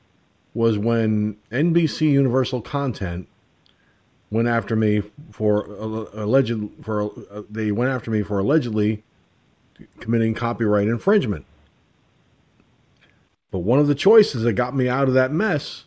was 0.53 0.77
when 0.77 1.37
NBC 1.51 2.11
Universal 2.11 2.61
Content 2.61 3.27
went 4.31 4.47
after 4.47 4.75
me 4.75 5.01
for 5.31 5.65
alleged 6.13 6.59
for 6.83 7.11
uh, 7.31 7.41
they 7.49 7.71
went 7.71 7.91
after 7.91 8.11
me 8.11 8.21
for 8.21 8.39
allegedly 8.39 9.03
committing 9.99 10.33
copyright 10.33 10.87
infringement. 10.87 11.45
But 13.51 13.59
one 13.59 13.79
of 13.79 13.87
the 13.87 13.95
choices 13.95 14.43
that 14.43 14.53
got 14.53 14.75
me 14.75 14.87
out 14.87 15.07
of 15.07 15.13
that 15.15 15.31
mess 15.31 15.85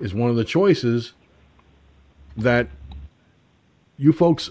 is 0.00 0.14
one 0.14 0.30
of 0.30 0.36
the 0.36 0.44
choices 0.44 1.12
that 2.36 2.68
you 3.96 4.12
folks 4.12 4.50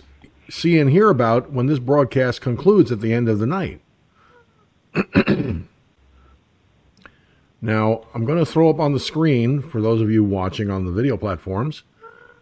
see 0.50 0.80
and 0.80 0.90
hear 0.90 1.10
about 1.10 1.52
when 1.52 1.68
this 1.68 1.80
broadcast 1.80 2.42
concludes 2.42 2.92
at 2.92 3.00
the 3.02 3.14
end 3.14 3.30
of 3.30 3.40
the 3.40 3.46
night. 3.46 3.82
now, 7.62 8.02
I'm 8.14 8.26
going 8.26 8.40
to 8.40 8.46
throw 8.46 8.70
up 8.70 8.80
on 8.80 8.94
the 8.94 9.00
screen 9.00 9.62
for 9.62 9.82
those 9.82 10.02
of 10.02 10.12
you 10.12 10.24
watching 10.24 10.70
on 10.70 10.86
the 10.86 10.92
video 10.92 11.16
platforms. 11.16 11.84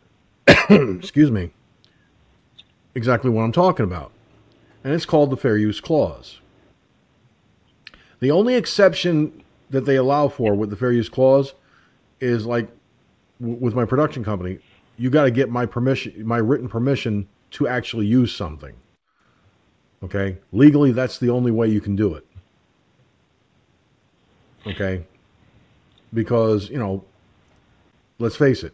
excuse 0.69 1.29
me. 1.29 1.51
Exactly 2.95 3.29
what 3.29 3.43
I'm 3.43 3.51
talking 3.51 3.83
about. 3.85 4.11
And 4.83 4.93
it's 4.93 5.05
called 5.05 5.29
the 5.29 5.37
Fair 5.37 5.57
Use 5.57 5.79
Clause. 5.79 6.39
The 8.19 8.31
only 8.31 8.55
exception 8.55 9.43
that 9.69 9.85
they 9.85 9.95
allow 9.95 10.27
for 10.27 10.53
with 10.55 10.69
the 10.69 10.75
Fair 10.75 10.91
Use 10.91 11.09
Clause 11.09 11.53
is 12.19 12.45
like 12.45 12.69
w- 13.39 13.57
with 13.59 13.73
my 13.75 13.85
production 13.85 14.23
company, 14.23 14.59
you 14.97 15.09
got 15.09 15.23
to 15.23 15.31
get 15.31 15.49
my 15.49 15.65
permission, 15.65 16.25
my 16.25 16.37
written 16.37 16.67
permission 16.67 17.27
to 17.51 17.67
actually 17.67 18.05
use 18.05 18.35
something. 18.35 18.75
Okay? 20.03 20.37
Legally, 20.51 20.91
that's 20.91 21.19
the 21.19 21.29
only 21.29 21.51
way 21.51 21.67
you 21.67 21.81
can 21.81 21.95
do 21.95 22.15
it. 22.15 22.25
Okay? 24.65 25.05
Because, 26.13 26.69
you 26.69 26.77
know, 26.77 27.03
let's 28.17 28.35
face 28.35 28.63
it, 28.63 28.73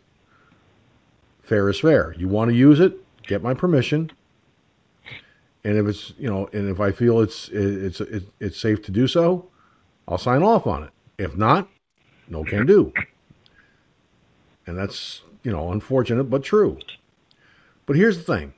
fair 1.44 1.70
is 1.70 1.80
fair. 1.80 2.16
You 2.18 2.28
want 2.28 2.50
to 2.50 2.56
use 2.56 2.80
it, 2.80 2.98
get 3.24 3.44
my 3.44 3.54
permission. 3.54 4.12
And 5.64 5.78
if 5.78 5.88
it's, 5.88 6.14
you 6.18 6.30
know, 6.30 6.48
and 6.54 6.70
if 6.70 6.80
I 6.80 6.92
feel 6.92 7.22
it's 7.22 7.50
it's 7.50 8.00
it's, 8.00 8.26
it's 8.40 8.60
safe 8.60 8.84
to 8.84 8.92
do 8.92 9.08
so, 9.08 9.50
I'll 10.08 10.18
sign 10.18 10.44
off 10.44 10.68
on 10.68 10.84
it. 10.84 10.92
If 11.18 11.36
not, 11.36 11.68
no 12.28 12.44
can 12.44 12.66
do. 12.66 12.94
And 14.68 14.78
that's, 14.78 15.22
you 15.44 15.52
know, 15.52 15.72
unfortunate 15.72 16.26
but 16.26 16.44
true. 16.44 16.78
But 17.86 17.96
here's 17.96 18.18
the 18.18 18.24
thing 18.24 18.54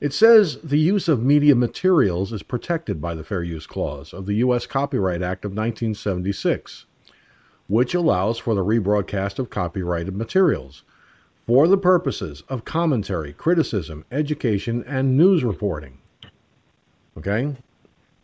it 0.00 0.12
says 0.14 0.58
the 0.62 0.78
use 0.78 1.08
of 1.08 1.22
media 1.22 1.54
materials 1.54 2.32
is 2.32 2.42
protected 2.42 3.00
by 3.00 3.14
the 3.14 3.24
Fair 3.24 3.42
Use 3.42 3.66
Clause 3.66 4.12
of 4.12 4.26
the 4.26 4.34
U.S. 4.34 4.66
Copyright 4.66 5.22
Act 5.22 5.44
of 5.44 5.50
1976, 5.50 6.86
which 7.68 7.94
allows 7.94 8.38
for 8.38 8.54
the 8.54 8.64
rebroadcast 8.64 9.38
of 9.38 9.50
copyrighted 9.50 10.16
materials 10.16 10.84
for 11.46 11.68
the 11.68 11.76
purposes 11.76 12.42
of 12.48 12.64
commentary, 12.64 13.32
criticism, 13.32 14.04
education, 14.10 14.84
and 14.86 15.16
news 15.16 15.44
reporting. 15.44 15.98
Okay? 17.18 17.56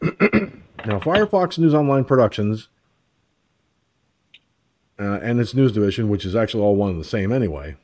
now, 0.85 0.99
Firefox 0.99 1.59
News 1.59 1.75
Online 1.75 2.05
Productions 2.05 2.69
uh, 4.99 5.19
and 5.23 5.41
its 5.41 5.55
news 5.55 5.73
division, 5.73 6.09
which 6.09 6.25
is 6.25 6.37
actually 6.37 6.63
all 6.63 6.77
one 6.77 6.91
and 6.91 7.01
the 7.01 7.05
same 7.05 7.33
anyway, 7.33 7.77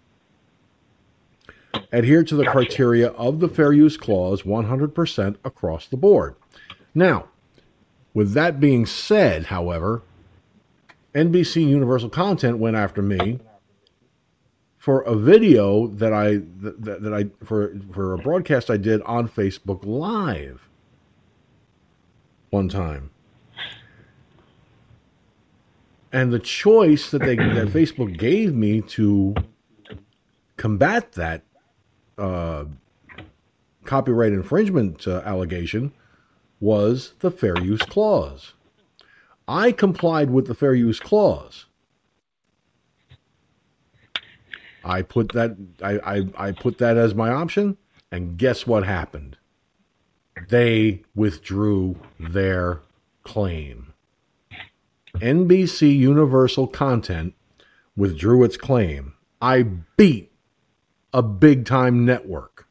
adhere 1.93 2.23
to 2.24 2.35
the 2.35 2.44
gotcha. 2.44 2.52
criteria 2.52 3.09
of 3.09 3.40
the 3.40 3.48
Fair 3.48 3.73
Use 3.73 3.97
Clause 3.97 4.43
100% 4.43 5.36
across 5.44 5.86
the 5.86 5.97
board. 5.97 6.36
Now, 6.94 7.27
with 8.14 8.32
that 8.35 8.60
being 8.60 8.86
said, 8.86 9.47
however, 9.47 10.02
NBC 11.14 11.66
Universal 11.66 12.10
Content 12.10 12.59
went 12.59 12.77
after 12.77 13.02
me 13.02 13.40
for 14.78 15.02
a 15.02 15.14
video 15.14 15.86
that 15.86 16.12
I 16.12 16.40
that, 16.60 17.02
that 17.02 17.14
I 17.14 17.44
for 17.44 17.73
for 17.93 18.14
a 18.14 18.19
broadcast 18.19 18.70
I 18.70 18.77
did 18.77 19.01
on 19.02 19.28
Facebook 19.28 19.85
Live 19.85 20.69
one 22.52 22.68
time. 22.68 23.10
And 26.12 26.30
the 26.30 26.38
choice 26.38 27.10
that 27.10 27.22
they 27.22 27.36
that 27.36 27.68
Facebook 27.78 28.18
gave 28.18 28.54
me 28.54 28.82
to 28.82 29.34
combat 30.58 31.12
that 31.12 31.42
uh, 32.18 32.66
copyright 33.84 34.32
infringement 34.32 35.08
uh, 35.08 35.22
allegation 35.24 35.92
was 36.60 37.14
the 37.20 37.30
fair 37.30 37.58
use 37.58 37.82
clause. 37.82 38.52
I 39.48 39.72
complied 39.72 40.30
with 40.30 40.46
the 40.46 40.54
fair 40.54 40.74
use 40.74 41.00
clause. 41.00 41.64
I 44.84 45.00
put 45.00 45.32
that 45.32 45.56
I, 45.82 45.92
I, 46.16 46.48
I 46.48 46.52
put 46.52 46.76
that 46.78 46.98
as 46.98 47.14
my 47.14 47.30
option, 47.30 47.78
and 48.10 48.36
guess 48.36 48.66
what 48.66 48.84
happened? 48.84 49.38
They 50.48 51.02
withdrew 51.14 51.97
their 52.19 52.81
claim. 53.23 53.93
NBC 55.16 55.97
Universal 55.97 56.69
Content 56.69 57.35
withdrew 57.97 58.43
its 58.44 58.56
claim. 58.56 59.14
I 59.40 59.62
beat 59.97 60.32
a 61.12 61.23
big 61.23 61.66
time 61.66 62.05
network. 62.05 62.66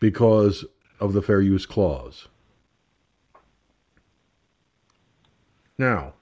Because 0.00 0.64
of 1.00 1.12
the 1.12 1.22
fair 1.22 1.40
use 1.40 1.66
clause. 1.66 2.28
Now, 5.76 6.14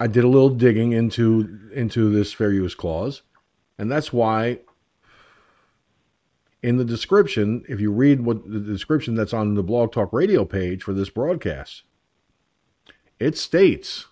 I 0.00 0.06
did 0.06 0.24
a 0.24 0.28
little 0.28 0.50
digging 0.50 0.92
into 0.92 1.70
into 1.72 2.10
this 2.10 2.32
fair 2.32 2.52
use 2.52 2.74
clause, 2.74 3.22
and 3.78 3.90
that's 3.90 4.12
why 4.12 4.60
in 6.62 6.78
the 6.78 6.84
description, 6.84 7.62
if 7.68 7.78
you 7.78 7.92
read 7.92 8.22
what 8.22 8.50
the 8.50 8.58
description 8.58 9.14
that's 9.14 9.34
on 9.34 9.54
the 9.54 9.62
Blog 9.62 9.92
Talk 9.92 10.12
Radio 10.12 10.44
page 10.44 10.82
for 10.82 10.94
this 10.94 11.10
broadcast, 11.10 11.82
it 13.20 13.36
states, 13.36 14.06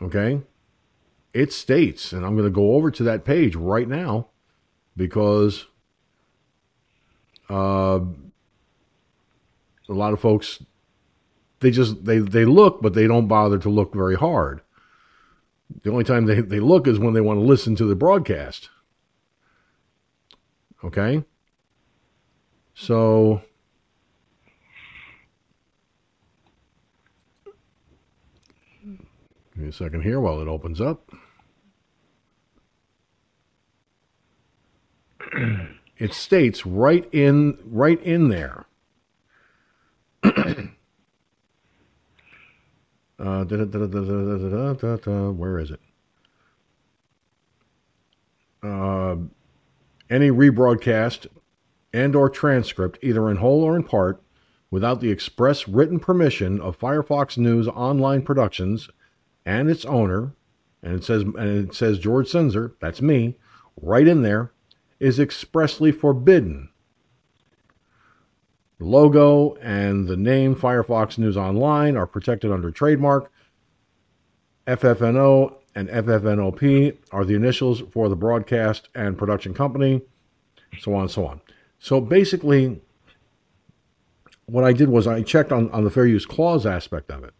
okay, 0.00 0.42
it 1.32 1.52
states, 1.52 2.12
and 2.12 2.24
I'm 2.24 2.36
going 2.36 2.48
to 2.48 2.54
go 2.54 2.74
over 2.74 2.90
to 2.92 3.02
that 3.02 3.24
page 3.24 3.56
right 3.56 3.88
now 3.88 4.28
because 4.96 5.66
uh, 7.50 7.98
a 9.88 9.92
lot 9.92 10.12
of 10.12 10.20
folks 10.20 10.62
they 11.64 11.70
just 11.70 12.04
they 12.04 12.18
they 12.18 12.44
look 12.44 12.82
but 12.82 12.92
they 12.92 13.06
don't 13.06 13.26
bother 13.26 13.58
to 13.58 13.70
look 13.70 13.94
very 13.94 14.16
hard 14.16 14.60
the 15.82 15.90
only 15.90 16.04
time 16.04 16.26
they, 16.26 16.42
they 16.42 16.60
look 16.60 16.86
is 16.86 16.98
when 16.98 17.14
they 17.14 17.22
want 17.22 17.40
to 17.40 17.44
listen 17.44 17.74
to 17.74 17.86
the 17.86 17.96
broadcast 17.96 18.68
okay 20.84 21.24
so 22.74 23.40
Give 29.54 29.62
me 29.62 29.68
a 29.68 29.72
second 29.72 30.02
here 30.02 30.18
while 30.20 30.40
it 30.40 30.48
opens 30.48 30.80
up. 30.80 31.12
it 35.96 36.12
states 36.12 36.66
right 36.66 37.08
in 37.12 37.58
right 37.64 38.02
in 38.02 38.28
there. 38.28 38.66
Uh, 43.18 43.44
where 45.32 45.58
is 45.58 45.70
it? 45.70 45.80
Uh, 48.62 49.16
any 50.10 50.30
rebroadcast 50.30 51.26
and 51.92 52.16
or 52.16 52.28
transcript, 52.28 52.98
either 53.02 53.30
in 53.30 53.36
whole 53.36 53.62
or 53.62 53.76
in 53.76 53.84
part, 53.84 54.22
without 54.70 55.00
the 55.00 55.10
express 55.10 55.68
written 55.68 56.00
permission 56.00 56.60
of 56.60 56.78
Firefox 56.78 57.38
News 57.38 57.68
Online 57.68 58.22
Productions 58.22 58.88
and 59.46 59.70
its 59.70 59.84
owner, 59.84 60.34
and 60.82 60.94
it 60.94 61.04
says 61.04 61.22
and 61.22 61.68
it 61.68 61.74
says 61.74 61.98
George 61.98 62.28
Sinzer, 62.28 62.72
that's 62.80 63.00
me, 63.00 63.36
right 63.80 64.08
in 64.08 64.22
there, 64.22 64.52
is 64.98 65.20
expressly 65.20 65.92
forbidden. 65.92 66.70
The 68.78 68.84
logo 68.84 69.54
and 69.56 70.08
the 70.08 70.16
name 70.16 70.54
Firefox 70.54 71.16
News 71.18 71.36
Online 71.36 71.96
are 71.96 72.06
protected 72.06 72.50
under 72.50 72.70
trademark. 72.70 73.30
FFNO 74.66 75.54
and 75.74 75.88
FFNOP 75.88 76.96
are 77.12 77.24
the 77.24 77.34
initials 77.34 77.82
for 77.92 78.08
the 78.08 78.16
broadcast 78.16 78.88
and 78.94 79.18
production 79.18 79.54
company, 79.54 80.02
so 80.80 80.94
on 80.94 81.02
and 81.02 81.10
so 81.10 81.26
on. 81.26 81.40
So 81.78 82.00
basically, 82.00 82.80
what 84.46 84.64
I 84.64 84.72
did 84.72 84.88
was 84.88 85.06
I 85.06 85.22
checked 85.22 85.52
on, 85.52 85.70
on 85.70 85.84
the 85.84 85.90
fair 85.90 86.06
use 86.06 86.26
clause 86.26 86.66
aspect 86.66 87.10
of 87.10 87.24
it. 87.24 87.34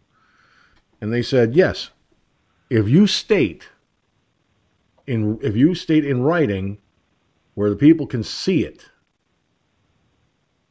And 1.01 1.11
they 1.11 1.21
said, 1.21 1.55
yes, 1.55 1.89
if 2.69 2.87
you 2.87 3.07
state 3.07 3.69
in 5.05 5.39
if 5.41 5.55
you 5.55 5.75
state 5.75 6.03
in 6.03 6.23
writing 6.23 6.79
where 7.53 7.69
the 7.69 7.75
people 7.75 8.07
can 8.07 8.23
see 8.23 8.65
it, 8.65 8.85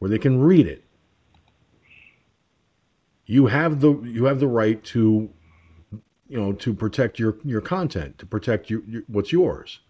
where 0.04 0.10
they 0.10 0.18
can 0.18 0.38
read 0.38 0.66
it, 0.66 0.84
you 3.24 3.46
have 3.46 3.80
the 3.80 3.94
you 4.02 4.26
have 4.26 4.38
the 4.38 4.46
right 4.46 4.84
to 4.84 5.30
you 6.28 6.38
know 6.38 6.52
to 6.52 6.74
protect 6.74 7.18
your 7.18 7.38
your 7.42 7.62
content, 7.62 8.18
to 8.18 8.26
protect 8.26 8.68
your, 8.68 8.82
your 8.86 9.02
what's 9.06 9.32
yours. 9.32 9.80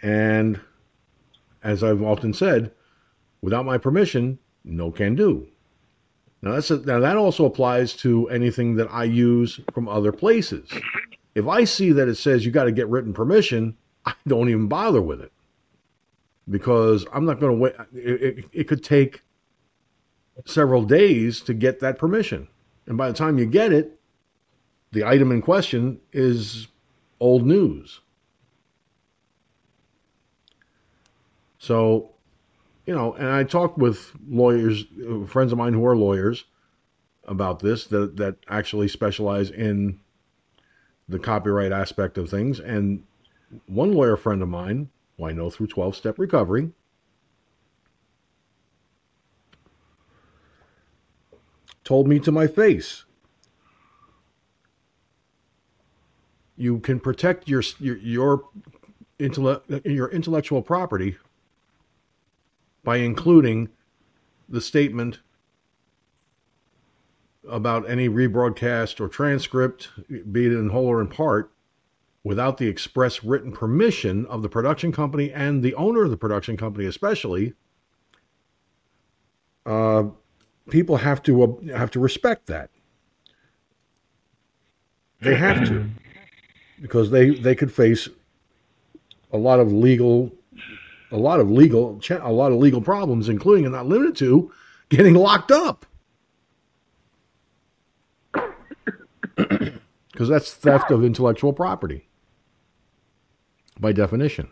And 0.00 0.58
as 1.62 1.84
I've 1.84 2.00
often 2.00 2.32
said, 2.32 2.72
without 3.42 3.66
my 3.66 3.76
permission, 3.76 4.38
no 4.64 4.90
can 4.90 5.14
do. 5.14 5.48
Now 6.40 6.52
that's 6.52 6.70
a, 6.70 6.78
now 6.78 6.98
that 7.00 7.18
also 7.18 7.44
applies 7.44 7.92
to 7.96 8.26
anything 8.30 8.76
that 8.76 8.88
I 8.90 9.04
use 9.04 9.60
from 9.74 9.86
other 9.86 10.12
places. 10.12 10.70
If 11.34 11.46
I 11.46 11.64
see 11.64 11.92
that 11.92 12.08
it 12.08 12.14
says 12.14 12.46
you 12.46 12.52
got 12.52 12.64
to 12.64 12.72
get 12.72 12.88
written 12.88 13.12
permission, 13.12 13.76
I 14.06 14.14
don't 14.26 14.48
even 14.48 14.66
bother 14.66 15.02
with 15.02 15.20
it 15.20 15.30
because 16.48 17.06
I'm 17.12 17.24
not 17.24 17.40
going 17.40 17.52
to 17.52 17.58
wait. 17.58 17.74
It, 17.94 18.22
it, 18.22 18.44
it 18.52 18.64
could 18.68 18.84
take 18.84 19.22
several 20.44 20.82
days 20.84 21.40
to 21.42 21.54
get 21.54 21.80
that 21.80 21.98
permission, 21.98 22.48
and 22.86 22.96
by 22.96 23.08
the 23.08 23.14
time 23.14 23.38
you 23.38 23.46
get 23.46 23.72
it, 23.72 23.98
the 24.92 25.04
item 25.04 25.32
in 25.32 25.42
question 25.42 26.00
is 26.12 26.68
old 27.20 27.46
news. 27.46 28.00
So, 31.58 32.10
you 32.86 32.94
know, 32.94 33.14
and 33.14 33.28
I 33.28 33.42
talked 33.42 33.78
with 33.78 34.12
lawyers, 34.28 34.84
friends 35.26 35.50
of 35.50 35.58
mine 35.58 35.72
who 35.72 35.84
are 35.84 35.96
lawyers, 35.96 36.44
about 37.26 37.58
this 37.58 37.86
that 37.86 38.16
that 38.16 38.36
actually 38.48 38.88
specialize 38.88 39.50
in 39.50 39.98
the 41.08 41.18
copyright 41.18 41.72
aspect 41.72 42.18
of 42.18 42.30
things. 42.30 42.60
And 42.60 43.04
one 43.66 43.92
lawyer 43.92 44.16
friend 44.16 44.42
of 44.42 44.48
mine, 44.48 44.90
who 45.16 45.26
I 45.26 45.32
know 45.32 45.50
through 45.50 45.68
12 45.68 45.96
step 45.96 46.18
recovery, 46.18 46.70
told 51.84 52.08
me 52.08 52.18
to 52.20 52.32
my 52.32 52.46
face. 52.46 53.04
You 56.56 56.78
can 56.80 57.00
protect 57.00 57.48
your 57.48 57.62
your 57.78 57.96
your, 57.98 58.44
your 59.18 60.08
intellectual 60.10 60.62
property 60.62 61.16
by 62.82 62.96
including 62.96 63.68
the 64.48 64.60
statement 64.60 65.20
about 67.48 67.88
any 67.88 68.08
rebroadcast 68.08 69.00
or 69.00 69.08
transcript, 69.08 69.90
be 70.32 70.46
it 70.46 70.52
in 70.52 70.70
whole 70.70 70.86
or 70.86 71.00
in 71.00 71.08
part, 71.08 71.52
without 72.26 72.56
the 72.58 72.66
express 72.66 73.22
written 73.22 73.52
permission 73.52 74.26
of 74.26 74.42
the 74.42 74.48
production 74.48 74.90
company 74.90 75.30
and 75.32 75.62
the 75.62 75.72
owner 75.76 76.02
of 76.02 76.10
the 76.10 76.16
production 76.16 76.56
company, 76.56 76.84
especially. 76.84 77.54
Uh, 79.64 80.02
people 80.68 80.96
have 80.96 81.22
to 81.22 81.40
uh, 81.44 81.78
have 81.78 81.88
to 81.88 82.00
respect 82.00 82.48
that. 82.48 82.70
They 85.20 85.36
have 85.36 85.68
to, 85.68 85.88
because 86.82 87.12
they 87.12 87.30
they 87.30 87.54
could 87.54 87.72
face 87.72 88.08
a 89.32 89.38
lot 89.38 89.60
of 89.60 89.72
legal 89.72 90.32
a 91.12 91.16
lot 91.16 91.38
of 91.38 91.48
legal 91.48 92.00
a 92.10 92.32
lot 92.32 92.50
of 92.50 92.58
legal 92.58 92.80
problems, 92.80 93.28
including 93.28 93.66
and 93.66 93.72
not 93.72 93.86
limited 93.86 94.16
to 94.16 94.52
getting 94.88 95.14
locked 95.14 95.52
up. 95.52 95.86
Because 100.12 100.30
that's 100.30 100.54
theft 100.54 100.90
of 100.90 101.04
intellectual 101.04 101.52
property 101.52 102.06
by 103.78 103.92
definition. 103.92 104.48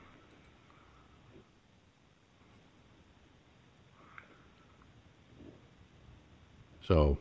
So 6.87 7.19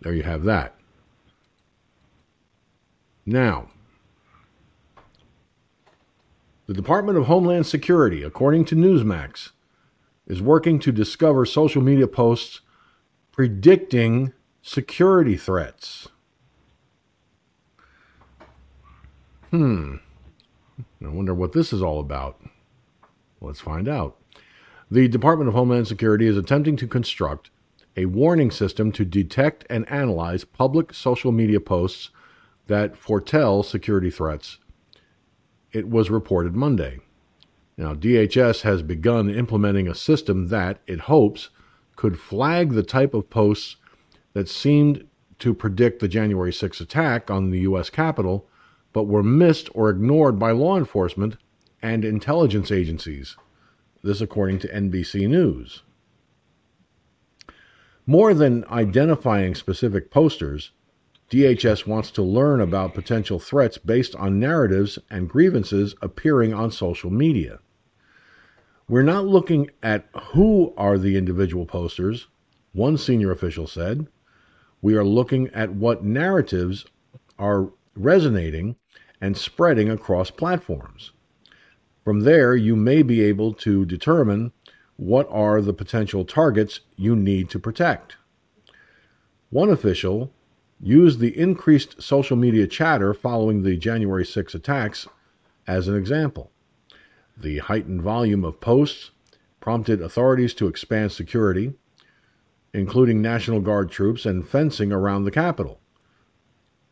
there 0.00 0.12
you 0.12 0.22
have 0.22 0.44
that. 0.44 0.74
Now, 3.24 3.68
the 6.66 6.74
Department 6.74 7.16
of 7.16 7.26
Homeland 7.26 7.66
Security, 7.66 8.22
according 8.22 8.66
to 8.66 8.76
Newsmax, 8.76 9.50
is 10.26 10.42
working 10.42 10.78
to 10.80 10.92
discover 10.92 11.46
social 11.46 11.82
media 11.82 12.06
posts 12.06 12.60
predicting 13.32 14.32
security 14.62 15.36
threats. 15.36 16.08
Hmm. 19.50 19.96
I 21.04 21.08
wonder 21.08 21.34
what 21.34 21.52
this 21.52 21.72
is 21.72 21.82
all 21.82 22.00
about. 22.00 22.40
Let's 23.40 23.60
find 23.60 23.88
out. 23.88 24.16
The 24.90 25.08
Department 25.08 25.48
of 25.48 25.54
Homeland 25.54 25.86
Security 25.86 26.26
is 26.26 26.36
attempting 26.36 26.76
to 26.76 26.88
construct 26.88 27.50
a 27.96 28.06
warning 28.06 28.50
system 28.50 28.90
to 28.92 29.04
detect 29.04 29.64
and 29.70 29.88
analyze 29.90 30.44
public 30.44 30.92
social 30.92 31.32
media 31.32 31.60
posts 31.60 32.10
that 32.66 32.96
foretell 32.96 33.62
security 33.62 34.10
threats 34.10 34.58
it 35.72 35.88
was 35.88 36.10
reported 36.10 36.54
Monday. 36.54 36.98
Now, 37.76 37.94
DHS 37.94 38.62
has 38.62 38.82
begun 38.82 39.30
implementing 39.30 39.86
a 39.86 39.94
system 39.94 40.48
that, 40.48 40.80
it 40.86 41.00
hopes, 41.00 41.50
could 41.96 42.18
flag 42.18 42.72
the 42.72 42.82
type 42.82 43.14
of 43.14 43.30
posts 43.30 43.76
that 44.32 44.48
seemed 44.48 45.06
to 45.38 45.54
predict 45.54 46.00
the 46.00 46.08
January 46.08 46.52
6 46.52 46.80
attack 46.80 47.30
on 47.30 47.50
the 47.50 47.60
U.S. 47.60 47.90
Capitol, 47.90 48.48
but 48.98 49.06
were 49.06 49.22
missed 49.22 49.68
or 49.74 49.90
ignored 49.90 50.40
by 50.40 50.50
law 50.50 50.76
enforcement 50.76 51.36
and 51.80 52.04
intelligence 52.04 52.72
agencies. 52.72 53.36
This, 54.02 54.20
according 54.20 54.58
to 54.58 54.74
NBC 54.74 55.28
News. 55.28 55.84
More 58.06 58.34
than 58.34 58.64
identifying 58.64 59.54
specific 59.54 60.10
posters, 60.10 60.72
DHS 61.30 61.86
wants 61.86 62.10
to 62.10 62.24
learn 62.24 62.60
about 62.60 62.92
potential 62.92 63.38
threats 63.38 63.78
based 63.78 64.16
on 64.16 64.40
narratives 64.40 64.98
and 65.08 65.28
grievances 65.28 65.94
appearing 66.02 66.52
on 66.52 66.72
social 66.72 67.08
media. 67.08 67.60
We're 68.88 69.02
not 69.02 69.26
looking 69.26 69.70
at 69.80 70.08
who 70.32 70.74
are 70.76 70.98
the 70.98 71.16
individual 71.16 71.66
posters, 71.66 72.26
one 72.72 72.98
senior 72.98 73.30
official 73.30 73.68
said. 73.68 74.08
We 74.82 74.96
are 74.96 75.04
looking 75.04 75.50
at 75.50 75.72
what 75.72 76.02
narratives 76.02 76.84
are 77.38 77.70
resonating 77.94 78.76
and 79.20 79.36
spreading 79.36 79.88
across 79.90 80.30
platforms. 80.30 81.12
From 82.04 82.20
there, 82.20 82.56
you 82.56 82.76
may 82.76 83.02
be 83.02 83.20
able 83.22 83.52
to 83.54 83.84
determine 83.84 84.52
what 84.96 85.28
are 85.30 85.60
the 85.60 85.72
potential 85.72 86.24
targets 86.24 86.80
you 86.96 87.14
need 87.14 87.50
to 87.50 87.58
protect. 87.58 88.16
One 89.50 89.70
official 89.70 90.32
used 90.80 91.20
the 91.20 91.38
increased 91.38 92.02
social 92.02 92.36
media 92.36 92.66
chatter 92.66 93.14
following 93.14 93.62
the 93.62 93.76
January 93.76 94.24
6 94.24 94.54
attacks 94.54 95.08
as 95.66 95.88
an 95.88 95.96
example. 95.96 96.50
The 97.36 97.58
heightened 97.58 98.02
volume 98.02 98.44
of 98.44 98.60
posts 98.60 99.10
prompted 99.60 100.00
authorities 100.00 100.54
to 100.54 100.66
expand 100.66 101.12
security, 101.12 101.74
including 102.72 103.20
National 103.20 103.60
Guard 103.60 103.90
troops 103.90 104.24
and 104.24 104.46
fencing 104.46 104.92
around 104.92 105.24
the 105.24 105.30
Capitol, 105.30 105.80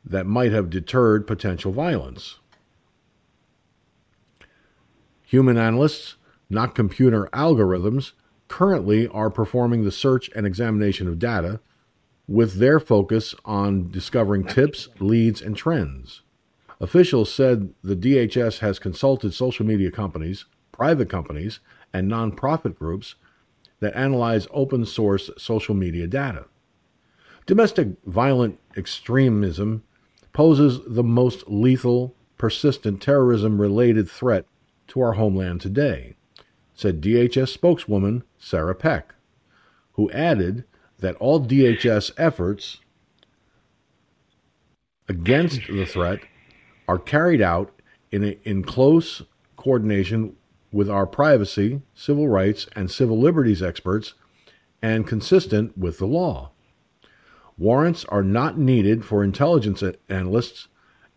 that 0.06 0.26
might 0.26 0.52
have 0.52 0.70
deterred 0.70 1.26
potential 1.26 1.72
violence. 1.72 2.38
Human 5.24 5.58
analysts, 5.58 6.14
not 6.48 6.76
computer 6.76 7.28
algorithms, 7.32 8.12
currently 8.48 9.08
are 9.08 9.28
performing 9.28 9.82
the 9.82 9.90
search 9.90 10.30
and 10.36 10.46
examination 10.46 11.08
of 11.08 11.18
data 11.18 11.58
with 12.28 12.54
their 12.54 12.78
focus 12.78 13.34
on 13.44 13.90
discovering 13.90 14.44
tips, 14.44 14.88
leads, 15.00 15.42
and 15.42 15.56
trends. 15.56 16.22
Officials 16.80 17.32
said 17.32 17.72
the 17.82 17.96
DHS 17.96 18.58
has 18.58 18.78
consulted 18.78 19.32
social 19.34 19.66
media 19.66 19.90
companies, 19.90 20.44
private 20.72 21.08
companies, 21.08 21.60
and 21.92 22.10
nonprofit 22.10 22.76
groups 22.78 23.14
that 23.80 23.96
analyze 23.96 24.46
open 24.52 24.84
source 24.84 25.30
social 25.36 25.74
media 25.74 26.06
data. 26.06 26.44
Domestic 27.46 27.88
violent 28.04 28.58
extremism 28.76 29.82
poses 30.36 30.80
the 30.86 31.02
most 31.02 31.48
lethal, 31.48 32.14
persistent 32.36 33.00
terrorism 33.00 33.58
related 33.58 34.06
threat 34.06 34.44
to 34.86 35.00
our 35.00 35.14
homeland 35.14 35.62
today, 35.62 36.14
said 36.74 37.00
DHS 37.00 37.48
spokeswoman 37.48 38.22
Sarah 38.38 38.74
Peck, 38.74 39.14
who 39.92 40.10
added 40.10 40.64
that 40.98 41.16
all 41.16 41.40
DHS 41.40 42.10
efforts 42.18 42.80
against 45.08 45.68
the 45.68 45.86
threat 45.86 46.20
are 46.86 46.98
carried 46.98 47.40
out 47.40 47.72
in, 48.12 48.22
a, 48.22 48.38
in 48.44 48.62
close 48.62 49.22
coordination 49.56 50.36
with 50.70 50.90
our 50.90 51.06
privacy, 51.06 51.80
civil 51.94 52.28
rights, 52.28 52.66
and 52.76 52.90
civil 52.90 53.18
liberties 53.18 53.62
experts 53.62 54.12
and 54.82 55.06
consistent 55.06 55.78
with 55.78 55.96
the 55.96 56.06
law. 56.06 56.50
Warrants 57.58 58.04
are 58.06 58.22
not 58.22 58.58
needed 58.58 59.04
for 59.04 59.24
intelligence 59.24 59.82
analysts 60.08 60.68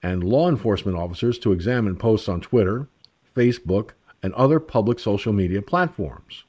and 0.02 0.24
law 0.24 0.48
enforcement 0.50 0.98
officers 0.98 1.38
to 1.40 1.52
examine 1.52 1.98
posts 1.98 2.30
on 2.30 2.40
Twitter, 2.40 2.88
Facebook, 3.36 3.92
and 4.24 4.34
other 4.34 4.60
public 4.60 5.00
social 5.00 5.34
media 5.34 5.62
platforms. 5.62 6.46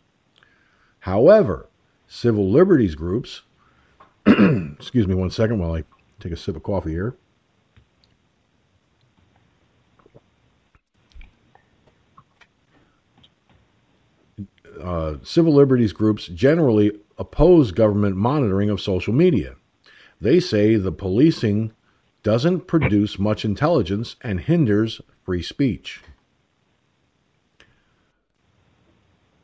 However, 1.00 1.68
civil 2.06 2.50
liberties 2.50 2.94
groups. 2.94 3.42
Excuse 4.26 5.08
me 5.08 5.14
one 5.14 5.30
second 5.30 5.58
while 5.58 5.74
I 5.74 5.84
take 6.20 6.32
a 6.32 6.36
sip 6.36 6.56
of 6.56 6.62
coffee 6.62 6.92
here. 6.92 7.16
uh, 14.82 15.16
civil 15.22 15.54
liberties 15.54 15.92
groups 15.92 16.26
generally 16.26 16.92
oppose 17.18 17.72
government 17.72 18.16
monitoring 18.16 18.70
of 18.70 18.80
social 18.80 19.12
media. 19.12 19.56
They 20.20 20.40
say 20.40 20.76
the 20.76 20.92
policing 20.92 21.72
doesn't 22.22 22.66
produce 22.66 23.18
much 23.18 23.44
intelligence 23.44 24.16
and 24.20 24.40
hinders 24.40 25.00
free 25.24 25.42
speech. 25.42 26.02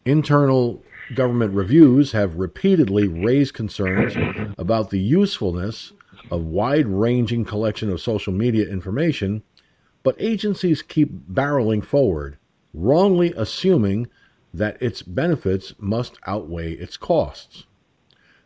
Internal 0.05 0.83
government 1.15 1.55
reviews 1.55 2.13
have 2.13 2.37
repeatedly 2.37 3.09
raised 3.09 3.55
concerns 3.55 4.15
about 4.59 4.91
the 4.91 5.01
usefulness 5.01 5.93
of 6.31 6.45
wide-ranging 6.45 7.45
collection 7.45 7.91
of 7.91 8.01
social 8.01 8.33
media 8.33 8.69
information, 8.69 9.43
but 10.03 10.17
agencies 10.19 10.83
keep 10.83 11.11
barreling 11.29 11.85
forward, 11.85 12.37
wrongly 12.75 13.33
assuming 13.37 14.09
that 14.53 14.81
its 14.81 15.03
benefits 15.03 15.75
must 15.79 16.19
outweigh 16.27 16.73
its 16.73 16.97
costs, 16.97 17.65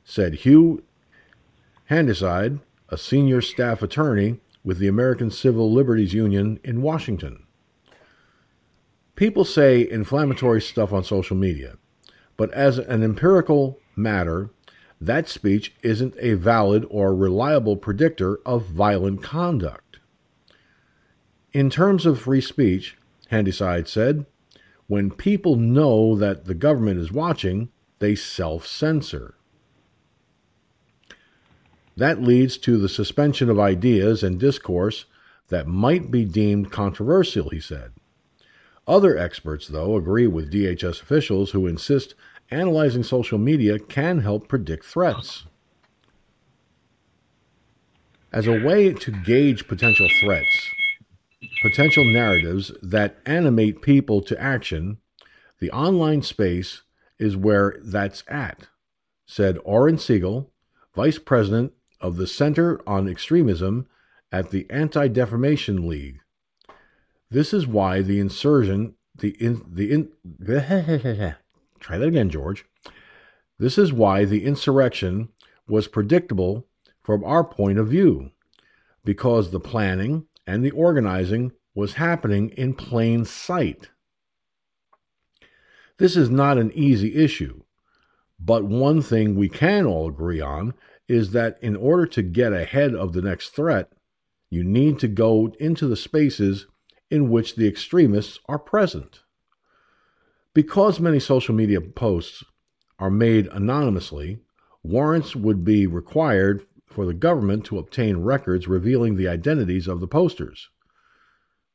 said 0.04 0.34
Hugh 0.34 0.82
Handeyside, 1.90 2.60
a 2.88 2.96
senior 2.96 3.40
staff 3.40 3.82
attorney 3.82 4.38
with 4.62 4.78
the 4.78 4.86
American 4.86 5.28
Civil 5.28 5.72
Liberties 5.72 6.14
Union 6.14 6.60
in 6.62 6.82
Washington. 6.82 7.42
People 9.16 9.44
say 9.44 9.90
inflammatory 9.90 10.60
stuff 10.60 10.92
on 10.92 11.02
social 11.02 11.36
media, 11.36 11.78
but 12.36 12.52
as 12.52 12.78
an 12.78 13.02
empirical 13.02 13.80
matter, 13.96 14.50
that 15.00 15.28
speech 15.28 15.74
isn't 15.82 16.14
a 16.20 16.34
valid 16.34 16.86
or 16.90 17.12
reliable 17.12 17.76
predictor 17.76 18.38
of 18.46 18.66
violent 18.66 19.20
conduct. 19.20 19.98
In 21.52 21.70
terms 21.70 22.06
of 22.06 22.20
free 22.20 22.40
speech, 22.40 22.96
Handeyside 23.32 23.88
said, 23.88 24.26
when 24.86 25.10
people 25.10 25.56
know 25.56 26.14
that 26.14 26.44
the 26.44 26.54
government 26.54 27.00
is 27.00 27.10
watching, 27.10 27.70
they 27.98 28.14
self 28.14 28.64
censor. 28.64 29.34
That 32.00 32.22
leads 32.22 32.56
to 32.56 32.78
the 32.78 32.88
suspension 32.88 33.50
of 33.50 33.60
ideas 33.60 34.22
and 34.22 34.40
discourse 34.40 35.04
that 35.48 35.66
might 35.66 36.10
be 36.10 36.24
deemed 36.24 36.72
controversial, 36.72 37.50
he 37.50 37.60
said. 37.60 37.92
Other 38.88 39.18
experts, 39.18 39.68
though, 39.68 39.96
agree 39.96 40.26
with 40.26 40.50
DHS 40.50 41.02
officials 41.02 41.50
who 41.50 41.66
insist 41.66 42.14
analyzing 42.50 43.02
social 43.02 43.36
media 43.36 43.78
can 43.78 44.20
help 44.20 44.48
predict 44.48 44.86
threats. 44.86 45.44
As 48.32 48.46
a 48.46 48.64
way 48.64 48.94
to 48.94 49.10
gauge 49.10 49.68
potential 49.68 50.08
threats, 50.22 50.70
potential 51.60 52.10
narratives 52.10 52.72
that 52.80 53.18
animate 53.26 53.82
people 53.82 54.22
to 54.22 54.40
action, 54.40 54.96
the 55.58 55.70
online 55.70 56.22
space 56.22 56.80
is 57.18 57.36
where 57.36 57.76
that's 57.82 58.24
at, 58.26 58.68
said 59.26 59.58
Oren 59.64 59.96
Segal, 59.96 60.46
Vice 60.94 61.18
President 61.18 61.74
of 62.00 62.16
the 62.16 62.26
Center 62.26 62.80
on 62.86 63.08
Extremism 63.08 63.86
at 64.32 64.50
the 64.50 64.66
Anti 64.70 65.08
Defamation 65.08 65.88
League. 65.88 66.20
This 67.30 67.52
is 67.52 67.66
why 67.66 68.02
the 68.02 68.18
insurgent, 68.18 68.94
the 69.16 69.30
in, 69.40 69.62
the 69.68 69.92
in, 69.92 70.10
try 71.80 71.98
that 71.98 72.08
again, 72.08 72.30
George. 72.30 72.64
This 73.58 73.76
is 73.78 73.92
why 73.92 74.24
the 74.24 74.44
insurrection 74.44 75.28
was 75.68 75.86
predictable 75.86 76.66
from 77.02 77.22
our 77.24 77.44
point 77.44 77.78
of 77.78 77.88
view, 77.88 78.30
because 79.04 79.50
the 79.50 79.60
planning 79.60 80.26
and 80.46 80.64
the 80.64 80.70
organizing 80.72 81.52
was 81.74 81.94
happening 81.94 82.50
in 82.50 82.74
plain 82.74 83.24
sight. 83.24 83.90
This 85.98 86.16
is 86.16 86.30
not 86.30 86.58
an 86.58 86.72
easy 86.72 87.14
issue, 87.14 87.62
but 88.38 88.64
one 88.64 89.02
thing 89.02 89.36
we 89.36 89.48
can 89.48 89.84
all 89.84 90.08
agree 90.08 90.40
on 90.40 90.74
is 91.10 91.32
that 91.32 91.58
in 91.60 91.74
order 91.74 92.06
to 92.06 92.22
get 92.22 92.52
ahead 92.52 92.94
of 92.94 93.12
the 93.12 93.20
next 93.20 93.48
threat, 93.48 93.90
you 94.48 94.62
need 94.62 94.96
to 95.00 95.08
go 95.08 95.52
into 95.58 95.88
the 95.88 95.96
spaces 95.96 96.68
in 97.10 97.28
which 97.28 97.56
the 97.56 97.66
extremists 97.66 98.38
are 98.48 98.60
present. 98.60 99.18
Because 100.54 101.00
many 101.00 101.18
social 101.18 101.52
media 101.52 101.80
posts 101.80 102.44
are 103.00 103.10
made 103.10 103.48
anonymously, 103.48 104.38
warrants 104.84 105.34
would 105.34 105.64
be 105.64 105.84
required 105.84 106.64
for 106.86 107.04
the 107.04 107.14
government 107.14 107.64
to 107.64 107.78
obtain 107.78 108.18
records 108.18 108.68
revealing 108.68 109.16
the 109.16 109.26
identities 109.26 109.88
of 109.88 109.98
the 109.98 110.06
posters. 110.06 110.68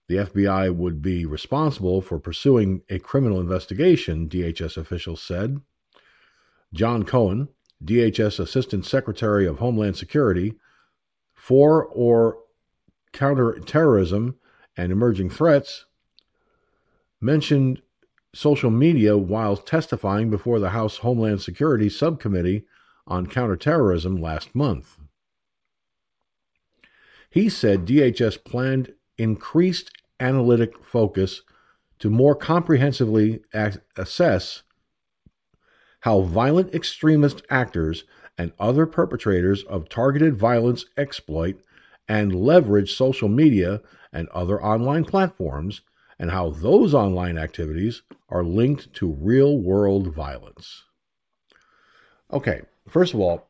The 0.07 0.16
FBI 0.16 0.74
would 0.74 1.02
be 1.02 1.26
responsible 1.26 2.02
for 2.02 2.20
pursuing 2.20 2.84
a 2.90 2.99
criminal 2.99 3.41
investigation, 3.41 4.30
DHS 4.30 4.78
officials 4.78 5.22
said. 5.22 5.60
John 6.74 7.03
Cohen, 7.03 7.49
DHS 7.84 8.39
Assistant 8.39 8.85
Secretary 8.85 9.45
of 9.45 9.60
Homeland 9.60 9.97
Security, 9.97 10.56
for 11.34 11.85
or 11.85 12.39
counterterrorism 13.14 14.35
and 14.76 14.91
emerging 14.91 15.30
threats, 15.30 15.85
mentioned 17.22 17.81
social 18.34 18.69
media 18.69 19.18
while 19.18 19.56
testifying 19.56 20.30
before 20.30 20.60
the 20.60 20.72
House 20.72 20.97
Homeland 20.97 21.41
Security 21.41 21.89
Subcommittee 21.89 22.65
on 23.07 23.27
Counterterrorism 23.27 24.18
last 24.18 24.53
month. 24.53 24.97
He 27.30 27.49
said 27.49 27.85
DHS 27.85 28.43
planned 28.43 28.93
increased 29.18 29.91
analytic 30.19 30.84
focus 30.84 31.41
to 31.99 32.10
more 32.10 32.35
comprehensively 32.35 33.41
assess 33.95 34.64
how 36.06 36.22
violent 36.22 36.72
extremist 36.72 37.41
actors 37.49 38.03
and 38.38 38.52
other 38.60 38.86
perpetrators 38.86 39.64
of 39.64 39.90
targeted 39.90 40.38
violence 40.38 40.86
exploit 40.95 41.60
and 42.07 42.36
leverage 42.36 42.94
social 42.94 43.27
media 43.27 43.82
and 44.14 44.30
other 44.30 44.64
online 44.64 45.03
platforms, 45.03 45.82
and 46.19 46.30
how 46.30 46.52
those 46.52 46.94
online 46.94 47.40
activities 47.40 48.03
are 48.30 48.44
linked 48.44 48.94
to 48.94 49.18
real 49.19 49.57
world 49.57 50.14
violence. 50.14 50.84
Okay, 52.32 52.61
first 52.88 53.15
of 53.15 53.19
all, 53.19 53.49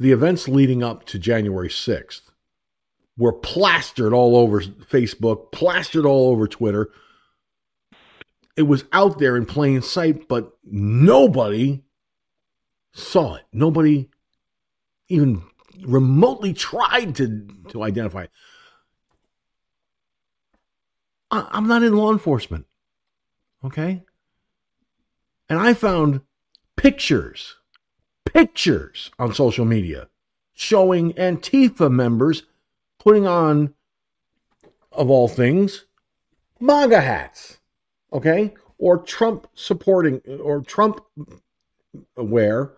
the 0.00 0.10
events 0.10 0.48
leading 0.48 0.82
up 0.82 1.04
to 1.06 1.16
January 1.16 1.68
6th 1.68 2.22
were 3.16 3.32
plastered 3.32 4.12
all 4.12 4.36
over 4.36 4.60
Facebook, 4.60 5.52
plastered 5.52 6.04
all 6.04 6.32
over 6.32 6.48
Twitter, 6.48 6.90
it 8.56 8.62
was 8.62 8.84
out 8.92 9.18
there 9.18 9.36
in 9.36 9.46
plain 9.46 9.82
sight, 9.82 10.28
but 10.28 10.56
nobody 10.64 11.82
saw 12.92 13.34
it. 13.34 13.44
Nobody 13.52 14.08
even 15.08 15.42
remotely 15.82 16.52
tried 16.52 17.16
to, 17.16 17.48
to 17.70 17.82
identify 17.82 18.24
it. 18.24 18.30
I, 21.30 21.48
I'm 21.50 21.66
not 21.66 21.82
in 21.82 21.96
law 21.96 22.12
enforcement. 22.12 22.66
Okay? 23.64 24.02
And 25.48 25.58
I 25.58 25.74
found 25.74 26.20
pictures, 26.76 27.56
pictures 28.24 29.10
on 29.18 29.34
social 29.34 29.64
media 29.64 30.08
showing 30.52 31.12
Antifa 31.14 31.90
members 31.90 32.44
putting 33.00 33.26
on, 33.26 33.74
of 34.92 35.10
all 35.10 35.26
things, 35.26 35.86
MAGA 36.60 37.00
hats 37.00 37.58
okay, 38.14 38.54
or 38.78 38.98
Trump 38.98 39.46
supporting 39.54 40.20
or 40.40 40.62
Trump 40.62 41.00
aware 42.16 42.72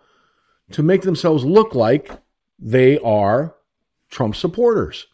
to 0.72 0.82
make 0.82 1.02
themselves 1.02 1.44
look 1.44 1.74
like 1.74 2.10
they 2.58 2.98
are 2.98 3.54
Trump 4.10 4.34
supporters. 4.34 5.06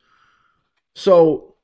So 0.94 1.54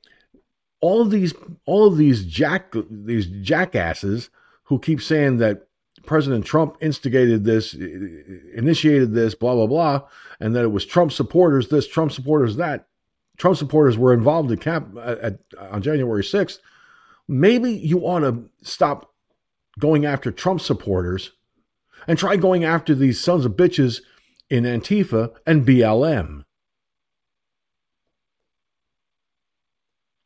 all 0.81 1.01
of 1.01 1.11
these 1.11 1.35
all 1.67 1.87
of 1.87 1.97
these 1.97 2.25
jack 2.25 2.75
these 2.91 3.27
jackasses 3.27 4.31
who 4.65 4.79
keep 4.79 5.01
saying 5.01 5.39
that 5.39 5.67
President 6.05 6.45
Trump 6.45 6.77
instigated 6.81 7.45
this, 7.45 7.75
initiated 7.75 9.13
this, 9.13 9.35
blah 9.35 9.55
blah 9.55 9.67
blah, 9.67 10.03
and 10.41 10.55
that 10.55 10.65
it 10.65 10.73
was 10.73 10.85
Trump 10.85 11.13
supporters 11.13 11.69
this, 11.69 11.87
Trump 11.87 12.13
supporters 12.13 12.57
that. 12.57 12.87
Trump 13.37 13.57
supporters 13.57 13.97
were 13.97 14.13
involved 14.13 14.51
in 14.51 14.59
camp 14.59 14.97
at, 15.01 15.19
at, 15.19 15.39
on 15.71 15.81
January 15.81 16.25
6th 16.25 16.59
maybe 17.29 17.71
you 17.71 18.01
ought 18.01 18.21
to 18.21 18.49
stop 18.63 19.13
going 19.79 20.05
after 20.07 20.33
Trump 20.33 20.61
supporters 20.61 21.33
and 22.07 22.19
try 22.19 22.37
going 22.37 22.65
after 22.65 22.95
these 22.95 23.21
sons 23.21 23.45
of 23.45 23.53
bitches 23.53 24.01
in 24.49 24.65
Antifa 24.65 25.35
and 25.47 25.67
BLM. 25.67 26.45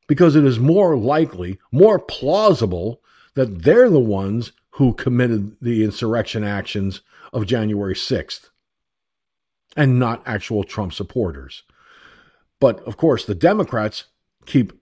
Because 0.07 0.37
it 0.37 0.45
is 0.45 0.59
more 0.59 0.97
likely, 0.97 1.59
more 1.71 1.99
plausible 1.99 3.03
that 3.35 3.63
they're 3.63 3.91
the 3.91 3.99
ones 3.99 4.53
who 4.73 4.95
committed 4.95 5.57
the 5.61 5.85
insurrection 5.85 6.45
actions 6.45 7.01
of 7.33 7.47
January 7.47 7.95
6th 7.95 8.51
and 9.77 9.99
not 9.99 10.23
actual 10.27 10.65
Trump 10.65 10.93
supporters. 10.93 11.63
But 12.61 12.81
of 12.87 12.97
course, 12.97 13.25
the 13.25 13.35
Democrats 13.35 14.05
keep 14.47 14.73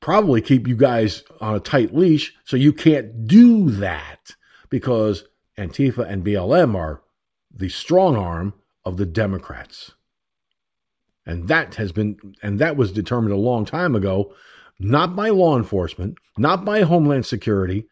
probably 0.00 0.40
keep 0.40 0.66
you 0.66 0.76
guys 0.76 1.22
on 1.40 1.54
a 1.54 1.60
tight 1.60 1.94
leash 1.94 2.34
so 2.44 2.56
you 2.56 2.72
can't 2.72 3.26
do 3.26 3.70
that 3.70 4.34
because 4.68 5.24
Antifa 5.58 6.08
and 6.08 6.24
BLM 6.24 6.74
are 6.74 7.02
the 7.54 7.68
strong 7.68 8.16
arm 8.16 8.54
of 8.84 8.96
the 8.96 9.06
Democrats. 9.06 9.92
And 11.26 11.48
that 11.48 11.74
has 11.74 11.92
been, 11.92 12.34
and 12.42 12.58
that 12.58 12.76
was 12.76 12.92
determined 12.92 13.34
a 13.34 13.38
long 13.38 13.64
time 13.64 13.94
ago, 13.94 14.34
not 14.78 15.14
by 15.14 15.28
law 15.28 15.56
enforcement, 15.56 16.16
not 16.38 16.64
by 16.64 16.80
Homeland 16.80 17.26
Security, 17.26 17.86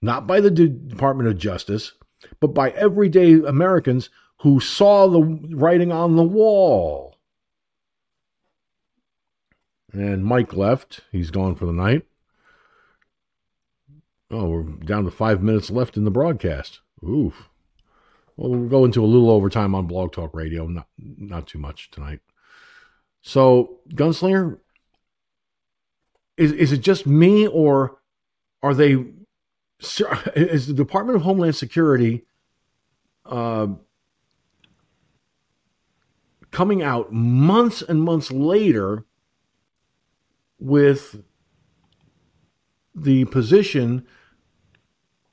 not 0.00 0.26
by 0.26 0.40
the 0.40 0.50
Department 0.50 1.28
of 1.28 1.38
Justice, 1.38 1.92
but 2.40 2.48
by 2.48 2.70
everyday 2.70 3.32
Americans 3.32 4.10
who 4.42 4.60
saw 4.60 5.08
the 5.08 5.22
writing 5.54 5.90
on 5.90 6.14
the 6.14 6.22
wall. 6.22 7.07
And 9.92 10.24
Mike 10.24 10.54
left. 10.54 11.00
He's 11.10 11.30
gone 11.30 11.54
for 11.54 11.66
the 11.66 11.72
night. 11.72 12.04
Oh, 14.30 14.48
we're 14.48 14.62
down 14.62 15.04
to 15.04 15.10
five 15.10 15.42
minutes 15.42 15.70
left 15.70 15.96
in 15.96 16.04
the 16.04 16.10
broadcast. 16.10 16.80
Oof. 17.02 17.48
Well, 18.36 18.50
we'll 18.50 18.68
go 18.68 18.84
into 18.84 19.02
a 19.02 19.06
little 19.06 19.30
overtime 19.30 19.74
on 19.74 19.86
Blog 19.86 20.12
Talk 20.12 20.34
Radio. 20.34 20.66
Not 20.66 20.86
not 20.96 21.46
too 21.46 21.58
much 21.58 21.90
tonight. 21.90 22.20
So, 23.22 23.80
Gunslinger, 23.90 24.58
is 26.36 26.52
is 26.52 26.72
it 26.72 26.78
just 26.78 27.06
me 27.06 27.46
or 27.46 27.98
are 28.62 28.74
they? 28.74 29.04
Is 30.36 30.66
the 30.66 30.74
Department 30.74 31.16
of 31.16 31.22
Homeland 31.22 31.56
Security 31.56 32.26
uh, 33.24 33.68
coming 36.50 36.82
out 36.82 37.12
months 37.12 37.82
and 37.82 38.02
months 38.02 38.30
later 38.30 39.04
with 40.58 41.22
the 42.94 43.24
position 43.26 44.06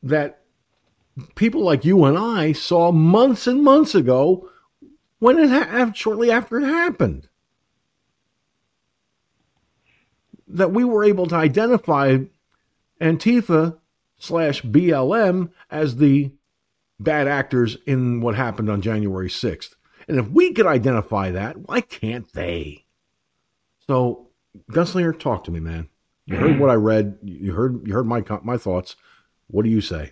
that 0.04 0.42
people 1.36 1.62
like 1.62 1.86
you 1.86 2.06
and 2.06 2.18
I 2.18 2.52
saw 2.52 2.92
months 2.92 3.48
and 3.48 3.64
months 3.64 3.96
ago 3.96 4.50
when 5.20 5.40
it 5.40 5.50
ha- 5.50 5.92
shortly 5.94 6.30
after 6.30 6.60
it 6.60 6.66
happened. 6.66 7.28
That 10.48 10.72
we 10.72 10.84
were 10.84 11.04
able 11.04 11.26
to 11.28 11.36
identify 11.36 12.18
Antifa 13.02 13.78
slash 14.18 14.62
BLM 14.62 15.50
as 15.72 15.98
the 15.98 16.32
bad 17.00 17.28
actors 17.28 17.78
in 17.86 18.22
what 18.22 18.36
happened 18.36 18.70
on 18.70 18.82
January 18.82 19.30
6th. 19.30 19.76
And 20.08 20.20
if 20.20 20.30
we 20.30 20.54
could 20.54 20.68
identify 20.68 21.32
that, 21.32 21.58
why 21.58 21.82
can't 21.82 22.32
they? 22.34 22.86
So, 23.88 24.25
Gunslinger, 24.72 25.18
talk 25.20 25.44
to 25.46 25.52
me, 25.52 25.60
man. 25.60 25.90
You 26.26 26.38
heard 26.38 26.60
what 26.60 26.70
I 26.70 26.76
read. 26.76 27.18
You 27.24 27.54
heard 27.54 27.86
you 27.88 27.94
heard 27.94 28.08
my 28.08 28.24
my 28.44 28.58
thoughts. 28.58 28.96
What 29.48 29.64
do 29.64 29.70
you 29.70 29.82
say? 29.82 30.12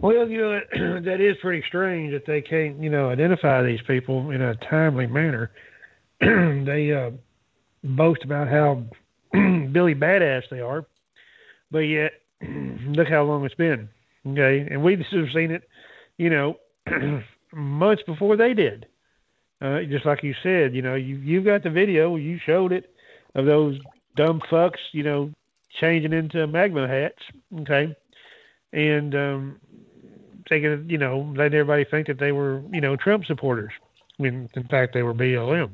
Well, 0.00 0.28
you 0.28 0.38
know 0.38 0.60
that 1.04 1.20
is 1.20 1.36
pretty 1.42 1.64
strange 1.66 2.12
that 2.12 2.24
they 2.26 2.40
can't, 2.40 2.80
you 2.80 2.88
know, 2.88 3.10
identify 3.10 3.62
these 3.62 3.80
people 3.86 4.30
in 4.30 4.40
a 4.40 4.54
timely 4.54 5.06
manner. 5.06 5.50
they 6.20 6.92
uh, 6.92 7.10
boast 7.82 8.22
about 8.24 8.48
how 8.48 8.84
Billy 9.32 9.94
badass 9.94 10.42
they 10.50 10.60
are, 10.60 10.86
but 11.70 11.80
yet 11.80 12.12
look 12.40 13.08
how 13.08 13.24
long 13.24 13.44
it's 13.44 13.54
been. 13.54 13.88
Okay, 14.26 14.66
and 14.70 14.82
we've 14.82 15.04
seen 15.10 15.50
it, 15.50 15.68
you 16.16 16.30
know, 16.30 16.56
months 17.52 18.02
before 18.06 18.36
they 18.36 18.54
did. 18.54 18.86
Uh, 19.60 19.82
just 19.82 20.06
like 20.06 20.22
you 20.22 20.34
said, 20.42 20.74
you 20.74 20.82
know, 20.82 20.94
you 20.94 21.16
you 21.16 21.42
got 21.42 21.62
the 21.62 21.70
video, 21.70 22.16
you 22.16 22.38
showed 22.44 22.72
it 22.72 22.94
of 23.34 23.44
those 23.44 23.78
dumb 24.16 24.40
fucks, 24.50 24.78
you 24.92 25.02
know, 25.02 25.32
changing 25.80 26.12
into 26.12 26.46
magma 26.46 26.86
hats. 26.86 27.22
Okay, 27.60 27.94
and 28.72 29.14
um, 29.14 29.60
taking, 30.48 30.88
you 30.88 30.98
know, 30.98 31.32
letting 31.36 31.58
everybody 31.58 31.84
think 31.84 32.06
that 32.06 32.18
they 32.18 32.32
were, 32.32 32.62
you 32.72 32.80
know, 32.80 32.96
Trump 32.96 33.24
supporters 33.24 33.72
when 34.18 34.48
in 34.54 34.64
fact 34.64 34.94
they 34.94 35.02
were 35.02 35.14
BLM. 35.14 35.70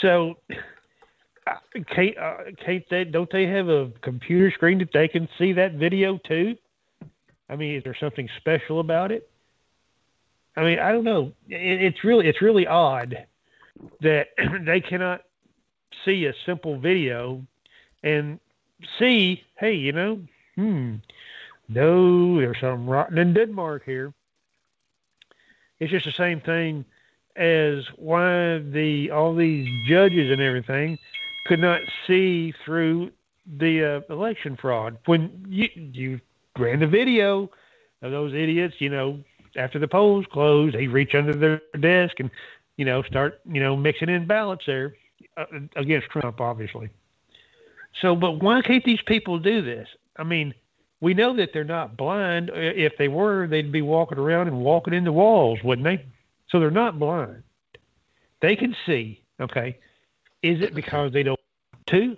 So, 0.00 0.34
can't, 1.94 2.18
uh, 2.18 2.36
can't 2.64 2.84
they? 2.90 3.04
Don't 3.04 3.30
they 3.30 3.46
have 3.46 3.68
a 3.68 3.90
computer 4.02 4.50
screen 4.50 4.78
that 4.78 4.92
they 4.92 5.08
can 5.08 5.28
see 5.38 5.52
that 5.54 5.74
video 5.74 6.18
too? 6.18 6.56
I 7.48 7.56
mean, 7.56 7.76
is 7.76 7.84
there 7.84 7.96
something 7.98 8.28
special 8.38 8.80
about 8.80 9.12
it? 9.12 9.28
I 10.56 10.62
mean, 10.62 10.78
I 10.78 10.92
don't 10.92 11.04
know. 11.04 11.32
It, 11.48 11.82
it's 11.82 12.04
really 12.04 12.28
it's 12.28 12.42
really 12.42 12.66
odd 12.66 13.26
that 14.00 14.28
they 14.64 14.80
cannot 14.80 15.22
see 16.04 16.26
a 16.26 16.34
simple 16.46 16.78
video 16.78 17.42
and 18.02 18.38
see, 18.98 19.42
hey, 19.56 19.74
you 19.74 19.92
know, 19.92 20.20
hmm, 20.54 20.96
no, 21.68 22.38
there's 22.38 22.60
something 22.60 22.86
rotten 22.86 23.18
in 23.18 23.34
Denmark 23.34 23.84
here. 23.84 24.12
It's 25.80 25.90
just 25.90 26.04
the 26.04 26.12
same 26.12 26.40
thing 26.40 26.84
as 27.36 27.84
why 27.96 28.58
the 28.58 29.10
all 29.10 29.34
these 29.34 29.68
judges 29.88 30.30
and 30.30 30.40
everything 30.40 30.98
could 31.46 31.58
not 31.58 31.80
see 32.06 32.54
through 32.64 33.10
the 33.58 34.02
uh, 34.08 34.12
election 34.12 34.56
fraud 34.56 34.98
when 35.06 35.44
you 35.48 35.68
you 35.74 36.20
ran 36.58 36.80
the 36.80 36.86
video 36.86 37.50
of 38.02 38.12
those 38.12 38.32
idiots, 38.32 38.76
you 38.78 38.88
know, 38.88 39.18
after 39.56 39.78
the 39.78 39.88
polls 39.88 40.26
close, 40.32 40.72
they 40.72 40.86
reach 40.86 41.14
under 41.14 41.34
their 41.34 41.60
desk 41.80 42.20
and 42.20 42.30
you 42.76 42.84
know 42.84 43.02
start 43.02 43.40
you 43.44 43.60
know 43.60 43.76
mixing 43.76 44.08
in 44.08 44.26
ballots 44.26 44.64
there 44.66 44.94
uh, 45.36 45.44
against 45.76 46.08
Trump, 46.10 46.40
obviously. 46.40 46.90
So, 48.00 48.16
but 48.16 48.42
why 48.42 48.60
can't 48.62 48.84
these 48.84 49.02
people 49.06 49.38
do 49.38 49.62
this? 49.62 49.88
I 50.16 50.24
mean, 50.24 50.54
we 51.00 51.14
know 51.14 51.36
that 51.36 51.50
they're 51.52 51.64
not 51.64 51.96
blind. 51.96 52.50
If 52.52 52.94
they 52.98 53.08
were, 53.08 53.46
they'd 53.46 53.70
be 53.70 53.82
walking 53.82 54.18
around 54.18 54.48
and 54.48 54.58
walking 54.58 54.94
into 54.94 55.12
walls, 55.12 55.58
wouldn't 55.62 55.84
they? 55.84 56.04
So 56.48 56.60
they're 56.60 56.70
not 56.70 56.98
blind. 56.98 57.42
They 58.42 58.56
can 58.56 58.74
see. 58.86 59.20
Okay, 59.40 59.78
is 60.42 60.62
it 60.62 60.74
because 60.74 61.12
they 61.12 61.22
don't 61.22 61.40
want 61.72 61.86
to? 61.88 62.16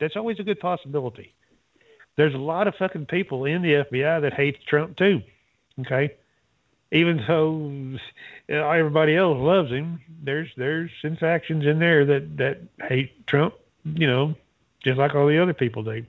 That's 0.00 0.16
always 0.16 0.38
a 0.40 0.42
good 0.42 0.60
possibility. 0.60 1.34
There's 2.16 2.34
a 2.34 2.38
lot 2.38 2.68
of 2.68 2.74
fucking 2.78 3.06
people 3.06 3.44
in 3.44 3.62
the 3.62 3.84
FBI 3.90 4.22
that 4.22 4.34
hates 4.34 4.58
Trump 4.66 4.96
too. 4.96 5.22
Okay, 5.80 6.14
even 6.92 7.22
though 7.26 7.98
everybody 8.48 9.16
else 9.16 9.38
loves 9.38 9.70
him, 9.70 10.00
there's 10.22 10.48
there's 10.56 10.90
some 11.02 11.16
factions 11.16 11.66
in 11.66 11.78
there 11.78 12.04
that 12.04 12.36
that 12.38 12.60
hate 12.88 13.26
Trump. 13.26 13.54
You 13.84 14.06
know, 14.06 14.34
just 14.84 14.98
like 14.98 15.14
all 15.14 15.26
the 15.26 15.38
other 15.38 15.54
people 15.54 15.82
do. 15.82 16.04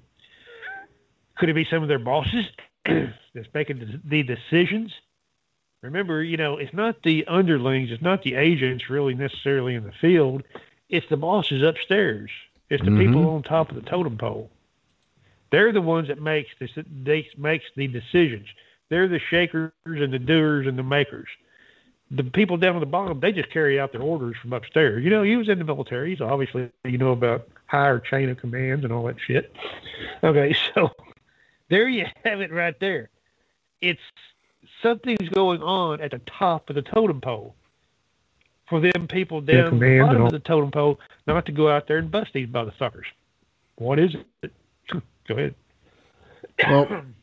Could 1.38 1.50
it 1.50 1.54
be 1.54 1.66
some 1.66 1.82
of 1.82 1.90
their 1.90 2.00
bosses 2.00 2.46
that's 2.86 3.48
making 3.54 4.02
the 4.04 4.24
decisions? 4.24 4.94
Remember, 5.82 6.22
you 6.22 6.38
know, 6.38 6.58
it's 6.58 6.74
not 6.74 7.02
the 7.04 7.26
underlings, 7.28 7.90
it's 7.92 8.04
not 8.04 8.22
the 8.22 8.36
agents 8.36 8.90
really 8.90 9.16
necessarily 9.16 9.74
in 9.74 9.84
the 9.84 9.94
field. 9.94 10.44
It's 10.90 11.08
the 11.10 11.18
bosses 11.18 11.64
upstairs. 11.64 12.30
It's 12.70 12.84
the 12.84 12.92
mm-hmm. 12.92 13.00
people 13.00 13.30
on 13.30 13.44
top 13.44 13.70
of 13.70 13.76
the 13.76 13.90
totem 13.90 14.18
pole. 14.18 14.50
They're 15.52 15.74
the 15.74 15.82
ones 15.82 16.08
that 16.10 16.22
makes 16.22 16.52
this, 16.60 16.72
they 16.76 17.28
makes 17.38 17.66
the 17.76 17.88
decisions. 17.88 18.48
They're 18.92 19.08
the 19.08 19.20
shakers 19.20 19.72
and 19.86 20.12
the 20.12 20.20
doers 20.20 20.68
and 20.68 20.78
the 20.78 20.84
makers. 20.84 21.30
The 22.12 22.26
people 22.26 22.58
down 22.58 22.76
at 22.76 22.82
the 22.82 22.86
bottom, 22.86 23.22
they 23.22 23.32
just 23.32 23.50
carry 23.50 23.80
out 23.80 23.94
their 23.94 24.02
orders 24.02 24.36
from 24.42 24.52
upstairs. 24.52 25.02
You 25.02 25.10
know, 25.10 25.24
he 25.24 25.38
was 25.38 25.48
in 25.48 25.60
the 25.60 25.64
military, 25.64 26.18
so 26.18 26.28
obviously 26.28 26.70
you 26.84 26.98
know 26.98 27.14
about 27.14 27.48
higher 27.68 28.00
chain 28.00 28.28
of 28.28 28.38
commands 28.38 28.84
and 28.84 28.92
all 28.92 29.06
that 29.06 29.16
shit. 29.26 29.56
Okay, 30.22 30.54
so 30.76 30.92
there 31.70 31.88
you 31.88 32.06
have 32.26 32.42
it 32.42 32.52
right 32.52 32.78
there. 32.82 33.10
It's 33.80 34.02
something's 34.84 35.30
going 35.30 35.64
on 35.64 36.02
at 36.02 36.12
the 36.12 36.20
top 36.20 36.70
of 36.70 36.76
the 36.76 36.82
totem 36.82 37.22
pole 37.22 37.56
for 38.68 38.82
them 38.82 39.08
people 39.08 39.40
down 39.40 39.80
the 39.80 40.00
bottom 40.02 40.24
of 40.24 40.34
the 40.34 40.40
totem 40.40 40.70
pole 40.70 41.00
not 41.28 41.46
to 41.46 41.54
go 41.54 41.70
out 41.70 41.88
there 41.88 41.98
and 41.98 42.12
bust 42.12 42.32
these 42.34 42.50
motherfuckers. 42.50 43.06
What 43.78 44.00
is 44.00 44.18
it? 44.44 44.52
go 45.30 45.36
ahead. 45.36 45.56
Well, 46.68 47.04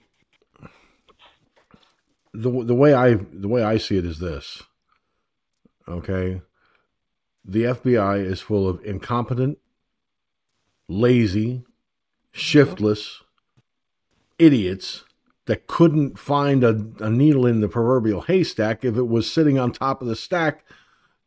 the 2.39 2.65
the 2.65 2.75
way 2.75 2.95
I 2.95 3.15
the 3.15 3.49
way 3.49 3.63
I 3.63 3.79
see 3.79 3.99
it 3.99 4.05
is 4.05 4.21
this. 4.21 4.63
Okay, 5.89 6.41
the 7.45 7.65
FBI 7.65 8.25
is 8.25 8.41
full 8.41 8.69
of 8.69 8.85
incompetent, 8.85 9.59
lazy, 10.87 11.65
shiftless 12.31 13.23
idiots 14.39 15.05
that 15.47 15.67
couldn't 15.67 16.19
find 16.19 16.63
a, 16.63 16.87
a, 17.01 17.11
needle 17.11 17.47
in 17.47 17.61
the 17.61 17.69
proverbial 17.69 18.21
haystack 18.21 18.85
if 18.85 18.97
it 18.97 19.09
was 19.09 19.33
sitting 19.33 19.59
on 19.59 19.73
top 19.73 20.03
of 20.03 20.07
the 20.07 20.15
stack 20.15 20.65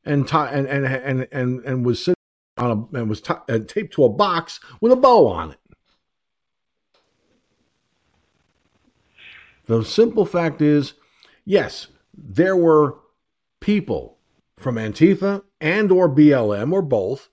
and 0.05 0.27
t- 0.27 0.37
and, 0.37 0.67
and 0.67 0.85
and 0.85 1.27
and 1.31 1.59
and 1.65 1.85
was 1.85 2.05
sitting 2.05 2.15
on 2.57 2.71
a 2.93 2.99
and 2.99 3.09
was 3.09 3.19
t- 3.19 3.59
taped 3.67 3.93
to 3.95 4.05
a 4.05 4.09
box 4.09 4.59
with 4.79 4.91
a 4.91 4.95
bow 4.95 5.27
on 5.27 5.51
it. 5.51 5.57
The 9.65 9.83
simple 9.83 10.25
fact 10.25 10.61
is, 10.61 10.93
yes, 11.45 11.87
there 12.13 12.55
were 12.55 12.97
people 13.59 14.17
from 14.57 14.75
Antifa 14.75 15.43
and 15.59 15.91
or 15.91 16.09
BLM 16.09 16.71
or 16.71 16.81
both 16.81 17.29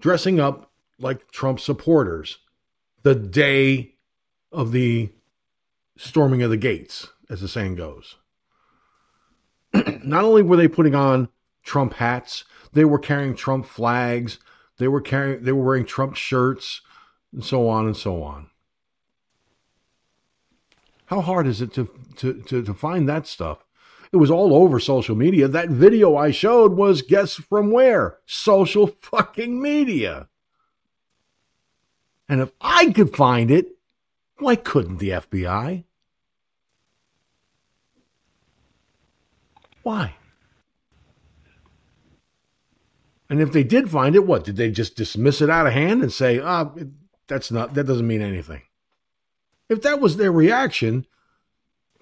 dressing 0.00 0.38
up 0.38 0.70
like 0.98 1.30
Trump 1.30 1.60
supporters 1.60 2.38
the 3.02 3.14
day 3.14 3.94
of 4.52 4.72
the 4.72 5.12
storming 5.96 6.42
of 6.42 6.50
the 6.50 6.56
gates, 6.56 7.08
as 7.30 7.40
the 7.40 7.48
saying 7.48 7.76
goes. 7.76 8.16
Not 10.02 10.24
only 10.24 10.42
were 10.42 10.56
they 10.56 10.68
putting 10.68 10.94
on 10.94 11.28
Trump 11.62 11.94
hats, 11.94 12.44
they 12.72 12.84
were 12.84 12.98
carrying 12.98 13.34
Trump 13.34 13.66
flags, 13.66 14.38
they 14.78 14.88
were 14.88 15.00
carrying 15.00 15.42
they 15.42 15.52
were 15.52 15.64
wearing 15.64 15.84
Trump 15.84 16.16
shirts, 16.16 16.80
and 17.32 17.44
so 17.44 17.68
on 17.68 17.86
and 17.86 17.96
so 17.96 18.22
on. 18.22 18.50
How 21.08 21.22
hard 21.22 21.46
is 21.46 21.62
it 21.62 21.72
to, 21.74 21.88
to, 22.16 22.34
to, 22.34 22.62
to 22.62 22.74
find 22.74 23.08
that 23.08 23.26
stuff? 23.26 23.64
It 24.12 24.18
was 24.18 24.30
all 24.30 24.54
over 24.54 24.78
social 24.78 25.16
media. 25.16 25.48
That 25.48 25.70
video 25.70 26.16
I 26.16 26.30
showed 26.30 26.74
was 26.74 27.02
guess 27.02 27.34
from 27.34 27.70
where? 27.70 28.18
Social 28.26 28.86
fucking 28.86 29.60
media. 29.60 30.28
And 32.28 32.42
if 32.42 32.52
I 32.60 32.90
could 32.92 33.16
find 33.16 33.50
it, 33.50 33.78
why 34.38 34.56
couldn't 34.56 34.98
the 34.98 35.10
FBI? 35.10 35.84
Why? 39.82 40.14
And 43.30 43.40
if 43.40 43.52
they 43.52 43.64
did 43.64 43.90
find 43.90 44.14
it, 44.14 44.26
what 44.26 44.44
did 44.44 44.56
they 44.56 44.70
just 44.70 44.94
dismiss 44.94 45.40
it 45.40 45.48
out 45.48 45.66
of 45.66 45.72
hand 45.72 46.02
and 46.02 46.12
say, 46.12 46.38
"Ah, 46.38 46.70
oh, 46.76 46.90
that's 47.26 47.50
not 47.50 47.74
that 47.74 47.84
doesn't 47.84 48.06
mean 48.06 48.22
anything"? 48.22 48.62
If 49.68 49.82
that 49.82 50.00
was 50.00 50.16
their 50.16 50.32
reaction, 50.32 51.06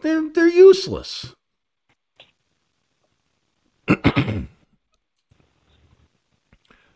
then 0.02 0.32
they're 0.32 0.48
useless. 0.48 1.34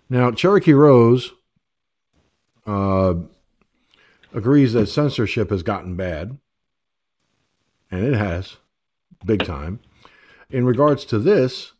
now, 0.08 0.30
Cherokee 0.30 0.72
Rose 0.72 1.32
uh, 2.66 3.14
agrees 4.32 4.72
that 4.74 4.86
censorship 4.86 5.50
has 5.50 5.62
gotten 5.62 5.96
bad, 5.96 6.38
and 7.90 8.04
it 8.04 8.14
has, 8.14 8.56
big 9.24 9.44
time. 9.44 9.80
In 10.50 10.64
regards 10.64 11.04
to 11.06 11.18
this, 11.18 11.72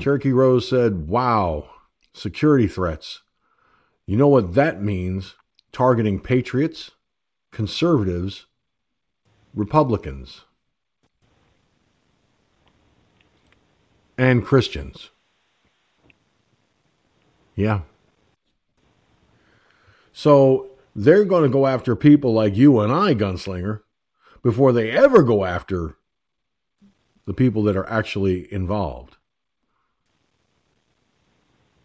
Cherokee 0.00 0.32
Rose 0.32 0.68
said, 0.68 1.08
Wow, 1.08 1.70
security 2.12 2.66
threats. 2.66 3.22
You 4.06 4.16
know 4.16 4.28
what 4.28 4.54
that 4.54 4.82
means? 4.82 5.34
Targeting 5.72 6.20
patriots, 6.20 6.92
conservatives, 7.50 8.46
Republicans, 9.54 10.42
and 14.18 14.44
Christians. 14.44 15.10
Yeah. 17.54 17.80
So 20.12 20.70
they're 20.94 21.24
going 21.24 21.42
to 21.42 21.48
go 21.48 21.66
after 21.66 21.94
people 21.94 22.32
like 22.32 22.56
you 22.56 22.80
and 22.80 22.92
I, 22.92 23.14
gunslinger, 23.14 23.82
before 24.42 24.72
they 24.72 24.90
ever 24.90 25.22
go 25.22 25.44
after 25.44 25.96
the 27.26 27.34
people 27.34 27.62
that 27.64 27.76
are 27.76 27.88
actually 27.88 28.50
involved. 28.52 29.16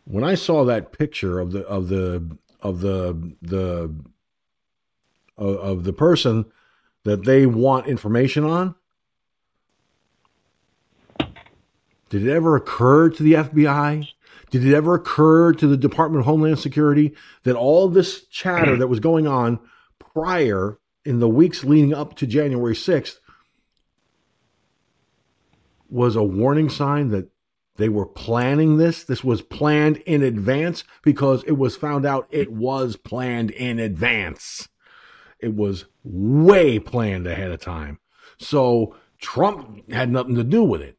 When 0.05 0.23
I 0.23 0.35
saw 0.35 0.63
that 0.65 0.91
picture 0.91 1.39
of 1.39 1.51
the 1.51 1.65
of 1.67 1.89
the 1.89 2.37
of 2.61 2.81
the 2.81 3.33
the 3.41 3.93
of, 5.41 5.57
of 5.57 5.83
the 5.83 5.93
person 5.93 6.45
that 7.03 7.25
they 7.25 7.45
want 7.45 7.87
information 7.87 8.43
on, 8.43 8.75
did 12.09 12.27
it 12.27 12.31
ever 12.31 12.55
occur 12.55 13.09
to 13.09 13.23
the 13.23 13.33
FBI? 13.33 14.07
Did 14.51 14.65
it 14.65 14.75
ever 14.75 14.95
occur 14.95 15.53
to 15.53 15.67
the 15.67 15.77
Department 15.77 16.21
of 16.21 16.25
Homeland 16.25 16.59
Security 16.59 17.15
that 17.43 17.55
all 17.55 17.87
this 17.87 18.25
chatter 18.25 18.77
that 18.77 18.87
was 18.87 18.99
going 18.99 19.25
on 19.25 19.59
prior 19.97 20.77
in 21.05 21.19
the 21.19 21.29
weeks 21.29 21.63
leading 21.63 21.93
up 21.93 22.15
to 22.17 22.27
January 22.27 22.75
6th 22.75 23.17
was 25.89 26.15
a 26.15 26.23
warning 26.23 26.69
sign 26.69 27.09
that 27.09 27.29
they 27.77 27.89
were 27.89 28.05
planning 28.05 28.77
this. 28.77 29.03
This 29.03 29.23
was 29.23 29.41
planned 29.41 29.97
in 30.05 30.21
advance 30.21 30.83
because 31.01 31.43
it 31.45 31.53
was 31.53 31.75
found 31.75 32.05
out 32.05 32.27
it 32.29 32.51
was 32.51 32.95
planned 32.97 33.51
in 33.51 33.79
advance. 33.79 34.67
It 35.41 35.55
was 35.55 35.85
way 36.03 36.79
planned 36.79 37.27
ahead 37.27 37.51
of 37.51 37.59
time. 37.59 37.99
So 38.37 38.95
Trump 39.19 39.91
had 39.91 40.11
nothing 40.11 40.35
to 40.35 40.43
do 40.43 40.63
with 40.63 40.81
it, 40.81 40.97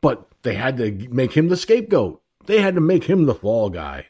but 0.00 0.28
they 0.42 0.54
had 0.54 0.76
to 0.78 0.90
make 1.10 1.32
him 1.32 1.48
the 1.48 1.56
scapegoat. 1.56 2.22
They 2.46 2.60
had 2.60 2.74
to 2.74 2.80
make 2.80 3.04
him 3.04 3.26
the 3.26 3.34
fall 3.34 3.70
guy. 3.70 4.06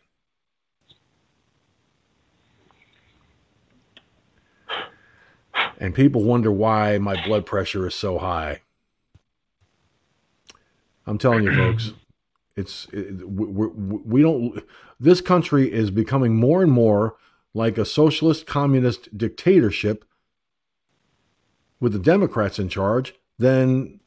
And 5.81 5.95
people 5.95 6.25
wonder 6.25 6.51
why 6.51 6.99
my 6.99 7.25
blood 7.25 7.47
pressure 7.47 7.87
is 7.87 7.95
so 7.95 8.19
high. 8.19 8.63
I'm 11.07 11.19
telling 11.19 11.45
you, 11.45 11.55
folks, 11.55 11.93
it's 12.57 12.87
it, 12.93 13.27
we, 13.29 13.47
we 13.47 14.23
don't. 14.23 14.63
This 14.99 15.21
country 15.21 15.73
is 15.73 15.91
becoming 15.91 16.35
more 16.37 16.63
and 16.63 16.73
more 16.73 17.17
like 17.59 17.77
a 17.77 17.85
socialist 17.85 18.47
communist 18.47 19.19
dictatorship 19.19 20.05
with 21.81 21.93
the 21.93 21.99
Democrats 21.99 22.59
in 22.59 22.69
charge 22.69 23.15
than 23.39 24.01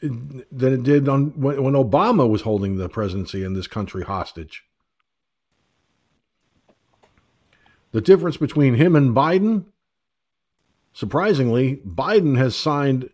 than 0.00 0.72
it 0.74 0.82
did 0.82 1.08
on 1.08 1.40
when, 1.40 1.62
when 1.62 1.74
Obama 1.74 2.28
was 2.28 2.42
holding 2.42 2.76
the 2.76 2.88
presidency 2.88 3.42
in 3.42 3.54
this 3.54 3.66
country 3.66 4.04
hostage. 4.04 4.64
The 7.92 8.02
difference 8.02 8.36
between 8.36 8.74
him 8.74 8.94
and 8.94 9.16
Biden, 9.16 9.64
surprisingly, 10.92 11.76
Biden 11.76 12.36
has 12.36 12.54
signed 12.54 13.08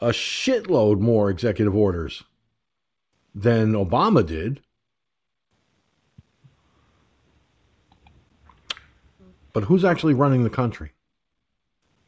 a 0.00 0.08
shitload 0.08 1.00
more 1.00 1.28
executive 1.28 1.76
orders 1.76 2.24
than 3.34 3.72
Obama 3.72 4.26
did. 4.26 4.62
But 9.56 9.64
who's 9.64 9.86
actually 9.86 10.12
running 10.12 10.44
the 10.44 10.50
country? 10.50 10.92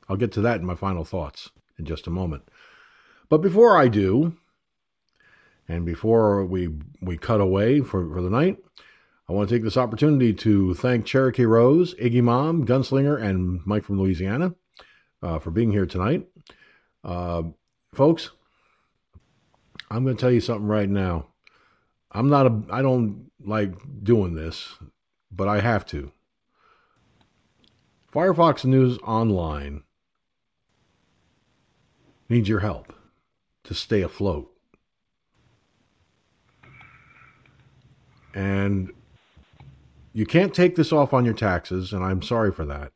I'll 0.07 0.19
get 0.19 0.33
to 0.33 0.43
that 0.43 0.61
in 0.61 0.67
my 0.67 0.75
final 0.75 1.03
thoughts 1.03 1.51
in 1.79 1.87
just 1.87 2.07
a 2.07 2.11
moment. 2.11 2.43
But 3.31 3.39
before 3.39 3.79
I 3.79 3.89
do, 3.89 4.37
and 5.67 5.87
before 5.87 6.45
we 6.45 6.69
we 7.01 7.17
cut 7.17 7.41
away 7.41 7.81
for, 7.81 8.07
for 8.13 8.21
the 8.21 8.29
night, 8.29 8.59
I 9.31 9.33
want 9.33 9.49
to 9.49 9.55
take 9.55 9.63
this 9.63 9.79
opportunity 9.79 10.35
to 10.35 10.75
thank 10.75 11.07
Cherokee 11.07 11.47
Rose, 11.47 11.95
Iggy 11.95 12.23
Mom, 12.23 12.67
Gunslinger, 12.67 13.19
and 13.19 13.65
Mike 13.65 13.85
from 13.85 13.99
Louisiana 13.99 14.55
uh, 15.23 15.39
for 15.39 15.51
being 15.51 15.73
here 15.73 15.87
tonight. 15.87 16.29
Uh, 17.03 17.45
folks, 17.95 18.31
I'm 19.91 20.05
going 20.05 20.19
to 20.19 20.21
tell 20.21 20.31
you 20.31 20.43
something 20.43 20.69
right 20.69 20.91
now. 20.91 21.29
I'm 22.13 22.29
not 22.29 22.45
a, 22.45 22.63
I 22.69 22.83
don't 22.83 23.31
like 23.43 23.73
doing 24.03 24.35
this, 24.35 24.75
but 25.33 25.49
I 25.49 25.61
have 25.61 25.87
to. 25.87 26.13
Firefox 28.13 28.65
News 28.65 28.99
Online 29.05 29.83
needs 32.29 32.49
your 32.49 32.61
help 32.61 32.95
to 33.65 33.75
stay 33.75 34.01
afloat. 34.01 34.51
And 38.35 38.93
you 40.15 40.25
can't 40.25 40.55
take 40.55 40.75
this 40.75 40.91
off 40.91 41.13
on 41.13 41.27
your 41.27 41.35
taxes, 41.35 41.93
and 41.93 42.03
I'm 42.03 42.23
sorry 42.23 42.51
for 42.51 42.65
that. 42.65 42.93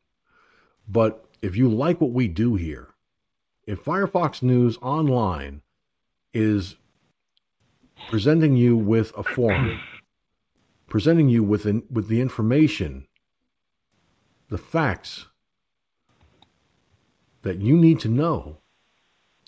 But 0.89 1.27
if 1.43 1.57
you 1.57 1.69
like 1.69 2.01
what 2.01 2.13
we 2.13 2.27
do 2.27 2.55
here, 2.55 2.89
if 3.67 3.85
Firefox 3.85 4.43
News 4.43 4.79
Online 4.81 5.61
is 6.33 6.77
presenting 8.09 8.57
you 8.57 8.79
with 8.79 9.13
a 9.17 9.23
forum, 9.23 9.79
presenting 10.89 11.29
you 11.29 11.43
with 11.43 11.67
an, 11.67 11.83
with 11.91 12.09
the 12.09 12.21
information, 12.21 13.07
the 14.53 14.59
facts 14.59 15.29
that 17.41 17.57
you 17.63 17.75
need 17.75 17.99
to 17.99 18.09
know 18.09 18.59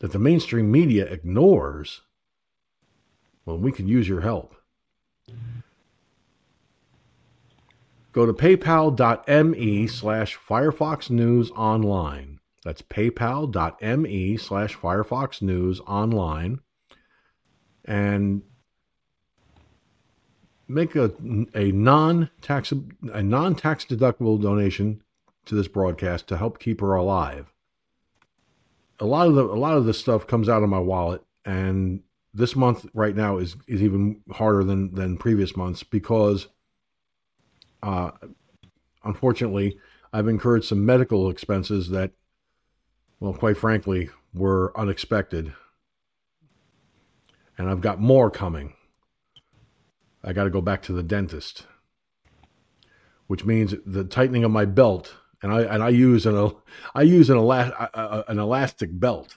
that 0.00 0.12
the 0.12 0.18
mainstream 0.18 0.72
media 0.72 1.04
ignores, 1.04 2.00
well, 3.44 3.58
we 3.58 3.70
could 3.70 3.86
use 3.86 4.08
your 4.08 4.22
help. 4.22 4.56
Go 8.12 8.24
to 8.24 8.32
paypal.me 8.32 9.86
slash 9.88 10.38
Firefox 10.38 11.10
News 11.10 11.50
Online. 11.50 12.40
That's 12.64 12.80
paypal.me 12.80 14.36
slash 14.38 14.74
Firefox 14.74 15.42
News 15.42 15.80
Online. 15.80 16.60
And 17.84 18.40
make 20.68 20.96
a, 20.96 21.12
a 21.54 21.72
non-tax 21.72 22.72
a 23.12 23.22
non-tax 23.22 23.84
deductible 23.84 24.40
donation 24.40 25.02
to 25.46 25.54
this 25.54 25.68
broadcast 25.68 26.26
to 26.28 26.36
help 26.36 26.58
keep 26.58 26.80
her 26.80 26.94
alive. 26.94 27.52
A 29.00 29.04
lot 29.04 29.26
of 29.26 29.34
the 29.34 29.44
a 29.44 29.58
lot 29.58 29.76
of 29.76 29.84
this 29.84 29.98
stuff 29.98 30.26
comes 30.26 30.48
out 30.48 30.62
of 30.62 30.68
my 30.68 30.78
wallet, 30.78 31.22
and 31.44 32.02
this 32.32 32.56
month 32.56 32.86
right 32.94 33.14
now 33.14 33.38
is 33.38 33.56
is 33.66 33.82
even 33.82 34.20
harder 34.32 34.64
than 34.64 34.94
than 34.94 35.18
previous 35.18 35.56
months 35.56 35.82
because, 35.82 36.48
uh, 37.82 38.12
unfortunately, 39.04 39.78
I've 40.12 40.28
incurred 40.28 40.64
some 40.64 40.86
medical 40.86 41.28
expenses 41.28 41.90
that, 41.90 42.12
well, 43.20 43.34
quite 43.34 43.58
frankly, 43.58 44.10
were 44.32 44.72
unexpected, 44.76 45.52
and 47.58 47.68
I've 47.68 47.80
got 47.80 48.00
more 48.00 48.30
coming. 48.30 48.74
I 50.24 50.32
got 50.32 50.44
to 50.44 50.50
go 50.50 50.62
back 50.62 50.82
to 50.82 50.92
the 50.92 51.02
dentist, 51.02 51.66
which 53.26 53.44
means 53.44 53.74
the 53.84 54.04
tightening 54.04 54.42
of 54.42 54.50
my 54.50 54.64
belt, 54.64 55.14
and 55.42 55.52
I 55.52 55.62
and 55.62 55.82
I 55.82 55.90
use 55.90 56.24
an 56.24 56.52
I 56.94 57.02
use 57.02 57.28
an, 57.28 57.36
ela- 57.36 58.24
an 58.26 58.38
elastic 58.38 58.98
belt. 58.98 59.36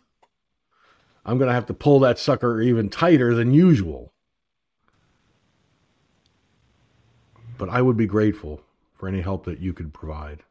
I'm 1.25 1.37
going 1.37 1.49
to 1.49 1.53
have 1.53 1.65
to 1.65 1.73
pull 1.73 1.99
that 1.99 2.17
sucker 2.17 2.61
even 2.61 2.89
tighter 2.89 3.35
than 3.35 3.53
usual. 3.53 4.13
But 7.57 7.67
I 7.67 7.81
would 7.81 7.97
be 7.97 8.05
grateful 8.05 8.61
for 8.93 9.09
any 9.09 9.19
help 9.19 9.43
that 9.43 9.59
you 9.59 9.73
could 9.73 9.93
provide. 9.93 10.43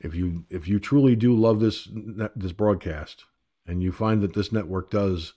If 0.00 0.14
you 0.14 0.44
if 0.50 0.66
you 0.66 0.80
truly 0.80 1.14
do 1.14 1.34
love 1.34 1.60
this 1.60 1.88
this 2.34 2.52
broadcast 2.52 3.26
and 3.64 3.82
you 3.82 3.92
find 3.92 4.22
that 4.22 4.34
this 4.34 4.50
network 4.50 4.90
does 4.90 5.34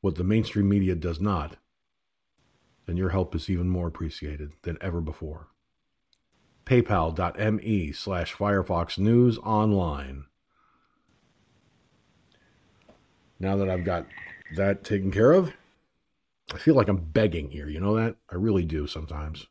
what 0.00 0.14
the 0.14 0.24
mainstream 0.24 0.68
media 0.68 0.94
does 0.94 1.20
not, 1.20 1.56
then 2.86 2.96
your 2.96 3.10
help 3.10 3.34
is 3.34 3.48
even 3.48 3.68
more 3.68 3.86
appreciated 3.86 4.52
than 4.62 4.78
ever 4.80 5.00
before. 5.00 5.48
PayPal.me 6.66 7.92
slash 7.92 8.34
Firefox 8.34 8.98
News 8.98 9.38
Online. 9.38 10.24
Now 13.38 13.56
that 13.56 13.68
I've 13.68 13.84
got 13.84 14.06
that 14.56 14.84
taken 14.84 15.10
care 15.10 15.32
of, 15.32 15.52
I 16.52 16.58
feel 16.58 16.74
like 16.74 16.88
I'm 16.88 16.98
begging 16.98 17.50
here. 17.50 17.68
You 17.68 17.80
know 17.80 17.96
that? 17.96 18.16
I 18.30 18.36
really 18.36 18.64
do 18.64 18.86
sometimes. 18.86 19.46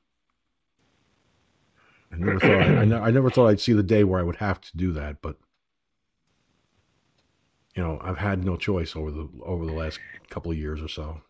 I 2.13 2.17
never 2.17 2.39
thought 2.39 2.51
I, 2.51 2.81
I, 2.81 3.07
I 3.07 3.11
never 3.11 3.29
thought 3.29 3.47
I'd 3.47 3.59
see 3.59 3.73
the 3.73 3.83
day 3.83 4.03
where 4.03 4.19
I 4.19 4.23
would 4.23 4.37
have 4.37 4.59
to 4.61 4.77
do 4.77 4.91
that, 4.93 5.21
but 5.21 5.37
you 7.75 7.81
know, 7.81 7.99
I've 8.01 8.17
had 8.17 8.43
no 8.43 8.57
choice 8.57 8.97
over 8.97 9.11
the 9.11 9.29
over 9.43 9.65
the 9.65 9.71
last 9.71 9.99
couple 10.29 10.51
of 10.51 10.57
years 10.57 10.81
or 10.81 10.89
so 10.89 11.21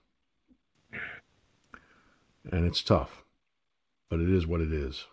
and 2.49 2.65
it's 2.65 2.81
tough, 2.81 3.23
but 4.09 4.19
it 4.19 4.29
is 4.29 4.47
what 4.47 4.61
it 4.61 4.71
is. 4.71 5.05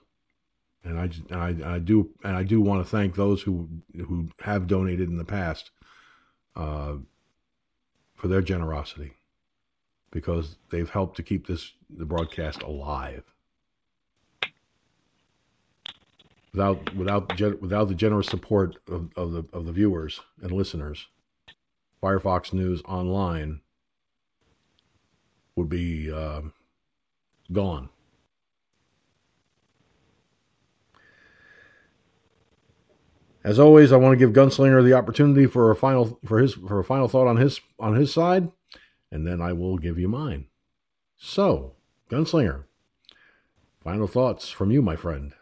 And 0.84 0.98
I, 0.98 1.10
I, 1.36 1.74
I 1.74 1.78
do, 1.78 2.10
and 2.24 2.36
I 2.36 2.44
do 2.44 2.60
want 2.60 2.82
to 2.82 2.88
thank 2.88 3.14
those 3.14 3.42
who 3.42 3.68
who 3.94 4.28
have 4.40 4.66
donated 4.66 5.08
in 5.10 5.18
the 5.18 5.24
past 5.24 5.70
uh, 6.56 6.94
for 8.14 8.28
their 8.28 8.40
generosity, 8.40 9.12
because 10.10 10.56
they've 10.70 10.88
helped 10.88 11.16
to 11.16 11.22
keep 11.22 11.46
this 11.46 11.72
the 11.90 12.06
broadcast 12.06 12.62
alive. 12.62 13.24
Without 16.52 16.94
without 16.94 17.40
without 17.60 17.88
the 17.88 17.94
generous 17.94 18.28
support 18.28 18.76
of, 18.88 19.10
of 19.16 19.32
the 19.32 19.44
of 19.52 19.66
the 19.66 19.72
viewers 19.72 20.20
and 20.40 20.52
listeners, 20.52 21.08
Firefox 22.02 22.52
News 22.52 22.80
Online 22.86 23.60
would 25.56 25.68
be. 25.68 26.10
Uh, 26.10 26.42
gone. 27.52 27.88
As 33.44 33.58
always, 33.58 33.92
I 33.92 33.96
want 33.96 34.12
to 34.12 34.18
give 34.18 34.34
Gunslinger 34.34 34.84
the 34.84 34.92
opportunity 34.92 35.46
for 35.46 35.70
a 35.70 35.76
final 35.76 36.18
for 36.24 36.38
his 36.38 36.54
for 36.54 36.78
a 36.78 36.84
final 36.84 37.08
thought 37.08 37.26
on 37.26 37.36
his 37.36 37.60
on 37.78 37.94
his 37.94 38.12
side, 38.12 38.50
and 39.10 39.26
then 39.26 39.40
I 39.40 39.52
will 39.52 39.78
give 39.78 39.98
you 39.98 40.08
mine. 40.08 40.48
So, 41.16 41.74
Gunslinger, 42.10 42.64
final 43.82 44.06
thoughts 44.06 44.50
from 44.50 44.70
you, 44.70 44.82
my 44.82 44.96
friend. 44.96 45.32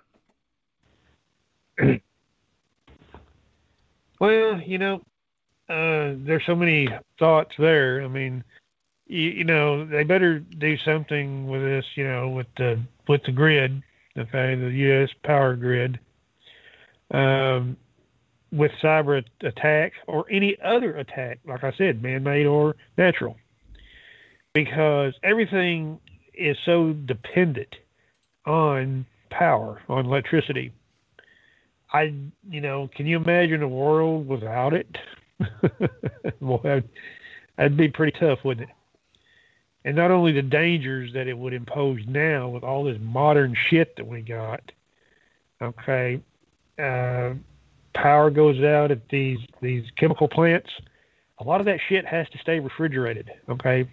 well, 4.21 4.61
you 4.61 4.79
know, 4.79 5.03
uh, 5.69 6.15
there's 6.19 6.47
so 6.47 6.55
many 6.55 6.89
thoughts 7.19 7.55
there. 7.59 8.03
I 8.03 8.09
mean, 8.09 8.45
you, 9.07 9.31
you 9.31 9.45
know, 9.45 9.87
they 9.87 10.03
better 10.03 10.41
do 10.41 10.77
something 10.79 11.47
with 11.49 11.63
this, 11.63 11.85
you 11.95 12.07
know, 12.07 12.29
with 12.29 12.47
the 12.57 12.83
with 13.09 13.23
the 13.25 13.33
grid, 13.33 13.83
okay, 14.19 14.55
the 14.55 14.71
U.S. 14.71 15.11
power 15.25 15.55
grid, 15.55 15.99
um, 17.13 17.77
with 18.53 18.73
cyber 18.83 19.23
attack 19.43 19.93
or 20.07 20.27
any 20.31 20.57
other 20.65 20.97
attack, 20.97 21.39
like 21.47 21.63
I 21.63 21.73
said, 21.79 22.03
man-made 22.03 22.47
or 22.47 22.75
natural, 22.99 23.37
because 24.55 25.15
everything 25.23 26.01
is 26.35 26.57
so 26.65 26.93
dependent 26.93 27.75
on 28.45 29.07
power, 29.31 29.81
on 29.89 30.07
electricity. 30.07 30.73
I, 31.93 32.13
you 32.49 32.61
know, 32.61 32.91
can 32.95 33.07
you 33.07 33.17
imagine 33.17 33.63
a 33.63 33.69
world 33.69 34.27
without 34.27 34.75
it? 34.75 34.99
well, 36.41 36.61
that'd, 36.63 36.89
that'd 37.57 37.77
be 37.77 37.89
pretty 37.89 38.19
tough, 38.19 38.41
wouldn't 38.45 38.69
it? 38.69 38.76
And 39.87 39.95
not 39.95 40.11
only 40.11 40.33
the 40.33 40.43
dangers 40.43 41.13
that 41.15 41.29
it 41.29 41.39
would 41.39 41.55
impose 41.55 42.01
now 42.09 42.49
with 42.49 42.65
all 42.65 42.85
this 42.85 42.99
modern 43.01 43.55
shit 43.69 43.95
that 43.97 44.07
we 44.07 44.21
got. 44.21 44.73
Okay, 45.63 46.21
uh, 46.79 47.33
power 47.95 48.29
goes 48.29 48.63
out 48.63 48.91
at 48.91 49.09
these 49.09 49.39
these 49.63 49.85
chemical 49.97 50.29
plants. 50.29 50.71
A 51.39 51.45
lot 51.45 51.61
of 51.61 51.67
that 51.67 51.79
shit 51.89 52.05
has 52.05 52.29
to 52.31 52.39
stay 52.39 52.59
refrigerated. 52.59 53.31
Okay, 53.49 53.89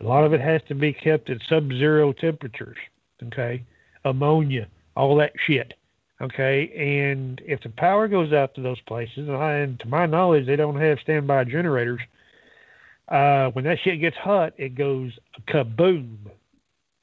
a 0.00 0.04
lot 0.04 0.24
of 0.24 0.34
it 0.34 0.40
has 0.40 0.60
to 0.68 0.74
be 0.74 0.92
kept 0.92 1.30
at 1.30 1.38
sub-zero 1.48 2.12
temperatures. 2.12 2.78
Okay, 3.22 3.64
ammonia, 4.04 4.66
all 4.96 5.16
that 5.16 5.32
shit. 5.46 5.74
Okay, 6.20 6.68
and 6.76 7.40
if 7.46 7.62
the 7.62 7.68
power 7.68 8.08
goes 8.08 8.32
out 8.32 8.54
to 8.56 8.60
those 8.60 8.80
places, 8.80 9.28
and, 9.28 9.36
I, 9.36 9.52
and 9.54 9.78
to 9.80 9.88
my 9.88 10.06
knowledge, 10.06 10.46
they 10.46 10.56
don't 10.56 10.80
have 10.80 10.98
standby 10.98 11.44
generators 11.44 12.00
uh, 13.12 13.50
when 13.50 13.64
that 13.64 13.78
shit 13.84 14.00
gets 14.00 14.16
hot, 14.16 14.54
it 14.56 14.74
goes 14.74 15.12
kaboom. 15.46 16.16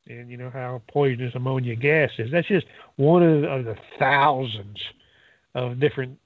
And 0.07 0.30
you 0.30 0.38
know 0.38 0.49
how 0.49 0.81
poisonous 0.91 1.36
ammonia 1.36 1.76
gas 1.76 2.10
is. 2.18 2.31
That's 2.31 2.48
just 2.48 2.65
one 2.95 3.22
of 3.22 3.41
the, 3.41 3.48
of 3.48 3.65
the 3.65 3.76
thousands 3.99 4.80
of 5.53 5.80
different 5.80 6.18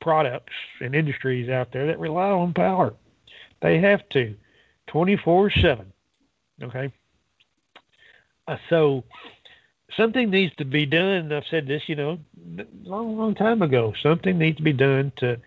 products 0.00 0.52
and 0.80 0.94
industries 0.94 1.50
out 1.50 1.72
there 1.72 1.86
that 1.88 1.98
rely 1.98 2.30
on 2.30 2.54
power. 2.54 2.94
They 3.60 3.80
have 3.80 4.08
to, 4.10 4.36
24 4.86 5.50
7. 5.50 5.92
Okay? 6.62 6.92
Uh, 8.46 8.56
so 8.70 9.02
something 9.96 10.30
needs 10.30 10.54
to 10.56 10.64
be 10.64 10.86
done. 10.86 11.32
I've 11.32 11.42
said 11.50 11.66
this, 11.66 11.82
you 11.88 11.96
know, 11.96 12.20
long, 12.84 13.18
long 13.18 13.34
time 13.34 13.62
ago. 13.62 13.92
Something 14.00 14.38
needs 14.38 14.58
to 14.58 14.62
be 14.62 14.72
done 14.72 15.12
to 15.16 15.38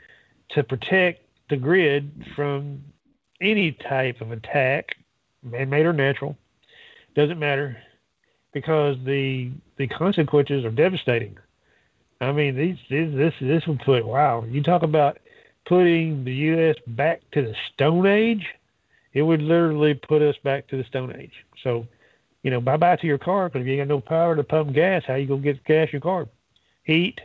to 0.49 0.63
protect 0.63 1.23
the 1.49 1.55
grid 1.55 2.11
from 2.35 2.83
any 3.41 3.71
type 3.71 4.21
of 4.21 4.31
attack, 4.31 4.95
man-made 5.43 5.85
or 5.85 5.93
natural, 5.93 6.37
doesn't 7.15 7.39
matter, 7.39 7.77
because 8.53 8.97
the 9.05 9.51
the 9.77 9.87
consequences 9.87 10.63
are 10.63 10.71
devastating. 10.71 11.37
I 12.21 12.31
mean, 12.31 12.55
these, 12.55 12.77
this 12.89 13.33
this 13.41 13.65
would 13.67 13.79
put 13.79 14.05
wow. 14.05 14.45
You 14.47 14.61
talk 14.61 14.83
about 14.83 15.17
putting 15.65 16.23
the 16.23 16.33
U.S. 16.33 16.75
back 16.87 17.21
to 17.31 17.41
the 17.41 17.55
Stone 17.73 18.05
Age. 18.05 18.45
It 19.13 19.23
would 19.23 19.41
literally 19.41 19.95
put 19.95 20.21
us 20.21 20.35
back 20.43 20.67
to 20.67 20.77
the 20.77 20.83
Stone 20.85 21.15
Age. 21.17 21.33
So, 21.63 21.85
you 22.43 22.51
know, 22.51 22.61
bye 22.61 22.77
bye 22.77 22.95
to 22.97 23.07
your 23.07 23.17
car 23.17 23.49
because 23.49 23.61
if 23.61 23.67
you 23.67 23.73
ain't 23.73 23.89
got 23.89 23.93
no 23.93 23.99
power 24.01 24.35
to 24.35 24.43
pump 24.43 24.73
gas, 24.73 25.03
how 25.05 25.15
you 25.15 25.27
gonna 25.27 25.41
get 25.41 25.63
gas 25.65 25.87
in 25.87 25.93
your 25.93 26.01
car? 26.01 26.27
Heat, 26.83 27.19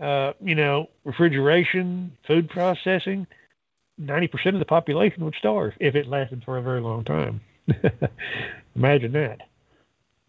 uh, 0.00 0.32
you 0.40 0.54
know, 0.54 0.88
refrigeration, 1.04 2.12
food 2.26 2.48
processing. 2.48 3.26
90% 4.00 4.54
of 4.54 4.58
the 4.58 4.64
population 4.64 5.24
would 5.24 5.34
starve 5.38 5.72
if 5.80 5.94
it 5.94 6.06
lasted 6.06 6.42
for 6.44 6.58
a 6.58 6.62
very 6.62 6.80
long 6.80 7.04
time. 7.04 7.40
Imagine 8.76 9.12
that. 9.12 9.40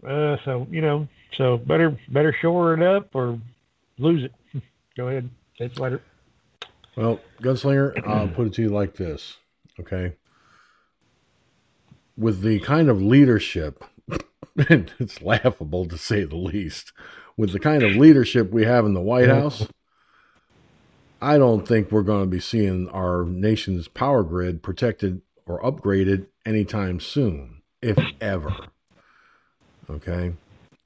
Uh, 0.05 0.37
so, 0.45 0.67
you 0.71 0.81
know, 0.81 1.07
so 1.37 1.57
better 1.57 1.97
better 2.07 2.35
shore 2.41 2.73
it 2.73 2.81
up 2.81 3.13
or 3.13 3.39
lose 3.97 4.23
it. 4.23 4.61
Go 4.97 5.07
ahead. 5.07 5.29
Catch 5.57 5.77
later. 5.77 6.01
Well, 6.95 7.19
Gunslinger, 7.41 8.05
I'll 8.05 8.27
put 8.27 8.47
it 8.47 8.53
to 8.55 8.61
you 8.61 8.69
like 8.69 8.95
this, 8.95 9.37
okay? 9.79 10.15
With 12.17 12.41
the 12.41 12.59
kind 12.59 12.89
of 12.89 13.01
leadership, 13.01 13.83
and 14.69 14.91
it's 14.99 15.21
laughable 15.21 15.85
to 15.87 15.97
say 15.97 16.25
the 16.25 16.35
least, 16.35 16.91
with 17.37 17.53
the 17.53 17.59
kind 17.59 17.83
of 17.83 17.95
leadership 17.95 18.51
we 18.51 18.65
have 18.65 18.85
in 18.85 18.93
the 18.93 19.01
White 19.01 19.29
House, 19.29 19.67
I 21.21 21.37
don't 21.37 21.67
think 21.67 21.91
we're 21.91 22.03
going 22.03 22.23
to 22.23 22.29
be 22.29 22.39
seeing 22.39 22.87
our 22.89 23.25
nation's 23.25 23.87
power 23.87 24.23
grid 24.23 24.63
protected 24.63 25.21
or 25.45 25.61
upgraded 25.61 26.27
anytime 26.45 26.99
soon, 26.99 27.61
if 27.81 27.97
ever. 28.21 28.55
Okay, 29.89 30.33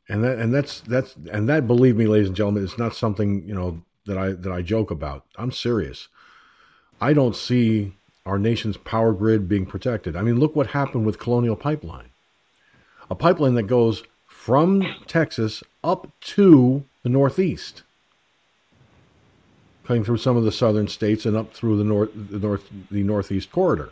and 0.10 0.23
that 0.23 0.39
and 0.39 0.53
that's 0.53 0.80
that's 0.81 1.15
and 1.31 1.47
that 1.49 1.68
believe 1.68 1.97
me, 1.97 2.07
ladies 2.07 2.27
and 2.27 2.38
gentlemen, 2.38 2.64
it's 2.64 2.77
not 2.77 2.95
something 2.95 3.47
you 3.47 3.53
know 3.53 3.84
that 4.05 4.18
I 4.18 4.31
that 4.31 4.51
I 4.51 4.61
joke 4.61 4.91
about. 4.91 5.26
I'm 5.38 5.51
serious. 5.51 6.07
I 7.01 7.14
don't 7.14 7.35
see 7.35 7.93
our 8.26 8.39
nation's 8.39 8.77
power 8.77 9.11
grid 9.11 9.49
being 9.49 9.65
protected. 9.65 10.15
I 10.15 10.22
mean, 10.22 10.39
look 10.39 10.55
what 10.55 10.68
happened 10.68 11.05
with 11.05 11.19
Colonial 11.19 11.57
Pipeline, 11.57 12.11
a 13.10 13.15
pipeline 13.15 13.55
that 13.55 13.64
goes 13.64 14.03
from 14.26 14.85
Texas 15.05 15.64
up 15.84 16.11
to 16.22 16.85
the 17.03 17.10
Northeast, 17.10 17.84
coming 19.84 20.03
through 20.03 20.18
some 20.18 20.38
of 20.38 20.43
the 20.43 20.51
southern 20.51 20.88
states 20.88 21.26
and 21.26 21.35
up 21.35 21.53
through 21.53 21.77
the 21.77 21.84
north, 21.84 22.11
the 22.14 22.39
north, 22.39 22.69
the 22.89 23.03
Northeast 23.03 23.51
corridor. 23.51 23.91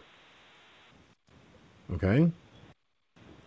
Okay, 1.94 2.32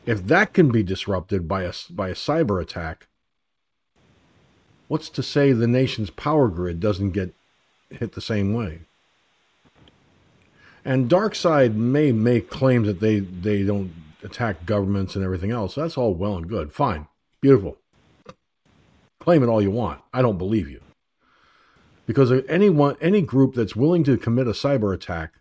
if 0.06 0.26
that 0.26 0.52
can 0.52 0.70
be 0.70 0.82
disrupted 0.82 1.48
by 1.48 1.62
a 1.62 1.72
by 1.90 2.08
a 2.10 2.14
cyber 2.14 2.60
attack, 2.60 3.06
what's 4.88 5.08
to 5.10 5.22
say 5.22 5.52
the 5.52 5.66
nation's 5.66 6.10
power 6.10 6.48
grid 6.48 6.80
doesn't 6.80 7.10
get 7.10 7.34
hit 7.90 8.12
the 8.12 8.20
same 8.20 8.52
way? 8.52 8.80
And 10.84 11.08
DarkSide 11.08 11.74
may 11.74 12.12
make 12.12 12.50
claims 12.50 12.86
that 12.86 13.00
they, 13.00 13.20
they 13.20 13.62
don't 13.62 13.92
attack 14.22 14.66
governments 14.66 15.16
and 15.16 15.24
everything 15.24 15.50
else. 15.50 15.74
That's 15.74 15.96
all 15.96 16.12
well 16.12 16.36
and 16.36 16.46
good. 16.46 16.72
Fine. 16.72 17.06
Beautiful. 17.40 17.78
Claim 19.18 19.42
it 19.42 19.46
all 19.46 19.62
you 19.62 19.70
want. 19.70 20.02
I 20.12 20.20
don't 20.20 20.36
believe 20.36 20.68
you. 20.68 20.82
Because 22.06 22.32
anyone, 22.48 22.96
any 23.00 23.22
group 23.22 23.54
that's 23.54 23.74
willing 23.74 24.04
to 24.04 24.16
commit 24.16 24.46
a 24.46 24.50
cyber 24.52 24.92
attack, 24.92 25.32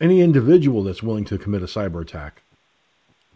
any 0.00 0.20
individual 0.20 0.82
that's 0.82 1.02
willing 1.02 1.24
to 1.26 1.38
commit 1.38 1.62
a 1.62 1.66
cyber 1.66 2.02
attack, 2.02 2.42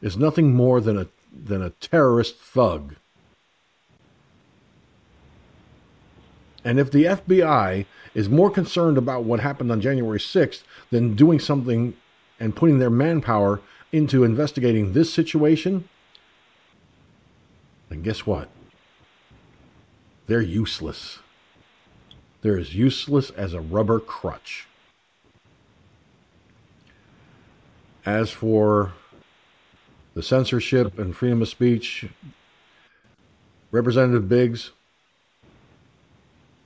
is 0.02 0.16
nothing 0.16 0.52
more 0.52 0.80
than 0.80 0.98
a 0.98 1.06
than 1.32 1.62
a 1.62 1.70
terrorist 1.70 2.36
thug. 2.36 2.96
And 6.64 6.80
if 6.80 6.90
the 6.90 7.04
FBI 7.04 7.86
is 8.14 8.28
more 8.28 8.50
concerned 8.50 8.98
about 8.98 9.24
what 9.24 9.40
happened 9.40 9.70
on 9.70 9.80
January 9.80 10.18
6th 10.18 10.64
than 10.90 11.14
doing 11.14 11.38
something 11.38 11.94
and 12.40 12.56
putting 12.56 12.78
their 12.78 12.90
manpower 12.90 13.60
into 13.92 14.24
investigating 14.24 14.92
this 14.92 15.12
situation, 15.12 15.88
then 17.88 18.02
guess 18.02 18.26
what? 18.26 18.48
They're 20.26 20.40
useless. 20.40 21.20
They're 22.42 22.58
as 22.58 22.74
useless 22.74 23.30
as 23.30 23.54
a 23.54 23.60
rubber 23.60 23.98
crutch. 23.98 24.66
As 28.04 28.30
for 28.30 28.92
the 30.14 30.22
censorship 30.22 30.98
and 30.98 31.16
freedom 31.16 31.42
of 31.42 31.48
speech, 31.48 32.06
Representative 33.70 34.28
Biggs, 34.28 34.70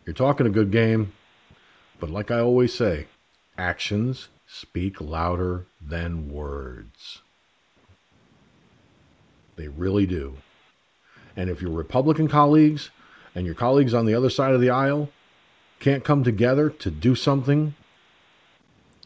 you're 0.05 0.15
talking 0.15 0.47
a 0.47 0.51
good 0.51 0.71
game, 0.71 1.13
but 1.99 2.11
like 2.11 2.31
I 2.31 2.41
always 2.41 2.75
say, 2.75 3.07
actions 3.57 4.29
speak 4.47 5.01
louder 5.01 5.67
than 5.81 6.33
words. 6.33 7.23
They 9.57 9.69
really 9.69 10.07
do. 10.07 10.37
And 11.37 11.49
if 11.49 11.63
your 11.63 11.71
Republican 11.71 12.29
colleagues 12.29 12.91
and 13.35 13.47
your 13.47 13.55
colleagues 13.55 13.95
on 13.95 14.05
the 14.05 14.15
other 14.15 14.31
side 14.31 14.53
of 14.53 14.61
the 14.61 14.71
aisle 14.71 15.09
can't 15.81 16.05
come 16.05 16.23
together 16.23 16.70
to 16.70 16.90
do 16.90 17.15
something 17.15 17.74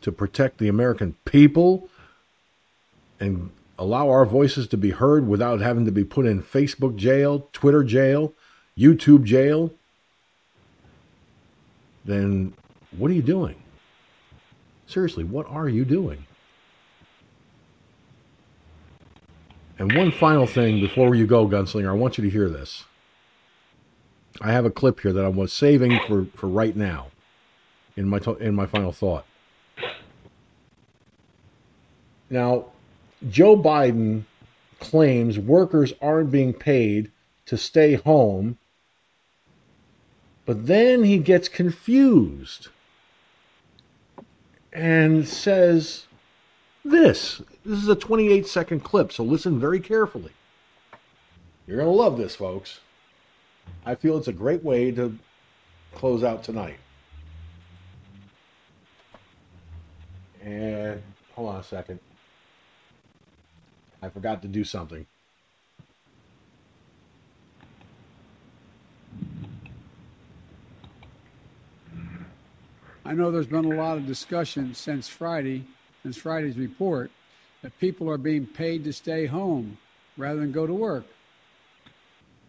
to 0.01 0.13
protect 0.13 0.59
the 0.59 0.69
American 0.69 1.17
people 1.25 1.89
and 3.19 3.51
allow 3.79 4.11
our 4.11 4.27
voices 4.27 4.69
to 4.69 4.77
be 4.77 4.91
heard 4.91 5.27
without 5.27 5.61
having 5.61 5.85
to 5.87 5.93
be 5.93 6.05
put 6.05 6.27
in 6.27 6.43
Facebook 6.43 6.97
jail, 6.97 7.49
Twitter 7.53 7.83
jail, 7.83 8.35
YouTube 8.77 9.25
jail, 9.25 9.73
then 12.05 12.53
what 12.97 13.11
are 13.11 13.15
you 13.15 13.23
doing? 13.23 13.57
Seriously, 14.87 15.25
what 15.25 15.49
are 15.49 15.69
you 15.69 15.85
doing? 15.85 16.27
And 19.79 19.97
one 19.97 20.13
final 20.13 20.47
thing 20.47 20.81
before 20.81 21.15
you 21.15 21.27
go, 21.27 21.49
Gunslinger, 21.49 21.89
I 21.89 21.93
want 21.93 22.19
you 22.19 22.25
to 22.25 22.31
hear 22.31 22.49
this. 22.49 22.85
I 24.41 24.53
have 24.53 24.65
a 24.65 24.71
clip 24.71 25.01
here 25.01 25.13
that 25.13 25.25
I 25.25 25.29
was 25.29 25.53
saving 25.53 25.99
for, 26.07 26.27
for 26.37 26.49
right 26.49 26.75
now 26.75 27.09
in 27.97 28.09
my, 28.09 28.19
to- 28.21 28.37
in 28.37 28.55
my 28.55 28.67
final 28.67 28.93
thought. 28.93 29.27
Now, 32.31 32.67
Joe 33.31 33.57
Biden 33.57 34.25
claims 34.81 35.39
workers 35.39 35.93
aren't 36.03 36.31
being 36.31 36.53
paid 36.53 37.11
to 37.47 37.57
stay 37.57 37.95
home 37.95 38.59
but 40.47 40.67
then 40.67 41.05
he 41.05 41.19
gets 41.19 41.49
confused 41.49 42.69
and 44.73 45.27
says 45.27 46.07
this. 46.85 47.41
This 47.65 47.83
is 47.83 47.89
a 47.89 47.95
28 47.95 48.47
second 48.47 48.81
clip, 48.81 49.13
so 49.13 49.25
listen 49.25 49.59
very 49.59 49.81
carefully. 49.81 50.33
You're 51.67 51.79
going 51.79 51.89
to 51.89 51.97
love 51.97 52.19
this, 52.19 52.37
folks. 52.37 52.81
I 53.87 53.95
feel 53.95 54.17
it's 54.17 54.29
a 54.29 54.33
great 54.33 54.65
way 54.65 54.91
to 54.93 55.19
close 55.95 56.25
out 56.25 56.43
tonight. 56.43 56.79
And 60.43 61.03
hold 61.35 61.49
on 61.51 61.61
a 61.61 61.65
second. 61.65 62.01
I 64.03 64.09
forgot 64.09 64.43
to 64.43 64.49
do 64.49 64.65
something. 64.65 65.07
I 73.07 73.13
know 73.13 73.31
there's 73.31 73.47
been 73.47 73.67
a 73.67 73.77
lot 73.77 73.99
of 73.99 74.07
discussion 74.07 74.75
since 74.75 75.09
Friday, 75.09 75.65
since 76.03 76.17
Friday's 76.17 76.57
report, 76.57 77.11
that 77.63 77.79
people 77.79 78.11
are 78.11 78.19
being 78.19 78.47
paid 78.47 78.85
to 78.85 78.93
stay 78.93 79.27
home 79.27 79.77
rather 80.17 80.41
than 80.41 80.53
go 80.53 80.67
to 80.67 80.73
work. 80.73 81.05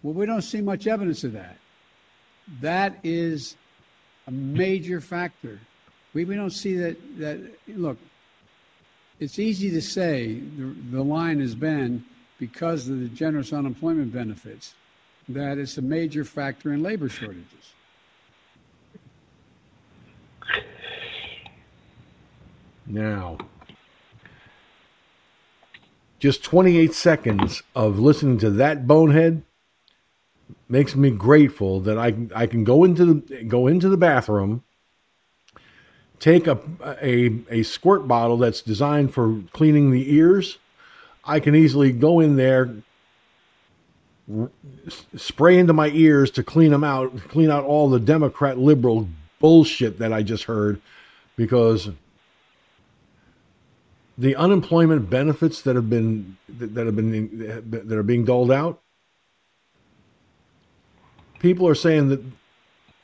Well, 0.06 0.14
we 0.14 0.27
don't 0.27 0.44
see 0.44 0.61
much 0.61 0.86
evidence 0.86 1.23
of 1.23 1.34
that. 1.34 1.57
That 2.61 2.99
is 3.03 3.56
a 4.27 4.32
major 4.32 5.02
factor. 5.02 5.60
We, 6.14 6.26
we 6.26 6.36
don't 6.36 6.52
see 6.52 6.77
that, 6.77 7.18
that, 7.18 7.41
look, 7.69 7.98
it's 9.19 9.40
easy 9.40 9.72
to 9.72 9.82
say 9.82 10.41
the, 10.57 10.76
the 10.91 11.02
line 11.03 11.40
has 11.40 11.56
been 11.56 12.06
because 12.38 12.88
of 12.88 12.99
the 12.99 13.07
generous 13.07 13.52
unemployment 13.52 14.14
benefits 14.14 14.76
that 15.27 15.57
it's 15.57 15.80
a 15.80 15.82
major 15.82 16.23
factor 16.23 16.72
in 16.72 16.84
labor 16.84 17.10
shortages. 17.10 17.73
Now, 22.86 23.40
just 26.19 26.44
28 26.44 26.94
seconds 26.94 27.64
of 27.76 27.98
listening 27.98 28.38
to 28.38 28.52
that 28.52 28.86
bonehead 28.86 29.41
makes 30.68 30.96
me 30.96 31.12
grateful 31.12 31.80
that 31.82 31.98
I 31.98 32.16
I 32.36 32.48
can 32.48 32.64
go 32.64 32.84
into 32.84 33.06
the 33.06 33.44
go 33.44 33.68
into 33.68 33.90
the 33.90 33.98
bathroom, 33.98 34.64
take 36.20 36.48
a 36.48 36.60
a 37.02 37.40
a 37.50 37.64
squirt 37.64 38.08
bottle 38.08 38.38
that's 38.38 38.62
designed 38.62 39.14
for 39.14 39.42
cleaning 39.54 39.92
the 39.92 40.14
ears. 40.14 40.58
I 41.24 41.40
can 41.40 41.56
easily 41.56 41.92
go 41.92 42.20
in 42.20 42.36
there, 42.36 42.76
spray 45.16 45.58
into 45.58 45.74
my 45.74 45.90
ears 45.90 46.30
to 46.32 46.44
clean 46.44 46.72
them 46.72 46.84
out, 46.84 47.18
clean 47.30 47.50
out 47.50 47.64
all 47.64 47.90
the 47.90 48.00
Democrat 48.00 48.58
liberal 48.58 49.08
bullshit 49.40 50.00
that 50.00 50.14
I 50.14 50.24
just 50.24 50.44
heard, 50.46 50.80
because 51.36 51.90
the 54.18 54.36
unemployment 54.36 55.10
benefits 55.10 55.62
that 55.64 55.76
have 55.76 55.90
been 55.90 56.38
that 56.48 56.86
have 56.86 56.96
been 56.96 57.62
that 57.70 57.98
are 57.98 58.04
being 58.04 58.26
doled 58.26 58.52
out 58.52 58.82
people 61.46 61.68
are 61.68 61.76
saying 61.76 62.10
that 62.10 62.24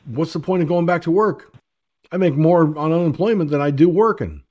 what's 0.06 0.34
the 0.34 0.40
point 0.40 0.64
of 0.64 0.68
going 0.68 0.86
back 0.86 1.04
to 1.04 1.12
work? 1.12 1.54
I 2.12 2.18
make 2.18 2.36
more 2.36 2.78
on 2.78 2.92
unemployment 2.92 3.52
than 3.52 3.62
i 3.62 3.72
do 3.72 3.88
working. 3.88 4.44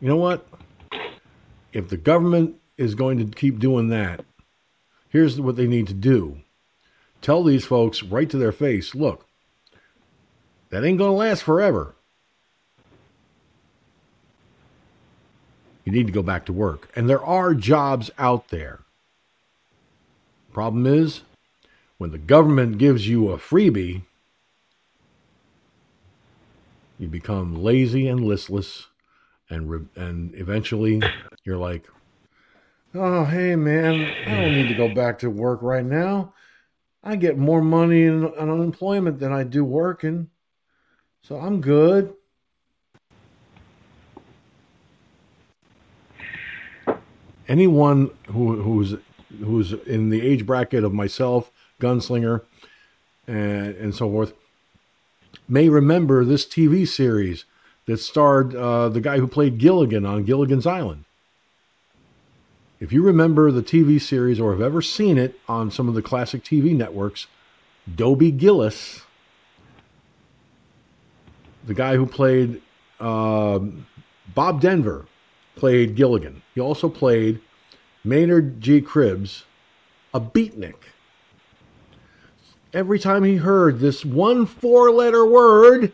You 0.00 0.08
know 0.08 0.16
what? 0.16 0.46
If 1.72 1.88
the 1.88 1.96
government 1.96 2.56
is 2.76 2.94
going 2.94 3.18
to 3.18 3.24
keep 3.24 3.58
doing 3.58 3.88
that 3.88 4.24
here's 5.14 5.40
what 5.40 5.54
they 5.54 5.68
need 5.68 5.86
to 5.86 5.94
do. 5.94 6.40
Tell 7.22 7.44
these 7.44 7.64
folks 7.64 8.02
right 8.02 8.28
to 8.28 8.36
their 8.36 8.50
face 8.50 8.96
look 8.96 9.26
that 10.70 10.84
ain't 10.84 10.98
going 10.98 11.12
to 11.12 11.16
last 11.16 11.44
forever. 11.44 11.94
You 15.84 15.92
need 15.92 16.08
to 16.08 16.12
go 16.12 16.22
back 16.22 16.46
to 16.46 16.52
work. 16.52 16.90
And 16.96 17.08
there 17.08 17.24
are 17.24 17.54
jobs 17.54 18.10
out 18.18 18.48
there. 18.48 18.83
Problem 20.54 20.86
is, 20.86 21.22
when 21.98 22.12
the 22.12 22.18
government 22.18 22.78
gives 22.78 23.08
you 23.08 23.28
a 23.28 23.38
freebie, 23.38 24.02
you 26.96 27.08
become 27.08 27.56
lazy 27.60 28.06
and 28.06 28.20
listless, 28.20 28.86
and 29.50 29.68
re- 29.68 29.88
and 29.96 30.32
eventually 30.36 31.02
you're 31.44 31.58
like, 31.58 31.88
"Oh, 32.94 33.24
hey 33.24 33.56
man, 33.56 34.04
I 34.28 34.40
don't 34.40 34.54
need 34.54 34.68
to 34.68 34.76
go 34.76 34.94
back 34.94 35.18
to 35.18 35.28
work 35.28 35.60
right 35.60 35.84
now. 35.84 36.34
I 37.02 37.16
get 37.16 37.36
more 37.36 37.60
money 37.60 38.04
in, 38.04 38.24
in 38.24 38.48
unemployment 38.48 39.18
than 39.18 39.32
I 39.32 39.42
do 39.42 39.64
working. 39.64 40.30
So 41.22 41.36
I'm 41.36 41.60
good. 41.60 42.14
Anyone 47.48 48.10
who, 48.28 48.62
who's 48.62 48.94
who's 49.40 49.72
in 49.72 50.10
the 50.10 50.20
age 50.20 50.46
bracket 50.46 50.84
of 50.84 50.92
myself, 50.92 51.50
gunslinger, 51.80 52.42
and 53.26 53.74
and 53.76 53.94
so 53.94 54.10
forth, 54.10 54.32
may 55.48 55.68
remember 55.68 56.24
this 56.24 56.44
TV 56.44 56.86
series 56.86 57.44
that 57.86 57.98
starred 57.98 58.54
uh, 58.54 58.88
the 58.88 59.00
guy 59.00 59.18
who 59.18 59.26
played 59.26 59.58
Gilligan 59.58 60.06
on 60.06 60.24
Gilligan's 60.24 60.66
Island. 60.66 61.04
If 62.80 62.92
you 62.92 63.02
remember 63.02 63.50
the 63.50 63.62
TV 63.62 64.00
series 64.00 64.40
or 64.40 64.52
have 64.52 64.60
ever 64.60 64.82
seen 64.82 65.16
it 65.16 65.38
on 65.48 65.70
some 65.70 65.88
of 65.88 65.94
the 65.94 66.02
classic 66.02 66.42
TV 66.42 66.76
networks, 66.76 67.26
Dobie 67.92 68.30
Gillis, 68.30 69.02
the 71.66 71.74
guy 71.74 71.96
who 71.96 72.06
played 72.06 72.60
uh, 73.00 73.60
Bob 74.34 74.60
Denver, 74.60 75.06
played 75.56 75.94
Gilligan. 75.94 76.42
He 76.54 76.60
also 76.60 76.88
played 76.88 77.40
Maynard 78.04 78.60
G. 78.60 78.82
Krebs, 78.82 79.44
a 80.12 80.20
beatnik. 80.20 80.74
Every 82.72 82.98
time 82.98 83.24
he 83.24 83.36
heard 83.36 83.78
this 83.80 84.04
one 84.04 84.44
four 84.46 84.90
letter 84.90 85.24
word, 85.24 85.92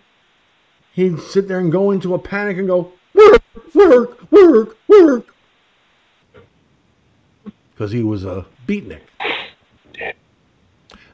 he'd 0.93 1.21
sit 1.21 1.47
there 1.47 1.61
and 1.61 1.71
go 1.71 1.91
into 1.91 2.15
a 2.15 2.19
panic 2.19 2.59
and 2.59 2.67
go, 2.67 2.93
work, 3.15 3.43
work, 3.75 4.33
work, 4.33 4.77
work. 4.89 5.35
Because 7.73 7.93
he 7.93 8.03
was 8.03 8.25
a 8.25 8.47
beatnik. 8.67 9.03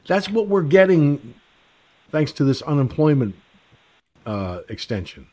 That's 0.07 0.29
what 0.29 0.47
we're 0.47 0.63
getting 0.63 1.35
thanks 2.11 2.31
to 2.33 2.43
this 2.43 2.61
unemployment 2.61 3.35
uh, 4.25 4.61
extension. 4.69 5.27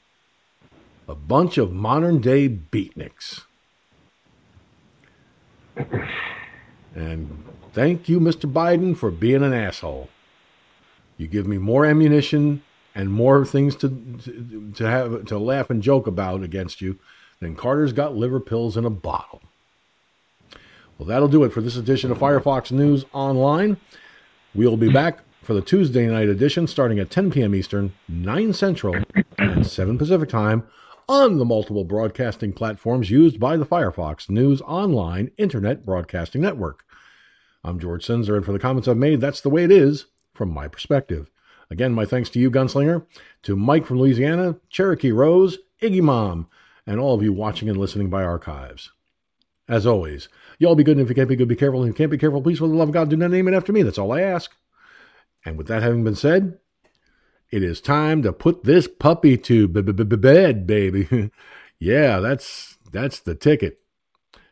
A 1.08 1.14
bunch 1.14 1.58
of 1.58 1.72
modern 1.72 2.20
day 2.20 2.48
beatniks. 2.48 3.42
And 6.94 7.44
thank 7.72 8.08
you, 8.08 8.20
Mr. 8.20 8.50
Biden, 8.50 8.96
for 8.96 9.10
being 9.10 9.42
an 9.42 9.52
asshole. 9.52 10.08
You 11.16 11.26
give 11.26 11.46
me 11.46 11.58
more 11.58 11.84
ammunition 11.84 12.62
and 12.94 13.10
more 13.10 13.44
things 13.44 13.74
to, 13.76 13.88
to, 14.24 14.72
to 14.76 14.84
have 14.84 15.24
to 15.26 15.38
laugh 15.38 15.70
and 15.70 15.82
joke 15.82 16.06
about 16.06 16.42
against 16.42 16.80
you 16.80 16.98
than 17.40 17.56
Carter's 17.56 17.92
got 17.92 18.16
liver 18.16 18.40
pills 18.40 18.76
in 18.76 18.84
a 18.84 18.90
bottle. 18.90 19.42
Well, 20.98 21.08
that'll 21.08 21.28
do 21.28 21.42
it 21.42 21.52
for 21.52 21.60
this 21.60 21.76
edition 21.76 22.12
of 22.12 22.18
Firefox 22.18 22.70
News 22.70 23.04
Online. 23.12 23.76
We'll 24.54 24.76
be 24.76 24.92
back 24.92 25.20
for 25.42 25.52
the 25.52 25.60
Tuesday 25.60 26.06
night 26.06 26.28
edition 26.28 26.68
starting 26.68 27.00
at 27.00 27.10
10 27.10 27.32
p.m. 27.32 27.54
Eastern, 27.54 27.92
9 28.08 28.52
Central, 28.52 28.96
and 29.36 29.66
7 29.66 29.98
Pacific 29.98 30.28
Time 30.28 30.62
on 31.08 31.38
the 31.38 31.44
multiple 31.44 31.84
broadcasting 31.84 32.52
platforms 32.52 33.10
used 33.10 33.38
by 33.38 33.56
the 33.56 33.66
Firefox 33.66 34.30
News 34.30 34.62
Online 34.62 35.30
Internet 35.36 35.84
Broadcasting 35.84 36.40
Network. 36.40 36.84
I'm 37.62 37.78
George 37.78 38.06
Sinzer, 38.06 38.36
and 38.36 38.44
for 38.44 38.52
the 38.52 38.58
comments 38.58 38.88
I've 38.88 38.96
made, 38.96 39.20
that's 39.20 39.40
the 39.40 39.50
way 39.50 39.64
it 39.64 39.70
is 39.70 40.06
from 40.32 40.50
my 40.50 40.68
perspective. 40.68 41.30
Again, 41.70 41.92
my 41.92 42.06
thanks 42.06 42.30
to 42.30 42.38
you, 42.38 42.50
Gunslinger, 42.50 43.06
to 43.42 43.56
Mike 43.56 43.84
from 43.84 43.98
Louisiana, 43.98 44.56
Cherokee 44.70 45.12
Rose, 45.12 45.58
Iggy 45.82 46.00
Mom, 46.00 46.48
and 46.86 46.98
all 46.98 47.14
of 47.14 47.22
you 47.22 47.32
watching 47.32 47.68
and 47.68 47.78
listening 47.78 48.08
by 48.08 48.22
archives. 48.22 48.90
As 49.68 49.86
always, 49.86 50.28
y'all 50.58 50.74
be 50.74 50.84
good, 50.84 50.96
and 50.96 51.04
if 51.04 51.08
you 51.08 51.14
can't 51.14 51.28
be 51.28 51.36
good, 51.36 51.48
be 51.48 51.56
careful. 51.56 51.82
And 51.82 51.90
if 51.90 51.94
you 51.94 51.98
can't 51.98 52.10
be 52.10 52.18
careful, 52.18 52.42
please, 52.42 52.58
for 52.58 52.68
the 52.68 52.74
love 52.74 52.88
of 52.88 52.94
God, 52.94 53.10
do 53.10 53.16
not 53.16 53.30
name 53.30 53.48
it 53.48 53.54
after 53.54 53.72
me. 53.72 53.82
That's 53.82 53.98
all 53.98 54.12
I 54.12 54.20
ask. 54.20 54.52
And 55.44 55.58
with 55.58 55.66
that 55.68 55.82
having 55.82 56.04
been 56.04 56.14
said, 56.14 56.58
it 57.54 57.62
is 57.62 57.80
time 57.80 58.20
to 58.22 58.32
put 58.32 58.64
this 58.64 58.88
puppy 58.88 59.36
to 59.38 59.68
bed, 59.68 60.66
baby. 60.66 61.30
yeah, 61.78 62.18
that's 62.18 62.78
that's 62.90 63.20
the 63.20 63.36
ticket. 63.36 63.78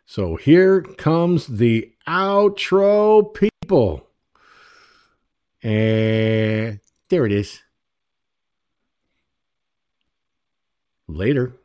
So 0.07 0.37
here 0.37 0.83
comes 0.83 1.49
the 1.49 1.93
outro, 2.07 3.35
people. 3.35 4.07
And 5.65 6.79
there 7.09 7.27
it 7.27 7.33
is. 7.33 7.61
Later. 11.09 11.57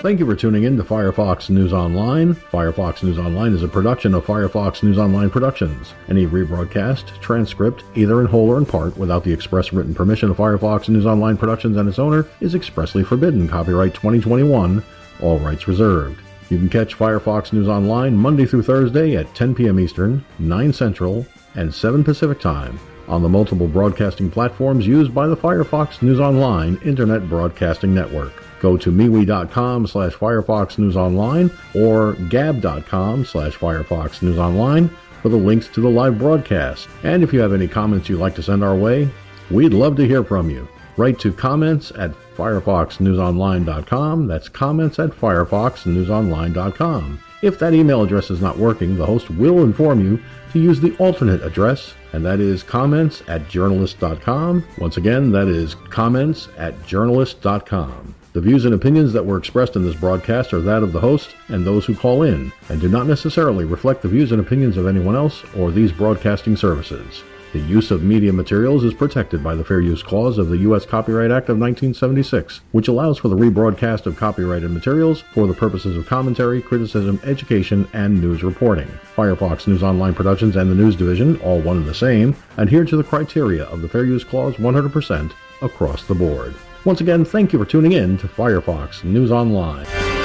Thank 0.00 0.18
you 0.18 0.24
for 0.24 0.34
tuning 0.34 0.64
in 0.64 0.78
to 0.78 0.82
Firefox 0.82 1.50
News 1.50 1.74
Online. 1.74 2.34
Firefox 2.34 3.02
News 3.02 3.18
Online 3.18 3.52
is 3.52 3.62
a 3.62 3.68
production 3.68 4.14
of 4.14 4.24
Firefox 4.24 4.82
News 4.82 4.96
Online 4.96 5.28
Productions. 5.28 5.92
Any 6.08 6.26
rebroadcast, 6.26 7.20
transcript, 7.20 7.84
either 7.94 8.22
in 8.22 8.26
whole 8.26 8.48
or 8.48 8.56
in 8.56 8.64
part, 8.64 8.96
without 8.96 9.24
the 9.24 9.32
express 9.32 9.74
written 9.74 9.94
permission 9.94 10.30
of 10.30 10.38
Firefox 10.38 10.88
News 10.88 11.04
Online 11.04 11.36
Productions 11.36 11.76
and 11.76 11.86
its 11.86 11.98
owner, 11.98 12.26
is 12.40 12.54
expressly 12.54 13.04
forbidden. 13.04 13.46
Copyright 13.46 13.92
2021, 13.92 14.82
all 15.20 15.38
rights 15.38 15.68
reserved. 15.68 16.18
You 16.48 16.56
can 16.56 16.70
catch 16.70 16.96
Firefox 16.96 17.52
News 17.52 17.68
Online 17.68 18.16
Monday 18.16 18.46
through 18.46 18.62
Thursday 18.62 19.16
at 19.16 19.34
10 19.34 19.54
p.m. 19.54 19.78
Eastern, 19.78 20.24
9 20.38 20.72
Central, 20.72 21.26
and 21.56 21.74
7 21.74 22.02
Pacific 22.02 22.40
Time 22.40 22.80
on 23.10 23.22
the 23.22 23.28
multiple 23.28 23.66
broadcasting 23.66 24.30
platforms 24.30 24.86
used 24.86 25.14
by 25.14 25.26
the 25.26 25.36
Firefox 25.36 26.00
News 26.00 26.20
Online 26.20 26.78
Internet 26.84 27.28
Broadcasting 27.28 27.94
Network. 27.94 28.32
Go 28.60 28.76
to 28.76 28.90
MeWe.com 28.90 29.86
slash 29.86 30.12
Firefox 30.12 30.78
News 30.78 30.96
Online 30.96 31.50
or 31.74 32.12
Gab.com 32.28 33.24
slash 33.24 33.56
Firefox 33.56 34.22
News 34.22 34.38
Online 34.38 34.90
for 35.22 35.28
the 35.28 35.36
links 35.36 35.68
to 35.68 35.80
the 35.80 35.88
live 35.88 36.18
broadcast. 36.18 36.88
And 37.02 37.22
if 37.22 37.32
you 37.32 37.38
have 37.40 37.52
any 37.52 37.68
comments 37.68 38.08
you'd 38.08 38.20
like 38.20 38.34
to 38.36 38.42
send 38.42 38.64
our 38.64 38.76
way, 38.76 39.08
we'd 39.50 39.74
love 39.74 39.96
to 39.96 40.06
hear 40.06 40.24
from 40.24 40.48
you. 40.48 40.66
Write 40.96 41.18
to 41.20 41.32
comments 41.32 41.92
at 41.92 42.10
firefoxnewsonline.com. 42.36 44.26
That's 44.26 44.48
comments 44.48 44.98
at 44.98 45.10
firefoxnewsonline.com. 45.10 47.20
If 47.42 47.58
that 47.58 47.72
email 47.72 48.02
address 48.02 48.30
is 48.30 48.42
not 48.42 48.58
working, 48.58 48.96
the 48.96 49.06
host 49.06 49.30
will 49.30 49.62
inform 49.62 50.00
you 50.00 50.20
to 50.52 50.58
use 50.58 50.80
the 50.80 50.94
alternate 50.98 51.42
address, 51.42 51.94
and 52.12 52.24
that 52.24 52.40
is 52.40 52.62
comments 52.62 53.22
at 53.28 53.48
journalist.com. 53.48 54.64
Once 54.78 54.96
again, 54.96 55.32
that 55.32 55.48
is 55.48 55.74
comments 55.90 56.48
at 56.56 56.74
journalist.com. 56.86 58.14
The 58.32 58.40
views 58.40 58.64
and 58.64 58.74
opinions 58.74 59.12
that 59.12 59.26
were 59.26 59.38
expressed 59.38 59.74
in 59.74 59.82
this 59.82 59.96
broadcast 59.96 60.52
are 60.52 60.60
that 60.60 60.84
of 60.84 60.92
the 60.92 61.00
host 61.00 61.34
and 61.48 61.64
those 61.64 61.84
who 61.84 61.96
call 61.96 62.22
in, 62.22 62.52
and 62.68 62.80
do 62.80 62.88
not 62.88 63.06
necessarily 63.06 63.64
reflect 63.64 64.02
the 64.02 64.08
views 64.08 64.30
and 64.30 64.40
opinions 64.40 64.76
of 64.76 64.86
anyone 64.86 65.16
else 65.16 65.42
or 65.56 65.72
these 65.72 65.90
broadcasting 65.90 66.56
services. 66.56 67.24
The 67.52 67.58
use 67.58 67.90
of 67.90 68.04
media 68.04 68.32
materials 68.32 68.84
is 68.84 68.94
protected 68.94 69.42
by 69.42 69.56
the 69.56 69.64
Fair 69.64 69.80
Use 69.80 70.04
Clause 70.04 70.38
of 70.38 70.50
the 70.50 70.58
U.S. 70.58 70.86
Copyright 70.86 71.32
Act 71.32 71.48
of 71.48 71.58
1976, 71.58 72.60
which 72.70 72.86
allows 72.86 73.18
for 73.18 73.26
the 73.26 73.34
rebroadcast 73.34 74.06
of 74.06 74.16
copyrighted 74.16 74.70
materials 74.70 75.24
for 75.34 75.48
the 75.48 75.54
purposes 75.54 75.96
of 75.96 76.06
commentary, 76.06 76.62
criticism, 76.62 77.20
education, 77.24 77.88
and 77.92 78.20
news 78.20 78.44
reporting. 78.44 78.86
Firefox 79.16 79.66
News 79.66 79.82
Online 79.82 80.14
Productions 80.14 80.54
and 80.54 80.70
the 80.70 80.76
News 80.76 80.94
Division, 80.94 81.40
all 81.40 81.60
one 81.60 81.78
and 81.78 81.86
the 81.86 81.94
same, 81.94 82.36
adhere 82.56 82.84
to 82.84 82.96
the 82.96 83.02
criteria 83.02 83.64
of 83.64 83.82
the 83.82 83.88
Fair 83.88 84.04
Use 84.04 84.22
Clause 84.22 84.54
100% 84.54 85.32
across 85.60 86.06
the 86.06 86.14
board. 86.14 86.54
Once 86.84 87.00
again, 87.00 87.24
thank 87.24 87.52
you 87.52 87.58
for 87.58 87.68
tuning 87.68 87.92
in 87.92 88.16
to 88.18 88.28
Firefox 88.28 89.02
News 89.02 89.32
Online. 89.32 90.19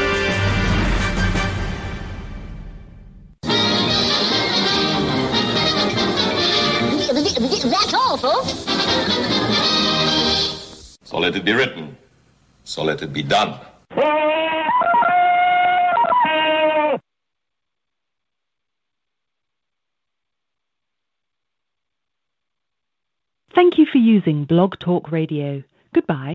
So 11.15 11.21
let 11.21 11.33
it 11.33 11.45
be 11.45 11.53
written. 11.53 11.95
So 12.65 12.83
let 12.83 13.01
it 13.01 13.13
be 13.13 13.23
done. 13.23 13.57
Thank 23.55 23.77
you 23.77 23.85
for 23.89 23.97
using 23.97 24.43
Blog 24.43 24.77
Talk 24.77 25.09
Radio. 25.09 25.63
Goodbye. 25.93 26.33